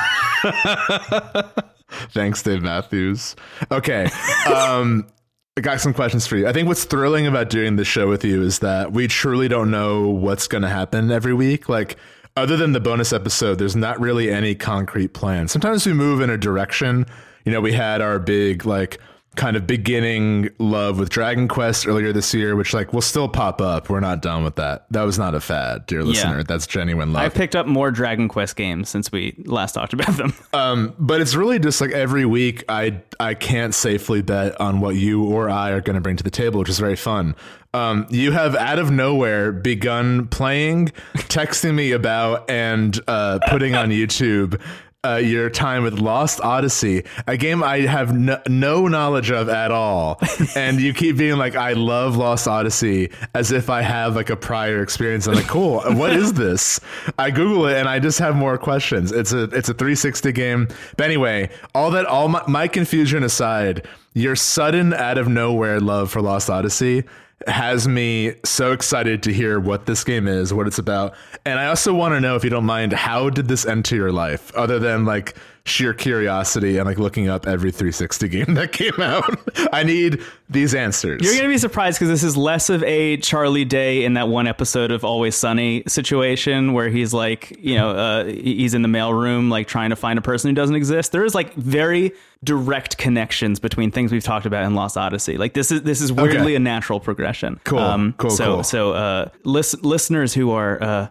Thanks, 2.12 2.42
Dave 2.42 2.62
Matthews. 2.62 3.36
Okay. 3.70 4.08
Um, 4.52 5.06
I 5.56 5.62
got 5.62 5.80
some 5.80 5.94
questions 5.94 6.26
for 6.26 6.36
you. 6.36 6.46
I 6.46 6.52
think 6.52 6.68
what's 6.68 6.84
thrilling 6.84 7.26
about 7.26 7.48
doing 7.48 7.76
this 7.76 7.88
show 7.88 8.08
with 8.08 8.24
you 8.24 8.42
is 8.42 8.58
that 8.58 8.92
we 8.92 9.08
truly 9.08 9.48
don't 9.48 9.70
know 9.70 10.08
what's 10.08 10.48
going 10.48 10.62
to 10.62 10.68
happen 10.68 11.10
every 11.10 11.32
week. 11.32 11.68
Like, 11.68 11.96
other 12.36 12.56
than 12.56 12.72
the 12.72 12.80
bonus 12.80 13.12
episode, 13.12 13.58
there's 13.58 13.76
not 13.76 13.98
really 13.98 14.30
any 14.30 14.54
concrete 14.54 15.14
plan. 15.14 15.48
Sometimes 15.48 15.86
we 15.86 15.94
move 15.94 16.20
in 16.20 16.28
a 16.28 16.36
direction. 16.36 17.06
You 17.46 17.52
know, 17.52 17.60
we 17.62 17.72
had 17.72 18.02
our 18.02 18.18
big 18.18 18.66
like 18.66 19.00
kind 19.36 19.56
of 19.56 19.66
beginning 19.66 20.50
love 20.58 20.98
with 20.98 21.08
Dragon 21.08 21.46
Quest 21.46 21.86
earlier 21.86 22.12
this 22.12 22.32
year, 22.34 22.56
which 22.56 22.74
like 22.74 22.92
will 22.92 23.02
still 23.02 23.28
pop 23.28 23.60
up. 23.60 23.88
We're 23.88 24.00
not 24.00 24.22
done 24.22 24.42
with 24.42 24.56
that. 24.56 24.86
That 24.90 25.02
was 25.02 25.18
not 25.18 25.34
a 25.34 25.40
fad, 25.40 25.86
dear 25.86 26.02
listener. 26.02 26.42
That's 26.42 26.66
genuine 26.66 27.12
love. 27.12 27.22
I've 27.22 27.34
picked 27.34 27.54
up 27.54 27.66
more 27.66 27.90
Dragon 27.90 28.28
Quest 28.28 28.56
games 28.56 28.88
since 28.88 29.12
we 29.12 29.42
last 29.46 29.72
talked 29.74 29.92
about 29.92 30.16
them. 30.16 30.34
Um, 30.52 30.94
but 30.98 31.20
it's 31.20 31.34
really 31.34 31.58
just 31.58 31.82
like 31.82 31.90
every 31.90 32.24
week 32.24 32.64
I 32.68 33.02
I 33.20 33.34
can't 33.34 33.74
safely 33.74 34.22
bet 34.22 34.58
on 34.58 34.80
what 34.80 34.96
you 34.96 35.24
or 35.24 35.50
I 35.50 35.70
are 35.70 35.82
going 35.82 35.94
to 35.94 36.00
bring 36.00 36.16
to 36.16 36.24
the 36.24 36.30
table, 36.30 36.60
which 36.60 36.70
is 36.70 36.78
very 36.78 36.96
fun. 36.96 37.34
Um, 37.74 38.06
you 38.08 38.32
have 38.32 38.56
out 38.56 38.78
of 38.78 38.90
nowhere 38.90 39.52
begun 39.52 40.28
playing, 40.28 40.86
texting 41.16 41.74
me 41.74 41.92
about, 41.92 42.48
and 42.48 42.98
uh, 43.06 43.38
putting 43.48 43.74
on 43.74 43.90
YouTube 43.90 44.58
uh, 45.06 45.16
your 45.16 45.48
time 45.48 45.82
with 45.82 45.98
Lost 45.98 46.40
Odyssey, 46.40 47.04
a 47.26 47.36
game 47.36 47.62
I 47.62 47.80
have 47.80 48.16
no, 48.16 48.40
no 48.48 48.88
knowledge 48.88 49.30
of 49.30 49.48
at 49.48 49.70
all. 49.70 50.20
and 50.56 50.80
you 50.80 50.92
keep 50.92 51.16
being 51.16 51.36
like, 51.36 51.54
I 51.54 51.74
love 51.74 52.16
Lost 52.16 52.48
Odyssey 52.48 53.10
as 53.34 53.52
if 53.52 53.70
I 53.70 53.82
have 53.82 54.16
like 54.16 54.30
a 54.30 54.36
prior 54.36 54.82
experience. 54.82 55.26
I'm 55.26 55.34
like, 55.34 55.46
cool, 55.46 55.80
what 55.94 56.12
is 56.12 56.32
this? 56.34 56.80
I 57.18 57.30
Google 57.30 57.66
it 57.66 57.76
and 57.76 57.88
I 57.88 57.98
just 57.98 58.18
have 58.18 58.34
more 58.34 58.58
questions. 58.58 59.12
It's 59.12 59.32
a 59.32 59.44
it's 59.44 59.68
a 59.68 59.74
360 59.74 60.32
game. 60.32 60.68
But 60.96 61.04
anyway, 61.04 61.50
all 61.74 61.90
that 61.92 62.06
all 62.06 62.28
my, 62.28 62.42
my 62.48 62.68
confusion 62.68 63.22
aside, 63.22 63.86
your 64.14 64.34
sudden 64.34 64.92
out 64.92 65.18
of 65.18 65.28
nowhere 65.28 65.80
love 65.80 66.10
for 66.10 66.20
Lost 66.20 66.50
Odyssey 66.50 67.04
has 67.46 67.86
me 67.86 68.34
so 68.44 68.72
excited 68.72 69.22
to 69.22 69.32
hear 69.32 69.60
what 69.60 69.86
this 69.86 70.02
game 70.04 70.26
is, 70.26 70.52
what 70.54 70.66
it's 70.66 70.78
about. 70.78 71.14
And 71.44 71.58
I 71.58 71.66
also 71.66 71.92
want 71.92 72.14
to 72.14 72.20
know 72.20 72.34
if 72.34 72.42
you 72.42 72.50
don't 72.50 72.64
mind, 72.64 72.92
how 72.92 73.30
did 73.30 73.48
this 73.48 73.66
enter 73.66 73.94
your 73.94 74.12
life 74.12 74.54
other 74.54 74.78
than 74.78 75.04
like 75.04 75.36
sheer 75.64 75.92
curiosity 75.92 76.78
and 76.78 76.86
like 76.86 76.98
looking 76.98 77.28
up 77.28 77.46
every 77.46 77.70
360 77.70 78.28
game 78.30 78.54
that 78.54 78.72
came 78.72 79.00
out? 79.00 79.38
I 79.72 79.82
need 79.82 80.22
these 80.48 80.74
answers. 80.74 81.22
You're 81.22 81.34
gonna 81.36 81.48
be 81.48 81.58
surprised 81.58 81.98
because 81.98 82.08
this 82.08 82.22
is 82.22 82.36
less 82.36 82.70
of 82.70 82.82
a 82.84 83.16
Charlie 83.18 83.64
Day 83.64 84.04
in 84.04 84.14
that 84.14 84.28
one 84.28 84.46
episode 84.46 84.90
of 84.92 85.04
Always 85.04 85.34
Sunny 85.34 85.82
situation 85.88 86.72
where 86.72 86.88
he's 86.88 87.12
like, 87.12 87.56
you 87.58 87.74
know, 87.74 87.90
uh, 87.90 88.24
he's 88.26 88.74
in 88.74 88.82
the 88.82 88.88
mailroom 88.88 89.50
like 89.50 89.66
trying 89.66 89.90
to 89.90 89.96
find 89.96 90.18
a 90.18 90.22
person 90.22 90.48
who 90.50 90.54
doesn't 90.54 90.76
exist. 90.76 91.12
There 91.12 91.24
is 91.24 91.34
like 91.34 91.52
very 91.54 92.12
direct 92.44 92.98
connections 92.98 93.58
between 93.58 93.90
things 93.90 94.12
we've 94.12 94.22
talked 94.22 94.44
about 94.46 94.64
in 94.64 94.74
Lost 94.74 94.96
Odyssey. 94.96 95.36
Like 95.38 95.54
this 95.54 95.72
is 95.72 95.82
this 95.82 96.00
is 96.00 96.12
weirdly 96.12 96.38
Okay. 96.52 96.54
a 96.56 96.58
natural 96.60 97.00
progression. 97.00 97.58
Cool, 97.64 98.12
cool, 98.18 98.30
so 98.30 98.44
cool. 98.56 98.62
so 98.62 98.92
uh, 98.92 99.28
lis- 99.44 99.74
listeners 99.82 100.34
who 100.34 100.50
are 100.52 100.80
uh, 100.82 101.08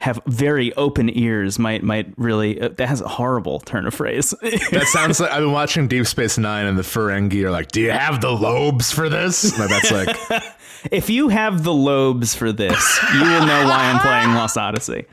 have 0.00 0.20
very 0.26 0.74
open 0.74 1.16
ears 1.16 1.58
might 1.58 1.82
might 1.84 2.12
really 2.16 2.60
uh, 2.60 2.68
that 2.76 2.88
has 2.88 3.00
a 3.00 3.08
horrible 3.08 3.60
turn 3.60 3.86
of 3.86 3.94
phrase. 3.94 4.34
that 4.42 4.88
sounds 4.92 5.20
like 5.20 5.30
I've 5.30 5.40
been 5.40 5.52
watching 5.52 5.88
Deep 5.88 6.06
Space 6.06 6.36
Nine 6.38 6.66
and 6.66 6.76
the 6.76 6.82
Ferengi 6.82 7.44
are 7.44 7.50
like, 7.50 7.70
Do 7.70 7.80
you 7.80 7.92
have 7.92 8.20
the 8.20 8.30
lobes 8.74 8.92
for 8.92 9.08
this? 9.08 9.56
Like, 9.58 9.68
that's 9.70 9.90
like 10.32 10.42
if 10.90 11.08
you 11.08 11.28
have 11.28 11.62
the 11.64 11.72
lobes 11.72 12.34
for 12.34 12.52
this, 12.52 12.98
you 13.14 13.20
will 13.20 13.46
know 13.46 13.64
why 13.64 13.90
I'm 13.92 14.00
playing 14.00 14.34
Lost 14.34 14.58
Odyssey. 14.58 15.06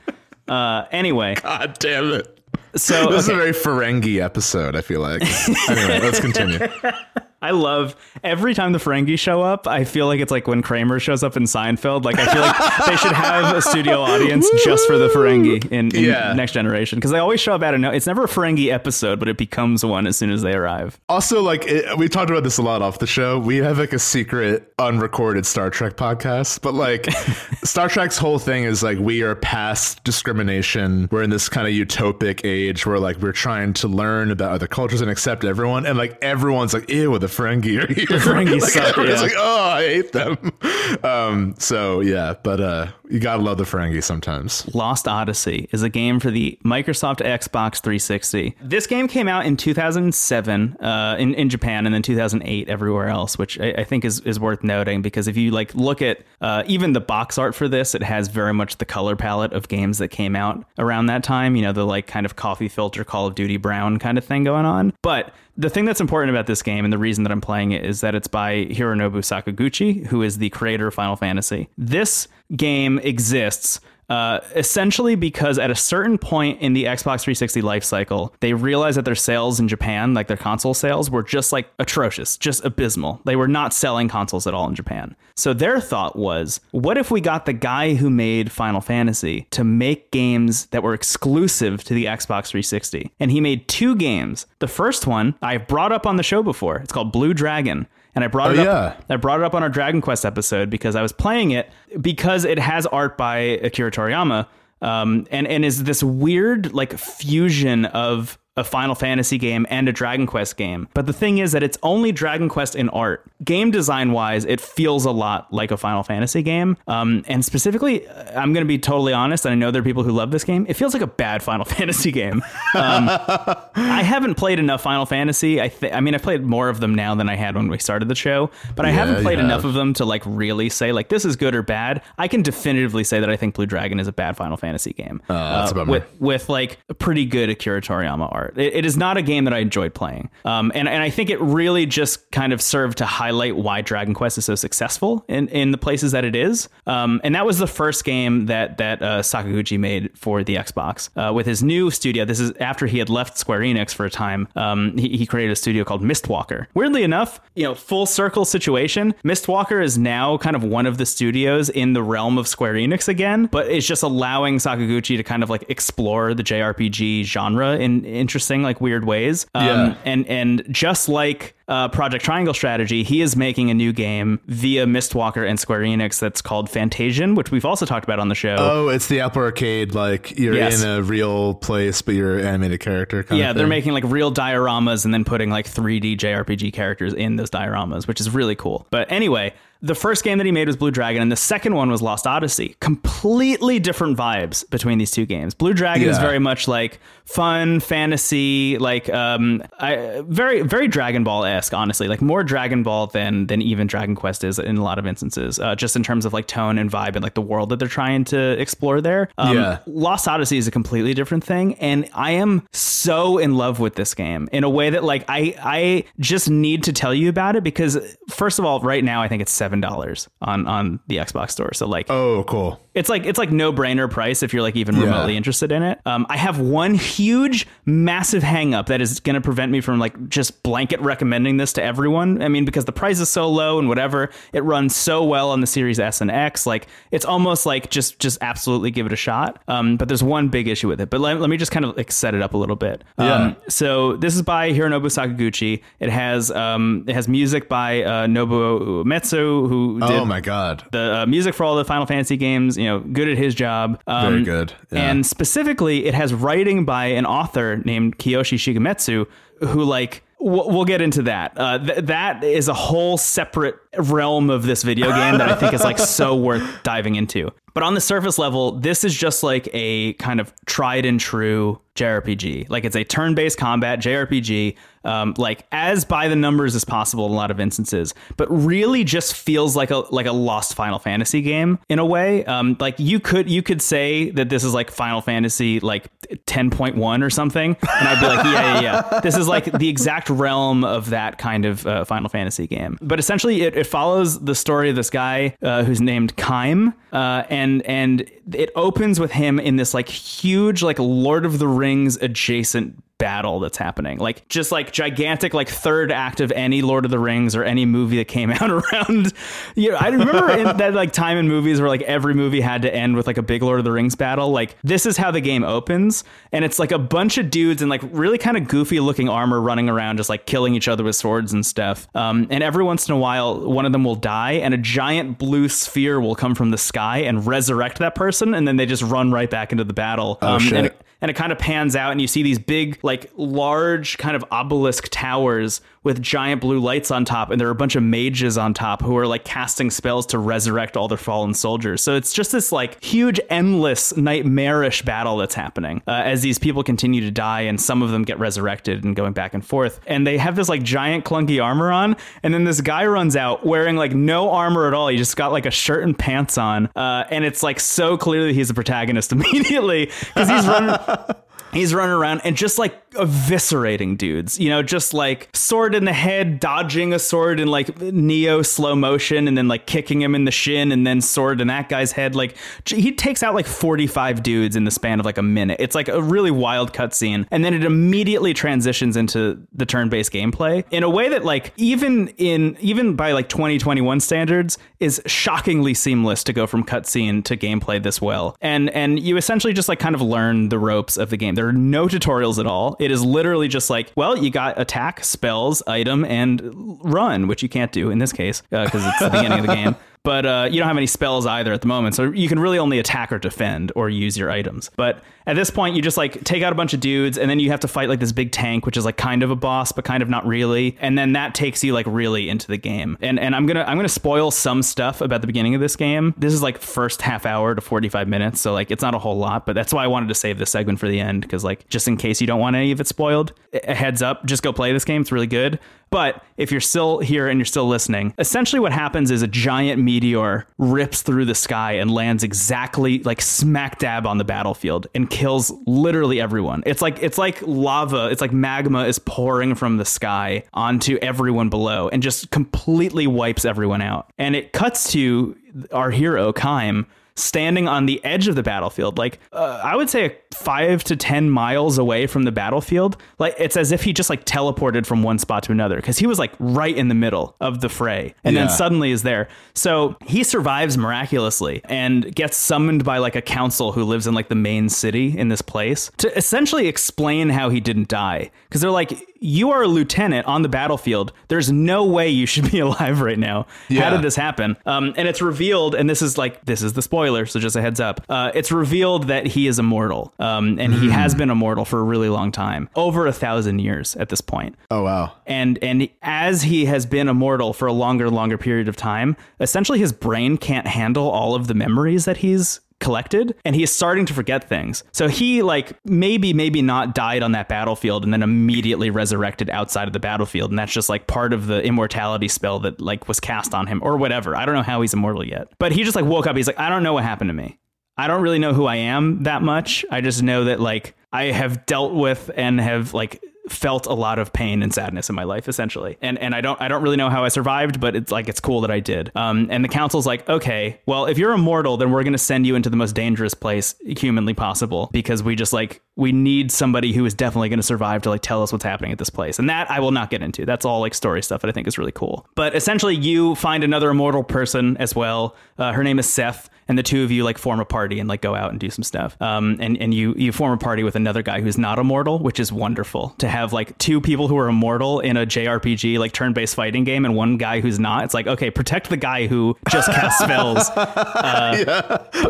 Uh, 0.47 0.85
anyway, 0.91 1.35
God 1.35 1.77
damn 1.79 2.11
it. 2.11 2.39
so 2.75 3.07
This 3.11 3.23
is 3.23 3.29
a 3.29 3.35
very 3.35 3.51
Ferengi 3.51 4.19
episode, 4.21 4.75
I 4.75 4.81
feel 4.81 5.01
like. 5.01 5.21
anyway, 5.69 5.99
let's 5.99 6.19
continue. 6.19 6.59
I 7.41 7.51
love 7.51 7.95
every 8.23 8.53
time 8.53 8.71
the 8.71 8.77
Ferengi 8.79 9.17
show 9.17 9.41
up. 9.41 9.67
I 9.67 9.83
feel 9.83 10.05
like 10.07 10.19
it's 10.19 10.31
like 10.31 10.47
when 10.47 10.61
Kramer 10.61 10.99
shows 10.99 11.23
up 11.23 11.35
in 11.35 11.43
Seinfeld. 11.43 12.03
Like 12.05 12.19
I 12.19 12.31
feel 12.31 12.41
like 12.41 12.85
they 12.87 12.95
should 12.97 13.11
have 13.13 13.55
a 13.55 13.61
studio 13.61 14.01
audience 14.01 14.47
just 14.63 14.85
for 14.85 14.97
the 14.97 15.07
Ferengi 15.09 15.65
in, 15.71 15.95
in 15.95 16.03
Yeah. 16.03 16.33
Next 16.33 16.51
Generation 16.51 16.97
because 16.99 17.11
they 17.11 17.17
always 17.17 17.39
show 17.39 17.53
up 17.53 17.63
out 17.63 17.73
of 17.73 17.79
no. 17.79 17.89
It's 17.89 18.05
never 18.05 18.25
a 18.25 18.27
Ferengi 18.27 18.71
episode, 18.71 19.17
but 19.19 19.27
it 19.27 19.37
becomes 19.37 19.83
one 19.83 20.05
as 20.05 20.17
soon 20.17 20.31
as 20.31 20.41
they 20.43 20.53
arrive. 20.53 20.99
Also, 21.09 21.41
like 21.41 21.65
it, 21.67 21.97
we 21.97 22.07
talked 22.07 22.29
about 22.29 22.43
this 22.43 22.57
a 22.57 22.61
lot 22.61 22.81
off 22.83 22.99
the 22.99 23.07
show. 23.07 23.39
We 23.39 23.57
have 23.57 23.79
like 23.79 23.93
a 23.93 23.99
secret 23.99 24.71
unrecorded 24.77 25.45
Star 25.45 25.69
Trek 25.71 25.95
podcast, 25.97 26.61
but 26.61 26.73
like 26.75 27.09
Star 27.63 27.89
Trek's 27.89 28.17
whole 28.17 28.37
thing 28.39 28.65
is 28.65 28.83
like 28.83 28.99
we 28.99 29.23
are 29.23 29.35
past 29.35 30.03
discrimination. 30.03 31.07
We're 31.11 31.23
in 31.23 31.29
this 31.29 31.49
kind 31.49 31.67
of 31.67 31.73
utopic 31.73 32.41
age 32.43 32.85
where 32.85 32.99
like 32.99 33.17
we're 33.17 33.31
trying 33.31 33.73
to 33.73 33.87
learn 33.87 34.29
about 34.31 34.51
other 34.51 34.67
cultures 34.67 35.01
and 35.01 35.09
accept 35.09 35.43
everyone, 35.43 35.85
and 35.85 35.97
like 35.97 36.17
everyone's 36.21 36.73
like, 36.73 36.89
ew, 36.89 37.17
the 37.17 37.30
Ferengi 37.31 37.81
are 37.81 37.93
here. 37.93 38.05
The 38.05 38.23
Ferengi 38.23 38.61
like, 38.61 38.69
suck, 38.69 38.97
yeah. 38.97 39.21
like, 39.21 39.33
oh, 39.35 39.59
I 39.61 39.81
hate 39.83 40.11
them. 40.11 40.51
Um, 41.03 41.55
so 41.57 42.01
yeah, 42.01 42.35
but 42.43 42.59
uh, 42.59 42.87
you 43.09 43.19
gotta 43.19 43.41
love 43.41 43.57
the 43.57 43.63
Ferengi 43.63 44.03
sometimes. 44.03 44.67
Lost 44.75 45.07
Odyssey 45.07 45.69
is 45.71 45.83
a 45.83 45.89
game 45.89 46.19
for 46.19 46.29
the 46.29 46.59
Microsoft 46.65 47.19
Xbox 47.19 47.81
360. 47.81 48.55
This 48.61 48.87
game 48.87 49.07
came 49.07 49.29
out 49.29 49.45
in 49.45 49.55
2007 49.55 50.77
uh, 50.77 51.15
in, 51.17 51.33
in 51.35 51.49
Japan 51.49 51.85
and 51.85 51.95
then 51.95 52.01
2008 52.01 52.67
everywhere 52.67 53.07
else, 53.07 53.37
which 53.37 53.59
I, 53.59 53.71
I 53.77 53.83
think 53.85 54.03
is, 54.03 54.19
is 54.21 54.39
worth 54.39 54.63
noting 54.63 55.01
because 55.01 55.27
if 55.29 55.37
you 55.37 55.51
like 55.51 55.73
look 55.75 56.01
at 56.01 56.23
uh, 56.41 56.63
even 56.67 56.93
the 56.93 57.01
box 57.01 57.37
art 57.37 57.55
for 57.55 57.69
this, 57.69 57.95
it 57.95 58.03
has 58.03 58.27
very 58.27 58.53
much 58.53 58.77
the 58.77 58.85
color 58.85 59.15
palette 59.15 59.53
of 59.53 59.69
games 59.69 59.97
that 59.99 60.09
came 60.09 60.35
out 60.35 60.65
around 60.77 61.05
that 61.05 61.23
time. 61.23 61.55
You 61.55 61.61
know, 61.61 61.73
the 61.73 61.85
like 61.85 62.05
kind 62.07 62.25
of 62.25 62.35
coffee 62.35 62.67
filter 62.67 63.03
Call 63.03 63.27
of 63.27 63.35
Duty 63.35 63.57
brown 63.57 63.97
kind 63.97 64.17
of 64.17 64.25
thing 64.25 64.43
going 64.43 64.65
on. 64.65 64.93
But 65.01 65.33
the 65.61 65.69
thing 65.69 65.85
that's 65.85 66.01
important 66.01 66.35
about 66.35 66.47
this 66.47 66.63
game 66.63 66.83
and 66.83 66.91
the 66.91 66.97
reason 66.97 67.23
that 67.23 67.31
I'm 67.31 67.39
playing 67.39 67.71
it 67.71 67.85
is 67.85 68.01
that 68.01 68.15
it's 68.15 68.27
by 68.27 68.65
Hironobu 68.65 69.19
Sakaguchi, 69.21 70.07
who 70.07 70.23
is 70.23 70.39
the 70.39 70.49
creator 70.49 70.87
of 70.87 70.95
Final 70.95 71.15
Fantasy. 71.15 71.69
This 71.77 72.27
game 72.55 72.97
exists 72.99 73.79
uh, 74.11 74.41
essentially 74.57 75.15
because 75.15 75.57
at 75.57 75.71
a 75.71 75.75
certain 75.75 76.17
point 76.17 76.59
in 76.59 76.73
the 76.73 76.83
Xbox 76.83 77.21
360 77.21 77.61
life 77.61 77.81
cycle, 77.81 78.35
they 78.41 78.53
realized 78.53 78.97
that 78.97 79.05
their 79.05 79.15
sales 79.15 79.57
in 79.57 79.69
Japan, 79.69 80.13
like 80.13 80.27
their 80.27 80.35
console 80.35 80.73
sales, 80.73 81.09
were 81.09 81.23
just 81.23 81.53
like 81.53 81.69
atrocious, 81.79 82.35
just 82.35 82.65
abysmal. 82.65 83.21
They 83.23 83.37
were 83.37 83.47
not 83.47 83.73
selling 83.73 84.09
consoles 84.09 84.45
at 84.45 84.53
all 84.53 84.67
in 84.67 84.75
Japan. 84.75 85.15
So 85.37 85.53
their 85.53 85.79
thought 85.79 86.17
was, 86.17 86.59
what 86.71 86.97
if 86.97 87.09
we 87.09 87.21
got 87.21 87.45
the 87.45 87.53
guy 87.53 87.93
who 87.93 88.09
made 88.09 88.51
Final 88.51 88.81
Fantasy 88.81 89.47
to 89.51 89.63
make 89.63 90.11
games 90.11 90.65
that 90.67 90.83
were 90.83 90.93
exclusive 90.93 91.81
to 91.85 91.93
the 91.93 92.03
Xbox 92.03 92.47
360? 92.47 93.13
And 93.17 93.31
he 93.31 93.39
made 93.39 93.69
two 93.69 93.95
games. 93.95 94.45
The 94.59 94.67
first 94.67 95.07
one 95.07 95.35
I've 95.41 95.67
brought 95.69 95.93
up 95.93 96.05
on 96.05 96.17
the 96.17 96.23
show 96.23 96.43
before. 96.43 96.75
It's 96.79 96.91
called 96.91 97.13
Blue 97.13 97.33
Dragon. 97.33 97.87
And 98.15 98.23
I 98.23 98.27
brought 98.27 98.49
Oh, 98.51 98.53
it 98.53 98.59
up. 98.59 98.97
yeah. 99.07 99.13
I 99.15 99.17
brought 99.17 99.39
it 99.39 99.43
up 99.45 99.53
on 99.55 99.63
our 99.63 99.69
Dragon 99.69 100.01
Quest 100.01 100.25
episode 100.25 100.69
because 100.69 100.95
I 100.95 101.01
was 101.01 101.11
playing 101.11 101.51
it 101.51 101.69
because 102.01 102.43
it 102.45 102.59
has 102.59 102.85
art 102.87 103.17
by 103.17 103.37
Akira 103.37 103.89
Toriyama, 103.91 104.47
um, 104.81 105.25
and 105.31 105.47
and 105.47 105.63
is 105.63 105.83
this 105.85 106.03
weird 106.03 106.73
like 106.73 106.97
fusion 106.97 107.85
of 107.85 108.37
a 108.57 108.63
Final 108.65 108.95
Fantasy 108.95 109.37
game 109.37 109.65
and 109.69 109.87
a 109.87 109.93
Dragon 109.93 110.25
Quest 110.27 110.57
game. 110.57 110.87
But 110.93 111.05
the 111.05 111.13
thing 111.13 111.37
is 111.37 111.53
that 111.53 111.63
it's 111.63 111.77
only 111.83 112.11
Dragon 112.11 112.49
Quest 112.49 112.75
in 112.75 112.89
art. 112.89 113.23
Game 113.45 113.71
design 113.71 114.11
wise, 114.11 114.43
it 114.43 114.59
feels 114.59 115.05
a 115.05 115.11
lot 115.11 115.51
like 115.53 115.71
a 115.71 115.77
Final 115.77 116.03
Fantasy 116.03 116.41
game. 116.43 116.75
Um, 116.87 117.23
and 117.29 117.45
specifically, 117.45 118.07
I'm 118.09 118.51
going 118.53 118.65
to 118.65 118.67
be 118.67 118.77
totally 118.77 119.13
honest, 119.13 119.45
and 119.45 119.53
I 119.53 119.55
know 119.55 119.71
there 119.71 119.79
are 119.81 119.85
people 119.85 120.03
who 120.03 120.11
love 120.11 120.31
this 120.31 120.43
game. 120.43 120.65
It 120.67 120.73
feels 120.73 120.93
like 120.93 121.01
a 121.01 121.07
bad 121.07 121.41
Final 121.43 121.63
Fantasy 121.65 122.11
game. 122.11 122.43
Um, 122.75 123.07
I 123.75 124.03
haven't 124.03 124.35
played 124.35 124.59
enough 124.59 124.81
Final 124.81 125.05
Fantasy. 125.05 125.61
I 125.61 125.69
th- 125.69 125.93
I 125.93 126.01
mean, 126.01 126.13
I've 126.13 126.21
played 126.21 126.43
more 126.43 126.67
of 126.67 126.81
them 126.81 126.93
now 126.93 127.15
than 127.15 127.29
I 127.29 127.35
had 127.35 127.55
when 127.55 127.69
we 127.69 127.77
started 127.79 128.09
the 128.09 128.15
show, 128.15 128.51
but 128.75 128.85
I 128.85 128.89
Yeah, 128.89 128.95
haven't 128.95 129.21
played 129.23 129.39
enough 129.39 129.61
have. 129.61 129.69
of 129.69 129.73
them 129.75 129.93
to 129.93 130.05
like 130.05 130.23
really 130.25 130.67
say 130.67 130.91
like 130.91 131.07
this 131.07 131.23
is 131.23 131.37
good 131.37 131.55
or 131.55 131.63
bad. 131.63 132.01
I 132.17 132.27
can 132.27 132.41
definitively 132.41 133.05
say 133.05 133.21
that 133.21 133.29
I 133.29 133.37
think 133.37 133.55
Blue 133.55 133.65
Dragon 133.65 133.97
is 133.99 134.07
a 134.09 134.13
bad 134.13 134.35
Final 134.35 134.57
Fantasy 134.57 134.91
game. 134.91 135.21
Oh, 135.29 135.33
that's 135.33 135.71
a 135.71 135.75
bummer. 135.75 135.91
with 135.91 136.05
with 136.19 136.49
like 136.49 136.79
a 136.89 136.93
pretty 136.93 137.25
good 137.25 137.49
Akira 137.49 137.81
Toriyama 137.81 138.27
art. 138.31 138.40
It, 138.55 138.73
it 138.73 138.85
is 138.85 138.97
not 138.97 139.17
a 139.17 139.21
game 139.21 139.45
that 139.45 139.53
I 139.53 139.59
enjoyed 139.59 139.93
playing, 139.93 140.29
um, 140.45 140.71
and 140.75 140.87
and 140.87 141.01
I 141.03 141.09
think 141.09 141.29
it 141.29 141.39
really 141.41 141.85
just 141.85 142.29
kind 142.31 142.53
of 142.53 142.61
served 142.61 142.97
to 142.99 143.05
highlight 143.05 143.55
why 143.55 143.81
Dragon 143.81 144.13
Quest 144.13 144.37
is 144.37 144.45
so 144.45 144.55
successful 144.55 145.23
in 145.27 145.47
in 145.49 145.71
the 145.71 145.77
places 145.77 146.11
that 146.11 146.25
it 146.25 146.35
is. 146.35 146.69
Um, 146.87 147.21
and 147.23 147.35
that 147.35 147.45
was 147.45 147.59
the 147.59 147.67
first 147.67 148.03
game 148.03 148.47
that 148.47 148.77
that 148.77 149.01
uh, 149.01 149.21
Sakaguchi 149.21 149.79
made 149.79 150.17
for 150.17 150.43
the 150.43 150.55
Xbox 150.55 151.09
uh, 151.15 151.33
with 151.33 151.45
his 151.45 151.63
new 151.63 151.91
studio. 151.91 152.25
This 152.25 152.39
is 152.39 152.51
after 152.59 152.87
he 152.87 152.99
had 152.99 153.09
left 153.09 153.37
Square 153.37 153.61
Enix 153.61 153.93
for 153.93 154.05
a 154.05 154.09
time. 154.09 154.47
Um, 154.55 154.97
he, 154.97 155.17
he 155.17 155.25
created 155.25 155.51
a 155.51 155.55
studio 155.55 155.83
called 155.83 156.03
Mistwalker. 156.03 156.67
Weirdly 156.73 157.03
enough, 157.03 157.39
you 157.55 157.63
know, 157.63 157.75
full 157.75 158.05
circle 158.05 158.45
situation. 158.45 159.13
Mistwalker 159.23 159.83
is 159.83 159.97
now 159.97 160.37
kind 160.37 160.55
of 160.55 160.63
one 160.63 160.85
of 160.85 160.97
the 160.97 161.05
studios 161.05 161.69
in 161.69 161.93
the 161.93 162.03
realm 162.03 162.37
of 162.37 162.47
Square 162.47 162.73
Enix 162.75 163.07
again, 163.07 163.47
but 163.47 163.67
it's 163.67 163.87
just 163.87 164.03
allowing 164.03 164.57
Sakaguchi 164.57 165.17
to 165.17 165.23
kind 165.23 165.43
of 165.43 165.49
like 165.49 165.65
explore 165.69 166.33
the 166.33 166.43
JRPG 166.43 167.23
genre 167.23 167.77
in 167.77 168.05
interesting, 168.31 168.63
like 168.63 168.79
weird 168.79 169.03
ways. 169.05 169.45
Um, 169.53 169.65
Yeah. 169.67 169.95
And 170.05 170.27
and 170.27 170.63
just 170.71 171.09
like 171.09 171.53
uh, 171.67 171.89
Project 171.89 172.23
Triangle 172.23 172.53
Strategy, 172.53 173.03
he 173.03 173.21
is 173.21 173.35
making 173.35 173.69
a 173.69 173.73
new 173.73 173.91
game 173.93 174.39
via 174.47 174.85
Mistwalker 174.85 175.47
and 175.47 175.59
Square 175.59 175.81
Enix 175.81 176.19
that's 176.19 176.41
called 176.41 176.69
Fantasian, 176.69 177.35
which 177.35 177.51
we've 177.51 177.65
also 177.65 177.85
talked 177.85 178.03
about 178.05 178.19
on 178.19 178.29
the 178.29 178.35
show. 178.35 178.55
Oh, 178.57 178.87
it's 178.89 179.07
the 179.07 179.19
Apple 179.19 179.41
Arcade. 179.41 179.93
Like 179.93 180.37
you're 180.39 180.55
Yes. 180.55 180.81
in 180.81 180.89
a 180.89 181.01
real 181.03 181.55
place, 181.55 182.01
but 182.01 182.15
you're 182.15 182.39
an 182.39 182.45
animated 182.45 182.79
character. 182.79 183.23
Kind 183.23 183.39
yeah, 183.39 183.51
they're 183.53 183.67
making 183.67 183.91
like 183.93 184.05
real 184.05 184.31
dioramas 184.33 185.03
and 185.05 185.13
then 185.13 185.25
putting 185.25 185.49
like 185.49 185.67
3D 185.67 186.17
JRPG 186.17 186.71
characters 186.73 187.13
in 187.13 187.35
those 187.35 187.49
dioramas, 187.49 188.07
which 188.07 188.21
is 188.21 188.29
really 188.29 188.55
cool. 188.55 188.87
But 188.91 189.11
anyway, 189.11 189.53
the 189.81 189.95
first 189.95 190.23
game 190.23 190.37
that 190.37 190.45
he 190.45 190.51
made 190.51 190.67
was 190.67 190.75
Blue 190.77 190.91
Dragon, 190.91 191.21
and 191.21 191.31
the 191.31 191.35
second 191.35 191.73
one 191.75 191.89
was 191.89 192.01
Lost 192.01 192.27
Odyssey. 192.27 192.75
Completely 192.79 193.79
different 193.79 194.17
vibes 194.17 194.69
between 194.69 194.97
these 194.97 195.11
two 195.11 195.25
games. 195.25 195.53
Blue 195.53 195.73
Dragon 195.73 196.07
is 196.07 196.17
very 196.19 196.39
much 196.39 196.67
like 196.67 196.99
fun 197.25 197.79
fantasy, 197.79 198.77
like 198.77 199.09
um, 199.09 199.63
I, 199.79 200.21
very 200.27 200.61
very 200.61 200.87
Dragon 200.87 201.23
Ball 201.23 201.45
esque. 201.45 201.73
Honestly, 201.73 202.07
like 202.07 202.21
more 202.21 202.43
Dragon 202.43 202.83
Ball 202.83 203.07
than 203.07 203.47
than 203.47 203.61
even 203.61 203.87
Dragon 203.87 204.15
Quest 204.15 204.43
is 204.43 204.59
in 204.59 204.77
a 204.77 204.83
lot 204.83 204.99
of 204.99 205.07
instances. 205.07 205.59
Uh, 205.59 205.75
just 205.75 205.95
in 205.95 206.03
terms 206.03 206.25
of 206.25 206.33
like 206.33 206.47
tone 206.47 206.77
and 206.77 206.91
vibe 206.91 207.15
and 207.15 207.23
like 207.23 207.33
the 207.33 207.41
world 207.41 207.69
that 207.69 207.77
they're 207.79 207.87
trying 207.87 208.23
to 208.25 208.59
explore 208.59 209.01
there. 209.01 209.29
Um, 209.37 209.55
Yeah. 209.55 209.79
Lost 209.87 210.27
Odyssey 210.27 210.57
is 210.57 210.67
a 210.67 210.71
completely 210.71 211.13
different 211.13 211.43
thing, 211.43 211.75
and 211.75 212.07
I 212.13 212.31
am 212.31 212.67
so 212.71 213.37
in 213.37 213.55
love 213.55 213.79
with 213.79 213.95
this 213.95 214.13
game 214.13 214.47
in 214.51 214.63
a 214.63 214.69
way 214.69 214.89
that 214.89 215.03
like 215.03 215.25
I 215.27 215.55
I 215.59 216.03
just 216.19 216.49
need 216.49 216.83
to 216.83 216.93
tell 216.93 217.13
you 217.13 217.29
about 217.29 217.55
it 217.55 217.63
because 217.63 217.97
first 218.29 218.59
of 218.59 218.65
all, 218.65 218.79
right 218.81 219.03
now 219.03 219.21
I 219.21 219.27
think 219.27 219.41
it's 219.41 219.51
seven 219.51 219.70
dollars 219.79 220.27
on 220.41 220.67
on 220.67 220.99
the 221.07 221.17
Xbox 221.17 221.51
store. 221.51 221.73
So 221.73 221.87
like 221.87 222.07
Oh, 222.09 222.43
cool. 222.45 222.79
It's 222.93 223.09
like 223.09 223.25
it's 223.25 223.37
like 223.39 223.51
no 223.51 223.71
brainer 223.71 224.09
price 224.09 224.43
if 224.43 224.51
you're 224.53 224.61
like 224.61 224.75
even 224.75 224.99
remotely 224.99 225.37
interested 225.37 225.71
in 225.71 225.81
it. 225.81 225.99
Um, 226.05 226.25
I 226.29 226.37
have 226.37 226.59
one 226.59 226.93
huge, 226.93 227.65
massive 227.85 228.43
hang 228.43 228.73
up 228.73 228.87
that 228.87 228.99
is 229.01 229.19
going 229.21 229.35
to 229.35 229.41
prevent 229.41 229.71
me 229.71 229.79
from 229.81 229.97
like 229.99 230.29
just 230.29 230.61
blanket 230.63 230.99
recommending 231.01 231.57
this 231.57 231.71
to 231.73 231.83
everyone. 231.83 232.41
I 232.41 232.47
mean, 232.49 232.65
because 232.65 232.85
the 232.85 232.91
price 232.91 233.19
is 233.19 233.29
so 233.29 233.47
low 233.49 233.79
and 233.79 233.87
whatever, 233.87 234.29
it 234.51 234.63
runs 234.63 234.95
so 234.95 235.23
well 235.23 235.51
on 235.51 235.61
the 235.61 235.67
Series 235.67 235.99
S 235.99 236.19
and 236.21 236.29
X. 236.29 236.65
Like 236.65 236.87
it's 237.11 237.23
almost 237.25 237.65
like 237.65 237.89
just 237.89 238.19
just 238.19 238.37
absolutely 238.41 238.91
give 238.91 239.05
it 239.05 239.13
a 239.13 239.17
shot. 239.17 239.61
Um, 239.67 239.95
but 239.95 240.07
there's 240.09 240.23
one 240.23 240.49
big 240.49 240.67
issue 240.67 240.87
with 240.89 240.99
it. 240.99 241.09
But 241.09 241.21
let, 241.21 241.39
let 241.39 241.49
me 241.49 241.57
just 241.57 241.71
kind 241.71 241.85
of 241.85 241.95
like 241.95 242.11
set 242.11 242.33
it 242.35 242.41
up 242.41 242.53
a 242.53 242.57
little 242.57 242.75
bit. 242.75 243.03
Yeah. 243.17 243.33
Um, 243.33 243.55
so 243.69 244.17
this 244.17 244.35
is 244.35 244.41
by 244.41 244.71
Hironobu 244.73 245.05
Sakaguchi. 245.05 245.81
It 246.01 246.09
has 246.09 246.51
um, 246.51 247.05
it 247.07 247.13
has 247.15 247.27
music 247.27 247.69
by 247.69 248.03
uh, 248.03 248.27
Nobuo 248.27 249.03
Uematsu, 249.05 249.69
who 249.69 249.99
did 250.01 250.09
Oh 250.11 250.25
my 250.25 250.41
god. 250.41 250.83
the 250.91 251.19
uh, 251.21 251.25
music 251.25 251.55
for 251.55 251.63
all 251.63 251.75
the 251.77 251.85
Final 251.85 252.05
Fantasy 252.05 252.35
games. 252.35 252.77
You 252.81 252.87
know, 252.87 252.99
good 252.99 253.29
at 253.29 253.37
his 253.37 253.53
job. 253.53 254.01
Um, 254.07 254.31
Very 254.31 254.43
good, 254.43 254.73
yeah. 254.91 255.09
And 255.11 255.25
specifically, 255.25 256.05
it 256.05 256.13
has 256.13 256.33
writing 256.33 256.83
by 256.83 257.05
an 257.05 257.25
author 257.25 257.77
named 257.77 258.17
Kiyoshi 258.17 258.57
Shigematsu, 258.57 259.27
who 259.59 259.83
like. 259.83 260.23
We'll 260.43 260.71
we'll 260.71 260.85
get 260.85 261.01
into 261.01 261.21
that. 261.21 261.53
Uh, 261.55 261.77
th- 261.77 262.05
that 262.05 262.43
is 262.43 262.67
a 262.67 262.73
whole 262.73 263.15
separate 263.19 263.75
realm 263.95 264.49
of 264.49 264.63
this 264.63 264.81
video 264.81 265.11
game 265.11 265.37
that 265.37 265.51
I 265.51 265.53
think 265.53 265.71
is 265.71 265.83
like 265.83 265.99
so 266.17 266.35
worth 266.35 266.81
diving 266.81 267.13
into. 267.13 267.51
But 267.75 267.83
on 267.83 267.93
the 267.93 268.01
surface 268.01 268.39
level, 268.39 268.71
this 268.71 269.03
is 269.03 269.15
just 269.15 269.43
like 269.43 269.69
a 269.71 270.13
kind 270.13 270.39
of 270.39 270.51
tried 270.65 271.05
and 271.05 271.19
true 271.19 271.79
JRPG. 271.93 272.71
Like 272.71 272.85
it's 272.85 272.95
a 272.95 273.03
turn-based 273.03 273.59
combat 273.59 273.99
JRPG, 273.99 274.75
um, 275.03 275.33
like 275.37 275.65
as 275.71 276.05
by 276.05 276.27
the 276.27 276.35
numbers 276.35 276.75
as 276.75 276.85
possible 276.85 277.25
in 277.25 277.31
a 277.31 277.35
lot 277.35 277.51
of 277.51 277.59
instances, 277.59 278.13
but 278.37 278.47
really 278.49 279.03
just 279.03 279.33
feels 279.35 279.75
like 279.75 279.91
a 279.91 279.97
like 280.11 280.25
a 280.25 280.31
lost 280.31 280.75
Final 280.75 280.99
Fantasy 280.99 281.41
game 281.41 281.79
in 281.89 281.99
a 281.99 282.05
way. 282.05 282.45
Um, 282.45 282.77
like 282.79 282.95
you 282.99 283.19
could 283.19 283.49
you 283.49 283.61
could 283.61 283.81
say 283.81 284.31
that 284.31 284.49
this 284.49 284.63
is 284.63 284.73
like 284.73 284.91
Final 284.91 285.21
Fantasy 285.21 285.79
like 285.79 286.09
10.1 286.29 287.23
or 287.23 287.29
something, 287.29 287.75
and 287.81 288.07
I'd 288.07 288.19
be 288.19 288.27
like, 288.27 288.45
yeah, 288.45 288.81
yeah, 288.81 288.81
yeah. 288.81 289.19
This 289.31 289.37
is 289.37 289.47
like 289.47 289.65
the 289.71 289.87
exact 289.87 290.29
realm 290.29 290.83
of 290.83 291.11
that 291.11 291.37
kind 291.37 291.65
of 291.65 291.85
uh, 291.85 292.05
Final 292.05 292.29
Fantasy 292.29 292.67
game. 292.67 292.97
But 293.01 293.19
essentially, 293.19 293.61
it, 293.61 293.75
it 293.77 293.87
follows 293.87 294.39
the 294.39 294.55
story 294.55 294.89
of 294.89 294.95
this 294.95 295.09
guy 295.09 295.55
uh, 295.61 295.83
who's 295.83 296.01
named 296.01 296.35
Kaim, 296.37 296.93
uh, 297.11 297.43
and 297.49 297.81
and 297.83 298.29
it 298.53 298.71
opens 298.75 299.19
with 299.19 299.31
him 299.31 299.59
in 299.59 299.75
this 299.75 299.93
like 299.93 300.09
huge 300.09 300.81
like 300.83 300.99
Lord 300.99 301.45
of 301.45 301.59
the 301.59 301.67
Rings 301.67 302.17
adjacent 302.17 303.01
battle 303.21 303.59
that's 303.59 303.77
happening. 303.77 304.17
Like 304.17 304.47
just 304.49 304.71
like 304.71 304.91
gigantic 304.91 305.53
like 305.53 305.69
third 305.69 306.11
act 306.11 306.41
of 306.41 306.51
any 306.51 306.81
lord 306.81 307.05
of 307.05 307.11
the 307.11 307.19
rings 307.19 307.55
or 307.55 307.63
any 307.63 307.85
movie 307.85 308.17
that 308.17 308.27
came 308.27 308.49
out 308.61 308.69
around 308.69 309.33
you 309.75 309.91
know 309.91 309.97
i 309.97 310.07
remember 310.07 310.51
in 310.51 310.63
that 310.77 310.93
like 310.93 311.11
time 311.11 311.37
in 311.37 311.47
movies 311.47 311.79
where 311.79 311.87
like 311.89 312.01
every 312.01 312.33
movie 312.33 312.61
had 312.61 312.81
to 312.81 312.93
end 312.93 313.15
with 313.15 313.27
like 313.27 313.37
a 313.37 313.43
big 313.43 313.61
lord 313.61 313.79
of 313.79 313.85
the 313.85 313.91
rings 313.91 314.15
battle. 314.15 314.49
Like 314.49 314.75
this 314.83 315.05
is 315.05 315.17
how 315.17 315.29
the 315.31 315.41
game 315.41 315.63
opens 315.63 316.23
and 316.51 316.65
it's 316.65 316.79
like 316.79 316.91
a 316.91 316.97
bunch 316.97 317.37
of 317.37 317.51
dudes 317.51 317.81
in 317.81 317.89
like 317.89 318.01
really 318.11 318.37
kind 318.37 318.57
of 318.57 318.67
goofy 318.67 318.99
looking 318.99 319.29
armor 319.29 319.61
running 319.61 319.87
around 319.87 320.17
just 320.17 320.29
like 320.29 320.45
killing 320.45 320.73
each 320.73 320.87
other 320.87 321.03
with 321.03 321.15
swords 321.15 321.53
and 321.53 321.65
stuff. 321.65 322.07
Um, 322.15 322.47
and 322.49 322.63
every 322.63 322.83
once 322.83 323.07
in 323.07 323.13
a 323.13 323.17
while 323.17 323.59
one 323.69 323.85
of 323.85 323.91
them 323.91 324.03
will 324.03 324.15
die 324.15 324.53
and 324.53 324.73
a 324.73 324.77
giant 324.77 325.37
blue 325.37 325.69
sphere 325.69 326.19
will 326.19 326.35
come 326.35 326.55
from 326.55 326.71
the 326.71 326.77
sky 326.77 327.19
and 327.19 327.45
resurrect 327.45 327.99
that 327.99 328.15
person 328.15 328.55
and 328.55 328.67
then 328.67 328.77
they 328.77 328.85
just 328.85 329.03
run 329.03 329.31
right 329.31 329.49
back 329.49 329.71
into 329.71 329.83
the 329.83 329.93
battle. 329.93 330.37
Um, 330.41 330.59
shit. 330.59 330.95
And 331.21 331.29
it, 331.29 331.35
kind 331.35 331.51
of 331.51 331.59
pans 331.59 331.95
out 331.95 332.11
and 332.11 332.19
you 332.19 332.27
see 332.27 332.43
these 332.43 332.59
big 332.59 332.99
like 333.03 333.31
large 333.35 334.17
kind 334.17 334.35
of 334.35 334.43
obelisk 334.51 335.07
towers 335.11 335.81
with 336.03 336.21
giant 336.21 336.61
blue 336.61 336.79
lights 336.79 337.11
on 337.11 337.25
top 337.25 337.51
and 337.51 337.61
there 337.61 337.67
are 337.67 337.71
a 337.71 337.75
bunch 337.75 337.95
of 337.95 338.01
mages 338.01 338.57
on 338.57 338.73
top 338.73 339.01
who 339.03 339.15
are 339.17 339.27
like 339.27 339.43
casting 339.43 339.91
spells 339.91 340.25
to 340.25 340.39
resurrect 340.39 340.97
all 340.97 341.07
their 341.07 341.17
fallen 341.17 341.53
soldiers. 341.53 342.01
So 342.01 342.15
it's 342.15 342.33
just 342.33 342.51
this 342.51 342.71
like 342.71 343.03
huge 343.03 343.39
endless 343.49 344.15
nightmarish 344.17 345.03
battle 345.03 345.37
that's 345.37 345.53
happening 345.53 346.01
uh, 346.07 346.11
as 346.11 346.41
these 346.41 346.57
people 346.57 346.83
continue 346.83 347.21
to 347.21 347.31
die 347.31 347.61
and 347.61 347.79
some 347.79 348.01
of 348.01 348.09
them 348.09 348.23
get 348.23 348.39
resurrected 348.39 349.03
and 349.03 349.15
going 349.15 349.33
back 349.33 349.53
and 349.53 349.63
forth. 349.65 349.99
And 350.07 350.25
they 350.25 350.37
have 350.39 350.55
this 350.55 350.69
like 350.69 350.81
giant 350.81 351.23
clunky 351.23 351.63
armor 351.63 351.91
on 351.91 352.15
and 352.41 352.53
then 352.53 352.63
this 352.63 352.81
guy 352.81 353.05
runs 353.05 353.35
out 353.35 353.63
wearing 353.65 353.95
like 353.95 354.13
no 354.15 354.49
armor 354.49 354.87
at 354.87 354.95
all. 354.95 355.07
He 355.07 355.17
just 355.17 355.37
got 355.37 355.51
like 355.51 355.67
a 355.67 355.71
shirt 355.71 356.03
and 356.03 356.17
pants 356.17 356.57
on 356.57 356.87
uh, 356.95 357.25
and 357.29 357.45
it's 357.45 357.61
like 357.61 357.79
so 357.79 358.17
clear 358.17 358.45
that 358.45 358.53
he's 358.53 358.69
the 358.69 358.73
protagonist 358.73 359.31
immediately 359.31 360.05
because 360.33 360.49
he's 360.49 360.67
running 360.67 360.97
He's 361.73 361.93
running 361.93 362.13
around 362.13 362.41
and 362.43 362.55
just 362.55 362.77
like 362.77 363.09
eviscerating 363.11 364.17
dudes, 364.17 364.59
you 364.59 364.69
know, 364.69 364.81
just 364.81 365.13
like 365.13 365.49
sword 365.53 365.95
in 365.95 366.05
the 366.05 366.13
head, 366.13 366.59
dodging 366.59 367.13
a 367.13 367.19
sword 367.19 367.59
in 367.59 367.67
like 367.67 367.99
neo 367.99 368.61
slow 368.61 368.95
motion, 368.95 369.47
and 369.47 369.57
then 369.57 369.67
like 369.67 369.85
kicking 369.85 370.21
him 370.21 370.35
in 370.35 370.45
the 370.45 370.51
shin, 370.51 370.91
and 370.91 371.05
then 371.05 371.21
sword 371.21 371.61
in 371.61 371.67
that 371.67 371.89
guy's 371.89 372.11
head. 372.11 372.35
Like 372.35 372.55
he 372.85 373.11
takes 373.11 373.43
out 373.43 373.53
like 373.53 373.67
45 373.67 374.43
dudes 374.43 374.75
in 374.75 374.83
the 374.83 374.91
span 374.91 375.19
of 375.19 375.25
like 375.25 375.37
a 375.37 375.43
minute. 375.43 375.77
It's 375.79 375.95
like 375.95 376.07
a 376.07 376.21
really 376.21 376.51
wild 376.51 376.93
cutscene. 376.93 377.45
And 377.51 377.65
then 377.65 377.73
it 377.73 377.83
immediately 377.83 378.53
transitions 378.53 379.17
into 379.17 379.65
the 379.73 379.85
turn 379.85 380.09
based 380.09 380.31
gameplay 380.31 380.83
in 380.91 381.03
a 381.03 381.09
way 381.09 381.29
that, 381.29 381.43
like, 381.43 381.73
even 381.77 382.29
in, 382.37 382.77
even 382.79 383.15
by 383.15 383.31
like 383.31 383.49
2021 383.49 384.19
standards, 384.19 384.77
is 384.99 385.21
shockingly 385.25 385.93
seamless 385.93 386.43
to 386.43 386.53
go 386.53 386.67
from 386.67 386.83
cutscene 386.83 387.43
to 387.45 387.57
gameplay 387.57 388.01
this 388.01 388.21
well. 388.21 388.55
And, 388.61 388.89
and 388.91 389.19
you 389.19 389.37
essentially 389.37 389.73
just 389.73 389.89
like 389.89 389.99
kind 389.99 390.15
of 390.15 390.21
learn 390.21 390.69
the 390.69 390.79
ropes 390.79 391.17
of 391.17 391.29
the 391.29 391.37
game. 391.37 391.55
There 391.61 391.67
are 391.67 391.73
no 391.73 392.07
tutorials 392.07 392.57
at 392.57 392.65
all. 392.65 392.95
It 392.99 393.11
is 393.11 393.23
literally 393.23 393.67
just 393.67 393.91
like, 393.91 394.11
well, 394.15 394.35
you 394.35 394.49
got 394.49 394.81
attack, 394.81 395.23
spells, 395.23 395.83
item, 395.85 396.25
and 396.25 396.97
run, 397.03 397.45
which 397.45 397.61
you 397.61 397.69
can't 397.69 397.91
do 397.91 398.09
in 398.09 398.17
this 398.17 398.33
case 398.33 398.63
uh, 398.71 398.85
because 398.85 399.05
it's 399.05 399.19
the 399.19 399.29
beginning 399.29 399.59
of 399.59 399.67
the 399.67 399.75
game. 399.75 399.95
But 400.23 400.45
uh, 400.45 400.67
you 400.69 400.77
don't 400.77 400.87
have 400.87 400.97
any 400.97 401.07
spells 401.07 401.47
either 401.47 401.73
at 401.73 401.81
the 401.81 401.87
moment, 401.87 402.13
so 402.13 402.31
you 402.31 402.47
can 402.47 402.59
really 402.59 402.77
only 402.77 402.99
attack 402.99 403.31
or 403.31 403.39
defend 403.39 403.91
or 403.95 404.07
use 404.07 404.37
your 404.37 404.51
items. 404.51 404.91
But 404.95 405.23
at 405.47 405.55
this 405.55 405.71
point, 405.71 405.95
you 405.95 406.03
just 406.03 406.15
like 406.15 406.43
take 406.43 406.61
out 406.61 406.71
a 406.71 406.75
bunch 406.75 406.93
of 406.93 406.99
dudes, 406.99 407.39
and 407.39 407.49
then 407.49 407.59
you 407.59 407.71
have 407.71 407.79
to 407.79 407.87
fight 407.87 408.07
like 408.07 408.19
this 408.19 408.31
big 408.31 408.51
tank, 408.51 408.85
which 408.85 408.97
is 408.97 409.03
like 409.03 409.17
kind 409.17 409.41
of 409.41 409.49
a 409.49 409.55
boss, 409.55 409.91
but 409.91 410.05
kind 410.05 410.21
of 410.21 410.29
not 410.29 410.45
really. 410.45 410.95
And 411.01 411.17
then 411.17 411.33
that 411.33 411.55
takes 411.55 411.83
you 411.83 411.93
like 411.93 412.05
really 412.07 412.49
into 412.49 412.67
the 412.67 412.77
game. 412.77 413.17
And 413.19 413.39
and 413.39 413.55
I'm 413.55 413.65
gonna 413.65 413.83
I'm 413.87 413.97
gonna 413.97 414.07
spoil 414.09 414.51
some 414.51 414.83
stuff 414.83 415.21
about 415.21 415.41
the 415.41 415.47
beginning 415.47 415.73
of 415.73 415.81
this 415.81 415.95
game. 415.95 416.35
This 416.37 416.53
is 416.53 416.61
like 416.61 416.77
first 416.77 417.23
half 417.23 417.47
hour 417.47 417.73
to 417.73 417.81
45 417.81 418.27
minutes, 418.27 418.61
so 418.61 418.73
like 418.73 418.91
it's 418.91 419.01
not 419.01 419.15
a 419.15 419.19
whole 419.19 419.39
lot. 419.39 419.65
But 419.65 419.73
that's 419.73 419.91
why 419.91 420.03
I 420.03 420.07
wanted 420.07 420.29
to 420.29 420.35
save 420.35 420.59
this 420.59 420.69
segment 420.69 420.99
for 420.99 421.07
the 421.07 421.19
end 421.19 421.41
because 421.41 421.63
like 421.63 421.87
just 421.89 422.07
in 422.07 422.15
case 422.15 422.39
you 422.39 422.45
don't 422.45 422.59
want 422.59 422.75
any 422.75 422.91
of 422.91 423.01
it 423.01 423.07
spoiled, 423.07 423.53
a 423.73 423.95
heads 423.95 424.21
up, 424.21 424.45
just 424.45 424.61
go 424.61 424.71
play 424.71 424.93
this 424.93 425.03
game. 425.03 425.21
It's 425.21 425.31
really 425.31 425.47
good. 425.47 425.79
But 426.11 426.43
if 426.57 426.71
you're 426.71 426.81
still 426.81 427.19
here 427.19 427.47
and 427.47 427.57
you're 427.57 427.65
still 427.65 427.87
listening, 427.87 428.33
essentially 428.37 428.81
what 428.81 428.91
happens 428.91 429.31
is 429.31 429.41
a 429.41 429.47
giant 429.47 430.01
meteor 430.01 430.67
rips 430.77 431.21
through 431.21 431.45
the 431.45 431.55
sky 431.55 431.93
and 431.93 432.11
lands 432.11 432.43
exactly 432.43 433.19
like 433.23 433.41
smack 433.41 433.97
dab 433.97 434.27
on 434.27 434.37
the 434.37 434.43
battlefield 434.43 435.07
and 435.15 435.29
kills 435.29 435.71
literally 435.87 436.41
everyone. 436.41 436.83
It's 436.85 437.01
like 437.01 437.23
it's 437.23 437.37
like 437.37 437.61
lava, 437.61 438.27
it's 438.29 438.41
like 438.41 438.51
magma 438.51 439.05
is 439.05 439.19
pouring 439.19 439.73
from 439.73 439.97
the 439.97 440.05
sky 440.05 440.63
onto 440.73 441.17
everyone 441.21 441.69
below 441.69 442.09
and 442.09 442.21
just 442.21 442.51
completely 442.51 443.25
wipes 443.25 443.63
everyone 443.63 444.01
out. 444.01 444.31
And 444.37 444.53
it 444.53 444.73
cuts 444.73 445.11
to 445.13 445.55
our 445.93 446.11
hero 446.11 446.51
Kaim 446.51 447.07
standing 447.35 447.87
on 447.87 448.05
the 448.05 448.23
edge 448.25 448.49
of 448.49 448.55
the 448.55 448.63
battlefield, 448.63 449.17
like 449.17 449.39
uh, 449.53 449.79
I 449.81 449.95
would 449.95 450.09
say 450.09 450.37
five 450.53 451.03
to 451.05 451.15
10 451.15 451.49
miles 451.49 451.97
away 451.97 452.27
from 452.27 452.43
the 452.43 452.51
battlefield. 452.51 453.17
Like 453.39 453.55
it's 453.57 453.77
as 453.77 453.91
if 453.91 454.03
he 454.03 454.13
just 454.13 454.29
like 454.29 454.45
teleported 454.45 455.05
from 455.05 455.23
one 455.23 455.39
spot 455.39 455.63
to 455.63 455.71
another 455.71 455.95
because 455.95 456.17
he 456.17 456.27
was 456.27 456.39
like 456.39 456.51
right 456.59 456.95
in 456.95 457.07
the 457.07 457.15
middle 457.15 457.55
of 457.59 457.81
the 457.81 457.89
fray 457.89 458.35
and 458.43 458.55
Yeah. 458.55 458.61
then 458.61 458.69
suddenly 458.69 459.11
is 459.11 459.23
there. 459.23 459.47
So 459.73 460.15
he 460.25 460.43
survives 460.43 460.97
miraculously 460.97 461.81
and 461.85 462.33
gets 462.35 462.57
summoned 462.57 463.03
by 463.03 463.17
like 463.19 463.35
a 463.35 463.41
council 463.41 463.91
who 463.91 464.03
lives 464.03 464.27
in 464.27 464.33
like 464.33 464.49
the 464.49 464.55
main 464.55 464.89
city 464.89 465.37
in 465.37 465.49
this 465.49 465.61
place 465.61 466.11
to 466.17 466.35
essentially 466.37 466.87
explain 466.87 467.49
how 467.49 467.69
he 467.69 467.79
didn't 467.79 468.07
die. 468.07 468.51
Because 468.67 468.81
they're 468.81 468.91
like, 468.91 469.27
you 469.43 469.71
are 469.71 469.81
a 469.83 469.87
lieutenant 469.87 470.45
on 470.45 470.61
the 470.61 470.69
battlefield. 470.69 471.33
There's 471.47 471.71
no 471.71 472.05
way 472.05 472.29
you 472.29 472.45
should 472.45 472.69
be 472.71 472.79
alive 472.87 473.21
right 473.21 473.39
now. 473.39 473.65
How 473.89 474.11
did 474.11 474.21
this 474.21 474.35
happen? 474.35 474.77
Um, 474.85 475.13
and 475.17 475.27
it's 475.27 475.41
revealed, 475.41 475.95
and 475.95 476.07
this 476.09 476.21
is 476.21 476.37
like, 476.37 476.63
this 476.65 476.83
is 476.83 476.93
the 476.93 477.01
spoiler, 477.01 477.45
so 477.47 477.59
just 477.59 477.75
a 477.75 477.81
heads 477.81 477.99
up. 477.99 478.21
Uh, 478.29 478.51
it's 478.53 478.71
revealed 478.71 479.27
that 479.27 479.47
he 479.47 479.65
is 479.67 479.79
immortal. 479.79 480.31
Um, 480.41 480.79
and 480.79 480.93
he 480.93 481.09
has 481.09 481.35
been 481.35 481.49
immortal 481.49 481.85
for 481.85 481.99
a 481.99 482.03
really 482.03 482.29
long 482.29 482.51
time, 482.51 482.89
over 482.95 483.27
a 483.27 483.33
thousand 483.33 483.79
years 483.79 484.15
at 484.15 484.29
this 484.29 484.41
point. 484.41 484.75
Oh 484.89 485.03
wow. 485.03 485.33
and 485.45 485.77
and 485.81 486.09
as 486.21 486.63
he 486.63 486.85
has 486.85 487.05
been 487.05 487.27
immortal 487.27 487.73
for 487.73 487.87
a 487.87 487.93
longer 487.93 488.29
longer 488.29 488.57
period 488.57 488.87
of 488.87 488.95
time 488.95 489.35
essentially 489.59 489.99
his 489.99 490.11
brain 490.11 490.57
can't 490.57 490.87
handle 490.87 491.29
all 491.29 491.55
of 491.55 491.67
the 491.67 491.73
memories 491.73 492.25
that 492.25 492.37
he's 492.37 492.79
collected 492.99 493.55
and 493.65 493.75
he 493.75 493.83
is 493.83 493.91
starting 493.91 494.25
to 494.27 494.33
forget 494.33 494.69
things. 494.69 495.03
So 495.11 495.27
he 495.27 495.61
like 495.63 495.93
maybe 496.05 496.53
maybe 496.53 496.81
not 496.81 497.15
died 497.15 497.41
on 497.43 497.51
that 497.53 497.67
battlefield 497.67 498.23
and 498.23 498.31
then 498.31 498.43
immediately 498.43 499.09
resurrected 499.09 499.69
outside 499.69 500.07
of 500.07 500.13
the 500.13 500.19
battlefield. 500.19 500.69
And 500.71 500.79
that's 500.79 500.93
just 500.93 501.09
like 501.09 501.27
part 501.27 501.51
of 501.51 501.67
the 501.67 501.81
immortality 501.83 502.47
spell 502.47 502.79
that 502.81 503.01
like 503.01 503.27
was 503.27 503.39
cast 503.39 503.73
on 503.73 503.87
him 503.87 504.01
or 504.03 504.17
whatever. 504.17 504.55
I 504.55 504.65
don't 504.65 504.75
know 504.75 504.83
how 504.83 505.01
he's 505.01 505.13
immortal 505.13 505.45
yet. 505.45 505.67
But 505.79 505.91
he 505.91 506.03
just 506.03 506.15
like 506.15 506.25
woke 506.25 506.47
up. 506.47 506.55
He's 506.55 506.67
like 506.67 506.79
i 506.79 506.89
don't 506.89 507.03
know 507.03 507.13
what 507.13 507.23
happened 507.23 507.49
to 507.49 507.53
me 507.53 507.77
I 508.17 508.27
don't 508.27 508.41
really 508.41 508.59
know 508.59 508.73
who 508.73 508.85
I 508.85 508.97
am 508.97 509.43
that 509.43 509.61
much. 509.61 510.05
I 510.11 510.21
just 510.21 510.43
know 510.43 510.65
that 510.65 510.79
like 510.79 511.15
I 511.31 511.45
have 511.45 511.85
dealt 511.85 512.13
with 512.13 512.51
and 512.55 512.79
have 512.79 513.13
like 513.13 513.41
felt 513.69 514.05
a 514.05 514.13
lot 514.13 514.39
of 514.39 514.51
pain 514.51 514.83
and 514.83 514.93
sadness 514.93 515.29
in 515.29 515.35
my 515.35 515.43
life 515.43 515.67
essentially. 515.67 516.17
And 516.21 516.37
and 516.39 516.53
I 516.53 516.61
don't 516.61 516.79
I 516.81 516.87
don't 516.87 517.01
really 517.03 517.15
know 517.15 517.29
how 517.29 517.43
I 517.43 517.47
survived, 517.47 517.99
but 517.99 518.15
it's 518.15 518.31
like 518.31 518.49
it's 518.49 518.59
cool 518.59 518.81
that 518.81 518.91
I 518.91 518.99
did. 518.99 519.31
Um 519.35 519.67
and 519.69 519.83
the 519.83 519.89
council's 519.89 520.25
like, 520.25 520.47
"Okay, 520.49 520.99
well, 521.05 521.25
if 521.25 521.37
you're 521.37 521.53
immortal, 521.53 521.97
then 521.97 522.11
we're 522.11 522.23
going 522.23 522.33
to 522.33 522.39
send 522.39 522.65
you 522.65 522.75
into 522.75 522.89
the 522.89 522.97
most 522.97 523.13
dangerous 523.13 523.53
place 523.53 523.95
humanly 524.05 524.53
possible 524.53 525.09
because 525.13 525.43
we 525.43 525.55
just 525.55 525.73
like 525.73 526.01
we 526.15 526.31
need 526.31 526.71
somebody 526.71 527.13
who 527.13 527.25
is 527.25 527.33
definitely 527.33 527.69
going 527.69 527.79
to 527.79 527.83
survive 527.83 528.21
to 528.23 528.29
like 528.29 528.41
tell 528.41 528.61
us 528.61 528.71
what's 528.71 528.83
happening 528.83 529.11
at 529.11 529.17
this 529.17 529.29
place." 529.29 529.59
And 529.59 529.69
that 529.69 529.89
I 529.89 529.99
will 529.99 530.11
not 530.11 530.29
get 530.29 530.41
into. 530.41 530.65
That's 530.65 530.85
all 530.85 530.99
like 530.99 531.13
story 531.13 531.41
stuff 531.41 531.61
that 531.61 531.69
I 531.69 531.71
think 531.71 531.87
is 531.87 531.97
really 531.97 532.11
cool. 532.11 532.47
But 532.55 532.75
essentially 532.75 533.15
you 533.15 533.55
find 533.55 533.83
another 533.83 534.09
immortal 534.09 534.43
person 534.43 534.97
as 534.97 535.15
well. 535.15 535.55
Uh, 535.77 535.93
her 535.93 536.03
name 536.03 536.19
is 536.19 536.29
Seth 536.29 536.69
and 536.87 536.97
the 536.97 537.03
two 537.03 537.23
of 537.23 537.31
you 537.31 537.43
like 537.43 537.57
form 537.57 537.79
a 537.79 537.85
party 537.85 538.19
and 538.19 538.27
like 538.27 538.41
go 538.41 538.55
out 538.55 538.71
and 538.71 538.79
do 538.79 538.89
some 538.89 539.03
stuff. 539.03 539.39
Um, 539.41 539.77
and 539.79 539.97
and 540.01 540.13
you 540.13 540.33
you 540.37 540.51
form 540.51 540.73
a 540.73 540.77
party 540.77 541.03
with 541.03 541.15
another 541.15 541.41
guy 541.41 541.61
who's 541.61 541.77
not 541.77 541.99
immortal, 541.99 542.39
which 542.39 542.59
is 542.59 542.71
wonderful 542.71 543.35
to 543.39 543.47
have 543.47 543.73
like 543.73 543.97
two 543.97 544.19
people 544.21 544.47
who 544.47 544.57
are 544.57 544.67
immortal 544.67 545.19
in 545.19 545.37
a 545.37 545.45
JRPG 545.45 546.17
like 546.19 546.31
turn-based 546.33 546.75
fighting 546.75 547.03
game, 547.03 547.25
and 547.25 547.35
one 547.35 547.57
guy 547.57 547.81
who's 547.81 547.99
not. 547.99 548.23
It's 548.25 548.33
like 548.33 548.47
okay, 548.47 548.69
protect 548.71 549.09
the 549.09 549.17
guy 549.17 549.47
who 549.47 549.77
just 549.89 550.09
casts 550.11 550.43
spells 550.43 550.89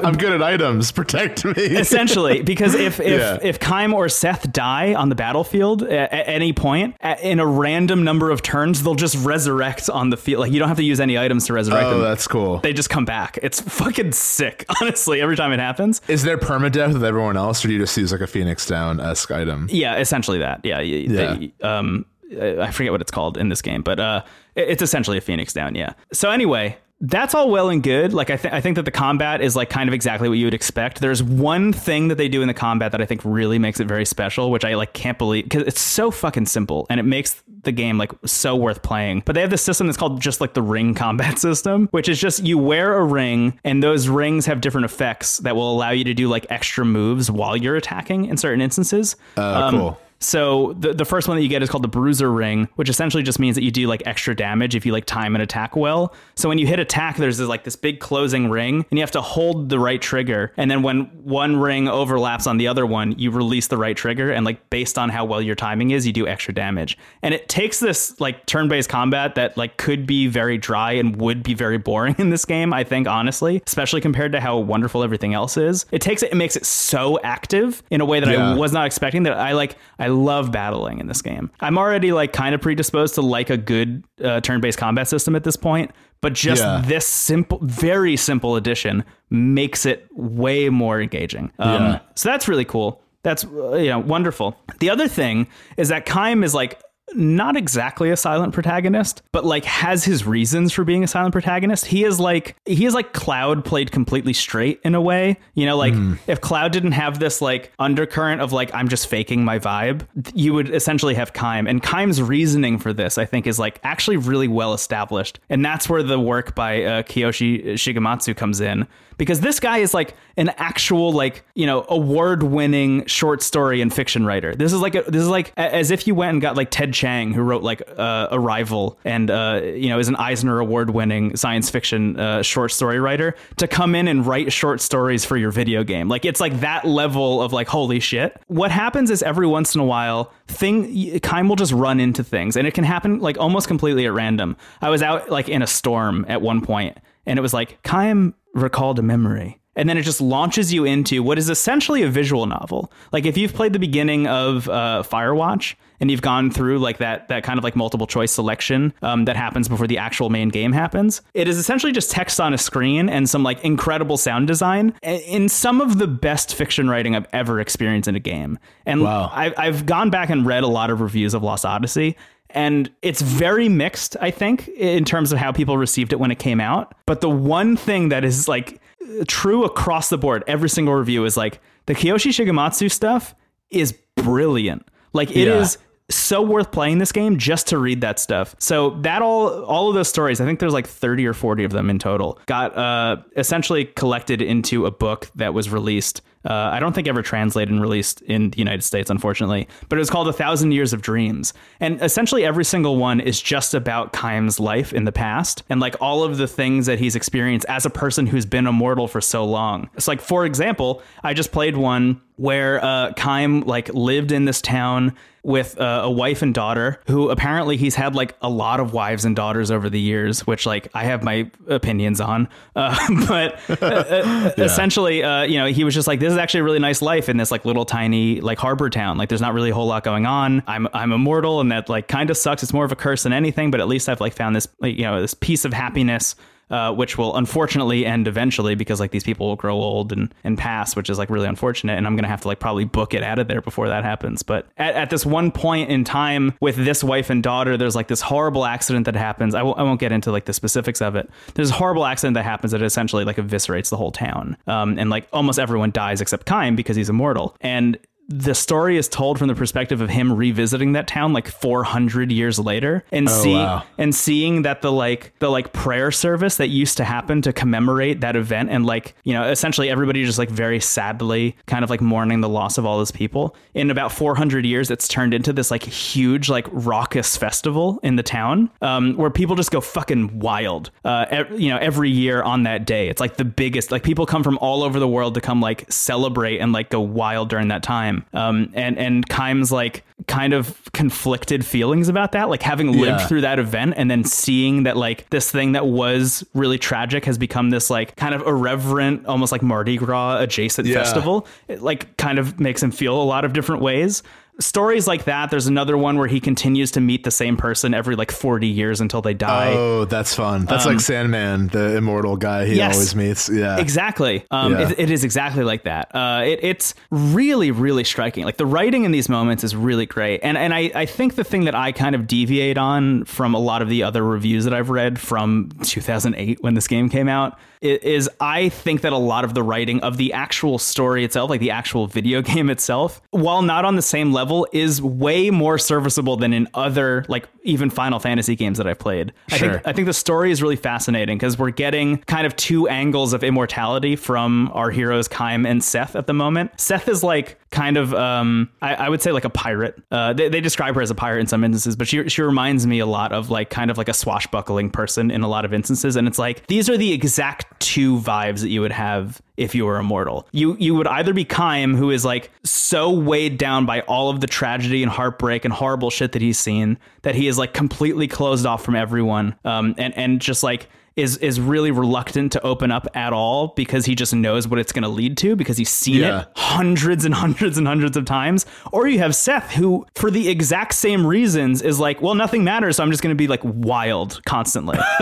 I'm 0.04 0.18
good 0.18 0.34
at 0.34 0.42
items. 0.44 0.92
Protect 0.92 1.46
me. 1.46 1.52
essentially 1.82 2.42
because 2.42 2.74
if 2.76 3.00
if 3.00 3.20
Yeah. 3.20 3.38
if 3.42 3.60
Kaim 3.60 3.94
or 3.94 4.10
Seth 4.10 4.52
die 4.52 4.94
on 4.94 5.10
the 5.10 5.16
battlefield 5.16 5.84
at, 5.84 6.12
at 6.12 6.28
any 6.28 6.54
point 6.54 6.96
at, 7.02 7.22
in 7.22 7.40
a 7.40 7.46
random 7.46 8.04
number 8.04 8.30
of 8.32 8.42
turns, 8.42 8.84
they'll 8.84 8.96
just 8.96 9.16
resurrect 9.26 9.90
on 9.90 10.10
the 10.10 10.18
field. 10.18 10.42
Like 10.42 10.52
you 10.52 10.60
don't 10.60 10.68
have 10.68 10.78
to 10.78 10.84
use 10.84 11.00
any 11.00 11.18
items 11.18 11.46
to 11.48 11.54
resurrect 11.54 11.86
them. 11.86 11.96
oh, 11.96 12.00
them. 12.00 12.10
that's 12.10 12.28
cool. 12.28 12.60
they 12.60 12.74
just 12.74 12.90
come 12.90 13.06
back. 13.06 13.40
It's 13.42 13.60
fucking 13.62 14.12
sick, 14.22 14.66
honestly. 14.82 15.22
Every 15.22 15.36
time 15.36 15.52
it 15.52 15.60
happens. 15.60 16.02
Is 16.08 16.24
there 16.24 16.38
permadeath 16.38 16.94
with 16.94 17.04
everyone 17.04 17.38
else, 17.38 17.64
or 17.64 17.68
do 17.68 17.74
you 17.74 17.80
just 17.80 17.98
use 17.98 18.12
like 18.12 18.22
a 18.22 18.28
Phoenix 18.28 18.66
Down 18.66 19.00
esque 19.00 19.32
item? 19.32 19.68
Yeah, 19.72 19.98
essentially 19.98 20.40
that. 20.40 20.62
Yeah, 20.64 20.78
y- 20.80 21.06
they- 21.08 21.54
um, 21.68 22.06
I 22.40 22.72
forget 22.72 22.92
what 22.94 23.02
it's 23.02 23.12
called 23.12 23.38
in 23.38 23.50
this 23.50 23.62
game, 23.62 23.82
but 23.82 24.00
uh, 24.00 24.24
it's 24.56 24.82
essentially 24.82 25.18
a 25.18 25.22
Phoenix 25.22 25.52
Down. 25.52 25.76
Yeah. 25.76 25.94
So 26.14 26.30
anyway, 26.32 26.78
that's 27.02 27.34
all 27.34 27.50
well 27.50 27.70
and 27.70 27.82
good. 27.82 28.14
Like 28.14 28.30
I, 28.30 28.38
th- 28.38 28.54
I 28.54 28.62
think 28.62 28.76
that 28.76 28.86
the 28.86 28.92
combat 28.92 29.42
is 29.42 29.56
like 29.56 29.70
kind 29.70 29.90
of 29.90 29.94
exactly 29.94 30.30
what 30.30 30.38
you 30.38 30.46
would 30.46 30.54
expect. 30.54 31.02
There's 31.02 31.24
one 31.24 31.74
thing 31.74 32.08
that 32.10 32.16
they 32.16 32.30
do 32.30 32.42
in 32.42 32.48
the 32.48 32.54
combat 32.54 32.92
that 32.92 33.02
I 33.02 33.06
think 33.06 33.22
really 33.26 33.58
makes 33.58 33.80
it 33.80 33.88
very 33.88 34.06
special, 34.06 34.52
which 34.52 34.64
I 34.64 34.76
like 34.76 34.94
can't 34.94 35.18
believe 35.18 35.46
because 35.46 35.64
it's 35.64 35.82
so 35.82 36.12
fucking 36.12 36.46
simple 36.46 36.86
and 36.90 37.00
it 37.00 37.04
makes 37.04 37.42
the 37.64 37.72
game 37.72 37.98
like 37.98 38.12
so 38.26 38.56
worth 38.56 38.84
playing. 38.84 39.24
But 39.26 39.34
they 39.34 39.42
have 39.42 39.50
this 39.50 39.64
system 39.64 39.88
that's 39.88 39.98
called 39.98 40.22
just 40.22 40.42
like 40.42 40.54
the 40.54 40.62
ring 40.62 40.94
combat 40.94 41.40
system, 41.40 41.88
which 41.92 42.08
is 42.08 42.20
just 42.20 42.44
you 42.44 42.60
wear 42.60 42.98
a 42.98 43.04
ring 43.04 43.60
and 43.64 43.82
those 43.82 44.08
rings 44.08 44.46
have 44.46 44.62
different 44.62 44.86
effects 44.86 45.38
that 45.40 45.56
will 45.56 45.72
allow 45.72 45.90
you 45.90 46.04
to 46.04 46.14
do 46.14 46.28
like 46.28 46.46
extra 46.50 46.86
moves 46.86 47.32
while 47.32 47.58
you're 47.58 47.76
attacking 47.76 48.26
in 48.26 48.38
certain 48.38 48.62
instances. 48.62 49.16
Uh, 49.38 49.72
cool. 49.72 50.00
So 50.22 50.74
the 50.74 50.94
the 50.94 51.06
first 51.06 51.28
one 51.28 51.36
that 51.36 51.44
you 51.44 51.50
get 51.50 51.64
is 51.64 51.70
called 51.70 51.84
the 51.84 51.90
Bruiser 51.90 52.32
Ring, 52.32 52.70
which 52.76 52.90
essentially 52.90 53.24
just 53.24 53.40
means 53.40 53.56
that 53.56 53.64
you 53.64 53.72
do 53.72 53.88
like 53.88 54.04
extra 54.06 54.36
damage 54.36 54.76
if 54.76 54.86
you 54.86 54.94
like 54.94 55.06
time 55.06 55.36
an 55.36 55.42
attack 55.42 55.76
well. 55.76 56.14
So 56.36 56.48
when 56.48 56.60
you 56.60 56.68
hit 56.68 56.80
attack, 56.80 57.18
there's 57.18 57.40
this, 57.40 57.48
like 57.48 57.64
this 57.64 57.76
big 57.76 58.00
closing 58.00 58.50
ring, 58.50 58.86
and 58.90 59.00
you 59.00 59.02
have 59.02 59.12
to 59.12 59.22
hold 59.22 59.70
the 59.70 59.80
right 59.80 60.02
trigger. 60.02 60.54
And 60.58 60.70
then 60.70 60.84
when 60.84 61.06
one 61.24 61.58
ring 61.58 61.88
overlaps 61.88 62.46
on 62.46 62.58
the 62.58 62.68
other 62.68 62.86
one, 62.86 63.18
you 63.18 63.32
release 63.32 63.68
the 63.68 63.78
right 63.78 63.98
trigger, 63.98 64.32
and 64.32 64.46
like 64.46 64.70
based 64.70 64.98
on 64.98 65.10
how 65.10 65.26
well 65.26 65.42
your 65.42 65.56
timing 65.56 65.92
is, 65.92 66.06
you 66.06 66.14
do 66.14 66.28
extra 66.28 66.54
damage. 66.54 66.98
And 67.24 67.34
it 67.34 67.50
takes 67.50 67.80
this 67.80 68.20
like 68.20 68.46
turn-based 68.46 68.90
combat 68.90 69.36
that 69.36 69.58
like 69.58 69.78
could 69.78 70.06
be 70.06 70.28
very 70.28 70.58
dry 70.58 70.94
and 70.94 71.16
would 71.16 71.42
be 71.42 71.56
very 71.56 71.80
boring 71.80 72.16
in 72.20 72.30
this 72.30 72.46
game. 72.46 72.74
I 72.74 72.84
think 72.84 73.08
honestly, 73.08 73.64
especially 73.66 74.02
compared 74.02 74.32
to 74.34 74.40
how 74.40 74.60
wonderful 74.60 75.04
everything 75.04 75.34
else 75.34 75.58
is. 75.58 75.88
It 75.92 76.02
takes 76.02 76.22
it, 76.22 76.32
it 76.32 76.36
makes 76.36 76.56
it 76.56 76.66
so 76.66 77.20
active 77.24 77.82
in 77.90 78.02
a 78.02 78.06
way 78.06 78.20
that 78.20 78.30
I 78.30 78.54
was 78.56 78.72
not 78.72 78.86
expecting 78.86 79.24
that 79.24 79.34
I 79.34 79.54
like 79.54 79.78
I 79.98 80.11
love 80.12 80.52
battling 80.52 81.00
in 81.00 81.08
this 81.08 81.22
game. 81.22 81.50
I'm 81.60 81.78
already 81.78 82.12
like 82.12 82.34
kind 82.34 82.54
of 82.56 82.62
predisposed 82.62 83.16
to 83.16 83.22
like 83.22 83.50
a 83.50 83.58
good 83.58 84.04
uh, 84.24 84.42
turn-based 84.42 84.78
combat 84.78 85.08
system 85.08 85.36
at 85.36 85.44
this 85.44 85.56
point, 85.56 85.92
but 86.22 86.34
just 86.34 86.62
Yeah. 86.62 86.82
this 86.86 87.06
simple 87.08 87.60
very 87.64 88.16
simple 88.18 88.56
addition 88.56 89.04
makes 89.30 89.86
it 89.86 90.08
way 90.12 90.70
more 90.70 91.02
engaging. 91.02 91.52
Um, 91.60 91.82
Yeah. 91.84 92.00
so 92.16 92.30
that's 92.30 92.48
really 92.48 92.66
cool. 92.66 93.02
That's 93.24 93.46
uh, 93.46 93.74
you 93.76 93.90
know 93.90 94.00
wonderful. 94.00 94.56
The 94.80 94.90
other 94.90 95.08
thing 95.08 95.48
is 95.78 95.90
that 95.90 96.06
Kaim 96.06 96.44
is 96.44 96.54
like 96.56 96.82
not 97.16 97.56
exactly 97.58 98.10
a 98.10 98.18
silent 98.18 98.54
protagonist, 98.54 99.22
but 99.32 99.46
like 99.46 99.66
has 99.66 100.04
his 100.04 100.26
reasons 100.26 100.72
for 100.72 100.84
being 100.84 101.04
a 101.04 101.08
silent 101.08 101.32
protagonist. 101.34 101.86
He 101.86 102.04
is 102.04 102.20
like 102.20 102.56
he 102.66 102.86
is 102.86 102.94
like 102.94 103.14
Cloud 103.14 103.66
played 103.66 103.92
completely 103.92 104.34
straight 104.34 104.80
in 104.84 104.96
a 104.96 105.02
way. 105.02 105.38
You 105.54 105.66
know, 105.66 105.78
like 105.78 105.94
if 106.28 106.42
Cloud 106.42 106.72
didn't 106.72 106.94
have 106.94 107.20
this 107.20 107.42
like 107.42 107.72
undercurrent 107.80 108.42
of 108.42 108.52
like 108.52 108.74
I'm 108.74 108.88
just 108.88 109.08
faking 109.08 109.44
my 109.44 109.60
vibe, 109.60 110.06
you 110.34 110.54
would 110.54 110.74
essentially 110.74 111.16
have 111.16 111.34
Kaim. 111.34 111.68
And 111.68 111.82
Kaim's 111.84 112.22
reasoning 112.22 112.78
for 112.78 112.94
this, 112.94 113.18
I 113.18 113.26
think, 113.26 113.48
is 113.48 113.60
like 113.60 113.80
actually 113.84 114.18
really 114.18 114.48
well 114.48 114.74
established. 114.74 115.40
And 115.50 115.64
that's 115.66 115.90
where 115.90 116.04
the 116.04 116.20
work 116.20 116.56
by 116.56 116.84
uh, 116.84 117.04
Kiyoshi 117.04 117.74
Shigematsu 117.74 118.36
comes 118.36 118.62
in 118.62 118.88
because 119.18 119.42
this 119.42 119.60
guy 119.60 119.80
is 119.80 119.94
like 119.94 120.16
an 120.38 120.50
actual 120.58 121.12
like 121.14 121.44
you 121.54 121.66
know 121.66 121.86
award-winning 121.90 123.06
short 123.06 123.42
story 123.44 123.82
and 123.82 123.94
fiction 123.94 124.26
writer. 124.26 124.56
This 124.56 124.74
is 124.74 124.80
like 124.80 124.96
a, 124.96 125.04
this 125.04 125.22
is 125.22 125.28
like 125.28 125.52
a- 125.58 125.74
as 125.76 125.92
if 125.92 126.08
you 126.08 126.16
went 126.16 126.32
and 126.34 126.42
got 126.42 126.56
like 126.56 126.72
Ted 126.72 126.94
Chiang 127.02 127.34
who 127.34 127.42
wrote 127.42 127.64
like 127.64 127.82
uh, 127.98 128.28
Arrival 128.32 129.00
and 129.04 129.32
uh, 129.32 129.62
you 129.64 129.90
know 129.90 129.98
is 129.98 130.08
an 130.08 130.16
Eisner 130.18 130.60
award-winning 130.60 131.36
science 131.36 131.70
fiction 131.70 132.20
uh, 132.20 132.44
short 132.44 132.72
story 132.72 133.00
writer 133.00 133.36
to 133.58 133.68
come 133.68 133.96
in 133.96 134.08
and 134.08 134.26
write 134.26 134.54
short 134.54 134.82
stories 134.82 135.26
for 135.26 135.36
your 135.36 135.50
video 135.52 135.84
game. 135.84 136.10
Like 136.10 136.26
it's 136.26 136.40
like 136.40 136.60
that 136.60 136.86
level 136.86 137.42
of 137.42 137.54
like 137.54 137.68
holy 137.68 138.00
shit. 138.00 138.40
What 138.48 138.70
happens 138.70 139.10
is 139.10 139.24
every 139.24 139.48
once 139.48 139.74
in 139.74 139.82
a 139.82 139.86
while 139.86 140.32
thing 140.48 141.20
Kaim 141.22 141.50
will 141.50 141.56
just 141.56 141.72
run 141.72 142.00
into 142.00 142.24
things 142.24 142.56
and 142.56 142.68
it 142.68 142.74
can 142.74 142.84
happen 142.84 143.20
like 143.20 143.38
almost 143.40 143.68
completely 143.68 144.06
at 144.06 144.14
random. 144.14 144.56
I 144.82 144.90
was 144.90 145.02
out 145.02 145.32
like 145.32 145.50
in 145.50 145.62
a 145.62 145.68
storm 145.68 146.26
at 146.28 146.42
one 146.42 146.62
point 146.62 146.98
and 147.26 147.40
it 147.40 147.42
was 147.42 147.54
like 147.54 147.82
Kaim 147.84 148.36
recalled 148.54 149.00
a 149.00 149.02
memory. 149.02 149.61
And 149.76 149.88
then 149.88 149.98
it 149.98 150.02
just 150.02 150.20
launches 150.20 150.74
you 150.74 150.84
into 150.84 151.24
what 151.24 151.38
is 151.38 151.50
essentially 151.50 152.04
a 152.04 152.10
visual 152.10 152.46
novel. 152.46 152.92
Like 153.14 153.26
if 153.26 153.38
you've 153.38 153.54
played 153.54 153.72
the 153.72 153.80
beginning 153.80 154.28
of 154.28 154.68
uh, 154.68 155.04
Firewatch 155.10 155.76
and 156.02 156.12
you've 156.12 156.22
gone 156.22 156.52
through 156.52 156.80
like 156.80 156.98
that 156.98 157.30
that 157.30 157.44
kind 157.44 157.58
of 157.58 157.64
like 157.64 157.76
multiple 157.76 158.06
choice 158.06 158.34
selection 158.34 158.94
um, 159.02 159.24
that 159.26 159.38
happens 159.38 159.70
before 159.70 159.88
the 159.88 159.98
actual 159.98 160.30
main 160.30 160.50
game 160.50 160.74
happens, 160.74 161.22
it 161.34 161.48
is 161.48 161.58
essentially 161.58 161.94
just 161.94 162.12
text 162.12 162.42
on 162.42 162.54
a 162.54 162.58
screen 162.58 163.08
and 163.08 163.30
some 163.30 163.44
like 163.44 163.64
incredible 163.64 164.18
sound 164.18 164.46
design 164.48 164.94
in 165.04 165.48
some 165.48 165.80
of 165.80 166.00
the 166.00 166.08
best 166.08 166.54
fiction 166.56 166.90
writing 166.90 167.16
I've 167.16 167.28
ever 167.32 167.60
experienced 167.62 168.10
in 168.10 168.16
a 168.16 168.20
game. 168.20 168.60
And 168.86 169.04
Wow. 169.04 169.30
I, 169.32 169.54
I've 169.56 169.86
gone 169.86 170.10
back 170.10 170.30
and 170.30 170.46
read 170.46 170.64
a 170.64 170.68
lot 170.68 170.90
of 170.90 171.00
reviews 171.00 171.34
of 171.34 171.44
Lost 171.44 171.66
Odyssey, 171.66 172.18
and 172.50 172.92
it's 173.02 173.22
very 173.22 173.70
mixed, 173.70 174.18
I 174.20 174.32
think, 174.32 174.68
in 174.70 175.06
terms 175.06 175.32
of 175.32 175.38
how 175.38 175.54
people 175.54 175.78
received 175.78 176.12
it 176.12 176.20
when 176.20 176.32
it 176.32 176.40
came 176.40 176.60
out. 176.60 176.94
But 177.06 177.22
the 177.22 177.30
one 177.30 177.78
thing 177.78 178.10
that 178.10 178.26
is 178.26 178.50
like 178.50 178.81
true 179.28 179.64
across 179.64 180.10
the 180.10 180.18
board, 180.18 180.44
every 180.48 180.70
single 180.70 180.94
review 180.94 181.26
is 181.26 181.38
like 181.38 181.60
the 181.86 181.96
Kiyoshi 181.96 182.32
Shigematsu 182.32 182.92
stuff 182.92 183.36
is 183.70 183.94
brilliant. 184.16 184.88
Like 185.14 185.32
it 185.32 185.48
is 185.48 185.78
Yeah. 185.80 185.88
so 186.16 186.42
worth 186.42 186.72
playing 186.72 186.98
this 187.00 187.12
game 187.12 187.38
just 187.38 187.68
to 187.68 187.78
read 187.78 188.02
that 188.02 188.20
stuff. 188.20 188.56
So 188.60 188.92
that 189.02 189.22
all 189.22 189.64
all 189.64 189.90
of 189.90 189.96
those 189.96 190.08
stories, 190.10 190.40
I 190.42 190.46
think 190.46 190.60
there's 190.60 190.74
like 190.74 190.88
30 190.88 191.26
or 191.28 191.34
40 191.34 191.64
of 191.64 191.72
them 191.72 191.90
in 191.90 192.00
total, 192.00 192.40
got 192.46 192.78
uh 192.78 193.18
essentially 193.36 193.86
collected 193.86 194.42
into 194.42 194.86
a 194.86 194.92
book 194.92 195.30
that 195.36 195.54
was 195.54 195.70
released 195.70 196.22
Uh, 196.44 196.54
I 196.54 196.80
don't 196.80 196.94
think 196.94 197.08
ever 197.08 197.22
translated 197.22 197.72
and 197.72 197.82
released 197.82 198.22
in 198.22 198.50
the 198.50 198.58
United 198.58 198.84
States, 198.84 199.10
unfortunately. 199.10 199.68
But 199.90 199.98
it 199.98 200.00
was 200.00 200.10
called 200.10 200.28
A 200.28 200.34
Thousand 200.34 200.72
Years 200.72 200.94
of 200.94 201.02
Dreams. 201.02 201.54
And 201.80 202.02
essentially, 202.02 202.44
every 202.46 202.66
single 202.66 202.98
one 202.98 203.20
is 203.20 203.42
just 203.42 203.74
about 203.74 204.14
Kaim's 204.14 204.60
life 204.60 204.94
in 204.94 205.04
the 205.06 205.12
past 205.12 205.64
and 205.70 205.80
like 205.80 205.96
all 206.02 206.24
of 206.24 206.38
the 206.38 206.48
things 206.48 206.86
that 206.88 207.00
he's 207.00 207.16
experienced 207.16 207.66
as 207.70 207.86
a 207.86 207.90
person 207.90 208.26
who's 208.28 208.46
been 208.46 208.68
immortal 208.68 209.08
for 209.08 209.22
so 209.22 209.46
long. 209.46 209.90
It's 209.96 210.08
like, 210.08 210.22
for 210.22 210.46
example, 210.46 211.02
I 211.24 211.34
just 211.34 211.52
played 211.52 211.78
one 211.78 212.22
where 212.38 212.84
uh, 212.84 213.14
Kaim 213.14 213.62
like 213.62 213.90
lived 213.94 214.32
in 214.32 214.46
this 214.46 214.62
town 214.62 215.16
with 215.44 215.80
uh, 215.80 216.02
a 216.04 216.10
wife 216.12 216.42
and 216.44 216.54
daughter 216.54 217.00
who 217.08 217.30
apparently 217.30 217.76
he's 217.78 217.96
had 217.96 218.16
like 218.16 218.36
a 218.42 218.50
lot 218.50 218.80
of 218.80 218.94
wives 218.94 219.26
and 219.26 219.36
daughters 219.36 219.70
over 219.72 219.90
the 219.90 220.00
years, 220.00 220.46
which 220.48 220.66
like 220.68 220.88
I 220.94 221.04
have 221.04 221.24
my 221.24 221.50
opinions 221.68 222.22
on. 222.22 222.48
Uh, 222.76 222.96
but 223.28 223.60
uh, 223.82 223.86
uh, 223.86 224.54
Yeah. 224.58 224.64
essentially, 224.66 225.24
uh, 225.24 225.44
you 225.44 225.58
know, 225.58 225.66
he 225.68 225.84
was 225.84 225.94
just 225.94 226.08
like, 226.08 226.20
this 226.20 226.31
is 226.32 226.38
actually 226.38 226.62
a 226.62 226.64
really 226.64 226.80
nice 226.80 227.02
life 227.02 227.30
in 227.30 227.38
this 227.38 227.52
like 227.52 227.66
little 227.66 227.86
tiny 227.86 228.42
like 228.42 228.58
harbor 228.58 228.90
town. 228.90 229.18
Like, 229.18 229.30
there's 229.30 229.42
not 229.42 229.54
really 229.54 229.70
a 229.70 229.74
whole 229.74 229.88
lot 229.88 230.04
going 230.04 230.26
on. 230.26 230.64
I'm 230.68 230.88
I'm 230.94 231.12
immortal, 231.12 231.60
and 231.60 231.72
that 231.72 231.90
like 231.90 232.08
kind 232.08 232.30
of 232.30 232.38
sucks. 232.38 232.64
It's 232.64 232.74
more 232.74 232.86
of 232.86 232.92
a 232.92 232.96
curse 232.96 233.24
than 233.24 233.34
anything, 233.34 233.72
but 233.72 233.80
at 233.80 233.88
least 233.88 234.10
I've 234.10 234.22
like 234.22 234.34
found 234.34 234.56
this 234.56 234.68
like, 234.80 234.98
you 234.98 235.04
know 235.04 235.22
this 235.22 235.34
piece 235.34 235.66
of 235.66 235.74
happiness 235.74 236.36
uh, 236.72 236.92
which 236.94 237.18
will 237.18 237.36
unfortunately 237.36 238.06
end 238.06 238.28
eventually 238.28 238.76
because 238.76 239.00
like 239.00 239.12
these 239.12 239.24
people 239.24 239.48
will 239.48 239.56
grow 239.56 239.76
old 239.76 240.12
and, 240.12 240.34
and 240.44 240.58
pass, 240.58 240.96
which 240.96 241.10
is 241.10 241.18
like 241.18 241.30
really 241.30 241.48
unfortunate. 241.48 241.98
And 241.98 242.08
I'm 242.08 242.16
gonna 242.16 242.28
have 242.28 242.42
to 242.42 242.48
like 242.48 242.60
probably 242.60 242.86
book 242.86 243.14
it 243.14 243.24
out 243.24 243.40
of 243.40 243.48
there 243.48 243.62
before 243.62 243.88
that 243.90 244.04
happens. 244.04 244.42
But 244.42 244.68
at, 244.78 244.96
at 244.96 245.10
this 245.10 245.26
one 245.26 245.52
point 245.52 245.90
in 245.90 246.04
time 246.04 246.54
with 246.62 246.78
this 246.78 247.04
wife 247.04 247.30
and 247.30 247.44
daughter, 247.44 247.78
there's 247.78 247.96
like 247.96 248.08
this 248.08 248.22
horrible 248.22 248.66
accident 248.66 249.06
that 249.06 249.16
happens. 249.16 249.54
I 249.54 249.60
w- 249.60 249.76
I 249.76 249.84
won't 249.84 250.00
get 250.00 250.12
into 250.12 250.32
like 250.32 250.46
the 250.46 250.54
specifics 250.54 251.02
of 251.02 251.16
it. 251.16 251.30
There's 251.56 251.70
a 251.70 251.74
horrible 251.74 252.06
accident 252.06 252.36
that 252.36 252.44
happens 252.44 252.72
that 252.72 252.82
essentially 252.82 253.26
like 253.26 253.38
eviscerates 253.38 253.90
the 253.90 253.98
whole 253.98 254.12
town. 254.12 254.58
Um, 254.68 254.98
and 254.98 255.10
like 255.10 255.28
almost 255.34 255.60
everyone 255.60 255.92
dies 255.92 256.22
except 256.22 256.46
Kaim 256.46 256.76
because 256.76 256.96
he's 256.96 257.10
immortal. 257.10 257.56
And 257.62 257.98
the 258.32 258.56
story 258.56 258.98
is 258.98 259.08
told 259.08 259.38
from 259.38 259.48
the 259.48 259.56
perspective 259.56 260.02
of 260.02 260.10
him 260.10 260.32
revisiting 260.34 260.94
that 260.94 261.08
town 261.08 261.34
like 261.34 261.48
400 261.48 262.32
years 262.32 262.58
later 262.60 263.04
and 263.12 263.28
Oh, 263.28 263.32
see 263.44 263.54
wow. 263.54 263.84
and 263.98 264.14
seeing 264.16 264.62
that 264.64 264.82
the 264.82 264.92
like 264.92 265.34
the 265.40 265.50
like 265.50 265.74
prayer 265.74 266.12
service 266.12 266.58
that 266.58 266.68
used 266.70 266.98
to 266.98 267.04
happen 267.04 267.42
to 267.44 267.54
commemorate 267.54 268.22
that 268.22 268.36
event 268.36 268.70
and 268.70 268.86
like 268.86 269.16
you 269.24 269.34
know 269.34 269.44
essentially 269.50 269.90
everybody 269.90 270.24
just 270.26 270.38
like 270.40 270.50
very 270.50 270.80
sadly 270.80 271.56
kind 271.68 271.84
of 271.84 271.90
like 271.90 272.02
mourning 272.02 272.42
the 272.42 272.50
loss 272.50 272.78
of 272.78 272.86
all 272.86 272.98
those 272.98 273.12
people. 273.12 273.56
In 273.74 273.90
about 273.92 274.12
400 274.12 274.66
years 274.66 274.90
it's 274.92 275.08
turned 275.08 275.34
into 275.34 275.54
this 275.54 275.72
like 275.72 275.84
huge 275.84 276.50
like 276.50 276.68
raucous 276.72 277.38
festival 277.38 278.00
in 278.04 278.16
the 278.16 278.24
town 278.24 278.70
um, 278.82 279.16
where 279.18 279.30
people 279.30 279.56
just 279.56 279.72
go 279.72 279.82
fucking 279.82 280.40
wild 280.40 280.92
uh, 281.06 281.26
ev- 281.30 281.60
you 281.60 281.70
know 281.70 281.78
every 281.78 282.10
year 282.10 282.42
on 282.42 282.64
that 282.64 282.86
day. 282.86 283.08
It's 283.10 283.20
like 283.22 283.38
the 283.38 283.46
biggest 283.46 283.92
like 283.92 284.04
people 284.04 284.26
come 284.26 284.44
from 284.44 284.58
all 284.60 284.84
over 284.84 285.00
the 285.00 285.08
world 285.08 285.34
to 285.36 285.42
come 285.42 285.62
like 285.62 285.92
celebrate 285.92 286.60
and 286.60 286.72
like 286.72 286.90
go 286.90 287.02
wild 287.02 287.50
during 287.50 287.68
that 287.70 287.84
time 287.84 288.21
um, 288.34 288.72
and 288.74 288.98
and 288.98 289.28
Kaim's 289.28 289.72
like 289.72 290.04
kind 290.28 290.54
of 290.54 290.80
conflicted 290.94 291.66
feelings 291.66 292.08
about 292.10 292.32
that 292.34 292.50
like 292.50 292.62
having 292.62 292.92
lived 292.92 293.20
Yeah. 293.22 293.28
through 293.28 293.42
that 293.42 293.60
event 293.60 293.94
and 293.98 294.10
then 294.12 294.24
seeing 294.24 294.84
that 294.84 294.96
like 294.98 295.30
this 295.30 295.50
thing 295.50 295.72
that 295.72 295.88
was 295.88 296.44
really 296.54 296.78
tragic 296.78 297.26
has 297.26 297.38
become 297.38 297.70
this 297.70 297.90
like 297.90 298.16
kind 298.18 298.36
of 298.36 298.42
irreverent 298.46 299.26
almost 299.26 299.52
like 299.52 299.62
mardi 299.64 299.98
gras 299.98 300.40
adjacent 300.40 300.88
Yeah. 300.88 300.96
festival 300.96 301.48
it 301.68 301.82
like 301.82 302.18
kind 302.18 302.40
of 302.40 302.60
makes 302.60 302.84
him 302.84 302.92
feel 302.92 303.20
a 303.22 303.24
lot 303.24 303.46
of 303.46 303.54
different 303.54 303.82
ways 303.82 304.22
stories 304.60 305.08
like 305.08 305.24
that 305.24 305.50
there's 305.50 305.66
another 305.66 305.98
one 305.98 306.18
where 306.20 306.28
he 306.28 306.40
continues 306.40 306.92
to 306.92 307.00
meet 307.02 307.24
the 307.24 307.32
same 307.32 307.58
person 307.58 307.94
every 307.96 308.16
like 308.16 308.30
40 308.32 308.68
years 308.68 309.02
until 309.02 309.22
they 309.22 309.34
die 309.34 309.74
Oh, 309.74 310.06
that's 310.06 310.36
fun. 310.36 310.66
That's 310.66 310.86
like 310.86 311.00
Sandman, 311.00 311.68
the 311.70 311.96
immortal 311.98 312.36
guy 312.38 312.66
he 312.66 312.74
Um, 312.74 312.78
yes. 312.78 312.94
always 312.94 313.16
meets. 313.16 313.50
Yeah. 313.50 313.80
Exactly. 313.80 314.46
Um, 314.52 314.74
Yeah. 314.74 314.90
it, 314.90 315.00
it 315.00 315.10
is 315.10 315.24
exactly 315.24 315.64
like 315.64 315.86
that. 315.86 316.14
Uh, 316.14 316.44
it, 316.46 316.60
it's 316.62 316.94
really, 317.10 317.72
really 317.72 318.04
striking. 318.04 318.44
Like 318.46 318.58
the 318.58 318.66
writing 318.68 319.04
in 319.06 319.12
these 319.12 319.30
moments 319.30 319.64
is 319.64 319.76
really 319.76 320.06
great. 320.12 320.42
And 320.44 320.58
and 320.58 320.74
I, 320.74 320.92
I 320.94 321.06
think 321.06 321.36
the 321.36 321.44
thing 321.44 321.64
that 321.66 321.76
I 321.76 321.92
kind 321.92 322.16
of 322.16 322.28
deviate 322.28 322.78
on 322.78 323.26
from 323.26 323.54
a 323.56 323.60
lot 323.60 323.82
of 323.82 323.90
the 323.90 324.04
other 324.04 324.24
reviews 324.24 324.66
that 324.66 324.74
I've 324.74 324.90
read 324.90 325.20
from 325.20 325.72
2008 325.84 326.62
when 326.62 326.74
this 326.74 326.88
game 326.88 327.10
came 327.10 327.30
out 327.30 327.58
is 327.82 328.30
I 328.40 328.70
think 328.70 329.02
that 329.02 329.12
a 329.14 329.18
lot 329.18 329.44
of 329.44 329.54
the 329.54 329.64
writing 329.64 330.00
of 330.02 330.18
the 330.18 330.34
actual 330.34 330.78
story 330.78 331.24
itself, 331.26 331.50
like 331.50 331.60
the 331.60 331.72
actual 331.72 332.08
video 332.08 332.42
game 332.54 332.70
itself, 332.70 333.22
while 333.32 333.62
not 333.62 333.86
on 333.86 333.96
the 333.96 334.02
same 334.02 334.32
level, 334.32 334.68
is 334.72 335.02
way 335.02 335.50
more 335.50 335.78
serviceable 335.78 336.38
than 336.38 336.54
in 336.54 336.68
other 336.74 337.26
like 337.28 337.48
even 337.64 337.90
Final 337.90 338.20
Fantasy 338.20 338.56
games 338.56 338.78
that 338.78 338.88
I've 338.88 339.00
played. 339.00 339.34
I 339.52 339.58
Sure. 339.58 339.72
think 339.74 339.88
I 339.88 339.94
think 339.94 340.06
the 340.08 340.14
story 340.14 340.52
is 340.52 340.62
really 340.62 340.76
fascinating 340.76 341.38
because 341.38 341.58
we're 341.58 341.72
getting 341.72 342.18
kind 342.20 342.46
of 342.48 342.56
two 342.56 342.88
angles 342.88 343.34
of 343.34 343.44
immortality 343.44 344.16
from 344.16 344.70
our 344.74 344.90
heroes 344.92 345.28
Kaim 345.28 345.66
and 345.66 345.84
Seth 345.84 346.16
at 346.16 346.28
the 346.28 346.34
moment. 346.34 346.72
Seth 346.80 347.08
is 347.08 347.24
like 347.24 347.60
kind 347.72 347.98
of 347.98 348.14
um 348.14 348.70
I, 348.82 348.96
I 348.96 349.10
would 349.10 349.22
say 349.22 349.32
like 349.32 349.46
a 349.46 349.50
pirate. 349.50 349.96
Uh 350.12 350.34
they, 350.34 350.50
they 350.50 350.62
describe 350.62 350.96
her 350.96 351.02
as 351.02 351.10
a 351.12 351.16
pirate 351.16 351.40
in 351.42 351.48
some 351.48 351.64
instances, 351.64 351.96
but 351.96 352.08
she 352.08 352.28
she 352.30 352.42
reminds 352.42 352.86
me 352.88 353.00
a 353.00 353.06
lot 353.06 353.32
of 353.32 353.50
like 353.50 353.70
kind 353.70 353.90
of 353.92 353.98
like 353.98 354.10
a 354.10 354.14
swashbuckling 354.14 354.90
person 354.92 355.32
in 355.32 355.42
a 355.42 355.48
lot 355.48 355.66
of 355.66 355.74
instances. 355.74 356.16
And 356.16 356.28
it's 356.28 356.40
like 356.40 356.68
these 356.68 356.90
are 356.90 356.98
the 356.98 357.14
exact 357.14 357.66
two 357.80 358.18
vibes 358.18 358.62
that 358.62 358.70
you 358.70 358.82
would 358.82 358.92
have 358.92 359.42
if 359.58 359.74
you 359.76 359.86
were 359.86 359.98
immortal. 359.98 360.48
You 360.52 360.76
you 360.80 360.96
would 360.96 361.08
either 361.08 361.34
be 361.34 361.46
Kaim, 361.46 361.96
who 361.96 362.12
is 362.12 362.24
like 362.26 362.52
so 362.64 363.12
weighed 363.12 363.58
down 363.58 363.86
by 363.86 364.02
all 364.02 364.30
of 364.30 364.42
the 364.42 364.48
tragedy 364.48 365.04
and 365.04 365.12
heartbreak 365.12 365.66
and 365.66 365.74
horrible 365.74 366.10
shit 366.10 366.32
that 366.34 366.42
he's 366.42 366.60
seen 366.60 366.98
that 367.24 367.36
he 367.36 367.48
is 367.48 367.58
like 367.58 367.74
completely 367.74 368.28
closed 368.28 368.66
off 368.66 368.84
from 368.84 368.96
everyone, 368.96 369.56
um, 369.66 369.96
and 369.98 370.16
and 370.18 370.42
just 370.42 370.64
like 370.64 370.88
is 371.18 371.36
is 371.40 371.60
really 371.60 371.92
reluctant 371.92 372.54
to 372.54 372.62
open 372.66 372.90
up 372.90 373.06
at 373.16 373.34
all 373.34 373.68
because 373.76 374.06
he 374.06 374.16
just 374.16 374.34
knows 374.34 374.66
what 374.66 374.80
it's 374.80 374.94
going 374.94 375.04
to 375.04 375.10
lead 375.10 375.36
to 375.38 375.58
because 375.58 375.78
he's 375.78 375.90
seen 375.90 376.22
Yeah. 376.22 376.44
it 376.44 376.48
hundreds 376.56 377.26
and 377.26 377.34
hundreds 377.36 377.78
and 377.78 377.86
hundreds 377.86 378.16
of 378.16 378.24
times. 378.24 378.66
Or 378.94 379.08
you 379.08 379.20
have 379.20 379.36
Seth, 379.36 379.72
who 379.72 380.06
for 380.16 380.32
the 380.32 380.48
exact 380.48 380.94
same 380.94 381.28
reasons 381.28 381.82
is 381.82 382.00
like, 382.00 382.22
well, 382.22 382.34
nothing 382.34 382.64
matters, 382.64 382.96
so 382.96 383.04
I'm 383.04 383.12
just 383.12 383.22
going 383.22 383.36
to 383.36 383.38
be 383.38 383.48
like 383.50 383.60
wild 383.62 384.42
constantly. 384.46 384.98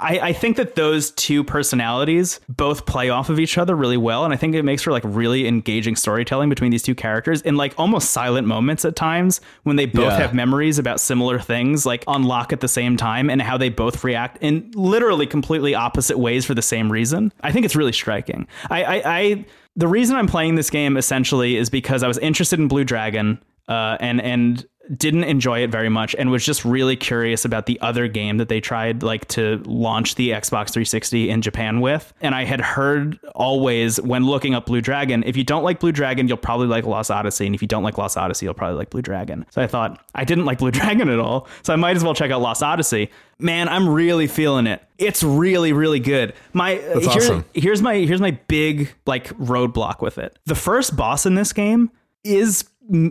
I, 0.00 0.18
I 0.28 0.32
think 0.32 0.56
that 0.56 0.76
those 0.76 1.10
two 1.10 1.42
personalities 1.42 2.38
both 2.48 2.86
play 2.86 3.10
off 3.10 3.30
of 3.30 3.40
each 3.40 3.58
other 3.58 3.74
really 3.74 3.96
well, 3.96 4.24
and 4.24 4.32
I 4.32 4.36
think 4.36 4.54
it 4.54 4.62
makes 4.62 4.82
for 4.82 4.92
like 4.92 5.02
really 5.04 5.46
engaging 5.48 5.96
storytelling 5.96 6.48
between 6.48 6.70
these 6.70 6.82
two 6.82 6.94
characters 6.94 7.42
in 7.42 7.56
like 7.56 7.74
almost 7.76 8.10
silent 8.12 8.46
moments 8.46 8.84
at 8.84 8.94
times 8.96 9.40
when 9.64 9.76
they 9.76 9.86
both 9.86 10.12
Yeah. 10.12 10.18
have 10.18 10.34
memories 10.34 10.78
about 10.78 11.00
similar 11.00 11.38
things 11.38 11.84
like 11.84 12.04
unlock 12.06 12.52
at 12.52 12.60
the 12.60 12.68
same 12.68 12.96
time 12.96 13.28
and 13.28 13.42
how 13.42 13.56
they 13.58 13.68
both 13.70 14.04
react 14.04 14.38
in 14.40 14.70
literally 14.74 15.26
completely 15.26 15.74
opposite 15.74 16.18
ways 16.18 16.44
for 16.44 16.54
the 16.54 16.62
same 16.62 16.90
reason. 16.92 17.32
I 17.42 17.50
think 17.52 17.64
it's 17.64 17.74
really 17.76 17.92
striking. 17.92 18.46
I, 18.70 18.84
I, 18.84 19.02
I 19.18 19.44
the 19.76 19.88
reason 19.88 20.16
I'm 20.16 20.26
playing 20.28 20.54
this 20.54 20.70
game 20.70 20.96
essentially 20.96 21.56
is 21.56 21.70
because 21.70 22.02
I 22.02 22.08
was 22.08 22.18
interested 22.18 22.58
in 22.58 22.68
Blue 22.68 22.84
Dragon, 22.84 23.40
uh, 23.68 23.96
and 24.00 24.20
and 24.20 24.66
didn't 24.96 25.24
enjoy 25.24 25.62
it 25.62 25.70
very 25.70 25.88
much 25.88 26.14
and 26.18 26.30
was 26.30 26.44
just 26.44 26.64
really 26.64 26.96
curious 26.96 27.44
about 27.44 27.66
the 27.66 27.78
other 27.80 28.08
game 28.08 28.38
that 28.38 28.48
they 28.48 28.60
tried 28.60 29.02
like 29.02 29.28
to 29.28 29.62
launch 29.66 30.14
the 30.14 30.30
Xbox 30.30 30.70
360 30.70 31.28
in 31.28 31.42
Japan 31.42 31.80
with. 31.80 32.12
And 32.20 32.34
I 32.34 32.44
had 32.44 32.60
heard 32.60 33.18
always 33.34 34.00
when 34.00 34.24
looking 34.26 34.54
up 34.54 34.66
Blue 34.66 34.80
Dragon, 34.80 35.22
if 35.26 35.36
you 35.36 35.44
don't 35.44 35.62
like 35.62 35.80
Blue 35.80 35.92
Dragon, 35.92 36.26
you'll 36.28 36.36
probably 36.38 36.66
like 36.68 36.84
Lost 36.86 37.10
Odyssey. 37.10 37.46
And 37.46 37.54
if 37.54 37.60
you 37.62 37.68
don't 37.68 37.82
like 37.82 37.98
Lost 37.98 38.16
Odyssey, 38.16 38.46
you'll 38.46 38.54
probably 38.54 38.76
like 38.78 38.90
Blue 38.90 39.02
Dragon. 39.02 39.44
So 39.50 39.60
I 39.60 39.66
thought 39.66 40.02
I 40.14 40.24
didn't 40.24 40.44
like 40.46 40.58
Blue 40.58 40.70
Dragon 40.72 41.08
at 41.08 41.18
all. 41.18 41.48
So 41.62 41.72
I 41.72 41.76
might 41.76 41.96
as 41.96 42.02
well 42.04 42.14
check 42.14 42.30
out 42.30 42.40
Lost 42.40 42.62
Odyssey. 42.62 43.10
Man, 43.38 43.68
I'm 43.68 43.88
really 43.88 44.26
feeling 44.26 44.66
it. 44.66 44.82
It's 44.98 45.22
really, 45.22 45.72
really 45.72 46.00
good. 46.00 46.32
My 46.54 46.76
That's 46.76 47.04
here- 47.06 47.14
awesome. 47.16 47.44
here's 47.54 47.82
my 47.82 47.96
here's 47.96 48.20
my 48.20 48.32
big 48.48 48.92
like 49.06 49.28
roadblock 49.38 50.00
with 50.00 50.18
it. 50.18 50.38
The 50.46 50.54
first 50.56 50.96
boss 50.96 51.26
in 51.26 51.34
this 51.34 51.52
game 51.52 51.90
is 52.24 52.64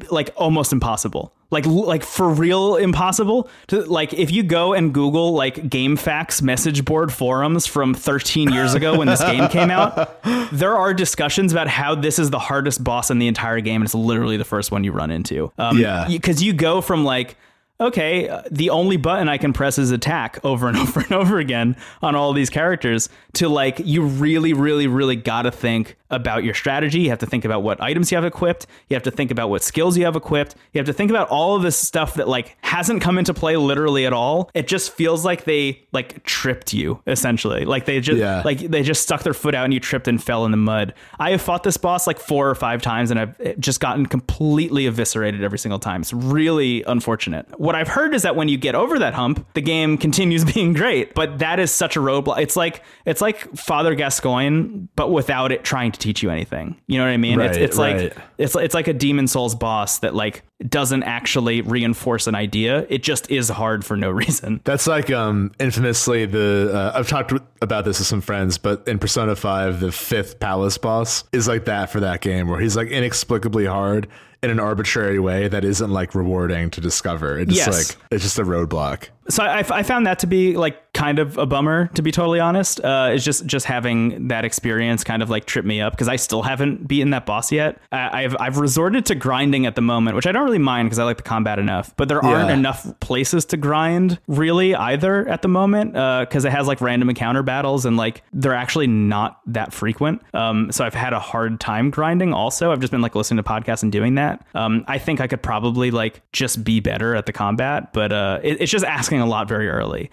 like 0.09 0.31
almost 0.35 0.73
impossible. 0.73 1.33
Like 1.49 1.65
like 1.65 2.03
for 2.03 2.27
real 2.29 2.75
impossible. 2.75 3.49
To 3.67 3.81
like 3.83 4.13
if 4.13 4.31
you 4.31 4.43
go 4.43 4.73
and 4.73 4.93
Google 4.93 5.31
like 5.33 5.55
GameFAQs 5.69 6.41
message 6.41 6.83
board 6.83 7.13
forums 7.13 7.65
from 7.65 7.93
13 7.93 8.51
years 8.51 8.73
ago 8.73 8.97
when 8.97 9.07
this 9.07 9.21
game 9.21 9.47
came 9.47 9.71
out, 9.71 10.21
there 10.51 10.75
are 10.75 10.93
discussions 10.93 11.53
about 11.53 11.67
how 11.69 11.95
this 11.95 12.19
is 12.19 12.31
the 12.31 12.39
hardest 12.39 12.83
boss 12.83 13.09
in 13.09 13.19
the 13.19 13.27
entire 13.27 13.61
game 13.61 13.81
and 13.81 13.85
it's 13.87 13.95
literally 13.95 14.35
the 14.35 14.43
first 14.45 14.71
one 14.71 14.83
you 14.83 14.91
run 14.91 15.09
into. 15.09 15.51
Um, 15.57 15.77
Yeah. 15.77 16.05
because 16.07 16.43
you 16.43 16.51
go 16.51 16.81
from 16.81 17.05
like 17.05 17.37
okay, 17.79 18.27
uh, 18.29 18.41
the 18.51 18.69
only 18.69 18.97
button 18.97 19.29
I 19.29 19.37
can 19.37 19.53
press 19.53 19.77
is 19.77 19.91
attack 19.91 20.39
over 20.43 20.67
and 20.67 20.77
over 20.77 20.99
and 21.01 21.11
over 21.11 21.37
again 21.39 21.75
on 22.01 22.15
all 22.15 22.33
these 22.33 22.49
characters 22.49 23.09
to 23.33 23.47
like 23.49 23.79
you 23.79 24.01
really 24.03 24.53
really 24.53 24.87
really 24.87 25.15
got 25.15 25.43
to 25.43 25.51
think 25.51 25.95
about 26.09 26.43
your 26.45 26.53
strategy. 26.53 26.99
You 27.01 27.09
have 27.09 27.19
to 27.19 27.25
think 27.25 27.43
about 27.43 27.63
what 27.63 27.81
items 27.81 28.11
you 28.11 28.15
have 28.17 28.23
equipped. 28.23 28.65
You 28.87 28.95
have 28.95 29.03
to 29.03 29.11
think 29.11 29.29
about 29.29 29.49
what 29.49 29.61
skills 29.61 29.97
you 29.97 30.05
have 30.05 30.15
equipped. 30.15 30.55
You 30.71 30.79
have 30.79 30.85
to 30.85 30.93
think 30.93 31.09
about 31.11 31.27
all 31.27 31.57
of 31.57 31.63
this 31.63 31.75
stuff 31.75 32.13
that 32.13 32.29
like 32.29 32.55
hasn't 32.61 33.01
come 33.01 33.17
into 33.17 33.33
play 33.33 33.57
literally 33.57 34.05
at 34.05 34.13
all. 34.13 34.49
It 34.53 34.67
just 34.69 34.93
feels 34.93 35.25
like 35.25 35.43
they 35.43 35.85
like 35.91 36.23
tripped 36.23 36.73
you 36.73 37.01
essentially. 37.07 37.65
Like 37.65 37.83
they 37.85 37.99
just 37.99 38.19
Yeah. 38.19 38.41
like 38.45 38.59
they 38.59 38.83
just 38.83 39.03
stuck 39.03 39.23
their 39.23 39.33
foot 39.33 39.53
out 39.53 39.65
and 39.65 39.73
you 39.73 39.81
tripped 39.81 40.07
and 40.07 40.23
fell 40.23 40.45
in 40.45 40.51
the 40.51 40.57
mud. 40.57 40.93
I 41.19 41.31
have 41.31 41.41
fought 41.41 41.63
this 41.63 41.75
boss 41.75 42.07
like 42.07 42.19
four 42.19 42.49
or 42.49 42.55
five 42.55 42.81
times 42.81 43.11
and 43.11 43.19
I've 43.19 43.59
just 43.59 43.81
gotten 43.81 44.05
completely 44.05 44.85
eviscerated 44.87 45.43
every 45.43 45.59
single 45.59 45.79
time. 45.79 46.01
It's 46.01 46.13
really 46.13 46.83
unfortunate. 46.83 47.47
What 47.67 47.75
I've 47.75 47.89
heard 47.89 48.15
is 48.15 48.21
that 48.21 48.37
when 48.37 48.47
you 48.47 48.57
get 48.57 48.75
over 48.75 48.97
that 48.99 49.13
hump, 49.13 49.45
the 49.53 49.59
game 49.59 49.97
continues 49.97 50.45
being 50.53 50.71
great. 50.71 51.13
But 51.13 51.39
that 51.39 51.59
is 51.59 51.69
such 51.69 51.97
a 51.97 51.99
roadblock. 51.99 52.39
It's 52.39 52.55
like 52.55 52.81
it's 53.05 53.19
like 53.19 53.53
Father 53.57 53.93
Gascoigne, 53.93 54.87
but 54.95 55.11
without 55.11 55.51
it 55.51 55.65
trying 55.65 55.91
to 55.91 55.99
teach 55.99 56.23
you 56.23 56.29
anything. 56.29 56.79
You 56.87 56.97
know 56.97 57.03
what 57.03 57.11
I 57.11 57.17
mean? 57.17 57.41
it's 57.41 57.57
Right, 57.57 57.61
it's 57.61 57.77
right. 57.77 58.03
like 58.03 58.17
it's 58.37 58.55
it's 58.55 58.73
like 58.73 58.87
a 58.87 58.93
Demon 58.93 59.27
Souls 59.27 59.53
boss 59.53 59.99
that 59.99 60.15
like 60.15 60.43
doesn't 60.65 61.03
actually 61.03 61.59
reinforce 61.59 62.25
an 62.25 62.35
idea. 62.35 62.87
It 62.87 63.03
just 63.03 63.29
is 63.29 63.49
hard 63.49 63.83
for 63.83 63.97
no 63.97 64.11
reason. 64.23 64.61
That's 64.63 64.87
like 64.87 65.11
um 65.11 65.51
infamously 65.59 66.25
the 66.25 66.71
uh, 66.73 66.97
I've 66.97 67.09
talked 67.09 67.33
about 67.61 67.83
this 67.83 67.99
with 67.99 68.07
some 68.07 68.21
friends, 68.21 68.57
but 68.57 68.87
in 68.87 68.97
Persona 68.97 69.35
5 69.35 69.81
the 69.81 69.91
fifth 69.91 70.39
palace 70.39 70.77
boss 70.77 71.25
is 71.33 71.49
like 71.49 71.65
that 71.65 71.89
for 71.89 71.99
that 71.99 72.21
game 72.21 72.47
where 72.47 72.61
he's 72.61 72.77
like 72.77 72.87
inexplicably 72.87 73.65
hard 73.65 74.07
in 74.43 74.49
an 74.49 74.59
arbitrary 74.59 75.19
way 75.19 75.47
that 75.47 75.63
isn't 75.65 75.89
like 75.91 76.13
rewarding 76.15 76.69
to 76.71 76.81
discover. 76.81 77.39
It's 77.39 77.53
just 77.53 77.67
Yes. 77.67 77.89
like 77.89 77.97
it's 78.11 78.23
just 78.23 78.37
a 78.39 78.43
roadblock. 78.43 79.09
So 79.29 79.43
I, 79.43 79.59
I 79.59 79.83
found 79.83 80.07
that 80.07 80.19
to 80.19 80.27
be 80.27 80.55
like 80.55 80.93
kind 80.93 81.19
of 81.19 81.37
a 81.37 81.45
bummer, 81.45 81.87
to 81.93 82.01
be 82.01 82.11
totally 82.11 82.39
honest. 82.39 82.79
Uh, 82.83 83.11
it's 83.13 83.23
just 83.23 83.45
just 83.45 83.65
having 83.65 84.29
that 84.29 84.45
experience 84.45 85.03
kind 85.03 85.21
of 85.21 85.29
like 85.29 85.45
trip 85.45 85.63
me 85.63 85.79
up 85.79 85.93
because 85.93 86.07
I 86.07 86.15
still 86.15 86.41
haven't 86.41 86.87
beaten 86.87 87.11
that 87.11 87.25
boss 87.25 87.51
yet. 87.51 87.79
I, 87.91 88.23
I've 88.23 88.35
I've 88.39 88.57
resorted 88.57 89.05
to 89.07 89.15
grinding 89.15 89.65
at 89.65 89.75
the 89.75 89.81
moment, 89.81 90.15
which 90.15 90.25
I 90.25 90.31
don't 90.31 90.43
really 90.43 90.57
mind 90.57 90.87
because 90.87 90.99
I 90.99 91.03
like 91.03 91.17
the 91.17 91.23
combat 91.23 91.59
enough. 91.59 91.95
But 91.97 92.07
there 92.09 92.23
aren't 92.23 92.49
enough 92.49 92.99
places 92.99 93.45
to 93.45 93.57
grind 93.57 94.19
really 94.27 94.73
either 94.75 95.27
at 95.27 95.41
the 95.41 95.47
moment 95.47 95.93
because 95.93 96.45
it 96.45 96.51
has 96.51 96.67
like 96.67 96.81
random 96.81 97.09
encounter 97.09 97.43
battles 97.43 97.85
and 97.85 97.97
like 97.97 98.23
they're 98.33 98.55
actually 98.55 98.87
not 98.87 99.41
that 99.45 99.73
frequent. 99.73 100.21
Um, 100.33 100.71
so 100.71 100.83
I've 100.83 100.93
had 100.93 101.13
a 101.13 101.19
hard 101.19 101.59
time 101.59 101.91
grinding. 101.91 102.33
Also, 102.33 102.71
I've 102.71 102.79
just 102.79 102.91
been 102.91 103.01
like 103.01 103.15
listening 103.15 103.43
to 103.43 103.49
podcasts 103.49 103.83
and 103.83 103.91
doing 103.91 104.15
that. 104.15 104.45
Um, 104.55 104.83
I 104.87 104.97
think 104.97 105.21
I 105.21 105.27
could 105.27 105.43
probably 105.43 105.91
like 105.91 106.21
just 106.31 106.63
be 106.63 106.79
better 106.79 107.15
at 107.15 107.25
the 107.27 107.33
combat, 107.33 107.93
but 107.93 108.11
uh, 108.11 108.39
it, 108.41 108.61
it's 108.61 108.71
just 108.71 108.85
asking 108.85 109.16
a 109.21 109.25
lot 109.25 109.47
very 109.47 109.69
early. 109.69 110.09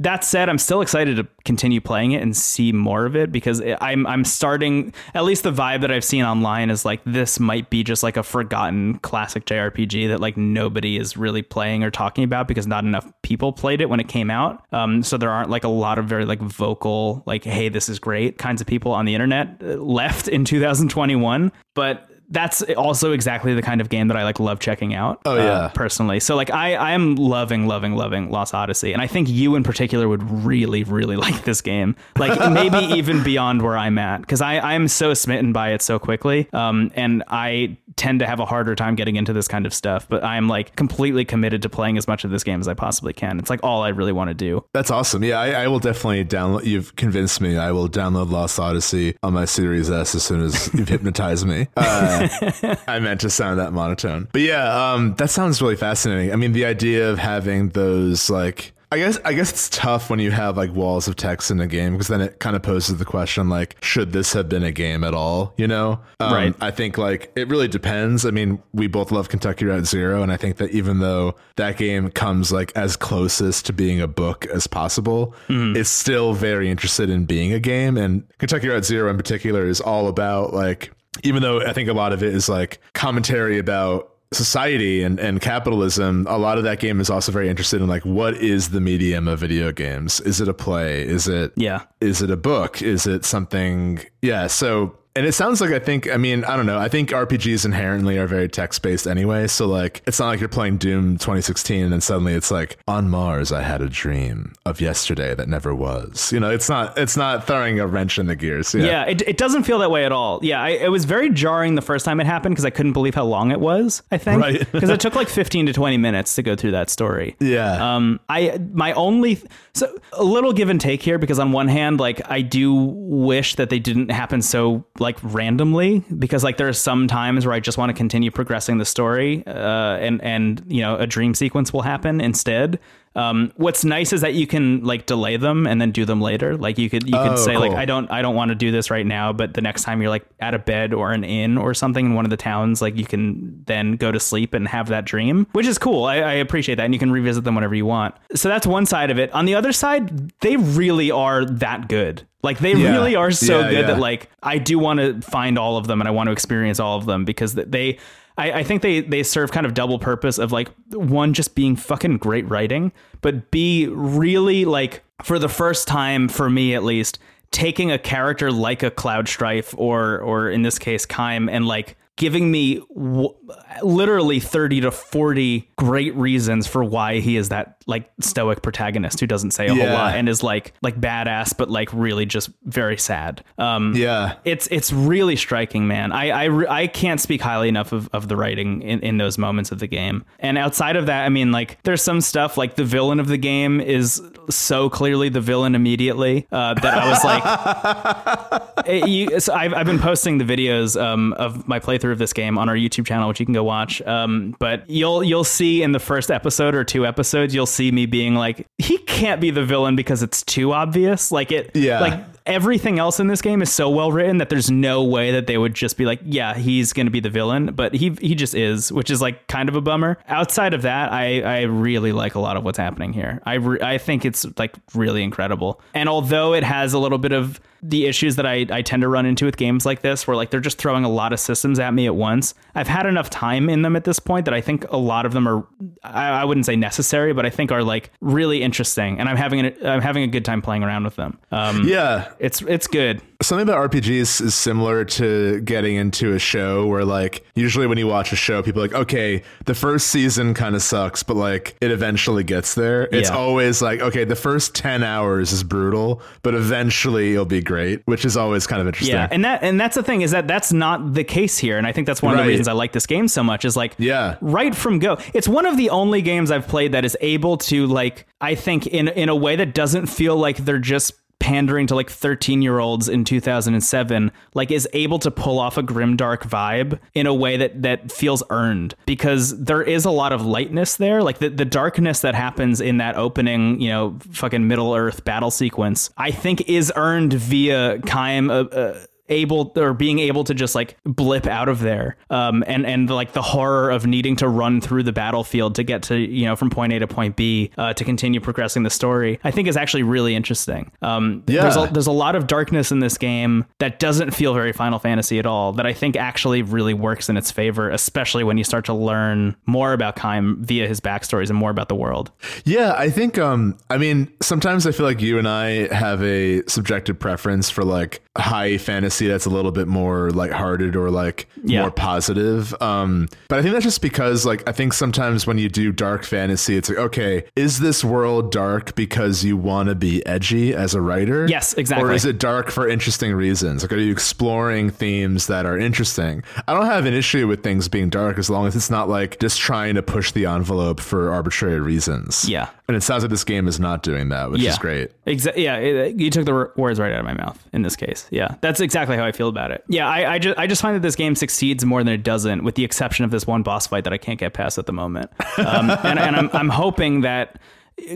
That 0.00 0.22
said, 0.22 0.48
I'm 0.48 0.58
still 0.58 0.80
excited 0.80 1.16
to 1.16 1.26
continue 1.44 1.80
playing 1.80 2.12
it 2.12 2.22
and 2.22 2.36
see 2.36 2.70
more 2.70 3.04
of 3.04 3.16
it 3.16 3.32
because 3.32 3.60
I'm 3.80 4.06
I'm 4.06 4.24
starting 4.24 4.94
at 5.12 5.24
least 5.24 5.42
the 5.42 5.50
vibe 5.50 5.80
that 5.80 5.90
I've 5.90 6.04
seen 6.04 6.22
online 6.22 6.70
is 6.70 6.84
like 6.84 7.00
this 7.04 7.40
might 7.40 7.68
be 7.68 7.82
just 7.82 8.04
like 8.04 8.16
a 8.16 8.22
forgotten 8.22 9.00
classic 9.00 9.44
JRPG 9.44 10.06
that 10.10 10.20
like 10.20 10.36
nobody 10.36 10.98
is 10.98 11.16
really 11.16 11.42
playing 11.42 11.82
or 11.82 11.90
talking 11.90 12.22
about 12.22 12.46
because 12.46 12.64
not 12.64 12.84
enough 12.84 13.10
people 13.22 13.52
played 13.52 13.80
it 13.80 13.90
when 13.90 13.98
it 13.98 14.06
came 14.06 14.30
out. 14.30 14.62
Um, 14.70 15.02
so 15.02 15.16
there 15.16 15.30
aren't 15.30 15.50
like 15.50 15.64
a 15.64 15.68
lot 15.68 15.98
of 15.98 16.04
very 16.04 16.24
like 16.24 16.40
vocal 16.40 17.24
like 17.26 17.42
hey 17.42 17.68
this 17.68 17.88
is 17.88 17.98
great 17.98 18.38
kinds 18.38 18.60
of 18.60 18.68
people 18.68 18.92
on 18.92 19.04
the 19.04 19.14
internet 19.16 19.56
uh, 19.60 19.74
left 19.78 20.28
in 20.28 20.44
2021, 20.44 21.50
but 21.74 22.08
that's 22.30 22.62
also 22.62 23.12
exactly 23.12 23.54
the 23.54 23.62
kind 23.62 23.80
of 23.80 23.88
game 23.88 24.08
that 24.08 24.16
I 24.16 24.24
like 24.24 24.38
love 24.38 24.58
checking 24.58 24.94
out. 24.94 25.20
Oh, 25.24 25.32
uh, 25.32 25.36
yeah. 25.36 25.70
personally. 25.74 26.20
So 26.20 26.36
like 26.36 26.50
I 26.50 26.74
I 26.74 26.92
am 26.92 27.16
loving 27.16 27.66
loving 27.66 27.94
loving 27.94 28.30
Lost 28.30 28.54
Odyssey, 28.54 28.92
and 28.92 29.00
I 29.00 29.06
think 29.06 29.28
you 29.28 29.54
in 29.54 29.62
particular 29.62 30.08
would 30.08 30.22
really 30.30 30.84
really 30.84 31.16
like 31.28 31.44
this 31.44 31.60
game. 31.60 31.96
Like 32.18 32.38
maybe 32.52 32.78
even 32.94 33.22
beyond 33.22 33.62
where 33.62 33.76
I'm 33.76 33.98
at 33.98 34.20
because 34.20 34.40
I 34.40 34.56
I 34.56 34.74
am 34.74 34.88
so 34.88 35.14
smitten 35.14 35.52
by 35.52 35.72
it 35.72 35.82
so 35.82 35.98
quickly. 35.98 36.48
Um, 36.52 36.90
and 36.94 37.24
I 37.28 37.76
tend 37.96 38.20
to 38.20 38.26
have 38.26 38.40
a 38.40 38.46
harder 38.46 38.74
time 38.74 38.94
getting 38.94 39.16
into 39.16 39.32
this 39.32 39.48
kind 39.48 39.66
of 39.66 39.74
stuff, 39.74 40.08
but 40.08 40.24
I'm 40.24 40.48
like 40.48 40.76
completely 40.76 41.24
committed 41.24 41.62
to 41.62 41.68
playing 41.68 41.98
as 41.98 42.06
much 42.06 42.24
of 42.24 42.30
this 42.30 42.44
game 42.44 42.60
as 42.60 42.68
I 42.68 42.74
possibly 42.74 43.12
can. 43.12 43.38
It's 43.38 43.50
like 43.50 43.60
all 43.62 43.82
I 43.82 43.88
really 43.88 44.12
want 44.12 44.28
to 44.28 44.34
do. 44.34 44.64
That's 44.72 44.90
awesome. 44.90 45.24
Yeah, 45.24 45.40
I, 45.40 45.64
I 45.64 45.68
will 45.68 45.80
definitely 45.80 46.24
download. 46.24 46.64
You've 46.64 46.94
convinced 46.96 47.40
me. 47.40 47.56
I 47.56 47.72
will 47.72 47.88
download 47.88 48.30
Lost 48.30 48.58
Odyssey 48.58 49.16
on 49.22 49.34
my 49.34 49.44
Series 49.44 49.90
S 49.90 50.14
as 50.14 50.22
soon 50.22 50.42
as 50.42 50.72
you've 50.72 50.88
hypnotized 50.88 51.46
me. 51.46 51.66
Uh, 51.76 52.17
I 52.88 52.98
meant 53.00 53.20
to 53.22 53.30
sound 53.30 53.58
that 53.58 53.72
monotone, 53.72 54.28
but 54.32 54.42
yeah, 54.42 54.92
um, 54.92 55.14
that 55.16 55.30
sounds 55.30 55.60
really 55.62 55.76
fascinating. 55.76 56.32
I 56.32 56.36
mean, 56.36 56.52
the 56.52 56.64
idea 56.64 57.10
of 57.10 57.18
having 57.18 57.70
those 57.70 58.30
like. 58.30 58.72
I 58.90 58.96
guess 58.96 59.18
I 59.22 59.34
guess 59.34 59.50
it's 59.50 59.68
tough 59.68 60.08
when 60.08 60.18
you 60.18 60.30
have 60.30 60.56
like 60.56 60.72
walls 60.72 61.08
of 61.08 61.16
text 61.16 61.50
in 61.50 61.60
a 61.60 61.66
game 61.66 61.92
because 61.92 62.08
then 62.08 62.22
it 62.22 62.38
kind 62.40 62.56
of 62.56 62.62
poses 62.62 62.96
the 62.96 63.04
question 63.04 63.50
like 63.50 63.76
should 63.84 64.12
this 64.12 64.32
have 64.32 64.48
been 64.48 64.62
a 64.62 64.72
game 64.72 65.04
at 65.04 65.12
all 65.12 65.52
you 65.58 65.68
know 65.68 66.00
um, 66.20 66.32
Right. 66.32 66.54
I 66.58 66.70
think 66.70 66.96
like 66.96 67.30
it 67.36 67.48
really 67.48 67.68
depends 67.68 68.24
I 68.24 68.30
mean 68.30 68.62
we 68.72 68.86
both 68.86 69.12
love 69.12 69.28
Kentucky 69.28 69.66
Route 69.66 69.84
Zero 69.84 70.22
and 70.22 70.32
I 70.32 70.38
think 70.38 70.56
that 70.56 70.70
even 70.70 71.00
though 71.00 71.34
that 71.56 71.76
game 71.76 72.10
comes 72.10 72.50
like 72.50 72.72
as 72.76 72.96
closest 72.96 73.66
to 73.66 73.74
being 73.74 74.00
a 74.00 74.08
book 74.08 74.46
as 74.46 74.66
possible 74.66 75.34
it's 75.50 75.90
still 75.90 76.32
very 76.32 76.70
interested 76.70 77.10
in 77.10 77.26
being 77.26 77.52
a 77.52 77.60
game 77.60 77.98
and 77.98 78.26
Kentucky 78.38 78.68
Route 78.68 78.86
Zero 78.86 79.10
in 79.10 79.18
particular 79.18 79.68
is 79.68 79.82
all 79.82 80.08
about 80.08 80.54
like 80.54 80.92
even 81.22 81.42
though 81.42 81.60
I 81.60 81.72
think 81.72 81.88
a 81.88 81.92
lot 81.94 82.12
of 82.12 82.22
it 82.22 82.34
is 82.34 82.48
like 82.48 82.78
commentary 82.94 83.58
about 83.58 84.12
society 84.32 85.02
and, 85.02 85.18
and 85.18 85.40
capitalism, 85.40 86.26
a 86.28 86.36
lot 86.36 86.58
of 86.58 86.64
that 86.64 86.80
game 86.80 87.00
is 87.00 87.08
also 87.08 87.32
very 87.32 87.48
interested 87.48 87.80
in 87.80 87.88
like 87.88 88.04
what 88.04 88.34
is 88.36 88.70
the 88.70 88.80
medium 88.80 89.26
of 89.26 89.38
video 89.38 89.72
games? 89.72 90.20
Is 90.20 90.40
it 90.40 90.48
a 90.48 90.54
play? 90.54 91.02
Is 91.06 91.28
it 91.28 91.52
Yeah. 91.56 91.82
is 92.00 92.20
it 92.22 92.30
a 92.30 92.36
book? 92.36 92.82
Is 92.82 93.06
it 93.06 93.24
something 93.24 94.00
yeah, 94.22 94.46
so 94.46 94.96
and 95.18 95.26
it 95.26 95.32
sounds 95.32 95.60
like 95.60 95.72
I 95.72 95.80
think 95.80 96.08
I 96.10 96.16
mean, 96.16 96.44
I 96.44 96.56
don't 96.56 96.66
know. 96.66 96.78
I 96.78 96.88
think 96.88 97.10
RPGs 97.10 97.64
inherently 97.64 98.18
are 98.18 98.26
very 98.28 98.48
text 98.48 98.82
based 98.82 99.06
anyway. 99.06 99.48
So 99.48 99.66
like 99.66 100.00
it's 100.06 100.20
not 100.20 100.28
like 100.28 100.38
you're 100.40 100.48
playing 100.48 100.76
Doom 100.78 101.18
2016 101.18 101.82
and 101.82 101.92
then 101.92 102.00
suddenly 102.00 102.34
it's 102.34 102.50
like 102.52 102.78
on 102.86 103.10
Mars 103.10 103.50
I 103.50 103.62
had 103.62 103.82
a 103.82 103.88
dream 103.88 104.52
of 104.64 104.80
yesterday 104.80 105.34
that 105.34 105.48
never 105.48 105.74
was. 105.74 106.32
You 106.32 106.38
know, 106.38 106.50
it's 106.50 106.68
not 106.68 106.96
it's 106.96 107.16
not 107.16 107.46
throwing 107.46 107.80
a 107.80 107.86
wrench 107.86 108.18
in 108.18 108.26
the 108.26 108.36
gears. 108.36 108.74
Yeah. 108.74 108.84
Yeah, 108.84 109.04
it, 109.06 109.22
it 109.22 109.36
doesn't 109.36 109.64
feel 109.64 109.80
that 109.80 109.90
way 109.90 110.04
at 110.04 110.12
all. 110.12 110.38
Yeah, 110.42 110.62
I, 110.62 110.68
it 110.70 110.90
was 110.90 111.04
very 111.04 111.30
jarring 111.30 111.74
the 111.74 111.82
first 111.82 112.04
time 112.04 112.20
it 112.20 112.26
happened 112.26 112.54
because 112.54 112.64
I 112.64 112.70
couldn't 112.70 112.92
believe 112.92 113.14
how 113.16 113.24
long 113.24 113.50
it 113.50 113.60
was. 113.60 114.02
I 114.12 114.18
think 114.18 114.40
Right. 114.40 114.60
because 114.72 114.88
it 114.88 115.00
took 115.00 115.16
like 115.16 115.28
fifteen 115.40 115.66
to 115.66 115.72
twenty 115.72 115.96
minutes 115.98 116.36
to 116.36 116.44
go 116.44 116.54
through 116.54 116.70
that 116.72 116.90
story. 116.90 117.34
Yeah. 117.40 117.96
Um, 117.96 118.20
I 118.28 118.60
my 118.72 118.92
only 118.92 119.42
so 119.74 119.92
a 120.12 120.22
little 120.22 120.52
give 120.52 120.68
and 120.68 120.80
take 120.80 121.02
here 121.02 121.18
because 121.18 121.40
on 121.40 121.50
one 121.50 121.66
hand, 121.66 121.98
like 121.98 122.20
I 122.30 122.40
do 122.40 122.72
wish 122.74 123.56
that 123.56 123.68
they 123.70 123.80
didn't 123.80 124.10
happen 124.10 124.42
so 124.42 124.84
like 125.00 125.07
randomly 125.22 126.00
because 126.18 126.44
like 126.44 126.56
there 126.56 126.68
are 126.68 126.72
some 126.72 127.06
times 127.08 127.46
where 127.46 127.54
I 127.54 127.60
just 127.60 127.78
want 127.78 127.90
to 127.90 127.94
continue 127.94 128.30
progressing 128.30 128.78
the 128.78 128.84
story, 128.84 129.42
uh, 129.46 129.96
and 129.98 130.22
and 130.22 130.62
you 130.68 130.82
know 130.82 130.96
a 130.96 131.06
dream 131.06 131.34
sequence 131.34 131.72
will 131.72 131.82
happen 131.82 132.20
instead. 132.20 132.78
Um, 133.16 133.50
what's 133.56 133.84
nice 133.84 134.12
is 134.12 134.20
that 134.20 134.34
you 134.34 134.46
can 134.46 134.84
like 134.84 135.06
delay 135.06 135.36
them 135.38 135.66
and 135.66 135.80
then 135.80 135.90
do 135.90 136.04
them 136.04 136.20
later. 136.20 136.56
Like 136.56 136.78
you 136.78 136.88
could 136.88 137.08
you 137.08 137.16
Oh, 137.16 137.28
could 137.30 137.38
say 137.38 137.56
like. 137.56 137.72
I 137.72 137.84
don't 137.84 138.08
I 138.12 138.22
don't 138.22 138.36
want 138.36 138.50
to 138.50 138.54
do 138.54 138.70
this 138.70 138.90
right 138.90 139.04
now, 139.06 139.32
but 139.32 139.54
the 139.54 139.60
next 139.60 139.82
time 139.82 140.00
you're 140.00 140.10
like 140.10 140.24
at 140.38 140.54
a 140.54 140.58
bed 140.58 140.94
or 140.94 141.10
an 141.10 141.24
inn 141.24 141.58
or 141.58 141.74
something 141.74 142.06
in 142.06 142.14
one 142.14 142.24
of 142.26 142.30
the 142.30 142.36
towns, 142.36 142.80
like 142.80 142.96
you 142.96 143.06
can 143.06 143.64
then 143.66 143.96
go 143.96 144.12
to 144.12 144.20
sleep 144.20 144.54
and 144.54 144.68
have 144.68 144.88
that 144.88 145.04
dream, 145.04 145.46
which 145.52 145.66
is 145.66 145.78
cool. 145.78 146.04
I, 146.04 146.16
I 146.18 146.32
appreciate 146.34 146.76
that, 146.76 146.84
and 146.84 146.94
you 146.94 147.00
can 147.00 147.10
revisit 147.10 147.42
them 147.42 147.56
whenever 147.56 147.74
you 147.74 147.86
want. 147.86 148.14
So 148.34 148.48
that's 148.48 148.66
one 148.66 148.86
side 148.86 149.10
of 149.10 149.18
it. 149.18 149.32
On 149.32 149.46
the 149.46 149.54
other 149.56 149.72
side, 149.72 150.30
they 150.40 150.56
really 150.56 151.10
are 151.10 151.44
that 151.46 151.88
good. 151.88 152.27
Like 152.42 152.58
they 152.58 152.74
Yeah. 152.74 152.92
really 152.92 153.16
are 153.16 153.30
so 153.30 153.60
Yeah, 153.60 153.70
good 153.70 153.80
yeah. 153.80 153.86
that 153.88 153.98
like 153.98 154.30
I 154.42 154.58
do 154.58 154.78
want 154.78 155.00
to 155.00 155.20
find 155.28 155.58
all 155.58 155.76
of 155.76 155.86
them 155.86 156.00
and 156.00 156.06
I 156.06 156.10
want 156.12 156.28
to 156.28 156.32
experience 156.32 156.78
all 156.80 156.96
of 156.98 157.06
them 157.06 157.24
because 157.24 157.54
they. 157.54 157.98
I, 158.36 158.52
I 158.60 158.62
think 158.62 158.82
they 158.82 159.00
they 159.00 159.24
serve 159.24 159.50
kind 159.50 159.66
of 159.66 159.74
double 159.74 159.98
purpose 159.98 160.38
of 160.38 160.52
like 160.52 160.68
one 160.92 161.34
just 161.34 161.56
being 161.56 161.74
fucking 161.74 162.18
great 162.18 162.48
writing, 162.48 162.92
but 163.20 163.50
B 163.50 163.88
really 163.90 164.64
like 164.64 165.02
for 165.24 165.40
the 165.40 165.48
first 165.48 165.88
time 165.88 166.28
for 166.28 166.48
me 166.48 166.72
at 166.76 166.84
least 166.84 167.18
taking 167.50 167.90
a 167.90 167.98
character 167.98 168.52
like 168.52 168.84
a 168.84 168.92
Cloud 168.92 169.26
Strife 169.26 169.74
or 169.76 170.20
or 170.20 170.48
in 170.50 170.62
this 170.62 170.78
case 170.78 171.04
Kaim 171.04 171.48
and 171.48 171.66
like 171.66 171.96
giving 172.18 172.50
me 172.50 172.82
w- 172.94 173.34
literally 173.82 174.40
30 174.40 174.82
to 174.82 174.90
40 174.90 175.70
great 175.76 176.14
reasons 176.14 176.66
for 176.66 176.84
why 176.84 177.20
he 177.20 177.36
is 177.36 177.48
that 177.48 177.76
like 177.86 178.10
stoic 178.20 178.60
protagonist 178.60 179.18
who 179.20 179.26
doesn't 179.26 179.52
say 179.52 179.66
a 179.66 179.74
whole 179.74 179.86
lot 179.94 180.14
and 180.14 180.28
is 180.28 180.42
like 180.42 180.74
like 180.82 181.00
badass 181.00 181.56
but 181.56 181.70
like 181.70 181.88
really 181.94 182.26
just 182.26 182.50
very 182.64 182.98
sad 182.98 183.42
um 183.56 183.94
yeah. 183.94 184.34
it's 184.44 184.66
it's 184.70 184.92
really 184.92 185.36
striking, 185.36 185.86
man. 185.86 186.12
I 186.12 186.30
I, 186.30 186.44
re- 186.44 186.66
I 186.68 186.86
can't 186.88 187.20
speak 187.20 187.40
highly 187.40 187.68
enough 187.68 187.92
of, 187.92 188.08
of 188.12 188.28
the 188.28 188.36
writing 188.36 188.82
in, 188.82 189.00
in 189.00 189.16
those 189.16 189.38
moments 189.38 189.72
of 189.72 189.78
the 189.78 189.86
game. 189.86 190.24
And 190.40 190.58
outside 190.58 190.96
of 190.96 191.06
that, 191.06 191.24
I 191.24 191.28
mean, 191.28 191.52
like 191.52 191.82
there's 191.84 192.02
some 192.02 192.20
stuff 192.20 192.56
like 192.56 192.74
the 192.76 192.84
villain 192.84 193.20
of 193.20 193.28
the 193.28 193.38
game 193.38 193.80
is 193.80 194.20
so 194.50 194.90
clearly 194.90 195.28
the 195.28 195.40
villain 195.40 195.74
immediately 195.74 196.46
uh, 196.52 196.74
that 196.74 196.98
I 196.98 197.08
was 197.08 197.24
like, 197.24 198.86
it- 198.86 199.08
you, 199.08 199.40
so 199.40 199.54
I've 199.54 199.72
I've 199.74 199.86
been 199.86 199.98
posting 200.00 200.38
the 200.38 200.44
videos 200.44 201.00
um, 201.00 201.32
of 201.34 201.66
my 201.68 201.78
playthrough 201.80 202.07
of 202.12 202.18
this 202.18 202.32
game 202.32 202.58
on 202.58 202.68
our 202.68 202.74
YouTube 202.74 203.06
channel, 203.06 203.28
which 203.28 203.40
you 203.40 203.46
can 203.46 203.54
go 203.54 203.64
watch. 203.64 204.00
Um, 204.02 204.54
but 204.58 204.88
you'll 204.88 205.22
you'll 205.22 205.44
see 205.44 205.82
in 205.82 205.92
the 205.92 205.98
first 206.00 206.30
episode 206.30 206.74
or 206.74 206.84
two 206.84 207.06
episodes, 207.06 207.54
you'll 207.54 207.66
see 207.66 207.90
me 207.92 208.06
being 208.06 208.34
like, 208.34 208.66
he 208.78 208.98
can't 208.98 209.40
be 209.40 209.50
the 209.50 209.64
villain 209.64 209.96
because 209.96 210.22
it's 210.22 210.42
too 210.42 210.72
obvious. 210.72 211.30
Like 211.32 211.52
it, 211.52 211.70
Yeah. 211.74 212.00
like 212.00 212.20
everything 212.46 212.98
else 212.98 213.20
in 213.20 213.26
this 213.26 213.42
game 213.42 213.60
is 213.60 213.70
so 213.70 213.90
well 213.90 214.10
written 214.10 214.38
that 214.38 214.48
there's 214.48 214.70
no 214.70 215.04
way 215.04 215.32
that 215.32 215.46
they 215.46 215.58
would 215.58 215.74
just 215.74 215.98
be 215.98 216.06
like, 216.06 216.18
yeah, 216.24 216.54
he's 216.54 216.92
going 216.94 217.06
to 217.06 217.10
be 217.10 217.20
the 217.20 217.28
villain, 217.30 217.66
but 217.74 217.94
he 217.94 218.16
he 218.20 218.34
just 218.34 218.54
is, 218.54 218.90
which 218.90 219.10
is 219.10 219.20
like 219.20 219.46
kind 219.48 219.68
of 219.68 219.76
a 219.76 219.80
bummer. 219.80 220.18
Outside 220.28 220.72
of 220.74 220.82
that, 220.82 221.12
I 221.12 221.42
I 221.42 221.60
really 221.62 222.12
like 222.12 222.34
a 222.34 222.40
lot 222.40 222.56
of 222.56 222.64
what's 222.64 222.78
happening 222.78 223.12
here. 223.12 223.40
I 223.44 223.54
re- 223.54 223.80
I 223.82 223.98
think 223.98 224.24
it's 224.24 224.46
like 224.58 224.74
really 224.94 225.22
incredible. 225.22 225.80
And 225.94 226.08
although 226.08 226.54
it 226.54 226.64
has 226.64 226.92
a 226.94 226.98
little 226.98 227.18
bit 227.18 227.32
of 227.32 227.60
the 227.82 228.06
issues 228.06 228.36
that 228.36 228.46
I, 228.46 228.66
I 228.70 228.82
tend 228.82 229.02
to 229.02 229.08
run 229.08 229.26
into 229.26 229.44
with 229.44 229.56
games 229.56 229.86
like 229.86 230.02
this, 230.02 230.26
where 230.26 230.36
like 230.36 230.50
they're 230.50 230.60
just 230.60 230.78
throwing 230.78 231.04
a 231.04 231.08
lot 231.08 231.32
of 231.32 231.40
systems 231.40 231.78
at 231.78 231.94
me 231.94 232.06
at 232.06 232.14
once. 232.16 232.54
I've 232.74 232.88
had 232.88 233.06
enough 233.06 233.30
time 233.30 233.68
in 233.70 233.82
them 233.82 233.96
at 233.96 234.04
this 234.04 234.18
point 234.18 234.44
that 234.46 234.54
I 234.54 234.60
think 234.60 234.84
a 234.90 234.96
lot 234.96 235.26
of 235.26 235.32
them 235.32 235.46
are, 235.48 235.66
I, 236.02 236.28
I 236.40 236.44
wouldn't 236.44 236.66
say 236.66 236.76
necessary, 236.76 237.32
but 237.32 237.46
I 237.46 237.50
think 237.50 237.70
are 237.72 237.82
like 237.82 238.10
really 238.20 238.62
interesting, 238.62 239.18
and 239.20 239.28
I'm 239.28 239.36
having 239.36 239.60
an, 239.60 239.86
I'm 239.86 240.00
having 240.02 240.22
a 240.22 240.28
good 240.28 240.44
time 240.44 240.62
playing 240.62 240.82
around 240.82 241.04
with 241.04 241.16
them. 241.16 241.38
Um, 241.52 241.86
Yeah. 241.86 242.28
it's 242.38 242.62
it's 242.62 242.86
good. 242.86 243.20
Something 243.40 243.68
about 243.68 243.92
RPGs 243.92 244.40
is 244.40 244.52
similar 244.56 245.04
to 245.04 245.60
getting 245.60 245.94
into 245.94 246.32
a 246.34 246.40
show 246.40 246.88
where, 246.88 247.04
like, 247.04 247.44
usually 247.54 247.86
when 247.86 247.96
you 247.96 248.08
watch 248.08 248.32
a 248.32 248.36
show, 248.36 248.64
people 248.64 248.82
are 248.82 248.88
like, 248.88 248.96
okay, 248.96 249.44
the 249.64 249.76
first 249.76 250.08
season 250.08 250.54
kind 250.54 250.74
of 250.74 250.82
sucks, 250.82 251.22
but 251.22 251.36
like 251.36 251.76
it 251.80 251.92
eventually 251.92 252.42
gets 252.42 252.74
there. 252.74 253.04
It's 253.12 253.30
Yeah. 253.30 253.36
always 253.36 253.80
like, 253.80 254.00
okay, 254.00 254.24
the 254.24 254.34
first 254.34 254.74
10 254.74 255.04
hours 255.04 255.52
is 255.52 255.62
brutal, 255.62 256.20
but 256.42 256.56
eventually 256.56 257.34
it'll 257.34 257.44
be 257.44 257.60
great, 257.60 258.02
which 258.06 258.24
is 258.24 258.36
always 258.36 258.66
kind 258.66 258.80
of 258.82 258.88
interesting. 258.88 259.14
Yeah, 259.14 259.28
and 259.30 259.44
that 259.44 259.62
and 259.62 259.80
that's 259.80 259.94
the 259.94 260.02
thing 260.02 260.22
is 260.22 260.32
that 260.32 260.48
that's 260.48 260.72
not 260.72 261.14
the 261.14 261.22
case 261.22 261.58
here, 261.58 261.78
and 261.78 261.86
I 261.86 261.92
think 261.92 262.08
that's 262.08 262.20
one 262.20 262.36
of 262.36 262.40
the 262.44 262.48
reasons 262.48 262.66
I 262.66 262.72
like 262.72 262.90
this 262.90 263.06
game 263.06 263.28
so 263.28 263.44
much. 263.44 263.64
Is 263.64 263.76
like, 263.76 263.94
Yeah. 263.98 264.34
right 264.40 264.74
from 264.74 264.98
go, 264.98 265.16
it's 265.32 265.46
one 265.46 265.64
of 265.64 265.76
the 265.76 265.90
only 265.90 266.22
games 266.22 266.50
I've 266.50 266.66
played 266.66 266.90
that 266.90 267.04
is 267.04 267.16
able 267.20 267.56
to 267.58 267.86
like, 267.86 268.26
I 268.40 268.56
think 268.56 268.88
in 268.88 269.06
in 269.06 269.28
a 269.28 269.36
way 269.36 269.54
that 269.54 269.74
doesn't 269.74 270.06
feel 270.06 270.36
like 270.36 270.56
they're 270.56 270.78
just 270.80 271.12
pandering 271.48 271.86
to 271.86 271.94
like 271.94 272.10
13 272.10 272.60
year 272.60 272.78
olds 272.78 273.08
in 273.08 273.24
2007 273.24 274.30
like 274.54 274.70
is 274.70 274.86
able 274.92 275.18
to 275.18 275.30
pull 275.30 275.58
off 275.58 275.78
a 275.78 275.82
grimdark 275.82 276.42
vibe 276.42 276.98
in 277.14 277.26
a 277.26 277.32
way 277.32 277.56
that 277.56 277.82
that 277.82 278.12
feels 278.12 278.42
earned 278.50 278.94
because 279.06 279.58
there 279.58 279.82
is 279.82 280.04
a 280.04 280.10
lot 280.10 280.32
of 280.32 280.44
lightness 280.44 280.96
there. 280.96 281.22
Like 281.22 281.38
the, 281.38 281.48
the 281.48 281.64
darkness 281.64 282.20
that 282.20 282.34
happens 282.34 282.80
in 282.80 282.98
that 282.98 283.16
opening 283.16 283.80
you 283.80 283.88
know 283.88 284.18
fucking 284.32 284.66
middle 284.66 284.94
earth 284.94 285.24
battle 285.24 285.50
sequence 285.50 286.10
i 286.16 286.30
think 286.30 286.68
is 286.68 286.92
earned 286.96 287.32
via 287.32 287.98
Kaim 288.06 288.50
uh, 288.50 288.64
uh, 288.64 288.98
able 289.28 289.72
or 289.76 289.92
being 289.94 290.18
able 290.18 290.44
to 290.44 290.54
just 290.54 290.74
like 290.74 290.96
blip 291.04 291.46
out 291.46 291.68
of 291.68 291.80
there 291.80 292.16
um 292.30 292.64
and 292.66 292.86
and 292.86 293.10
like 293.10 293.32
the 293.32 293.42
horror 293.42 293.90
of 293.90 294.06
needing 294.06 294.36
to 294.36 294.48
run 294.48 294.80
through 294.80 295.02
the 295.02 295.12
battlefield 295.12 295.74
to 295.74 295.82
get 295.82 296.02
to 296.02 296.16
you 296.18 296.44
know 296.46 296.56
from 296.56 296.70
point 296.70 296.92
A 296.92 296.98
to 296.98 297.06
point 297.06 297.36
B 297.36 297.70
uh, 297.78 297.92
to 297.94 298.04
continue 298.04 298.40
progressing 298.40 298.82
the 298.82 298.90
story 298.90 299.38
I 299.44 299.50
think 299.50 299.68
is 299.68 299.76
actually 299.76 300.02
really 300.02 300.34
interesting 300.34 300.90
um 301.02 301.42
Yeah. 301.46 301.62
there's 301.62 301.76
a, 301.76 301.88
there's 301.92 302.06
a 302.06 302.12
lot 302.12 302.34
of 302.36 302.46
darkness 302.46 302.90
in 302.92 303.00
this 303.00 303.18
game 303.18 303.64
that 303.78 303.98
doesn't 303.98 304.32
feel 304.32 304.54
very 304.54 304.72
Final 304.72 304.98
Fantasy 304.98 305.38
at 305.38 305.46
all 305.46 305.72
that 305.74 305.86
I 305.86 305.92
think 305.92 306.16
actually 306.16 306.62
really 306.62 306.94
works 306.94 307.28
in 307.28 307.36
its 307.36 307.50
favor 307.50 307.90
especially 307.90 308.44
when 308.44 308.58
you 308.58 308.64
start 308.64 308.84
to 308.86 308.94
learn 308.94 309.56
more 309.66 309.92
about 309.92 310.16
Kaim 310.16 310.62
via 310.64 310.86
his 310.88 311.00
backstories 311.00 311.50
and 311.50 311.58
more 311.58 311.70
about 311.70 311.88
the 311.88 311.94
world 311.94 312.30
Yeah, 312.64 312.94
I 312.96 313.10
think 313.10 313.38
um 313.38 313.76
I 313.90 313.98
mean 313.98 314.30
sometimes 314.40 314.86
I 314.86 314.92
feel 314.92 315.06
like 315.06 315.20
you 315.20 315.38
and 315.38 315.48
I 315.48 315.92
have 315.94 316.22
a 316.22 316.62
subjective 316.66 317.18
preference 317.18 317.70
for 317.70 317.84
like 317.84 318.20
high 318.38 318.78
fantasy 318.78 319.26
that's 319.26 319.46
a 319.46 319.50
little 319.50 319.72
bit 319.72 319.88
more 319.88 320.30
lighthearted 320.30 320.94
or 320.96 321.10
like 321.10 321.48
Yeah. 321.64 321.82
more 321.82 321.90
positive. 321.90 322.74
Um 322.80 323.28
but 323.48 323.58
I 323.58 323.62
think 323.62 323.72
that's 323.72 323.84
just 323.84 324.00
because 324.02 324.46
like 324.46 324.66
I 324.68 324.72
think 324.72 324.92
sometimes 324.92 325.46
when 325.46 325.58
you 325.58 325.68
do 325.68 325.92
dark 325.92 326.24
fantasy 326.24 326.76
it's 326.76 326.88
like 326.88 326.98
okay, 326.98 327.44
is 327.56 327.80
this 327.80 328.04
world 328.04 328.52
dark 328.52 328.94
because 328.94 329.44
you 329.44 329.56
want 329.56 329.88
to 329.88 329.94
be 329.94 330.24
edgy 330.26 330.74
as 330.74 330.94
a 330.94 331.00
writer? 331.00 331.46
Yes, 331.48 331.74
exactly. 331.74 332.08
Or 332.08 332.12
is 332.12 332.24
it 332.24 332.38
dark 332.38 332.70
for 332.70 332.88
interesting 332.88 333.34
reasons? 333.34 333.82
Like 333.82 333.92
are 333.92 333.96
you 333.98 334.12
exploring 334.12 334.90
themes 334.90 335.46
that 335.48 335.66
are 335.66 335.76
interesting? 335.78 336.42
I 336.66 336.74
don't 336.74 336.86
have 336.86 337.06
an 337.06 337.14
issue 337.14 337.46
with 337.48 337.62
things 337.62 337.88
being 337.88 338.08
dark 338.08 338.38
as 338.38 338.48
long 338.48 338.66
as 338.66 338.76
it's 338.76 338.90
not 338.90 339.08
like 339.08 339.38
just 339.40 339.58
trying 339.58 339.94
to 339.96 340.02
push 340.02 340.32
the 340.32 340.46
envelope 340.46 341.00
for 341.00 341.32
arbitrary 341.32 341.80
reasons. 341.80 342.48
Yeah. 342.48 342.68
And 342.86 342.96
it 342.96 343.02
sounds 343.02 343.22
like 343.22 343.30
this 343.30 343.44
game 343.44 343.68
is 343.68 343.78
not 343.78 344.02
doing 344.02 344.30
that, 344.30 344.50
which 344.50 344.60
yeah. 344.62 344.70
is 344.70 344.78
great. 344.78 345.10
Exa- 345.26 345.56
yeah, 345.56 345.76
it- 345.76 346.16
you 346.18 346.30
took 346.30 346.46
the 346.46 346.70
words 346.76 346.98
right 346.98 347.12
out 347.12 347.20
of 347.20 347.24
my 347.26 347.34
mouth 347.34 347.62
in 347.72 347.82
this 347.82 347.96
case. 347.96 348.26
Yeah, 348.30 348.56
that's 348.60 348.80
exactly 348.80 349.16
how 349.16 349.24
I 349.24 349.32
feel 349.32 349.48
about 349.48 349.70
it. 349.70 349.84
Yeah, 349.88 350.08
I, 350.08 350.34
I 350.34 350.38
just 350.38 350.58
I 350.58 350.66
just 350.66 350.82
find 350.82 350.94
that 350.96 351.02
this 351.02 351.16
game 351.16 351.34
succeeds 351.34 351.84
more 351.84 352.02
than 352.02 352.12
it 352.12 352.22
doesn't, 352.22 352.64
with 352.64 352.74
the 352.74 352.84
exception 352.84 353.24
of 353.24 353.30
this 353.30 353.46
one 353.46 353.62
boss 353.62 353.86
fight 353.86 354.04
that 354.04 354.12
I 354.12 354.18
can't 354.18 354.38
get 354.38 354.54
past 354.54 354.78
at 354.78 354.86
the 354.86 354.92
moment. 354.92 355.30
Um, 355.58 355.90
and 356.04 356.18
and 356.18 356.36
I'm 356.36 356.50
I'm 356.52 356.68
hoping 356.68 357.22
that. 357.22 357.60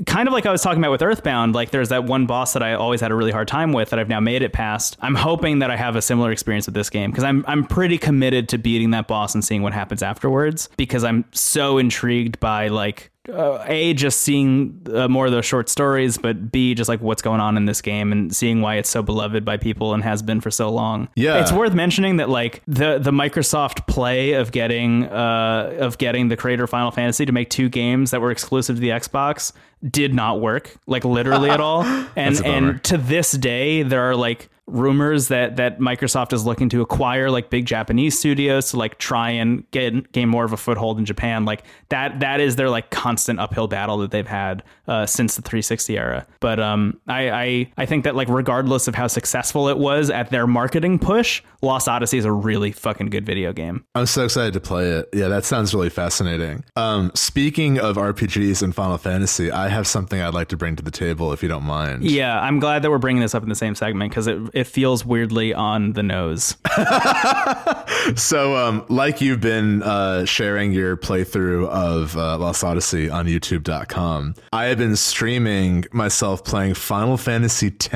Kind 0.06 0.28
of 0.28 0.32
like 0.32 0.46
I 0.46 0.52
was 0.52 0.62
talking 0.62 0.78
about 0.78 0.92
with 0.92 1.02
Earthbound, 1.02 1.56
like 1.56 1.70
there's 1.70 1.88
that 1.88 2.04
one 2.04 2.24
boss 2.24 2.52
that 2.52 2.62
I 2.62 2.74
always 2.74 3.00
had 3.00 3.10
a 3.10 3.16
really 3.16 3.32
hard 3.32 3.48
time 3.48 3.72
with 3.72 3.90
that 3.90 3.98
I've 3.98 4.08
now 4.08 4.20
made 4.20 4.42
it 4.42 4.52
past. 4.52 4.96
I'm 5.00 5.16
hoping 5.16 5.58
that 5.58 5.72
I 5.72 5.76
have 5.76 5.96
a 5.96 6.02
similar 6.02 6.30
experience 6.30 6.66
with 6.66 6.76
this 6.76 6.88
game 6.88 7.10
because 7.10 7.24
I'm 7.24 7.44
I'm 7.48 7.64
pretty 7.64 7.98
committed 7.98 8.48
to 8.50 8.58
beating 8.58 8.92
that 8.92 9.08
boss 9.08 9.34
and 9.34 9.44
seeing 9.44 9.60
what 9.60 9.72
happens 9.72 10.00
afterwards 10.00 10.68
because 10.76 11.02
I'm 11.02 11.24
so 11.32 11.78
intrigued 11.78 12.38
by 12.38 12.68
like 12.68 13.11
uh, 13.28 13.62
a 13.66 13.94
just 13.94 14.20
seeing 14.20 14.80
uh, 14.92 15.06
more 15.08 15.26
of 15.26 15.32
those 15.32 15.44
short 15.46 15.68
stories, 15.68 16.18
but 16.18 16.50
b 16.50 16.74
just 16.74 16.88
like 16.88 17.00
what's 17.00 17.22
going 17.22 17.40
on 17.40 17.56
in 17.56 17.66
this 17.66 17.80
game 17.80 18.12
and 18.12 18.34
seeing 18.34 18.60
why 18.60 18.76
it's 18.76 18.88
so 18.88 19.02
beloved 19.02 19.44
by 19.44 19.56
people 19.56 19.94
and 19.94 20.02
has 20.02 20.22
been 20.22 20.40
for 20.40 20.50
so 20.50 20.70
long. 20.70 21.08
Yeah. 21.14 21.40
it's 21.40 21.52
worth 21.52 21.74
mentioning 21.74 22.16
that 22.16 22.28
like 22.28 22.62
the 22.66 22.98
the 22.98 23.12
Microsoft 23.12 23.86
play 23.86 24.32
of 24.32 24.50
getting 24.52 25.04
uh 25.06 25.76
of 25.78 25.98
getting 25.98 26.28
the 26.28 26.36
creator 26.36 26.66
Final 26.66 26.90
Fantasy 26.90 27.24
to 27.26 27.32
make 27.32 27.50
two 27.50 27.68
games 27.68 28.10
that 28.10 28.20
were 28.20 28.30
exclusive 28.30 28.76
to 28.76 28.80
the 28.80 28.90
Xbox 28.90 29.52
did 29.88 30.14
not 30.14 30.40
work 30.40 30.74
like 30.86 31.04
literally 31.04 31.50
at 31.50 31.60
all. 31.60 31.84
And 32.16 32.44
and 32.44 32.84
to 32.84 32.98
this 32.98 33.32
day 33.32 33.82
there 33.82 34.02
are 34.10 34.16
like 34.16 34.48
rumors 34.72 35.28
that 35.28 35.56
that 35.56 35.78
Microsoft 35.78 36.32
is 36.32 36.44
looking 36.44 36.68
to 36.70 36.80
acquire 36.80 37.30
like 37.30 37.50
big 37.50 37.66
Japanese 37.66 38.18
studios 38.18 38.70
to 38.70 38.78
like 38.78 38.98
try 38.98 39.30
and 39.30 39.70
get 39.70 40.12
gain 40.12 40.28
more 40.28 40.44
of 40.44 40.52
a 40.52 40.56
foothold 40.56 40.98
in 40.98 41.04
Japan. 41.04 41.44
Like 41.44 41.64
that 41.90 42.20
that 42.20 42.40
is 42.40 42.56
their 42.56 42.70
like 42.70 42.90
constant 42.90 43.38
uphill 43.38 43.68
battle 43.68 43.98
that 43.98 44.10
they've 44.10 44.26
had 44.26 44.62
uh, 44.88 45.06
since 45.06 45.36
the 45.36 45.42
360 45.42 45.96
era. 45.96 46.26
But 46.40 46.60
um, 46.60 47.00
I, 47.08 47.30
I 47.30 47.72
I 47.78 47.86
think 47.86 48.04
that 48.04 48.14
like 48.14 48.28
regardless 48.28 48.88
of 48.88 48.94
how 48.94 49.06
successful 49.06 49.68
it 49.68 49.78
was 49.78 50.10
at 50.10 50.30
their 50.30 50.46
marketing 50.46 50.98
push, 50.98 51.42
Lost 51.62 51.88
Odyssey 51.88 52.18
is 52.18 52.24
a 52.24 52.32
really 52.32 52.72
fucking 52.72 53.10
good 53.10 53.24
video 53.24 53.52
game. 53.52 53.84
I'm 53.94 54.06
so 54.06 54.24
excited 54.24 54.54
to 54.54 54.60
play 54.60 54.90
it. 54.90 55.08
Yeah, 55.12 55.28
that 55.28 55.44
sounds 55.44 55.74
really 55.74 55.90
fascinating. 55.90 56.64
Um, 56.76 57.12
speaking 57.14 57.78
of 57.78 57.96
RPGs 57.96 58.62
and 58.62 58.74
Final 58.74 58.98
Fantasy, 58.98 59.50
I 59.50 59.68
have 59.68 59.86
something 59.86 60.20
I'd 60.20 60.34
like 60.34 60.48
to 60.48 60.56
bring 60.56 60.76
to 60.76 60.82
the 60.82 60.90
table 60.90 61.32
if 61.32 61.42
you 61.42 61.48
don't 61.48 61.64
mind. 61.64 62.04
Yeah, 62.04 62.40
I'm 62.40 62.58
glad 62.58 62.82
that 62.82 62.90
we're 62.90 62.98
bringing 62.98 63.22
this 63.22 63.34
up 63.34 63.42
in 63.42 63.48
the 63.48 63.54
same 63.54 63.74
segment 63.74 64.10
because 64.10 64.26
it 64.26 64.38
it 64.54 64.64
feels 64.64 65.04
weirdly 65.04 65.54
on 65.54 65.92
the 65.92 66.02
nose. 66.02 66.56
So, 68.16 68.56
um, 68.56 68.84
like 68.88 69.20
you've 69.20 69.40
been 69.40 69.82
uh, 69.82 70.24
sharing 70.24 70.72
your 70.72 70.96
playthrough 70.96 71.68
of 71.68 72.16
uh, 72.16 72.36
Lost 72.38 72.64
Odyssey 72.64 73.08
on 73.08 73.26
YouTube.com, 73.26 74.34
I 74.52 74.66
have 74.72 74.78
been 74.78 74.96
streaming 74.96 75.84
myself 75.92 76.44
playing 76.44 76.74
Final 76.74 77.16
Fantasy 77.16 77.68
X. 77.68 77.92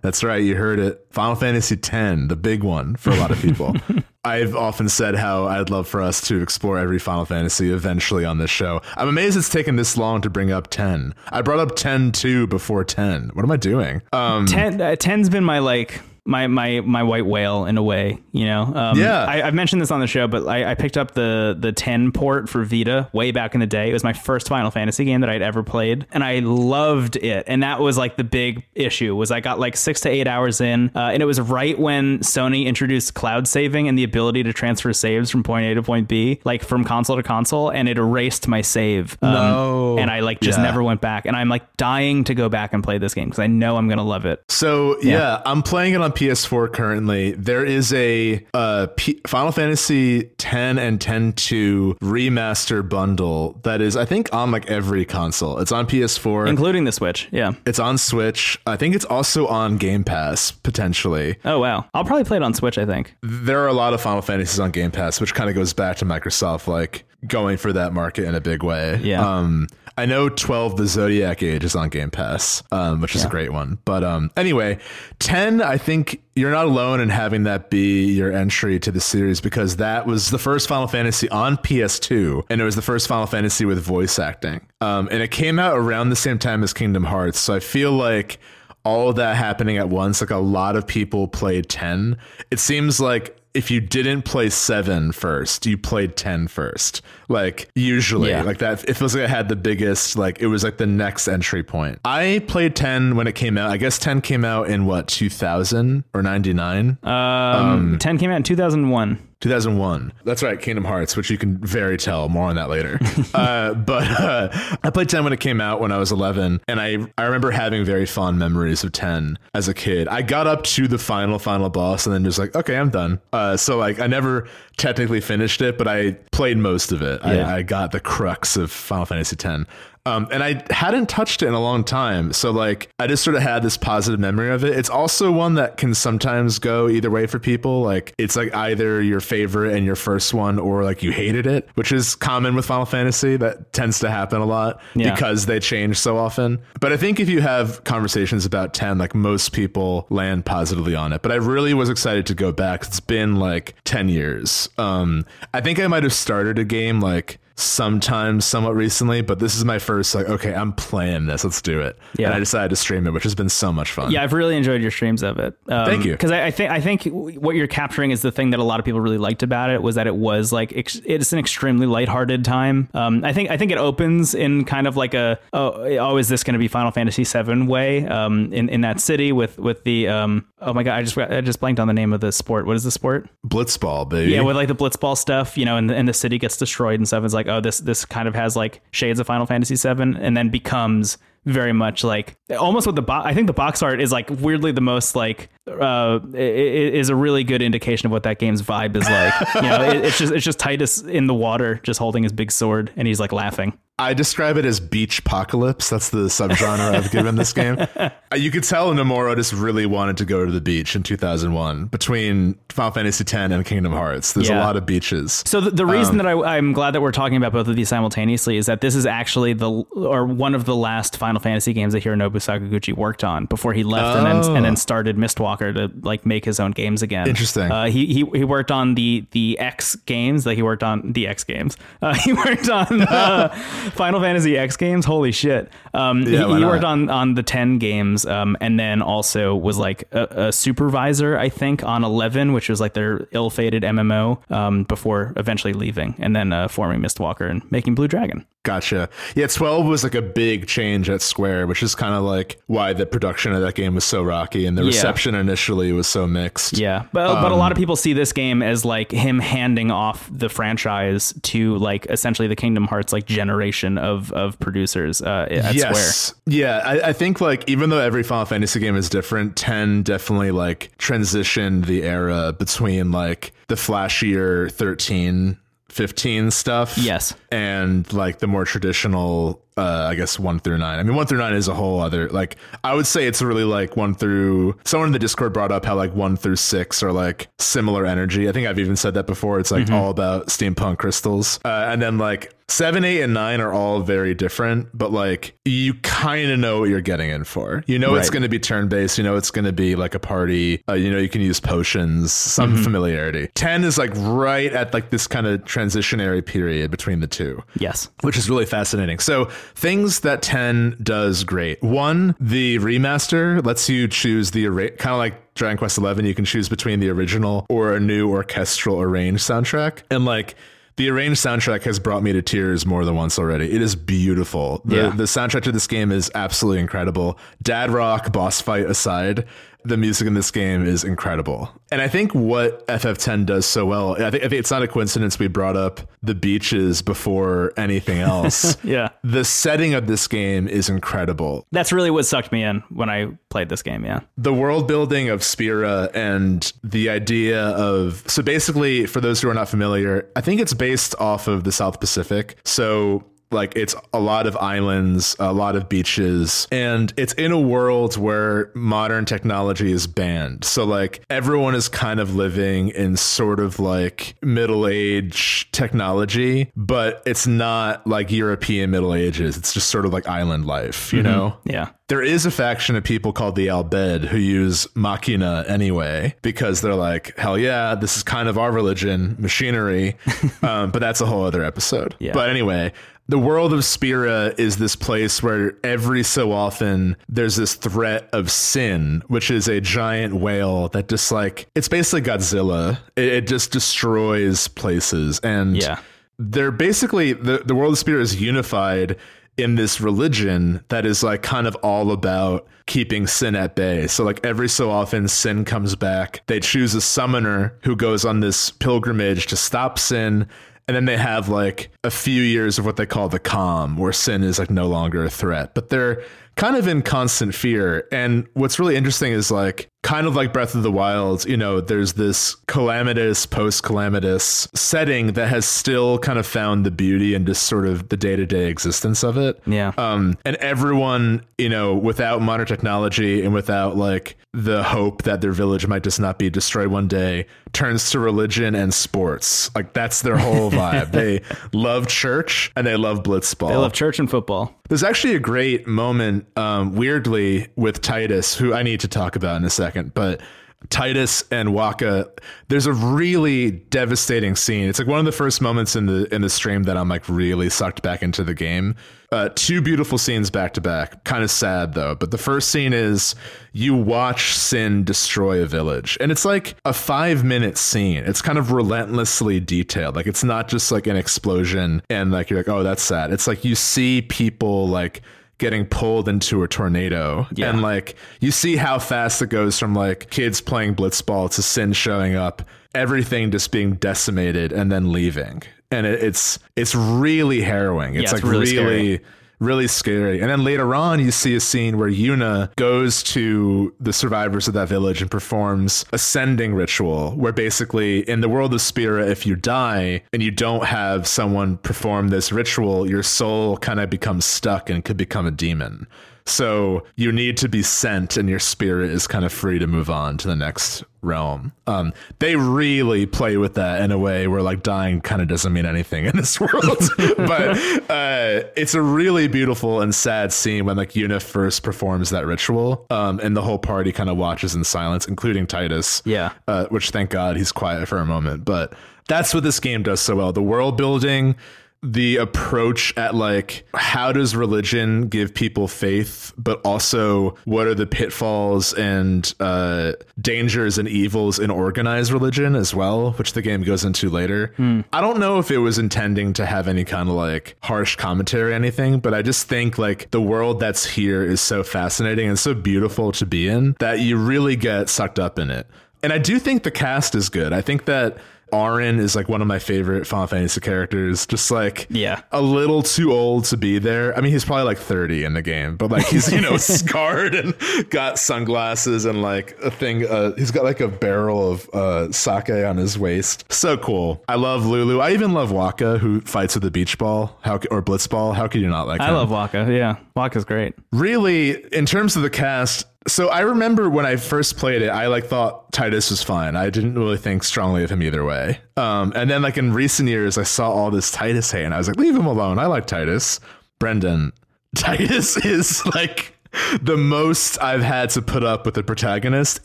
That's 0.00 0.24
right, 0.24 0.42
you 0.42 0.56
heard 0.56 0.78
it. 0.78 1.06
Final 1.10 1.34
Fantasy 1.34 1.74
X, 1.76 2.28
the 2.28 2.36
big 2.36 2.62
one 2.62 2.96
for 2.96 3.10
a 3.10 3.16
lot 3.16 3.30
of 3.30 3.38
people. 3.40 3.76
I've 4.24 4.56
often 4.56 4.88
said 4.88 5.16
how 5.16 5.44
I'd 5.44 5.68
love 5.68 5.86
for 5.86 6.00
us 6.00 6.26
to 6.28 6.40
explore 6.40 6.78
every 6.78 6.98
Final 6.98 7.26
Fantasy 7.26 7.70
eventually 7.70 8.24
on 8.24 8.38
this 8.38 8.50
show. 8.50 8.80
I'm 8.96 9.08
amazed 9.08 9.36
it's 9.36 9.50
taken 9.50 9.76
this 9.76 9.98
long 9.98 10.22
to 10.22 10.30
bring 10.30 10.50
up 10.50 10.70
10. 10.70 11.14
I 11.28 11.42
brought 11.42 11.60
up 11.60 11.76
10 11.76 12.12
2 12.12 12.46
before 12.46 12.84
10. 12.84 13.32
What 13.34 13.44
am 13.44 13.50
I 13.50 13.58
doing? 13.58 14.00
Um, 14.14 14.46
ten 14.46 14.80
uh, 14.80 14.96
ten's 14.96 15.28
been 15.28 15.44
my 15.44 15.58
like 15.58 16.00
my 16.26 16.46
my 16.46 16.80
my 16.80 17.02
white 17.02 17.26
whale 17.26 17.66
in 17.66 17.76
a 17.76 17.82
way 17.82 18.18
you 18.32 18.46
know 18.46 18.62
um, 18.62 18.98
Yeah. 18.98 19.24
I, 19.26 19.46
I've 19.46 19.52
mentioned 19.52 19.82
this 19.82 19.90
on 19.90 20.00
the 20.00 20.06
show 20.06 20.26
but 20.26 20.46
I, 20.46 20.70
I 20.70 20.74
picked 20.74 20.96
up 20.96 21.12
the 21.12 21.54
the 21.58 21.70
10 21.70 22.12
port 22.12 22.48
for 22.48 22.64
Vita 22.64 23.10
way 23.12 23.30
back 23.30 23.52
in 23.52 23.60
the 23.60 23.66
day 23.66 23.90
it 23.90 23.92
was 23.92 24.02
my 24.02 24.14
first 24.14 24.48
Final 24.48 24.70
Fantasy 24.70 25.04
game 25.04 25.20
that 25.20 25.28
I'd 25.28 25.42
ever 25.42 25.62
played 25.62 26.06
and 26.12 26.24
I 26.24 26.38
loved 26.38 27.16
it 27.16 27.44
and 27.46 27.62
that 27.62 27.78
was 27.80 27.98
like 27.98 28.16
the 28.16 28.24
big 28.24 28.64
issue 28.74 29.14
was 29.14 29.30
I 29.30 29.40
got 29.40 29.58
like 29.58 29.76
six 29.76 30.00
to 30.00 30.08
eight 30.08 30.26
hours 30.26 30.62
in 30.62 30.90
uh, 30.94 31.10
and 31.12 31.22
it 31.22 31.26
was 31.26 31.38
right 31.40 31.78
when 31.78 32.20
Sony 32.20 32.64
introduced 32.64 33.12
cloud 33.12 33.46
saving 33.46 33.86
and 33.88 33.98
the 33.98 34.04
ability 34.04 34.44
to 34.44 34.52
transfer 34.54 34.94
saves 34.94 35.30
from 35.30 35.42
point 35.42 35.66
A 35.66 35.74
to 35.74 35.82
point 35.82 36.08
B 36.08 36.40
like 36.44 36.64
from 36.64 36.84
console 36.84 37.16
to 37.16 37.22
console 37.22 37.68
and 37.70 37.86
it 37.86 37.98
erased 37.98 38.48
my 38.48 38.62
save 38.62 39.18
um, 39.20 39.32
No. 39.34 39.98
and 39.98 40.10
I 40.10 40.20
like 40.20 40.40
just 40.40 40.58
Yeah. 40.58 40.64
never 40.64 40.82
went 40.82 41.02
back 41.02 41.26
and 41.26 41.36
I'm 41.36 41.50
like 41.50 41.76
dying 41.76 42.24
to 42.24 42.34
go 42.34 42.48
back 42.48 42.72
and 42.72 42.82
play 42.82 42.96
this 42.96 43.12
game 43.12 43.26
because 43.26 43.40
I 43.40 43.46
know 43.46 43.76
I'm 43.76 43.88
gonna 43.88 44.02
love 44.02 44.24
it 44.24 44.42
So 44.48 44.98
yeah. 45.02 45.42
I'm 45.44 45.62
playing 45.62 45.92
it 45.92 46.00
on 46.00 46.13
PS4 46.14 46.72
currently. 46.72 47.32
There 47.32 47.64
is 47.64 47.92
a 47.92 48.44
uh, 48.54 48.86
P- 48.96 49.20
Final 49.26 49.52
Fantasy 49.52 50.24
10 50.38 50.78
and 50.78 50.98
10-2 51.00 51.98
remaster 51.98 52.86
bundle 52.88 53.60
that 53.64 53.80
is, 53.80 53.96
I 53.96 54.04
think, 54.04 54.32
on 54.32 54.50
like 54.50 54.66
every 54.70 55.04
console. 55.04 55.58
It's 55.58 55.72
on 55.72 55.86
PS4. 55.86 56.48
including 56.48 56.84
the 56.84 56.92
Switch. 56.92 57.28
Yeah. 57.32 57.52
it's 57.66 57.78
on 57.78 57.98
Switch. 57.98 58.58
I 58.66 58.76
think 58.76 58.94
it's 58.94 59.04
also 59.04 59.46
on 59.46 59.76
Game 59.78 60.04
Pass 60.04 60.50
potentially. 60.50 61.36
Oh 61.44 61.58
wow. 61.60 61.86
I'll 61.94 62.04
probably 62.04 62.24
play 62.24 62.36
it 62.36 62.42
on 62.42 62.54
Switch. 62.54 62.78
I 62.78 62.86
think. 62.86 63.14
There 63.22 63.60
are 63.60 63.68
a 63.68 63.72
lot 63.72 63.94
of 63.94 64.00
Final 64.00 64.22
Fantasies 64.22 64.60
on 64.60 64.70
Game 64.70 64.90
Pass, 64.90 65.20
which 65.20 65.34
kind 65.34 65.48
of 65.50 65.56
goes 65.56 65.72
back 65.72 65.96
to 65.98 66.04
Microsoft 66.04 66.66
like 66.66 67.04
going 67.26 67.56
for 67.56 67.72
that 67.72 67.92
market 67.92 68.24
in 68.24 68.34
a 68.34 68.40
big 68.40 68.62
way. 68.62 69.00
Yeah. 69.02 69.26
Um, 69.26 69.66
I 69.96 70.06
know 70.06 70.28
12 70.28 70.76
the 70.76 70.86
Zodiac 70.86 71.42
Age 71.42 71.64
is 71.64 71.76
on 71.76 71.88
Game 71.88 72.10
Pass, 72.10 72.62
um, 72.72 73.00
which 73.00 73.14
is 73.14 73.24
a 73.24 73.28
great 73.28 73.52
one. 73.52 73.78
But 73.84 74.02
um, 74.02 74.30
anyway, 74.36 74.78
10, 75.20 75.62
I 75.62 75.78
think 75.78 76.20
you're 76.34 76.50
not 76.50 76.64
alone 76.66 77.00
in 77.00 77.10
having 77.10 77.44
that 77.44 77.70
be 77.70 78.06
your 78.12 78.32
entry 78.32 78.80
to 78.80 78.90
the 78.90 79.00
series 79.00 79.40
because 79.40 79.76
that 79.76 80.06
was 80.06 80.30
the 80.30 80.38
first 80.38 80.66
Final 80.66 80.88
Fantasy 80.88 81.28
on 81.28 81.56
PS2, 81.58 82.46
and 82.50 82.60
it 82.60 82.64
was 82.64 82.74
the 82.74 82.82
first 82.82 83.06
Final 83.06 83.26
Fantasy 83.26 83.64
with 83.64 83.78
voice 83.78 84.18
acting. 84.18 84.66
Um, 84.80 85.08
and 85.12 85.22
it 85.22 85.30
came 85.30 85.58
out 85.58 85.76
around 85.76 86.10
the 86.10 86.16
same 86.16 86.38
time 86.38 86.64
as 86.64 86.72
Kingdom 86.72 87.04
Hearts. 87.04 87.38
So 87.38 87.54
I 87.54 87.60
feel 87.60 87.92
like 87.92 88.40
all 88.84 89.08
of 89.08 89.16
that 89.16 89.36
happening 89.36 89.78
at 89.78 89.88
once, 89.88 90.20
like 90.20 90.30
a 90.30 90.36
lot 90.36 90.76
of 90.76 90.86
people 90.86 91.28
played 91.28 91.68
10. 91.68 92.18
It 92.50 92.58
seems 92.58 93.00
like 93.00 93.38
if 93.54 93.70
you 93.70 93.80
didn't 93.80 94.22
play 94.22 94.50
seven 94.50 95.12
first, 95.12 95.64
you 95.64 95.78
played 95.78 96.16
10 96.16 96.48
first. 96.48 97.00
Like 97.28 97.70
usually, 97.74 98.30
Yeah. 98.30 98.42
like 98.42 98.58
that. 98.58 98.84
It 98.88 98.94
feels 98.94 99.14
like 99.14 99.24
I 99.24 99.28
had 99.28 99.48
the 99.48 99.56
biggest, 99.56 100.16
like 100.18 100.40
it 100.40 100.48
was 100.48 100.64
like 100.64 100.76
the 100.76 100.86
next 100.86 101.28
entry 101.28 101.62
point. 101.62 102.00
I 102.04 102.42
played 102.48 102.74
10 102.74 103.14
when 103.16 103.26
it 103.28 103.34
came 103.34 103.56
out. 103.56 103.70
I 103.70 103.76
guess 103.76 103.98
10 103.98 104.20
came 104.22 104.44
out 104.44 104.68
in 104.68 104.86
what, 104.86 105.06
2000 105.08 106.04
or 106.12 106.22
99? 106.22 106.98
Um, 107.04 107.96
10 107.98 108.18
came 108.18 108.30
out 108.30 108.36
in 108.38 108.42
2001. 108.42 109.18
2001. 109.40 110.12
That's 110.24 110.42
right, 110.42 110.60
Kingdom 110.60 110.84
Hearts, 110.84 111.16
which 111.16 111.30
you 111.30 111.38
can 111.38 111.58
very 111.58 111.96
tell. 111.96 112.28
More 112.28 112.48
on 112.48 112.56
that 112.56 112.68
later. 112.68 112.98
uh, 113.34 113.74
but 113.74 114.08
uh, 114.20 114.48
I 114.82 114.90
played 114.90 115.08
10 115.08 115.24
when 115.24 115.32
it 115.32 115.40
came 115.40 115.60
out 115.60 115.80
when 115.80 115.92
I 115.92 115.98
was 115.98 116.12
11, 116.12 116.60
and 116.68 116.80
I 116.80 116.98
I 117.18 117.24
remember 117.24 117.50
having 117.50 117.84
very 117.84 118.06
fond 118.06 118.38
memories 118.38 118.84
of 118.84 118.92
10 118.92 119.38
as 119.54 119.68
a 119.68 119.74
kid. 119.74 120.08
I 120.08 120.22
got 120.22 120.46
up 120.46 120.62
to 120.64 120.88
the 120.88 120.98
final 120.98 121.38
final 121.38 121.70
boss, 121.70 122.06
and 122.06 122.14
then 122.14 122.24
just 122.24 122.38
like, 122.38 122.54
okay, 122.54 122.76
I'm 122.76 122.90
done. 122.90 123.20
Uh, 123.32 123.56
so 123.56 123.78
like, 123.78 124.00
I 124.00 124.06
never 124.06 124.48
technically 124.76 125.20
finished 125.20 125.62
it, 125.62 125.78
but 125.78 125.88
I 125.88 126.12
played 126.32 126.58
most 126.58 126.92
of 126.92 127.02
it. 127.02 127.20
Yeah. 127.24 127.48
I, 127.48 127.56
I 127.56 127.62
got 127.62 127.92
the 127.92 128.00
crux 128.00 128.56
of 128.56 128.70
Final 128.70 129.06
Fantasy 129.06 129.36
10. 129.36 129.66
Um, 130.06 130.28
and 130.30 130.42
I 130.44 130.62
hadn't 130.70 131.08
touched 131.08 131.42
it 131.42 131.46
in 131.46 131.54
a 131.54 131.60
long 131.60 131.82
time. 131.82 132.32
So, 132.34 132.50
like, 132.50 132.90
I 132.98 133.06
just 133.06 133.24
sort 133.24 133.36
of 133.36 133.42
had 133.42 133.62
this 133.62 133.78
positive 133.78 134.20
memory 134.20 134.50
of 134.50 134.62
it. 134.62 134.76
It's 134.78 134.90
also 134.90 135.32
one 135.32 135.54
that 135.54 135.78
can 135.78 135.94
sometimes 135.94 136.58
go 136.58 136.88
either 136.90 137.10
way 137.10 137.26
for 137.26 137.38
people. 137.38 137.80
Like, 137.82 138.12
it's 138.18 138.36
like 138.36 138.54
either 138.54 139.00
your 139.00 139.20
favorite 139.20 139.74
and 139.74 139.86
your 139.86 139.96
first 139.96 140.34
one, 140.34 140.58
or 140.58 140.84
like 140.84 141.02
you 141.02 141.10
hated 141.10 141.46
it, 141.46 141.68
which 141.74 141.90
is 141.90 142.14
common 142.16 142.54
with 142.54 142.66
Final 142.66 142.84
Fantasy. 142.84 143.38
That 143.38 143.72
tends 143.72 143.98
to 144.00 144.10
happen 144.10 144.42
a 144.42 144.44
lot 144.46 144.80
Yeah. 144.94 145.14
because 145.14 145.46
they 145.46 145.58
change 145.58 145.98
so 145.98 146.18
often. 146.18 146.60
But 146.80 146.92
I 146.92 146.98
think 146.98 147.18
if 147.18 147.30
you 147.30 147.40
have 147.40 147.82
conversations 147.84 148.44
about 148.44 148.74
10, 148.74 148.98
like 148.98 149.14
most 149.14 149.52
people 149.52 150.06
land 150.10 150.44
positively 150.44 150.94
on 150.94 151.14
it. 151.14 151.22
But 151.22 151.32
I 151.32 151.36
really 151.36 151.72
was 151.72 151.88
excited 151.88 152.26
to 152.26 152.34
go 152.34 152.52
back. 152.52 152.82
It's 152.84 153.00
been 153.00 153.36
like 153.36 153.74
10 153.84 154.10
years. 154.10 154.68
Um, 154.76 155.24
I 155.54 155.62
think 155.62 155.80
I 155.80 155.86
might 155.86 156.02
have 156.02 156.12
started 156.12 156.58
a 156.58 156.64
game 156.64 157.00
like 157.00 157.38
sometime 157.56 158.40
somewhat 158.40 158.74
recently, 158.74 159.22
but 159.22 159.38
this 159.38 159.56
is 159.56 159.64
my 159.64 159.78
first 159.78 160.14
like, 160.14 160.28
okay, 160.28 160.54
I'm 160.54 160.72
playing 160.72 161.26
this. 161.26 161.44
Let's 161.44 161.62
do 161.62 161.80
it. 161.80 161.96
Yeah. 162.18 162.26
And 162.26 162.34
I 162.34 162.38
decided 162.38 162.70
to 162.70 162.76
stream 162.76 163.06
it, 163.06 163.12
which 163.12 163.22
has 163.22 163.34
been 163.34 163.48
so 163.48 163.72
much 163.72 163.92
fun. 163.92 164.10
Yeah, 164.10 164.22
I've 164.22 164.32
really 164.32 164.56
enjoyed 164.56 164.82
your 164.82 164.90
streams 164.90 165.22
of 165.22 165.38
it. 165.38 165.56
Um, 165.68 165.86
Thank 165.86 166.04
you. 166.04 166.12
Because 166.12 166.30
I, 166.30 166.46
I 166.46 166.50
think 166.50 166.70
I 166.70 166.80
think 166.80 167.04
what 167.04 167.54
you're 167.54 167.66
capturing 167.66 168.10
is 168.10 168.22
the 168.22 168.32
thing 168.32 168.50
that 168.50 168.60
a 168.60 168.64
lot 168.64 168.78
of 168.78 168.84
people 168.84 169.00
really 169.00 169.18
liked 169.18 169.42
about 169.42 169.70
it 169.70 169.82
was 169.82 169.94
that 169.94 170.06
it 170.06 170.16
was 170.16 170.52
like 170.52 170.72
ex- 170.76 171.00
it's 171.04 171.32
an 171.32 171.38
extremely 171.38 171.86
lighthearted 171.86 172.44
time. 172.44 172.88
Um, 172.94 173.24
I 173.24 173.32
think 173.32 173.50
I 173.50 173.56
think 173.56 173.70
it 173.70 173.78
opens 173.78 174.34
in 174.34 174.64
kind 174.64 174.86
of 174.86 174.96
like 174.96 175.14
a 175.14 175.38
oh, 175.52 175.72
oh 175.98 176.16
is 176.16 176.28
this 176.28 176.42
going 176.44 176.54
to 176.54 176.58
be 176.58 176.68
Final 176.68 176.90
Fantasy 176.90 177.24
VII 177.24 177.62
way 177.62 178.06
um, 178.06 178.52
in 178.52 178.68
in 178.68 178.80
that 178.82 179.00
city 179.00 179.32
with 179.32 179.58
with 179.58 179.84
the 179.84 180.08
um, 180.08 180.46
oh 180.60 180.72
my 180.72 180.82
god 180.82 180.98
I 180.98 181.02
just 181.02 181.16
I 181.16 181.40
just 181.40 181.60
blanked 181.60 181.80
on 181.80 181.88
the 181.88 181.94
name 181.94 182.12
of 182.12 182.20
the 182.20 182.32
sport. 182.32 182.66
What 182.66 182.76
is 182.76 182.84
the 182.84 182.90
sport? 182.90 183.28
Blitzball, 183.46 184.08
baby. 184.08 184.32
Yeah, 184.32 184.42
with 184.42 184.56
like 184.56 184.68
the 184.68 184.74
blitzball 184.74 185.16
stuff, 185.16 185.56
you 185.56 185.64
know, 185.64 185.76
and 185.76 185.90
the, 185.90 185.94
and 185.94 186.08
the 186.08 186.12
city 186.12 186.38
gets 186.38 186.56
destroyed 186.56 186.98
and 187.00 187.06
stuff. 187.06 187.24
It's 187.24 187.34
like, 187.34 187.43
oh, 187.46 187.60
this 187.60 187.78
this 187.78 188.04
kind 188.04 188.28
of 188.28 188.34
has 188.34 188.56
like 188.56 188.80
shades 188.90 189.20
of 189.20 189.26
Final 189.26 189.46
Fantasy 189.46 189.76
VII, 189.76 190.02
and 190.20 190.36
then 190.36 190.50
becomes 190.50 191.18
very 191.46 191.72
much 191.72 192.02
like 192.02 192.36
almost 192.58 192.86
with 192.86 192.96
the 192.96 193.02
box. 193.02 193.26
I 193.26 193.34
think 193.34 193.46
the 193.46 193.52
box 193.52 193.82
art 193.82 194.00
is 194.00 194.10
like 194.10 194.30
weirdly 194.30 194.72
the 194.72 194.80
most 194.80 195.14
like 195.14 195.50
uh 195.68 196.20
is 196.34 197.10
a 197.10 197.16
really 197.16 197.44
good 197.44 197.60
indication 197.60 198.06
of 198.06 198.12
what 198.12 198.22
that 198.22 198.38
game's 198.38 198.62
vibe 198.62 198.96
is 198.96 199.08
like. 199.08 199.34
you 199.56 199.62
know, 199.62 199.82
it, 199.82 200.04
it's 200.04 200.18
just 200.18 200.32
it's 200.32 200.44
just 200.44 200.58
Tidus 200.58 201.06
in 201.08 201.26
the 201.26 201.34
water, 201.34 201.80
just 201.82 201.98
holding 201.98 202.22
his 202.22 202.32
big 202.32 202.50
sword, 202.50 202.90
and 202.96 203.06
he's 203.06 203.20
like 203.20 203.32
laughing. 203.32 203.78
I 203.96 204.12
describe 204.12 204.56
it 204.56 204.64
as 204.64 204.80
beach 204.80 205.20
apocalypse. 205.20 205.88
That's 205.88 206.10
the 206.10 206.24
subgenre 206.26 206.96
I've 206.96 207.12
given 207.12 207.36
this 207.36 207.52
game. 207.52 207.78
You 208.34 208.50
could 208.50 208.64
tell 208.64 208.92
Nomura 208.92 209.36
just 209.36 209.52
really 209.52 209.86
wanted 209.86 210.16
to 210.16 210.24
go 210.24 210.44
to 210.44 210.50
the 210.50 210.60
beach 210.60 210.96
in 210.96 211.04
2001 211.04 211.84
between 211.86 212.58
Final 212.68 212.90
Fantasy 212.90 213.22
X 213.22 213.32
and 213.32 213.64
Kingdom 213.64 213.92
Hearts. 213.92 214.32
There's 214.32 214.48
a 214.48 214.56
lot 214.56 214.76
of 214.76 214.84
beaches. 214.84 215.44
So 215.46 215.60
the, 215.60 215.70
the 215.70 215.86
reason 215.86 216.16
that 216.16 216.26
I, 216.26 216.32
I'm 216.32 216.72
glad 216.72 216.92
that 216.92 217.00
we're 217.00 217.12
talking 217.12 217.36
about 217.36 217.52
both 217.52 217.68
of 217.68 217.76
these 217.76 217.88
simultaneously 217.88 218.56
is 218.56 218.66
that 218.66 218.80
this 218.80 218.96
is 218.96 219.06
actually 219.06 219.52
the 219.52 219.70
or 219.70 220.26
one 220.26 220.56
of 220.56 220.64
the 220.64 220.74
last 220.74 221.16
Final 221.16 221.40
Fantasy 221.40 221.72
games 221.72 221.92
that 221.92 222.02
Hironobu 222.02 222.32
Sakaguchi 222.32 222.92
worked 222.92 223.22
on 223.22 223.46
before 223.46 223.72
he 223.72 223.84
left 223.84 224.18
and 224.18 224.26
then 224.26 224.56
and 224.56 224.64
then 224.64 224.74
started 224.74 225.16
Mistwalker 225.16 225.72
to 225.72 225.92
like 226.04 226.26
make 226.26 226.44
his 226.44 226.58
own 226.58 226.72
games 226.72 227.02
again. 227.02 227.28
Interesting. 227.28 227.70
Uh, 227.70 227.86
he, 227.86 228.06
he 228.06 228.24
he 228.34 228.42
worked 228.42 228.72
on 228.72 228.96
the 228.96 229.24
the 229.30 229.56
X 229.60 229.94
games, 229.94 230.42
that 230.42 230.56
he 230.56 230.62
worked 230.62 230.82
on 230.82 231.12
the 231.12 231.28
X 231.28 231.44
games. 231.44 231.76
Uh, 232.02 232.14
he 232.24 232.32
worked 232.32 232.68
on 232.68 233.02
uh, 233.02 233.54
Final 233.92 234.20
Fantasy 234.20 234.56
X 234.58 234.76
games. 234.76 235.04
Holy 235.04 235.32
shit! 235.32 235.70
Um, 235.92 236.22
Yeah, 236.22 236.46
he, 236.48 236.58
he 236.58 236.64
worked 236.64 236.84
on 236.84 237.08
on 237.10 237.34
the 237.34 237.42
10 237.42 237.78
games 237.78 238.26
um, 238.26 238.56
and 238.60 238.78
then 238.80 239.02
also 239.02 239.54
was 239.54 239.78
like 239.78 240.04
a, 240.12 240.46
a 240.48 240.52
supervisor 240.52 241.38
i 241.38 241.48
think 241.48 241.82
on 241.84 242.02
11 242.04 242.52
which 242.52 242.68
was 242.68 242.80
like 242.80 242.94
their 242.94 243.26
ill-fated 243.32 243.82
mmo 243.82 244.38
um, 244.50 244.84
before 244.84 245.32
eventually 245.36 245.72
leaving 245.72 246.14
and 246.18 246.34
then 246.34 246.52
uh, 246.52 246.66
forming 246.68 247.00
mistwalker 247.00 247.48
and 247.48 247.62
making 247.70 247.94
blue 247.94 248.08
dragon 248.08 248.44
Gotcha. 248.64 249.10
Yeah, 249.34 249.46
12 249.46 249.84
was 249.84 250.04
like 250.04 250.14
a 250.14 250.22
big 250.22 250.66
change 250.66 251.10
at 251.10 251.20
Square, 251.20 251.66
which 251.66 251.82
is 251.82 251.94
kind 251.94 252.14
of 252.14 252.22
like 252.22 252.58
why 252.66 252.94
the 252.94 253.04
production 253.04 253.52
of 253.52 253.60
that 253.60 253.74
game 253.74 253.94
was 253.94 254.04
so 254.04 254.22
rocky 254.22 254.64
and 254.64 254.78
the 254.78 254.80
Yeah. 254.84 254.86
reception 254.86 255.34
initially 255.34 255.92
was 255.92 256.06
so 256.06 256.26
mixed. 256.26 256.78
yeah 256.78 257.04
but, 257.12 257.42
but 257.42 257.52
a 257.52 257.56
lot 257.56 257.72
of 257.72 257.76
people 257.76 257.94
see 257.94 258.14
this 258.14 258.32
game 258.32 258.62
as 258.62 258.82
like 258.82 259.10
him 259.12 259.38
handing 259.38 259.90
off 259.90 260.30
the 260.32 260.48
franchise 260.48 261.34
to 261.42 261.76
like 261.76 262.06
essentially 262.08 262.48
the 262.48 262.56
kingdom 262.56 262.86
hearts 262.86 263.12
like 263.12 263.26
generation 263.26 263.73
of 263.82 264.32
of 264.32 264.58
producers 264.60 265.22
uh, 265.22 265.46
at 265.50 265.76
square 265.76 265.92
yes. 265.92 266.34
Yeah, 266.46 266.82
I, 266.84 267.08
I 267.08 267.12
think 267.12 267.40
like 267.40 267.68
even 267.68 267.90
though 267.90 267.98
every 267.98 268.22
Final 268.22 268.44
Fantasy 268.44 268.80
game 268.80 268.96
is 268.96 269.08
different, 269.08 269.56
10 269.56 270.02
definitely 270.02 270.50
like 270.50 270.90
transitioned 270.98 271.86
the 271.86 272.02
era 272.02 272.52
between 272.52 273.10
like 273.10 273.52
the 273.68 273.74
flashier 273.74 274.70
13, 274.70 275.58
15 275.88 276.50
stuff. 276.50 276.98
Yes. 276.98 277.34
And 277.50 278.10
like 278.12 278.38
the 278.38 278.46
more 278.46 278.64
traditional 278.64 279.63
uh, 279.76 280.08
I 280.10 280.14
guess 280.14 280.38
one 280.38 280.60
through 280.60 280.78
nine. 280.78 280.98
I 280.98 281.02
mean, 281.02 281.14
one 281.14 281.26
through 281.26 281.38
nine 281.38 281.54
is 281.54 281.68
a 281.68 281.74
whole 281.74 282.00
other 282.00 282.28
like. 282.30 282.56
I 282.82 282.94
would 282.94 283.06
say 283.06 283.26
it's 283.26 283.42
really 283.42 283.64
like 283.64 283.96
one 283.96 284.14
through. 284.14 284.76
Someone 284.84 285.08
in 285.08 285.12
the 285.12 285.18
Discord 285.18 285.52
brought 285.52 285.72
up 285.72 285.84
how 285.84 285.94
like 285.94 286.14
one 286.14 286.36
through 286.36 286.56
six 286.56 287.02
are 287.02 287.12
like 287.12 287.48
similar 287.58 288.06
energy. 288.06 288.48
I 288.48 288.52
think 288.52 288.66
I've 288.66 288.78
even 288.78 288.96
said 288.96 289.14
that 289.14 289.26
before. 289.26 289.58
It's 289.60 289.70
like 289.70 289.90
all 289.90 290.10
about 290.10 290.46
steampunk 290.48 290.98
crystals, 290.98 291.60
uh, 291.64 291.86
and 291.88 292.00
then 292.00 292.18
like 292.18 292.52
seven, 292.68 293.04
eight, 293.04 293.20
and 293.20 293.34
nine 293.34 293.60
are 293.60 293.72
all 293.72 294.00
very 294.00 294.34
different. 294.34 294.88
But 294.96 295.12
like 295.12 295.56
you 295.64 295.94
kind 295.94 296.50
of 296.50 296.58
know 296.58 296.80
what 296.80 296.88
you're 296.88 297.00
getting 297.00 297.30
in 297.30 297.44
for. 297.44 297.82
You 297.86 297.98
know 297.98 298.14
it's 298.14 298.30
going 298.30 298.42
to 298.42 298.48
be 298.48 298.58
turn 298.58 298.88
based. 298.88 299.18
You 299.18 299.24
know 299.24 299.36
it's 299.36 299.50
going 299.50 299.64
to 299.64 299.72
be 299.72 299.96
like 299.96 300.14
a 300.14 300.20
party. 300.20 300.82
Uh, 300.88 300.94
you 300.94 301.10
know 301.10 301.18
you 301.18 301.28
can 301.28 301.40
use 301.40 301.60
potions. 301.60 302.32
Some 302.32 302.76
familiarity. 302.76 303.48
Ten 303.54 303.84
is 303.84 303.98
like 303.98 304.10
right 304.14 304.72
at 304.72 304.94
like 304.94 305.10
this 305.10 305.26
kind 305.26 305.46
of 305.46 305.64
transitionary 305.64 306.44
period 306.44 306.90
between 306.90 307.20
the 307.20 307.26
two 307.26 307.62
yes 307.78 308.08
which 308.20 308.36
is 308.36 308.48
really 308.48 308.66
fascinating. 308.66 309.18
So, 309.18 309.50
things 309.74 310.20
that 310.20 310.42
10 310.42 310.98
does 311.02 311.44
great. 311.44 311.82
One, 311.82 312.34
the 312.40 312.78
remaster 312.78 313.64
lets 313.64 313.88
you 313.88 314.08
choose 314.08 314.50
the 314.52 314.64
kind 314.98 315.12
of 315.12 315.18
like 315.18 315.54
Dragon 315.54 315.78
Quest 315.78 315.98
11, 315.98 316.24
you 316.26 316.34
can 316.34 316.44
choose 316.44 316.68
between 316.68 317.00
the 317.00 317.08
original 317.10 317.64
or 317.68 317.94
a 317.94 318.00
new 318.00 318.28
orchestral 318.30 319.00
arranged 319.00 319.44
soundtrack. 319.48 320.02
And 320.10 320.24
like 320.24 320.54
the 320.96 321.08
arranged 321.10 321.40
soundtrack 321.44 321.82
has 321.82 321.98
brought 321.98 322.22
me 322.22 322.32
to 322.32 322.42
tears 322.42 322.86
more 322.86 323.04
than 323.04 323.14
once 323.16 323.38
already. 323.38 323.72
It 323.72 323.82
is 323.82 323.96
beautiful. 323.96 324.80
The, 324.84 324.96
Yeah. 324.96 325.08
the 325.10 325.24
soundtrack 325.24 325.62
to 325.64 325.72
this 325.72 325.86
game 325.86 326.12
is 326.12 326.30
absolutely 326.34 326.80
incredible. 326.80 327.38
Dad 327.62 327.90
rock 327.90 328.32
boss 328.32 328.60
fight 328.60 328.86
aside, 328.86 329.44
the 329.84 329.96
music 329.96 330.26
in 330.26 330.34
this 330.34 330.50
game 330.50 330.84
is 330.84 331.04
incredible. 331.04 331.70
And 331.92 332.00
I 332.00 332.08
think 332.08 332.34
what 332.34 332.86
FF10 332.88 333.46
does 333.46 333.66
so 333.66 333.84
well, 333.86 334.12
I 334.14 334.30
think, 334.30 334.44
I 334.44 334.48
think 334.48 334.60
it's 334.60 334.70
not 334.70 334.82
a 334.82 334.88
coincidence 334.88 335.38
we 335.38 335.48
brought 335.48 335.76
up 335.76 336.00
the 336.22 336.34
beaches 336.34 337.02
before 337.02 337.72
anything 337.76 338.20
else. 338.32 338.76
yeah 338.84 339.10
the 339.22 339.44
setting 339.44 339.94
of 339.94 340.06
this 340.06 340.26
game 340.26 340.66
is 340.68 340.88
incredible. 340.88 341.66
that's 341.72 341.92
really 341.92 342.10
what 342.10 342.24
sucked 342.26 342.50
me 342.50 342.62
in 342.64 342.82
when 342.88 343.08
i 343.10 343.28
played 343.50 343.68
this 343.68 343.82
game 343.82 344.04
yeah 344.04 344.20
The 344.38 344.52
world 344.54 344.88
building 344.88 345.28
of 345.28 345.44
Spira 345.44 346.10
and 346.14 346.72
the 346.82 347.08
idea 347.10 347.62
of 347.68 348.24
so 348.26 348.42
basically 348.42 349.06
for 349.06 349.20
those 349.20 349.40
who 349.40 349.48
are 349.48 349.54
not 349.54 349.68
familiar, 349.68 350.28
I 350.34 350.40
think 350.40 350.60
it's 350.60 350.74
based 350.74 351.14
off 351.20 351.46
of 351.46 351.64
the 351.64 351.72
South 351.72 352.00
Pacific. 352.00 352.56
So 352.64 353.24
like 353.50 353.76
it's 353.76 353.94
a 354.12 354.20
lot 354.20 354.46
of 354.46 354.56
islands, 354.56 355.36
a 355.38 355.52
lot 355.52 355.76
of 355.76 355.88
beaches, 355.88 356.66
and 356.70 357.12
it's 357.16 357.32
in 357.34 357.52
a 357.52 357.60
world 357.60 358.16
where 358.16 358.70
modern 358.74 359.24
technology 359.24 359.92
is 359.92 360.06
banned. 360.06 360.64
So 360.64 360.84
like 360.84 361.22
everyone 361.30 361.74
is 361.74 361.88
kind 361.88 362.20
of 362.20 362.34
living 362.34 362.88
in 362.88 363.16
sort 363.16 363.60
of 363.60 363.78
like 363.78 364.34
middle 364.42 364.86
age 364.86 365.68
technology, 365.72 366.70
but 366.76 367.22
it's 367.26 367.46
not 367.46 368.06
like 368.06 368.30
European 368.30 368.90
Middle 368.90 369.14
Ages. 369.14 369.56
It's 369.56 369.72
just 369.72 369.88
sort 369.88 370.04
of 370.04 370.12
like 370.12 370.28
island 370.28 370.66
life, 370.66 371.12
you 371.12 371.22
know? 371.22 371.56
Yeah. 371.64 371.90
There 372.08 372.22
is 372.22 372.44
a 372.44 372.50
faction 372.50 372.96
of 372.96 373.04
people 373.04 373.32
called 373.32 373.56
the 373.56 373.70
Al 373.70 373.84
Bhed 373.84 374.26
who 374.26 374.36
use 374.36 374.86
machina 374.94 375.64
anyway 375.66 376.34
because 376.42 376.82
they're 376.82 376.94
like, 376.94 377.36
hell 377.38 377.58
yeah, 377.58 377.94
this 377.94 378.16
is 378.16 378.22
kind 378.22 378.48
of 378.48 378.58
our 378.58 378.70
religion, 378.70 379.36
machinery. 379.38 380.16
um, 380.62 380.90
but 380.90 380.98
that's 380.98 381.22
a 381.22 381.26
whole 381.26 381.44
other 381.44 381.64
episode. 381.64 382.14
Yeah. 382.18 382.32
But 382.34 382.50
anyway, 382.50 382.92
the 383.26 383.38
world 383.38 383.72
of 383.72 383.84
Spira 383.84 384.54
is 384.58 384.76
this 384.76 384.94
place 384.96 385.42
where 385.42 385.78
every 385.82 386.22
so 386.22 386.52
often 386.52 387.16
there's 387.28 387.56
this 387.56 387.74
threat 387.74 388.28
of 388.32 388.50
sin, 388.50 389.22
which 389.28 389.50
is 389.50 389.66
a 389.66 389.80
giant 389.80 390.34
whale 390.34 390.88
that 390.90 391.08
just 391.08 391.32
like 391.32 391.66
it's 391.74 391.88
basically 391.88 392.22
Godzilla. 392.22 392.98
It, 393.16 393.24
it 393.24 393.46
just 393.46 393.72
destroys 393.72 394.68
places, 394.68 395.38
and 395.40 395.76
Yeah. 395.76 396.00
they're 396.38 396.70
basically 396.70 397.32
the 397.32 397.62
the 397.64 397.74
world 397.74 397.92
of 397.94 397.98
Spira 397.98 398.20
is 398.20 398.40
unified 398.40 399.16
in 399.56 399.76
this 399.76 400.00
religion 400.00 400.82
that 400.88 401.06
is 401.06 401.22
like 401.22 401.40
kind 401.42 401.66
of 401.68 401.76
all 401.76 402.10
about 402.10 402.66
keeping 402.86 403.26
sin 403.26 403.54
at 403.54 403.74
bay. 403.76 404.06
So 404.08 404.24
like 404.24 404.44
every 404.44 404.68
so 404.68 404.90
often 404.90 405.28
sin 405.28 405.64
comes 405.64 405.94
back. 405.94 406.42
They 406.48 406.58
choose 406.60 406.94
a 406.94 407.00
summoner 407.00 407.72
who 407.84 407.94
goes 407.96 408.24
on 408.24 408.40
this 408.40 408.70
pilgrimage 408.72 409.46
to 409.46 409.56
stop 409.56 409.98
sin 409.98 410.48
and 410.86 410.94
then 410.94 411.04
they 411.06 411.16
have 411.16 411.48
like 411.48 411.90
a 412.02 412.10
few 412.10 412.42
years 412.42 412.78
of 412.78 412.84
what 412.84 412.96
they 412.96 413.06
call 413.06 413.28
the 413.28 413.38
calm 413.38 413.96
where 413.96 414.12
sin 414.12 414.42
is 414.42 414.58
like 414.58 414.70
no 414.70 414.86
longer 414.86 415.24
a 415.24 415.30
threat. 415.30 415.74
But 415.74 415.88
they're 415.88 416.22
kind 416.56 416.76
of 416.76 416.86
in 416.86 417.02
constant 417.02 417.54
fear. 417.54 418.06
And 418.12 418.46
what's 418.54 418.78
really 418.78 418.96
interesting 418.96 419.32
is 419.32 419.50
like 419.50 419.88
kind 420.04 420.26
of 420.26 420.36
like 420.36 420.52
Breath 420.52 420.74
of 420.74 420.82
the 420.82 420.92
Wild, 420.92 421.46
you 421.46 421.56
know, 421.56 421.80
there's 421.80 422.12
this 422.12 422.54
calamitous, 422.68 423.46
post 423.46 423.82
calamitous 423.82 424.68
setting 424.74 425.32
that 425.32 425.48
has 425.48 425.64
still 425.66 426.18
kind 426.18 426.38
of 426.38 426.46
found 426.46 426.84
the 426.84 426.90
beauty 426.90 427.34
and 427.34 427.46
just 427.46 427.64
sort 427.64 427.86
of 427.86 428.10
the 428.10 428.16
day 428.16 428.36
to 428.36 428.46
day 428.46 428.66
existence 428.66 429.24
of 429.24 429.38
it. 429.38 429.60
Yeah. 429.66 429.92
Um, 429.96 430.36
and 430.44 430.56
everyone, 430.56 431.44
you 431.56 431.70
know, 431.70 431.94
without 431.94 432.42
modern 432.42 432.66
technology 432.66 433.42
and 433.42 433.54
without 433.54 433.96
like 433.96 434.36
the 434.52 434.84
hope 434.84 435.22
that 435.22 435.40
their 435.40 435.52
village 435.52 435.86
might 435.86 436.04
just 436.04 436.20
not 436.20 436.38
be 436.38 436.48
destroyed 436.48 436.88
one 436.88 437.08
day, 437.08 437.46
turns 437.72 438.10
to 438.12 438.20
religion 438.20 438.74
and 438.74 438.94
sports. 438.94 439.74
Like 439.74 439.94
that's 439.94 440.22
their 440.22 440.38
whole 440.38 440.70
vibe. 440.70 441.10
they 441.10 441.42
love 441.72 442.06
church 442.06 442.70
and 442.76 442.86
they 442.86 442.96
love 442.96 443.22
blitzball. 443.22 443.68
They 443.68 443.76
love 443.76 443.92
church 443.92 444.18
and 444.18 444.30
football. 444.30 444.74
There's 444.88 445.02
actually 445.02 445.34
a 445.34 445.40
great 445.40 445.86
moment, 445.86 446.46
um, 446.56 446.94
weirdly, 446.94 447.68
with 447.74 448.02
Tidus, 448.02 448.54
who 448.54 448.74
I 448.74 448.82
need 448.82 449.00
to 449.00 449.08
talk 449.08 449.34
about 449.34 449.56
in 449.56 449.64
a 449.64 449.70
second, 449.70 449.93
but 450.14 450.40
Tidus 450.88 451.44
and 451.50 451.70
Wakka, 451.70 452.28
there's 452.68 452.86
a 452.86 452.92
really 452.92 453.70
devastating 453.70 454.54
scene. 454.54 454.88
It's 454.88 454.98
like 454.98 455.08
one 455.08 455.18
of 455.18 455.24
the 455.24 455.32
first 455.32 455.62
moments 455.62 455.96
in 455.96 456.06
the 456.06 456.32
in 456.34 456.42
the 456.42 456.50
stream 456.50 456.82
that 456.84 456.96
I'm 456.96 457.08
like 457.08 457.28
really 457.28 457.70
sucked 457.70 458.02
back 458.02 458.22
into 458.22 458.44
the 458.44 458.54
game. 458.54 458.94
Uh, 459.32 459.48
two 459.54 459.80
beautiful 459.80 460.18
scenes 460.18 460.50
back 460.50 460.74
to 460.74 460.80
back. 460.80 461.24
Kind 461.24 461.42
of 461.42 461.50
sad 461.50 461.94
though. 461.94 462.14
But 462.14 462.30
the 462.30 462.38
first 462.38 462.68
scene 462.68 462.92
is 462.92 463.34
you 463.72 463.94
watch 463.94 464.54
Sin 464.54 465.04
destroy 465.04 465.62
a 465.62 465.66
village, 465.66 466.18
and 466.20 466.30
it's 466.30 466.44
like 466.44 466.76
a 466.84 466.92
five 466.92 467.44
minute 467.44 467.78
scene. 467.78 468.22
It's 468.24 468.42
kind 468.42 468.58
of 468.58 468.70
relentlessly 468.70 469.60
detailed. 469.60 470.16
Like 470.16 470.26
it's 470.26 470.44
not 470.44 470.68
just 470.68 470.92
like 470.92 471.06
an 471.06 471.16
explosion 471.16 472.02
and 472.10 472.30
like 472.30 472.50
you're 472.50 472.58
like, 472.58 472.68
oh, 472.68 472.82
that's 472.82 473.02
sad. 473.02 473.32
It's 473.32 473.46
like 473.46 473.64
you 473.64 473.74
see 473.74 474.22
people 474.22 474.86
like 474.86 475.22
getting 475.64 475.86
pulled 475.86 476.28
into 476.28 476.62
a 476.62 476.68
tornado 476.68 477.46
Yeah. 477.54 477.70
and 477.70 477.80
like 477.80 478.16
you 478.40 478.50
see 478.50 478.76
how 478.76 478.98
fast 478.98 479.40
it 479.40 479.48
goes 479.48 479.78
from 479.78 479.94
like 479.94 480.28
kids 480.30 480.60
playing 480.60 480.94
blitzball 480.94 481.50
to 481.54 481.62
sin 481.62 481.94
showing 481.94 482.34
up 482.36 482.60
everything 482.94 483.50
just 483.50 483.72
being 483.72 483.94
decimated 483.94 484.72
and 484.72 484.92
then 484.92 485.10
leaving 485.10 485.62
and 485.90 486.06
it, 486.06 486.22
it's 486.22 486.58
it's 486.76 486.94
really 486.94 487.62
harrowing 487.62 488.14
it's 488.14 488.30
Yeah, 488.30 488.36
it's 488.36 488.44
like 488.44 488.52
really 488.52 488.76
really 488.78 489.16
scary. 489.16 489.20
Really 489.58 489.86
scary. 489.86 490.40
And 490.40 490.50
then 490.50 490.64
later 490.64 490.94
on 490.94 491.20
you 491.20 491.30
see 491.30 491.54
a 491.54 491.60
scene 491.60 491.98
where 491.98 492.10
yuna 492.10 492.74
goes 492.76 493.22
to 493.24 493.94
the 494.00 494.12
survivors 494.12 494.68
of 494.68 494.74
that 494.74 494.88
village 494.88 495.22
and 495.22 495.30
performs 495.30 496.04
a 496.12 496.18
sending 496.18 496.74
ritual 496.74 497.32
where 497.32 497.52
basically 497.52 498.28
in 498.28 498.40
the 498.40 498.48
world 498.48 498.74
of 498.74 498.80
spira 498.80 499.26
if 499.26 499.46
you 499.46 499.56
die 499.56 500.22
and 500.32 500.42
you 500.42 500.50
don't 500.50 500.86
have 500.86 501.26
someone 501.26 501.76
perform 501.78 502.28
this 502.28 502.52
ritual 502.52 503.08
your 503.08 503.22
soul 503.22 503.76
kind 503.78 504.00
of 504.00 504.10
becomes 504.10 504.44
stuck 504.44 504.90
and 504.90 505.04
could 505.04 505.16
become 505.16 505.46
a 505.46 505.50
demon 505.50 506.06
so 506.46 507.04
you 507.16 507.32
need 507.32 507.56
to 507.58 507.68
be 507.68 507.82
sent, 507.82 508.36
and 508.36 508.48
your 508.48 508.58
spirit 508.58 509.10
is 509.10 509.26
kind 509.26 509.44
of 509.44 509.52
free 509.52 509.78
to 509.78 509.86
move 509.86 510.10
on 510.10 510.36
to 510.38 510.48
the 510.48 510.56
next 510.56 511.02
realm. 511.22 511.72
Um, 511.86 512.12
they 512.38 512.54
really 512.56 513.24
play 513.24 513.56
with 513.56 513.74
that 513.74 514.02
in 514.02 514.12
a 514.12 514.18
way 514.18 514.46
where 514.46 514.60
like 514.60 514.82
dying 514.82 515.22
kind 515.22 515.40
of 515.40 515.48
doesn't 515.48 515.72
mean 515.72 515.86
anything 515.86 516.26
in 516.26 516.36
this 516.36 516.60
world. 516.60 516.98
but 517.38 517.78
uh, 518.10 518.62
it's 518.76 518.94
a 518.94 519.00
really 519.00 519.48
beautiful 519.48 520.02
and 520.02 520.14
sad 520.14 520.52
scene 520.52 520.84
when 520.84 520.96
like 520.98 521.12
Yuna 521.12 521.42
first 521.42 521.82
performs 521.82 522.30
that 522.30 522.46
ritual, 522.46 523.06
um, 523.10 523.40
and 523.40 523.56
the 523.56 523.62
whole 523.62 523.78
party 523.78 524.12
kind 524.12 524.28
of 524.28 524.36
watches 524.36 524.74
in 524.74 524.84
silence, 524.84 525.26
including 525.26 525.66
Tidus. 525.66 526.20
Yeah. 526.26 526.52
Uh, 526.68 526.86
which 526.86 527.10
thank 527.10 527.30
God 527.30 527.56
he's 527.56 527.72
quiet 527.72 528.06
for 528.06 528.18
a 528.18 528.26
moment. 528.26 528.64
But 528.64 528.92
that's 529.28 529.54
what 529.54 529.62
this 529.62 529.80
game 529.80 530.02
does 530.02 530.20
so 530.20 530.36
well. 530.36 530.52
The 530.52 530.62
world 530.62 530.96
building, 530.98 531.56
the 532.04 532.36
approach 532.36 533.16
at 533.16 533.34
like 533.34 533.86
how 533.94 534.30
does 534.30 534.54
religion 534.54 535.28
give 535.28 535.54
people 535.54 535.88
faith, 535.88 536.52
but 536.58 536.80
also 536.84 537.56
what 537.64 537.86
are 537.86 537.94
the 537.94 538.06
pitfalls 538.06 538.92
and 538.92 539.54
uh, 539.58 540.12
dangers 540.38 540.98
and 540.98 541.08
evils 541.08 541.58
in 541.58 541.70
organized 541.70 542.30
religion 542.30 542.76
as 542.76 542.94
well, 542.94 543.32
which 543.32 543.54
the 543.54 543.62
game 543.62 543.82
goes 543.82 544.04
into 544.04 544.28
later. 544.28 544.74
I 545.12 545.20
don't 545.22 545.38
know 545.38 545.58
if 545.58 545.70
it 545.70 545.78
was 545.78 545.98
intending 545.98 546.52
to 546.54 546.66
have 546.66 546.88
any 546.88 547.04
kind 547.04 547.28
of 547.30 547.34
like 547.36 547.76
harsh 547.82 548.16
commentary 548.16 548.72
or 548.72 548.74
anything, 548.74 549.20
but 549.20 549.32
I 549.32 549.40
just 549.40 549.66
think 549.66 549.96
like 549.96 550.30
the 550.30 550.42
world 550.42 550.80
that's 550.80 551.06
here 551.06 551.42
is 551.42 551.62
so 551.62 551.82
fascinating 551.82 552.48
and 552.48 552.58
so 552.58 552.74
beautiful 552.74 553.32
to 553.32 553.46
be 553.46 553.66
in 553.66 553.96
that 553.98 554.20
you 554.20 554.36
really 554.36 554.76
get 554.76 555.08
sucked 555.08 555.38
up 555.38 555.58
in 555.58 555.70
it. 555.70 555.86
And 556.22 556.32
I 556.32 556.38
do 556.38 556.58
think 556.58 556.84
the 556.84 556.90
cast 556.90 557.34
is 557.34 557.50
good. 557.50 557.72
I 557.74 557.82
think 557.82 558.06
that 558.06 558.38
Auron 558.74 559.18
is 559.20 559.34
like 559.36 559.48
one 559.48 559.60
of 559.62 559.66
my 559.68 559.78
favorite 559.78 560.26
Final 560.26 560.46
Fantasy 560.46 560.80
characters. 560.80 561.46
Just 561.46 561.70
like 561.70 562.06
Yeah. 562.10 562.42
a 562.52 562.60
little 562.60 563.02
too 563.02 563.32
old 563.32 563.64
to 563.66 563.76
be 563.76 563.98
there. 563.98 564.36
I 564.36 564.40
mean, 564.40 564.52
he's 564.52 564.64
probably 564.64 564.84
like 564.84 564.98
30 564.98 565.44
in 565.44 565.54
the 565.54 565.62
game, 565.62 565.96
but 565.96 566.10
like 566.10 566.26
he's, 566.26 566.52
you 566.52 566.60
know, 566.60 566.76
scarred 566.78 567.54
and 567.54 567.74
got 568.10 568.38
sunglasses 568.38 569.24
and 569.24 569.42
like 569.42 569.76
a 569.82 569.90
thing. 569.90 570.26
Uh, 570.26 570.54
he's 570.56 570.70
got 570.70 570.84
like 570.84 571.00
a 571.00 571.08
barrel 571.08 571.70
of 571.70 571.88
uh, 571.94 572.32
sake 572.32 572.70
on 572.70 572.96
his 572.96 573.18
waist. 573.18 573.64
So 573.72 573.96
cool. 573.96 574.42
I 574.48 574.56
love 574.56 574.84
Lulu. 574.86 575.20
I 575.20 575.32
even 575.32 575.52
love 575.52 575.70
Wakka, 575.70 576.18
who 576.18 576.40
fights 576.42 576.74
with 576.74 576.82
the 576.82 576.90
beach 576.90 577.18
ball 577.18 577.58
how, 577.62 577.76
or 577.90 578.02
blitzball. 578.02 578.54
How 578.54 578.66
could 578.68 578.80
you 578.80 578.88
not 578.88 579.06
like 579.06 579.20
I 579.20 579.28
him? 579.28 579.34
love 579.34 579.48
Wakka. 579.50 579.88
Yeah. 579.96 580.16
Wakka's 580.36 580.64
great. 580.64 580.94
really 581.12 581.82
in 581.94 582.06
terms 582.06 582.36
of 582.36 582.42
the 582.42 582.50
cast 582.50 583.06
so 583.26 583.48
i 583.48 583.60
remember 583.60 584.10
when 584.10 584.26
i 584.26 584.36
first 584.36 584.76
played 584.76 585.02
it 585.02 585.08
i 585.08 585.26
like 585.26 585.46
thought 585.46 585.90
Tidus 585.92 586.30
was 586.30 586.42
fine. 586.42 586.74
I 586.74 586.90
didn't 586.90 587.14
really 587.14 587.36
think 587.36 587.62
strongly 587.62 588.02
of 588.02 588.10
him 588.10 588.20
either 588.20 588.44
way. 588.44 588.80
Um, 588.96 589.32
and 589.36 589.48
then 589.48 589.62
like 589.62 589.78
in 589.78 589.92
recent 589.92 590.28
years 590.28 590.58
i 590.58 590.64
saw 590.64 590.90
all 590.90 591.10
this 591.10 591.34
Tidus 591.34 591.72
hate 591.72 591.84
and 591.84 591.94
i 591.94 591.98
was 591.98 592.08
like 592.08 592.16
leave 592.16 592.34
him 592.34 592.46
alone. 592.46 592.78
I 592.78 592.86
like 592.86 593.06
Tidus. 593.06 593.60
Brendan 593.98 594.52
Tidus 594.96 595.64
is 595.64 596.04
like 596.06 596.54
the 597.00 597.16
most 597.16 597.80
I've 597.80 598.02
had 598.02 598.30
to 598.30 598.42
put 598.42 598.64
up 598.64 598.84
with 598.84 598.94
the 598.94 599.02
protagonist 599.02 599.84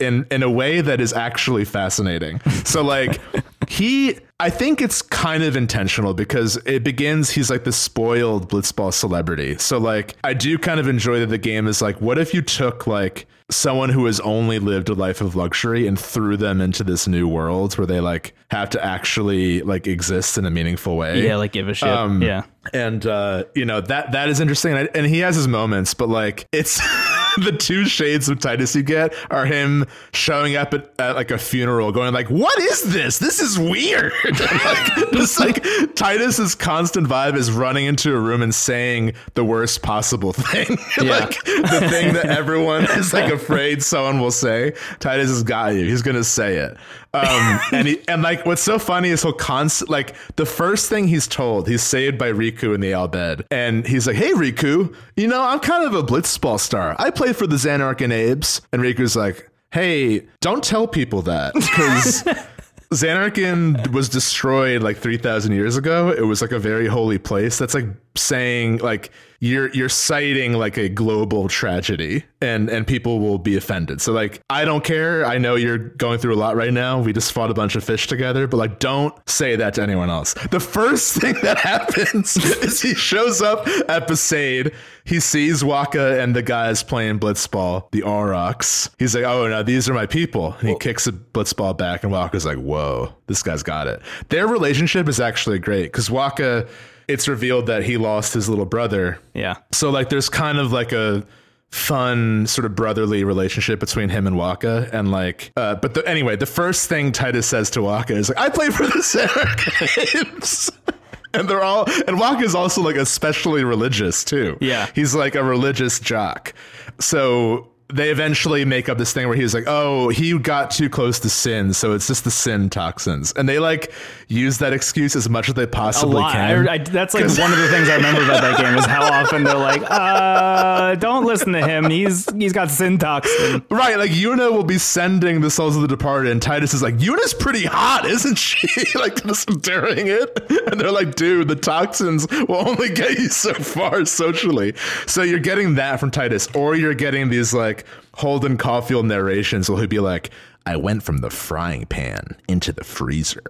in 0.00 0.26
in 0.30 0.42
a 0.42 0.50
way 0.50 0.80
that 0.80 1.00
is 1.00 1.12
actually 1.12 1.64
fascinating. 1.64 2.40
So 2.64 2.82
like 2.82 3.20
he 3.68 4.18
I 4.40 4.48
think 4.48 4.80
it's 4.80 5.02
kind 5.02 5.42
of 5.42 5.54
intentional 5.54 6.14
because 6.14 6.56
it 6.64 6.82
begins 6.82 7.28
he's 7.28 7.50
like 7.50 7.64
the 7.64 7.72
spoiled 7.72 8.50
blitzball 8.50 8.94
celebrity. 8.94 9.58
So 9.58 9.76
like 9.76 10.16
I 10.24 10.32
do 10.32 10.56
kind 10.56 10.80
of 10.80 10.88
enjoy 10.88 11.20
that 11.20 11.26
the 11.26 11.38
game 11.38 11.66
is 11.66 11.82
like 11.82 12.00
what 12.00 12.18
if 12.18 12.32
you 12.32 12.40
took 12.40 12.86
like 12.86 13.26
someone 13.50 13.90
who 13.90 14.06
has 14.06 14.18
only 14.20 14.58
lived 14.58 14.88
a 14.88 14.94
life 14.94 15.20
of 15.20 15.36
luxury 15.36 15.86
and 15.86 15.98
threw 15.98 16.38
them 16.38 16.62
into 16.62 16.82
this 16.82 17.06
new 17.06 17.28
world 17.28 17.76
where 17.76 17.86
they 17.86 18.00
like 18.00 18.32
have 18.50 18.70
to 18.70 18.82
actually 18.82 19.60
like 19.60 19.86
exist 19.86 20.38
in 20.38 20.46
a 20.46 20.50
meaningful 20.50 20.96
way. 20.96 21.22
Yeah. 21.26 21.36
Like 21.36 21.52
give 21.52 21.68
a 21.68 21.74
shit. 21.74 21.90
Um, 21.90 22.22
yeah. 22.22 22.44
and 22.72 23.04
uh, 23.04 23.44
you 23.54 23.66
know 23.66 23.82
that 23.82 24.12
that 24.12 24.30
is 24.30 24.40
interesting, 24.40 24.72
and, 24.72 24.88
and 24.94 25.06
he 25.06 25.18
has 25.18 25.36
his 25.36 25.48
moments, 25.48 25.92
but 25.92 26.08
like 26.08 26.46
it's 26.52 26.80
the 27.44 27.52
two 27.52 27.84
shades 27.86 28.28
of 28.28 28.38
Tidus 28.38 28.74
you 28.74 28.82
get 28.82 29.14
are 29.30 29.46
him 29.46 29.86
showing 30.12 30.56
up 30.56 30.74
at, 30.74 30.92
at 30.98 31.14
like 31.16 31.30
a 31.30 31.38
funeral, 31.38 31.92
going 31.92 32.12
like, 32.12 32.28
"What 32.30 32.58
is 32.58 32.92
this? 32.92 33.18
This 33.18 33.40
is 33.40 33.58
weird." 33.58 34.12
like, 34.24 35.12
just 35.12 35.38
like 35.40 35.62
Tidus's 35.94 36.54
constant 36.54 37.06
vibe 37.06 37.36
is 37.36 37.50
running 37.52 37.86
into 37.86 38.14
a 38.14 38.18
room 38.20 38.42
and 38.42 38.54
saying 38.54 39.12
the 39.34 39.44
worst 39.44 39.82
possible 39.82 40.32
thing, 40.34 40.78
Yeah. 41.00 41.18
like 41.20 41.42
the 41.44 41.86
thing 41.90 42.14
that 42.14 42.26
everyone 42.26 42.84
is 42.84 43.12
like 43.12 43.32
afraid 43.32 43.82
someone 43.82 44.20
will 44.20 44.30
say. 44.30 44.72
Tidus 45.00 45.26
has 45.28 45.42
got 45.42 45.74
you. 45.74 45.84
He's 45.86 46.02
gonna 46.02 46.24
say 46.24 46.56
it. 46.56 46.76
Um, 47.12 47.60
and 47.72 47.88
he, 47.88 48.00
and 48.06 48.22
like 48.22 48.46
what's 48.46 48.62
so 48.62 48.78
funny 48.78 49.08
is 49.08 49.22
he'll 49.22 49.32
constant 49.32 49.90
like 49.90 50.14
the 50.36 50.46
first 50.46 50.88
thing 50.88 51.08
he's 51.08 51.26
told, 51.26 51.68
he's 51.68 51.82
saved 51.82 52.18
by 52.18 52.30
Rikku 52.30 52.74
in 52.74 52.80
the 52.80 52.92
Al 52.92 53.08
Bhed, 53.08 53.44
and 53.50 53.86
he's 53.86 54.06
like, 54.06 54.16
"Hey 54.16 54.30
Rikku, 54.30 54.94
you 55.16 55.26
know 55.26 55.42
I'm 55.42 55.58
kind 55.58 55.84
of 55.84 55.94
a 55.94 56.02
blitzball 56.02 56.60
star. 56.60 56.94
I 56.98 57.10
play 57.10 57.32
for 57.32 57.46
the 57.46 57.56
Zanarkand 57.56 58.12
Abes." 58.12 58.60
And 58.72 58.80
Rikku's 58.80 59.16
like, 59.16 59.50
"Hey, 59.72 60.26
don't 60.40 60.62
tell 60.62 60.86
people 60.86 61.22
that 61.22 61.54
because." 61.54 62.24
Zanarkand 62.92 63.92
was 63.92 64.08
destroyed 64.08 64.82
like 64.82 64.96
3000 64.96 65.52
years 65.52 65.76
ago. 65.76 66.10
It 66.10 66.22
was 66.22 66.42
like 66.42 66.50
a 66.50 66.58
very 66.58 66.88
holy 66.88 67.18
place. 67.18 67.56
That's 67.56 67.72
like 67.72 67.86
saying 68.16 68.78
like 68.78 69.12
you're 69.42 69.70
you're 69.70 69.88
citing 69.88 70.52
like 70.52 70.76
a 70.76 70.90
global 70.90 71.48
tragedy 71.48 72.24
and 72.42 72.68
and 72.68 72.86
people 72.86 73.20
will 73.20 73.38
be 73.38 73.56
offended. 73.56 74.00
So 74.02 74.12
like 74.12 74.42
I 74.50 74.66
don't 74.66 74.84
care. 74.84 75.24
I 75.24 75.38
know 75.38 75.54
you're 75.54 75.78
going 75.78 76.18
through 76.18 76.34
a 76.34 76.36
lot 76.36 76.56
right 76.56 76.72
now. 76.72 77.00
We 77.00 77.14
just 77.14 77.32
fought 77.32 77.50
a 77.50 77.54
bunch 77.54 77.74
of 77.74 77.82
fish 77.82 78.06
together, 78.06 78.46
but 78.46 78.58
like 78.58 78.78
don't 78.78 79.14
say 79.28 79.56
that 79.56 79.74
to 79.74 79.82
anyone 79.82 80.10
else. 80.10 80.34
The 80.50 80.60
first 80.60 81.16
thing 81.20 81.36
that 81.42 81.58
happens 81.58 82.36
is 82.36 82.82
he 82.82 82.94
shows 82.94 83.40
up 83.40 83.66
at 83.88 84.06
Besaid. 84.06 84.74
He 85.04 85.20
sees 85.20 85.62
Wakka 85.62 86.22
and 86.22 86.36
the 86.36 86.42
guys 86.42 86.82
playing 86.82 87.18
blitzball, 87.18 87.90
the 87.92 88.02
Aurochs. 88.02 88.90
He's 88.98 89.14
like, 89.14 89.24
"Oh 89.24 89.48
no, 89.48 89.62
these 89.62 89.88
are 89.88 89.94
my 89.94 90.06
people." 90.06 90.54
And 90.60 90.68
he 90.68 90.74
kicks 90.76 91.06
a 91.06 91.12
blitzball 91.12 91.78
back, 91.78 92.04
and 92.04 92.12
Wakka's 92.12 92.44
like, 92.44 92.58
"Whoa, 92.58 93.14
this 93.26 93.42
guy's 93.42 93.62
got 93.62 93.86
it." 93.86 94.02
Their 94.28 94.46
relationship 94.46 95.08
is 95.08 95.18
actually 95.18 95.58
great 95.58 95.84
because 95.84 96.10
Wakka 96.10 96.68
it's 97.10 97.28
revealed 97.28 97.66
that 97.66 97.82
he 97.84 97.96
lost 97.96 98.32
his 98.34 98.48
little 98.48 98.64
brother. 98.66 99.18
Yeah. 99.34 99.56
So 99.72 99.90
like 99.90 100.08
there's 100.08 100.28
kind 100.28 100.58
of 100.58 100.72
like 100.72 100.92
a 100.92 101.26
fun 101.70 102.46
sort 102.48 102.64
of 102.64 102.74
brotherly 102.74 103.22
relationship 103.22 103.78
between 103.78 104.08
him 104.08 104.26
and 104.26 104.34
Wakka 104.36 104.92
and 104.92 105.12
like 105.12 105.52
uh 105.56 105.76
but 105.76 105.94
the, 105.94 106.04
anyway 106.08 106.34
the 106.34 106.44
first 106.46 106.88
thing 106.88 107.12
Tidus 107.12 107.44
says 107.44 107.70
to 107.70 107.80
Wakka 107.80 108.10
is 108.10 108.28
like 108.28 108.38
I 108.38 108.48
play 108.48 108.70
for 108.70 108.88
the 108.88 109.00
Sarah 109.04 109.54
Games 109.94 110.68
and 111.34 111.48
they're 111.48 111.62
all 111.62 111.84
and 112.08 112.18
Wakka 112.18 112.42
is 112.42 112.56
also 112.56 112.82
like 112.82 112.96
especially 112.96 113.62
religious 113.62 114.24
too 114.24 114.58
Yeah. 114.60 114.88
he's 114.96 115.14
like 115.14 115.36
a 115.36 115.44
religious 115.44 116.00
jock 116.00 116.54
so 116.98 117.69
they 117.92 118.10
eventually 118.10 118.64
make 118.64 118.88
up 118.88 118.98
this 118.98 119.12
thing 119.12 119.28
where 119.28 119.36
he's 119.36 119.54
like, 119.54 119.64
"Oh, 119.66 120.08
he 120.08 120.38
got 120.38 120.70
too 120.70 120.88
close 120.88 121.18
to 121.20 121.30
sin, 121.30 121.72
so 121.72 121.92
it's 121.92 122.06
just 122.06 122.24
the 122.24 122.30
sin 122.30 122.70
toxins," 122.70 123.32
and 123.32 123.48
they 123.48 123.58
like 123.58 123.92
use 124.28 124.58
that 124.58 124.72
excuse 124.72 125.16
as 125.16 125.28
much 125.28 125.48
as 125.48 125.54
they 125.54 125.66
possibly 125.66 126.22
can. 126.22 126.68
I, 126.68 126.74
I, 126.74 126.78
that's 126.78 127.14
like 127.14 127.24
one 127.38 127.52
of 127.52 127.58
the 127.58 127.68
things 127.68 127.88
I 127.88 127.96
remember 127.96 128.22
about 128.22 128.40
that 128.40 128.58
game 128.60 128.76
is 128.76 128.86
how 128.86 129.02
often 129.02 129.44
they're 129.44 129.54
like, 129.56 129.82
uh, 129.90 130.94
don't 130.96 131.24
listen 131.24 131.52
to 131.52 131.66
him. 131.66 131.90
He's 131.90 132.30
he's 132.32 132.52
got 132.52 132.70
sin 132.70 132.98
And, 133.02 133.62
Right, 133.70 133.96
like 133.96 134.10
Yuna 134.10 134.52
will 134.52 134.64
be 134.64 134.78
sending 134.78 135.40
the 135.40 135.50
souls 135.50 135.76
of 135.76 135.82
the 135.82 135.88
departed, 135.88 136.32
and 136.32 136.40
Tidus 136.40 136.74
is 136.74 136.82
like, 136.82 136.96
Yuna's 136.96 137.34
pretty 137.34 137.64
hot, 137.64 138.06
isn't 138.06 138.36
she? 138.38 138.68
like 138.98 139.22
just 139.24 139.48
during 139.62 140.06
it, 140.06 140.50
and 140.70 140.80
they're 140.80 140.92
like, 140.92 141.14
dude, 141.14 141.48
the 141.48 141.56
toxins 141.56 142.26
will 142.48 142.68
only 142.68 142.90
get 142.90 143.18
you 143.18 143.28
so 143.28 143.52
far 143.54 144.04
socially. 144.04 144.74
So 145.06 145.22
you're 145.22 145.38
getting 145.38 145.74
that 145.74 146.00
from 146.00 146.10
Tidus, 146.10 146.54
or 146.56 146.74
you're 146.74 146.94
getting 146.94 147.28
these 147.28 147.52
like 147.52 147.79
Holden 148.14 148.56
Caulfield 148.56 149.06
narrations, 149.06 149.68
where 149.68 149.78
he'll 149.78 149.88
be 149.88 150.00
like. 150.00 150.30
I 150.66 150.76
went 150.76 151.02
from 151.02 151.18
the 151.18 151.30
frying 151.30 151.86
pan 151.86 152.36
into 152.46 152.70
the 152.70 152.84
freezer, 152.84 153.42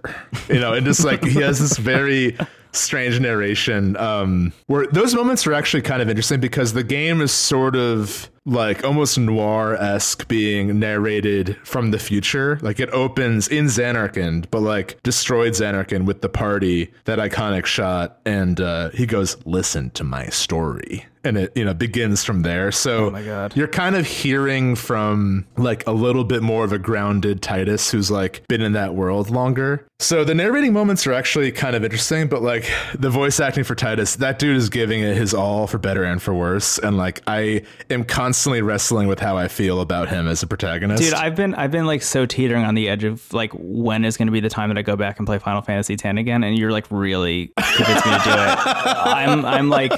you 0.47 0.61
know, 0.61 0.73
and 0.73 0.85
just 0.85 1.03
like 1.03 1.21
he 1.21 1.41
has 1.41 1.59
this 1.59 1.77
very 1.77 2.37
strange 2.73 3.19
narration 3.19 3.97
um, 3.97 4.53
where 4.67 4.87
those 4.87 5.13
moments 5.13 5.45
are 5.45 5.53
actually 5.53 5.81
kind 5.81 6.01
of 6.01 6.09
interesting 6.09 6.39
because 6.39 6.73
the 6.73 6.83
game 6.83 7.21
is 7.21 7.31
sort 7.31 7.75
of 7.75 8.29
like 8.45 8.83
almost 8.83 9.17
noir 9.17 9.75
esque 9.75 10.27
being 10.27 10.79
narrated 10.79 11.57
from 11.63 11.91
the 11.91 11.99
future. 11.99 12.57
Like 12.61 12.79
it 12.79 12.89
opens 12.89 13.47
in 13.47 13.65
Zanarkand, 13.65 14.45
but 14.49 14.61
like 14.61 15.01
destroyed 15.03 15.53
Zanarkand 15.53 16.05
with 16.05 16.21
the 16.21 16.29
party, 16.29 16.91
that 17.05 17.19
iconic 17.19 17.65
shot, 17.65 18.19
and 18.25 18.59
uh, 18.59 18.89
he 18.91 19.05
goes, 19.05 19.37
"Listen 19.45 19.89
to 19.91 20.03
my 20.03 20.27
story." 20.27 21.05
And 21.23 21.37
it, 21.37 21.51
you 21.55 21.63
know, 21.63 21.73
begins 21.73 22.23
from 22.23 22.41
there. 22.41 22.71
So 22.71 23.15
oh 23.15 23.23
God. 23.23 23.55
you're 23.55 23.67
kind 23.67 23.95
of 23.95 24.05
hearing 24.07 24.75
from 24.75 25.45
like 25.57 25.85
a 25.87 25.91
little 25.91 26.23
bit 26.23 26.41
more 26.41 26.63
of 26.63 26.71
a 26.71 26.79
grounded 26.79 27.41
Tidus 27.41 27.91
who's 27.91 28.09
like 28.09 28.47
been 28.47 28.61
in 28.61 28.73
that 28.73 28.95
world 28.95 29.29
longer. 29.29 29.85
So 29.99 30.23
the 30.23 30.33
narrating 30.33 30.73
moments 30.73 31.05
are 31.05 31.13
actually 31.13 31.51
kind 31.51 31.75
of 31.75 31.83
interesting, 31.83 32.27
but 32.27 32.41
like 32.41 32.67
the 32.95 33.11
voice 33.11 33.39
acting 33.39 33.63
for 33.63 33.75
Tidus, 33.75 34.17
that 34.17 34.39
dude 34.39 34.57
is 34.57 34.69
giving 34.69 35.01
it 35.01 35.15
his 35.15 35.31
all 35.31 35.67
for 35.67 35.77
better 35.77 36.03
and 36.03 36.19
for 36.19 36.33
worse. 36.33 36.79
And 36.79 36.97
like 36.97 37.21
I 37.27 37.61
am 37.91 38.03
constantly 38.03 38.63
wrestling 38.63 39.07
with 39.07 39.19
how 39.19 39.37
I 39.37 39.47
feel 39.47 39.79
about 39.79 40.09
him 40.09 40.27
as 40.27 40.41
a 40.41 40.47
protagonist. 40.47 41.03
dude, 41.03 41.13
I've 41.13 41.35
been 41.35 41.53
I've 41.53 41.69
been 41.71 41.85
like 41.85 42.01
so 42.01 42.25
teetering 42.25 42.65
on 42.65 42.73
the 42.73 42.89
edge 42.89 43.03
of 43.03 43.31
like 43.31 43.51
when 43.53 44.03
is 44.05 44.17
going 44.17 44.27
to 44.27 44.31
be 44.31 44.39
the 44.39 44.49
time 44.49 44.69
that 44.69 44.77
I 44.77 44.81
go 44.81 44.95
back 44.95 45.19
and 45.19 45.27
play 45.27 45.37
Final 45.37 45.61
Fantasy 45.61 45.93
X 45.93 46.03
again, 46.03 46.43
and 46.43 46.57
you're 46.57 46.71
like 46.71 46.87
really 46.89 47.51
convinced 47.57 48.05
me 48.05 48.11
to 48.11 48.21
do 48.23 48.31
it. 48.31 48.35
I'm 48.65 49.45
I'm 49.45 49.69
like. 49.69 49.91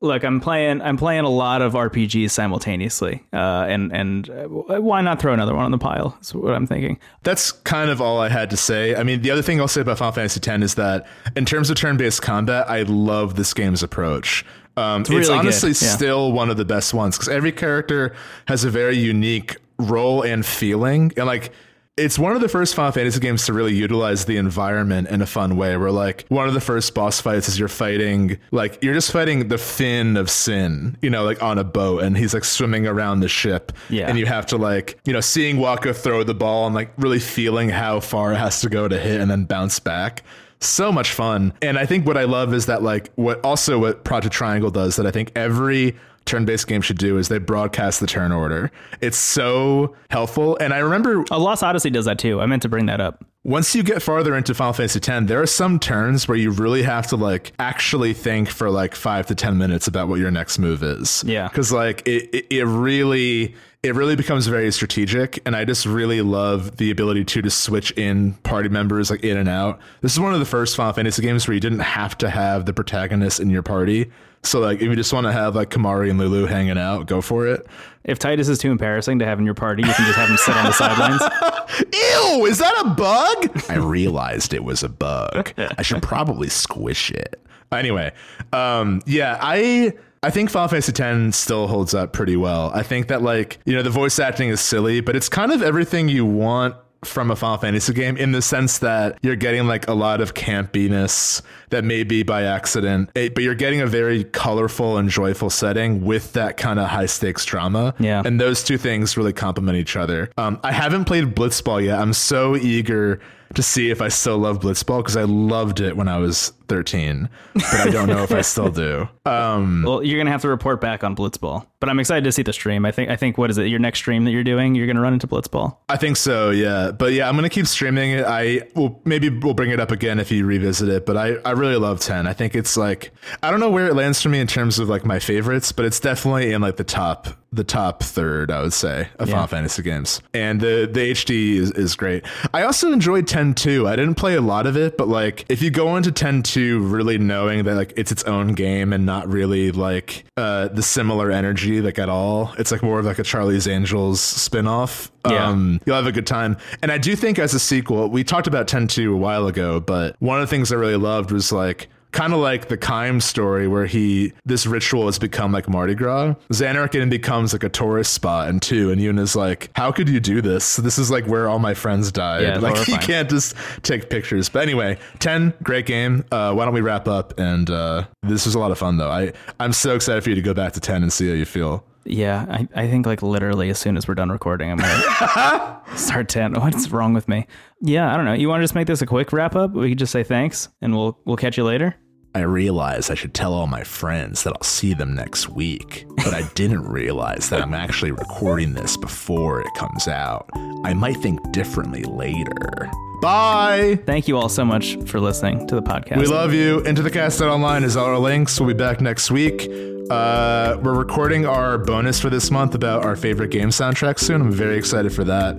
Look, 0.00 0.24
I'm 0.24 0.40
playing. 0.40 0.80
I'm 0.82 0.96
playing 0.96 1.24
a 1.24 1.28
lot 1.28 1.62
of 1.62 1.74
RPGs 1.74 2.30
simultaneously, 2.30 3.22
uh, 3.32 3.66
and 3.68 3.92
and 3.92 4.30
uh, 4.30 4.46
why 4.80 5.00
not 5.02 5.20
throw 5.20 5.32
another 5.32 5.54
one 5.54 5.64
on 5.64 5.70
the 5.70 5.78
pile? 5.78 6.16
Is 6.20 6.34
what 6.34 6.54
I'm 6.54 6.66
thinking. 6.66 6.98
That's 7.22 7.52
kind 7.52 7.90
of 7.90 8.00
all 8.00 8.18
I 8.18 8.28
had 8.28 8.50
to 8.50 8.56
say. 8.56 8.94
I 8.94 9.02
mean, 9.02 9.22
the 9.22 9.30
other 9.30 9.42
thing 9.42 9.60
I'll 9.60 9.68
say 9.68 9.82
about 9.82 9.98
Final 9.98 10.12
Fantasy 10.12 10.40
X 10.50 10.62
is 10.62 10.74
that 10.76 11.06
in 11.36 11.44
terms 11.44 11.70
of 11.70 11.76
turn-based 11.76 12.22
combat, 12.22 12.68
I 12.68 12.82
love 12.82 13.36
this 13.36 13.52
game's 13.52 13.82
approach. 13.82 14.44
Um, 14.76 15.02
it's, 15.02 15.10
really 15.10 15.22
good, 15.24 15.32
honestly 15.32 15.70
yeah. 15.70 15.74
still 15.74 16.32
one 16.32 16.48
of 16.48 16.56
the 16.56 16.64
best 16.64 16.94
ones 16.94 17.16
because 17.16 17.28
every 17.28 17.52
character 17.52 18.14
has 18.46 18.64
a 18.64 18.70
very 18.70 18.96
unique 18.96 19.56
role 19.78 20.22
and 20.22 20.46
feeling, 20.46 21.12
and 21.16 21.26
like 21.26 21.52
it's 21.96 22.18
one 22.18 22.34
of 22.34 22.40
the 22.40 22.48
first 22.48 22.74
Final 22.74 22.92
Fantasy 22.92 23.20
games 23.20 23.44
to 23.46 23.52
really 23.52 23.74
utilize 23.74 24.24
the 24.24 24.36
environment 24.38 25.08
in 25.08 25.20
a 25.20 25.26
fun 25.26 25.56
way. 25.56 25.76
Where 25.76 25.90
like 25.90 26.24
one 26.28 26.48
of 26.48 26.54
the 26.54 26.60
first 26.60 26.94
boss 26.94 27.20
fights 27.20 27.48
is 27.48 27.58
you're 27.58 27.68
fighting 27.68 28.38
like 28.52 28.82
you're 28.82 28.94
just 28.94 29.12
fighting 29.12 29.48
the 29.48 29.58
fin 29.58 30.16
of 30.16 30.30
Sin, 30.30 30.96
you 31.02 31.10
know, 31.10 31.24
like 31.24 31.42
on 31.42 31.58
a 31.58 31.64
boat, 31.64 32.02
and 32.02 32.16
he's 32.16 32.32
like 32.32 32.44
swimming 32.44 32.86
around 32.86 33.20
the 33.20 33.28
ship, 33.28 33.72
Yeah. 33.90 34.08
and 34.08 34.18
you 34.18 34.26
have 34.26 34.46
to 34.46 34.56
like 34.56 34.98
you 35.04 35.12
know 35.12 35.20
seeing 35.20 35.56
Wakka 35.56 35.94
throw 35.94 36.22
the 36.24 36.34
ball 36.34 36.66
and 36.66 36.74
like 36.74 36.92
really 36.96 37.20
feeling 37.20 37.68
how 37.68 38.00
far 38.00 38.32
it 38.32 38.36
has 38.38 38.60
to 38.62 38.68
go 38.70 38.88
to 38.88 38.98
hit 38.98 39.20
and 39.20 39.30
then 39.30 39.44
bounce 39.44 39.78
back. 39.78 40.22
So 40.62 40.92
much 40.92 41.12
fun. 41.12 41.54
And 41.62 41.78
I 41.78 41.86
think 41.86 42.06
what 42.06 42.18
I 42.18 42.24
love 42.24 42.52
is 42.52 42.66
that 42.66 42.82
like 42.82 43.10
what 43.16 43.42
also 43.44 43.78
what 43.78 44.04
Project 44.04 44.34
Triangle 44.34 44.70
does 44.70 44.96
that 44.96 45.06
I 45.06 45.10
think 45.10 45.32
every 45.34 45.96
turn-based 46.26 46.66
game 46.66 46.80
should 46.80 46.98
do 46.98 47.18
is 47.18 47.28
they 47.28 47.38
broadcast 47.38 48.00
the 48.00 48.06
turn 48.06 48.32
order. 48.32 48.70
It's 49.00 49.18
so 49.18 49.96
helpful. 50.10 50.56
And 50.60 50.72
I 50.72 50.78
remember 50.78 51.24
a 51.30 51.38
Lost 51.38 51.62
Odyssey 51.62 51.90
does 51.90 52.04
that 52.04 52.18
too. 52.18 52.40
I 52.40 52.46
meant 52.46 52.62
to 52.62 52.68
bring 52.68 52.86
that 52.86 53.00
up. 53.00 53.24
once 53.42 53.74
you 53.74 53.82
get 53.82 54.02
farther 54.02 54.36
into 54.36 54.54
Final 54.54 54.72
Fantasy 54.72 55.00
X, 55.00 55.26
there 55.26 55.40
are 55.40 55.46
some 55.46 55.78
turns 55.78 56.28
where 56.28 56.36
you 56.36 56.50
really 56.50 56.82
have 56.82 57.06
to 57.08 57.16
like 57.16 57.52
actually 57.58 58.12
think 58.12 58.48
for 58.48 58.70
like 58.70 58.94
five 58.94 59.26
to 59.26 59.34
ten 59.34 59.58
minutes 59.58 59.88
about 59.88 60.08
what 60.08 60.20
your 60.20 60.30
next 60.30 60.58
move 60.58 60.82
is. 60.82 61.24
Yeah. 61.26 61.48
because 61.48 61.72
like 61.72 62.06
it, 62.06 62.28
it, 62.34 62.46
it 62.50 62.64
really, 62.64 63.54
it 63.82 63.94
really 63.94 64.14
becomes 64.14 64.46
very 64.46 64.70
strategic, 64.72 65.40
and 65.46 65.56
I 65.56 65.64
just 65.64 65.86
really 65.86 66.20
love 66.20 66.76
the 66.76 66.90
ability 66.90 67.24
to 67.24 67.42
just 67.42 67.62
switch 67.62 67.92
in 67.92 68.34
party 68.42 68.68
members 68.68 69.10
like 69.10 69.24
in 69.24 69.38
and 69.38 69.48
out. 69.48 69.80
This 70.02 70.12
is 70.12 70.20
one 70.20 70.34
of 70.34 70.38
the 70.38 70.44
first 70.46 70.76
Final 70.76 70.92
Fantasy 70.92 71.22
games 71.22 71.48
where 71.48 71.54
you 71.54 71.60
didn't 71.60 71.78
have 71.80 72.16
to 72.18 72.28
have 72.28 72.66
the 72.66 72.74
protagonist 72.74 73.40
in 73.40 73.48
your 73.48 73.62
party. 73.62 74.10
So 74.42 74.60
like, 74.60 74.76
if 74.76 74.82
you 74.82 74.96
just 74.96 75.14
want 75.14 75.26
to 75.26 75.32
have 75.32 75.56
like 75.56 75.70
Kimahri 75.70 76.10
and 76.10 76.18
Lulu 76.18 76.44
hanging 76.44 76.76
out, 76.76 77.06
go 77.06 77.22
for 77.22 77.46
it. 77.46 77.66
If 78.04 78.18
Tidus 78.18 78.50
is 78.50 78.58
too 78.58 78.70
embarrassing 78.70 79.18
to 79.18 79.26
have 79.26 79.38
in 79.38 79.46
your 79.46 79.54
party, 79.54 79.82
you 79.82 79.92
can 79.92 80.04
just 80.04 80.18
have 80.18 80.28
him 80.28 80.36
sit 80.36 80.56
on 80.56 80.64
the 80.64 80.72
sidelines. 80.72 81.22
Ew, 81.78 82.46
is 82.46 82.58
that 82.58 82.82
a 82.84 82.90
bug? 82.90 83.62
I 83.70 83.76
realized 83.76 84.52
it 84.52 84.64
was 84.64 84.82
a 84.82 84.88
bug. 84.90 85.52
I 85.78 85.82
should 85.82 86.02
probably 86.02 86.50
squish 86.50 87.10
it. 87.10 87.40
Anyway, 87.72 88.12
um, 88.52 89.00
yeah, 89.06 89.38
I 89.40 89.94
I 90.22 90.28
think 90.28 90.50
Final 90.50 90.68
Fantasy 90.68 90.92
X 91.02 91.36
still 91.36 91.66
holds 91.66 91.94
up 91.94 92.12
pretty 92.12 92.36
well. 92.36 92.70
I 92.74 92.82
think 92.82 93.08
that 93.08 93.22
like, 93.22 93.58
you 93.64 93.74
know, 93.74 93.82
the 93.82 93.90
voice 93.90 94.18
acting 94.18 94.50
is 94.50 94.60
silly, 94.60 95.00
but 95.00 95.16
it's 95.16 95.30
kind 95.30 95.50
of 95.50 95.62
everything 95.62 96.08
you 96.08 96.26
want 96.26 96.74
from 97.04 97.30
a 97.30 97.36
Final 97.36 97.56
Fantasy 97.56 97.94
game 97.94 98.18
in 98.18 98.32
the 98.32 98.42
sense 98.42 98.78
that 98.78 99.18
you're 99.22 99.36
getting 99.36 99.66
like 99.66 99.88
a 99.88 99.94
lot 99.94 100.20
of 100.20 100.34
campiness 100.34 101.40
that 101.70 101.84
may 101.84 102.02
be 102.04 102.22
by 102.22 102.42
accident, 102.42 103.08
eh, 103.16 103.30
but 103.34 103.42
you're 103.42 103.54
getting 103.54 103.80
a 103.80 103.86
very 103.86 104.24
colorful 104.24 104.98
and 104.98 105.08
joyful 105.08 105.48
setting 105.48 106.04
with 106.04 106.34
that 106.34 106.58
kind 106.58 106.78
of 106.78 106.88
high 106.88 107.06
stakes 107.06 107.46
drama. 107.46 107.94
Yeah. 107.98 108.20
And 108.22 108.38
those 108.38 108.62
two 108.62 108.76
things 108.76 109.16
really 109.16 109.32
complement 109.32 109.78
each 109.78 109.96
other. 109.96 110.30
Um, 110.36 110.60
I 110.62 110.72
haven't 110.72 111.06
played 111.06 111.34
Blitzball 111.34 111.82
yet. 111.82 111.98
I'm 111.98 112.12
so 112.12 112.56
eager 112.56 113.20
to 113.54 113.62
see 113.62 113.90
if 113.90 114.00
I 114.00 114.08
still 114.08 114.38
love 114.38 114.60
Blitzball 114.60 114.98
because 114.98 115.16
I 115.16 115.24
loved 115.24 115.80
it 115.80 115.96
when 115.96 116.06
I 116.08 116.18
was 116.18 116.52
13, 116.68 117.28
but 117.54 117.64
I 117.74 117.90
don't 117.90 118.08
know 118.08 118.22
if 118.22 118.30
I 118.30 118.42
still 118.42 118.70
do. 118.70 119.08
Um, 119.26 119.84
Well, 119.86 120.02
you're 120.02 120.18
gonna 120.18 120.30
have 120.30 120.42
to 120.42 120.48
report 120.48 120.80
back 120.80 121.04
on 121.04 121.14
Blitzball, 121.14 121.64
but 121.78 121.88
I'm 121.88 122.00
excited 122.00 122.24
to 122.24 122.32
see 122.32 122.42
the 122.42 122.52
stream. 122.52 122.84
I 122.84 122.90
think 122.90 123.10
I 123.10 123.16
think 123.16 123.38
what 123.38 123.48
is 123.50 123.58
it? 123.58 123.66
Your 123.66 123.78
next 123.78 124.00
stream 124.00 124.24
that 124.24 124.32
you're 124.32 124.42
doing, 124.42 124.74
you're 124.74 124.86
gonna 124.88 125.00
run 125.00 125.12
into 125.12 125.26
Blitzball. 125.28 125.76
I 125.88 125.96
think 125.98 126.16
so, 126.16 126.50
yeah. 126.50 126.90
But 126.90 127.12
yeah, 127.12 127.28
I'm 127.28 127.36
gonna 127.36 127.48
keep 127.48 127.66
streaming 127.66 128.10
it. 128.12 128.24
I 128.24 128.62
will 128.74 129.00
maybe 129.04 129.28
we'll 129.28 129.54
bring 129.54 129.70
it 129.70 129.78
up 129.78 129.90
again 129.92 130.18
if 130.18 130.32
you 130.32 130.46
revisit 130.46 130.88
it. 130.88 131.06
But 131.06 131.16
I, 131.16 131.34
I 131.44 131.52
really 131.52 131.76
love 131.76 132.00
10. 132.00 132.26
I 132.26 132.32
think 132.32 132.54
it's 132.56 132.76
like 132.76 133.12
I 133.42 133.50
don't 133.50 133.60
know 133.60 133.70
where 133.70 133.86
it 133.86 133.94
lands 133.94 134.20
for 134.20 134.30
me 134.30 134.40
in 134.40 134.46
terms 134.48 134.78
of 134.80 134.88
like 134.88 135.04
my 135.04 135.18
favorites, 135.20 135.70
but 135.70 135.84
it's 135.84 136.00
definitely 136.00 136.52
in 136.52 136.60
like 136.60 136.76
the 136.76 136.84
top 136.84 137.28
the 137.52 137.64
top 137.64 138.02
third, 138.04 138.50
I 138.50 138.62
would 138.62 138.72
say, 138.72 139.08
of 139.18 139.28
Yeah. 139.28 139.34
Final 139.34 139.48
Fantasy 139.48 139.82
games. 139.82 140.20
And 140.32 140.60
the 140.60 140.88
the 140.90 141.10
HD 141.10 141.56
is, 141.56 141.72
is 141.72 141.96
great. 141.96 142.24
I 142.54 142.62
also 142.62 142.92
enjoyed 142.92 143.26
10-2. 143.26 143.88
I 143.88 143.96
didn't 143.96 144.14
play 144.14 144.36
a 144.36 144.40
lot 144.40 144.68
of 144.68 144.76
it, 144.76 144.96
but 144.96 145.08
like 145.08 145.46
if 145.48 145.60
you 145.60 145.70
go 145.70 145.96
into 145.96 146.12
10-2 146.12 146.92
really 146.92 147.18
knowing 147.18 147.64
that 147.64 147.74
like 147.74 147.92
it's 147.96 148.12
its 148.12 148.22
own 148.24 148.52
game 148.52 148.92
and 148.92 149.04
not 149.04 149.28
really 149.28 149.72
like 149.72 150.24
uh 150.36 150.68
the 150.68 150.82
similar 150.82 151.30
energy 151.32 151.80
like 151.80 151.98
at 151.98 152.08
all, 152.08 152.54
it's 152.58 152.70
like 152.70 152.82
more 152.84 153.00
of 153.00 153.04
like 153.06 153.18
a 153.18 153.24
Charlie's 153.24 153.66
Angels 153.66 154.20
spin-off. 154.20 155.10
Yeah. 155.28 155.48
Um 155.48 155.80
you'll 155.86 155.96
have 155.96 156.06
a 156.06 156.12
good 156.12 156.26
time. 156.28 156.56
And 156.82 156.92
I 156.92 156.98
do 156.98 157.16
think 157.16 157.38
as 157.40 157.52
a 157.52 157.58
sequel, 157.60 158.08
we 158.10 158.22
talked 158.22 158.46
about 158.46 158.68
10-2 158.68 159.12
a 159.12 159.16
while 159.16 159.48
ago, 159.48 159.80
but 159.80 160.14
one 160.20 160.40
of 160.40 160.48
the 160.48 160.50
things 160.54 160.70
I 160.72 160.76
really 160.76 160.96
loved 160.96 161.32
was 161.32 161.50
like 161.50 161.88
kind 162.12 162.32
of 162.32 162.40
like 162.40 162.68
the 162.68 162.76
Kaim 162.76 163.20
story 163.20 163.68
where 163.68 163.86
he 163.86 164.32
this 164.44 164.66
ritual 164.66 165.06
has 165.06 165.18
become 165.18 165.52
like 165.52 165.68
Mardi 165.68 165.94
Gras. 165.94 166.34
Zanarkand 166.52 167.10
becomes 167.10 167.52
like 167.52 167.64
a 167.64 167.68
tourist 167.68 168.12
spot 168.12 168.48
and 168.48 168.60
two, 168.60 168.90
and 168.90 169.00
Yuna's 169.00 169.36
like, 169.36 169.70
How 169.74 169.92
could 169.92 170.08
you 170.08 170.20
do 170.20 170.40
this? 170.40 170.76
This 170.76 170.98
is 170.98 171.10
like 171.10 171.26
where 171.26 171.48
all 171.48 171.58
my 171.58 171.74
friends 171.74 172.10
died. 172.12 172.42
Yeah, 172.42 172.58
like 172.58 172.88
you 172.88 172.98
can't 172.98 173.28
just 173.28 173.54
take 173.82 174.10
pictures. 174.10 174.48
But 174.48 174.62
anyway, 174.62 174.98
10, 175.18 175.54
great 175.62 175.86
game. 175.86 176.24
Uh, 176.30 176.52
why 176.54 176.64
don't 176.64 176.74
we 176.74 176.80
wrap 176.80 177.08
up? 177.08 177.38
And 177.38 177.70
uh, 177.70 178.04
this 178.22 178.46
was 178.46 178.54
a 178.54 178.58
lot 178.58 178.70
of 178.70 178.78
fun 178.78 178.96
though. 178.96 179.10
I, 179.10 179.32
I'm 179.58 179.72
so 179.72 179.94
excited 179.94 180.22
for 180.22 180.30
you 180.30 180.36
to 180.36 180.42
go 180.42 180.54
back 180.54 180.72
to 180.74 180.80
10 180.80 181.02
and 181.02 181.12
see 181.12 181.28
how 181.28 181.34
you 181.34 181.44
feel. 181.44 181.84
Yeah, 182.04 182.46
I, 182.48 182.68
I 182.74 182.88
think 182.88 183.06
like 183.06 183.22
literally 183.22 183.68
as 183.70 183.78
soon 183.78 183.96
as 183.96 184.08
we're 184.08 184.14
done 184.14 184.30
recording, 184.30 184.70
I'm 184.70 184.78
gonna 184.78 185.80
start 185.96 186.28
ten. 186.28 186.54
What's 186.54 186.88
wrong 186.90 187.12
with 187.12 187.28
me? 187.28 187.46
Yeah, 187.80 188.12
I 188.12 188.16
don't 188.16 188.24
know. 188.24 188.32
You 188.32 188.48
want 188.48 188.60
to 188.60 188.64
just 188.64 188.74
make 188.74 188.86
this 188.86 189.02
a 189.02 189.06
quick 189.06 189.32
wrap 189.32 189.54
up? 189.54 189.72
We 189.72 189.90
could 189.90 189.98
just 189.98 190.12
say 190.12 190.22
thanks, 190.24 190.68
and 190.80 190.94
we'll 190.96 191.18
we'll 191.24 191.36
catch 191.36 191.56
you 191.56 191.64
later. 191.64 191.96
I 192.34 192.40
realized 192.40 193.10
I 193.10 193.14
should 193.14 193.34
tell 193.34 193.52
all 193.52 193.66
my 193.66 193.82
friends 193.82 194.44
that 194.44 194.52
I'll 194.54 194.62
see 194.62 194.94
them 194.94 195.14
next 195.14 195.48
week, 195.48 196.06
but 196.16 196.32
I 196.32 196.48
didn't 196.54 196.86
realize 196.86 197.50
that 197.50 197.60
I'm 197.60 197.74
actually 197.74 198.12
recording 198.12 198.74
this 198.74 198.96
before 198.96 199.60
it 199.60 199.74
comes 199.76 200.06
out. 200.06 200.48
I 200.84 200.94
might 200.94 201.16
think 201.16 201.40
differently 201.50 202.04
later. 202.04 202.88
Bye! 203.20 203.98
Thank 204.06 204.28
you 204.28 204.36
all 204.38 204.48
so 204.48 204.64
much 204.64 204.96
for 205.06 205.20
listening 205.20 205.66
to 205.68 205.74
the 205.74 205.82
podcast. 205.82 206.18
We 206.18 206.26
love 206.26 206.52
you. 206.52 206.80
Into 206.80 207.02
the 207.02 207.10
Cast 207.10 207.40
Online 207.40 207.84
is 207.84 207.96
all 207.96 208.06
our 208.06 208.18
links. 208.18 208.58
We'll 208.58 208.68
be 208.68 208.74
back 208.74 209.00
next 209.00 209.30
week. 209.30 209.68
Uh, 210.10 210.76
we're 210.82 210.94
recording 210.94 211.46
our 211.46 211.78
bonus 211.78 212.20
for 212.20 212.30
this 212.30 212.50
month 212.50 212.74
about 212.74 213.04
our 213.04 213.14
favorite 213.14 213.50
game 213.50 213.68
soundtracks 213.68 214.20
soon. 214.20 214.40
I'm 214.40 214.50
very 214.52 214.76
excited 214.76 215.12
for 215.14 215.24
that. 215.24 215.54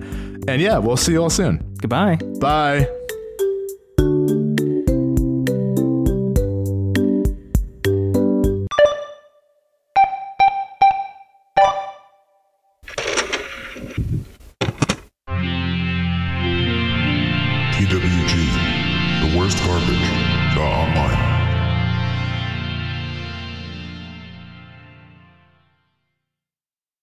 And 0.48 0.60
yeah, 0.60 0.78
we'll 0.78 0.96
see 0.96 1.12
you 1.12 1.22
all 1.22 1.30
soon. 1.30 1.58
Goodbye. 1.80 2.16
Bye. 2.40 2.88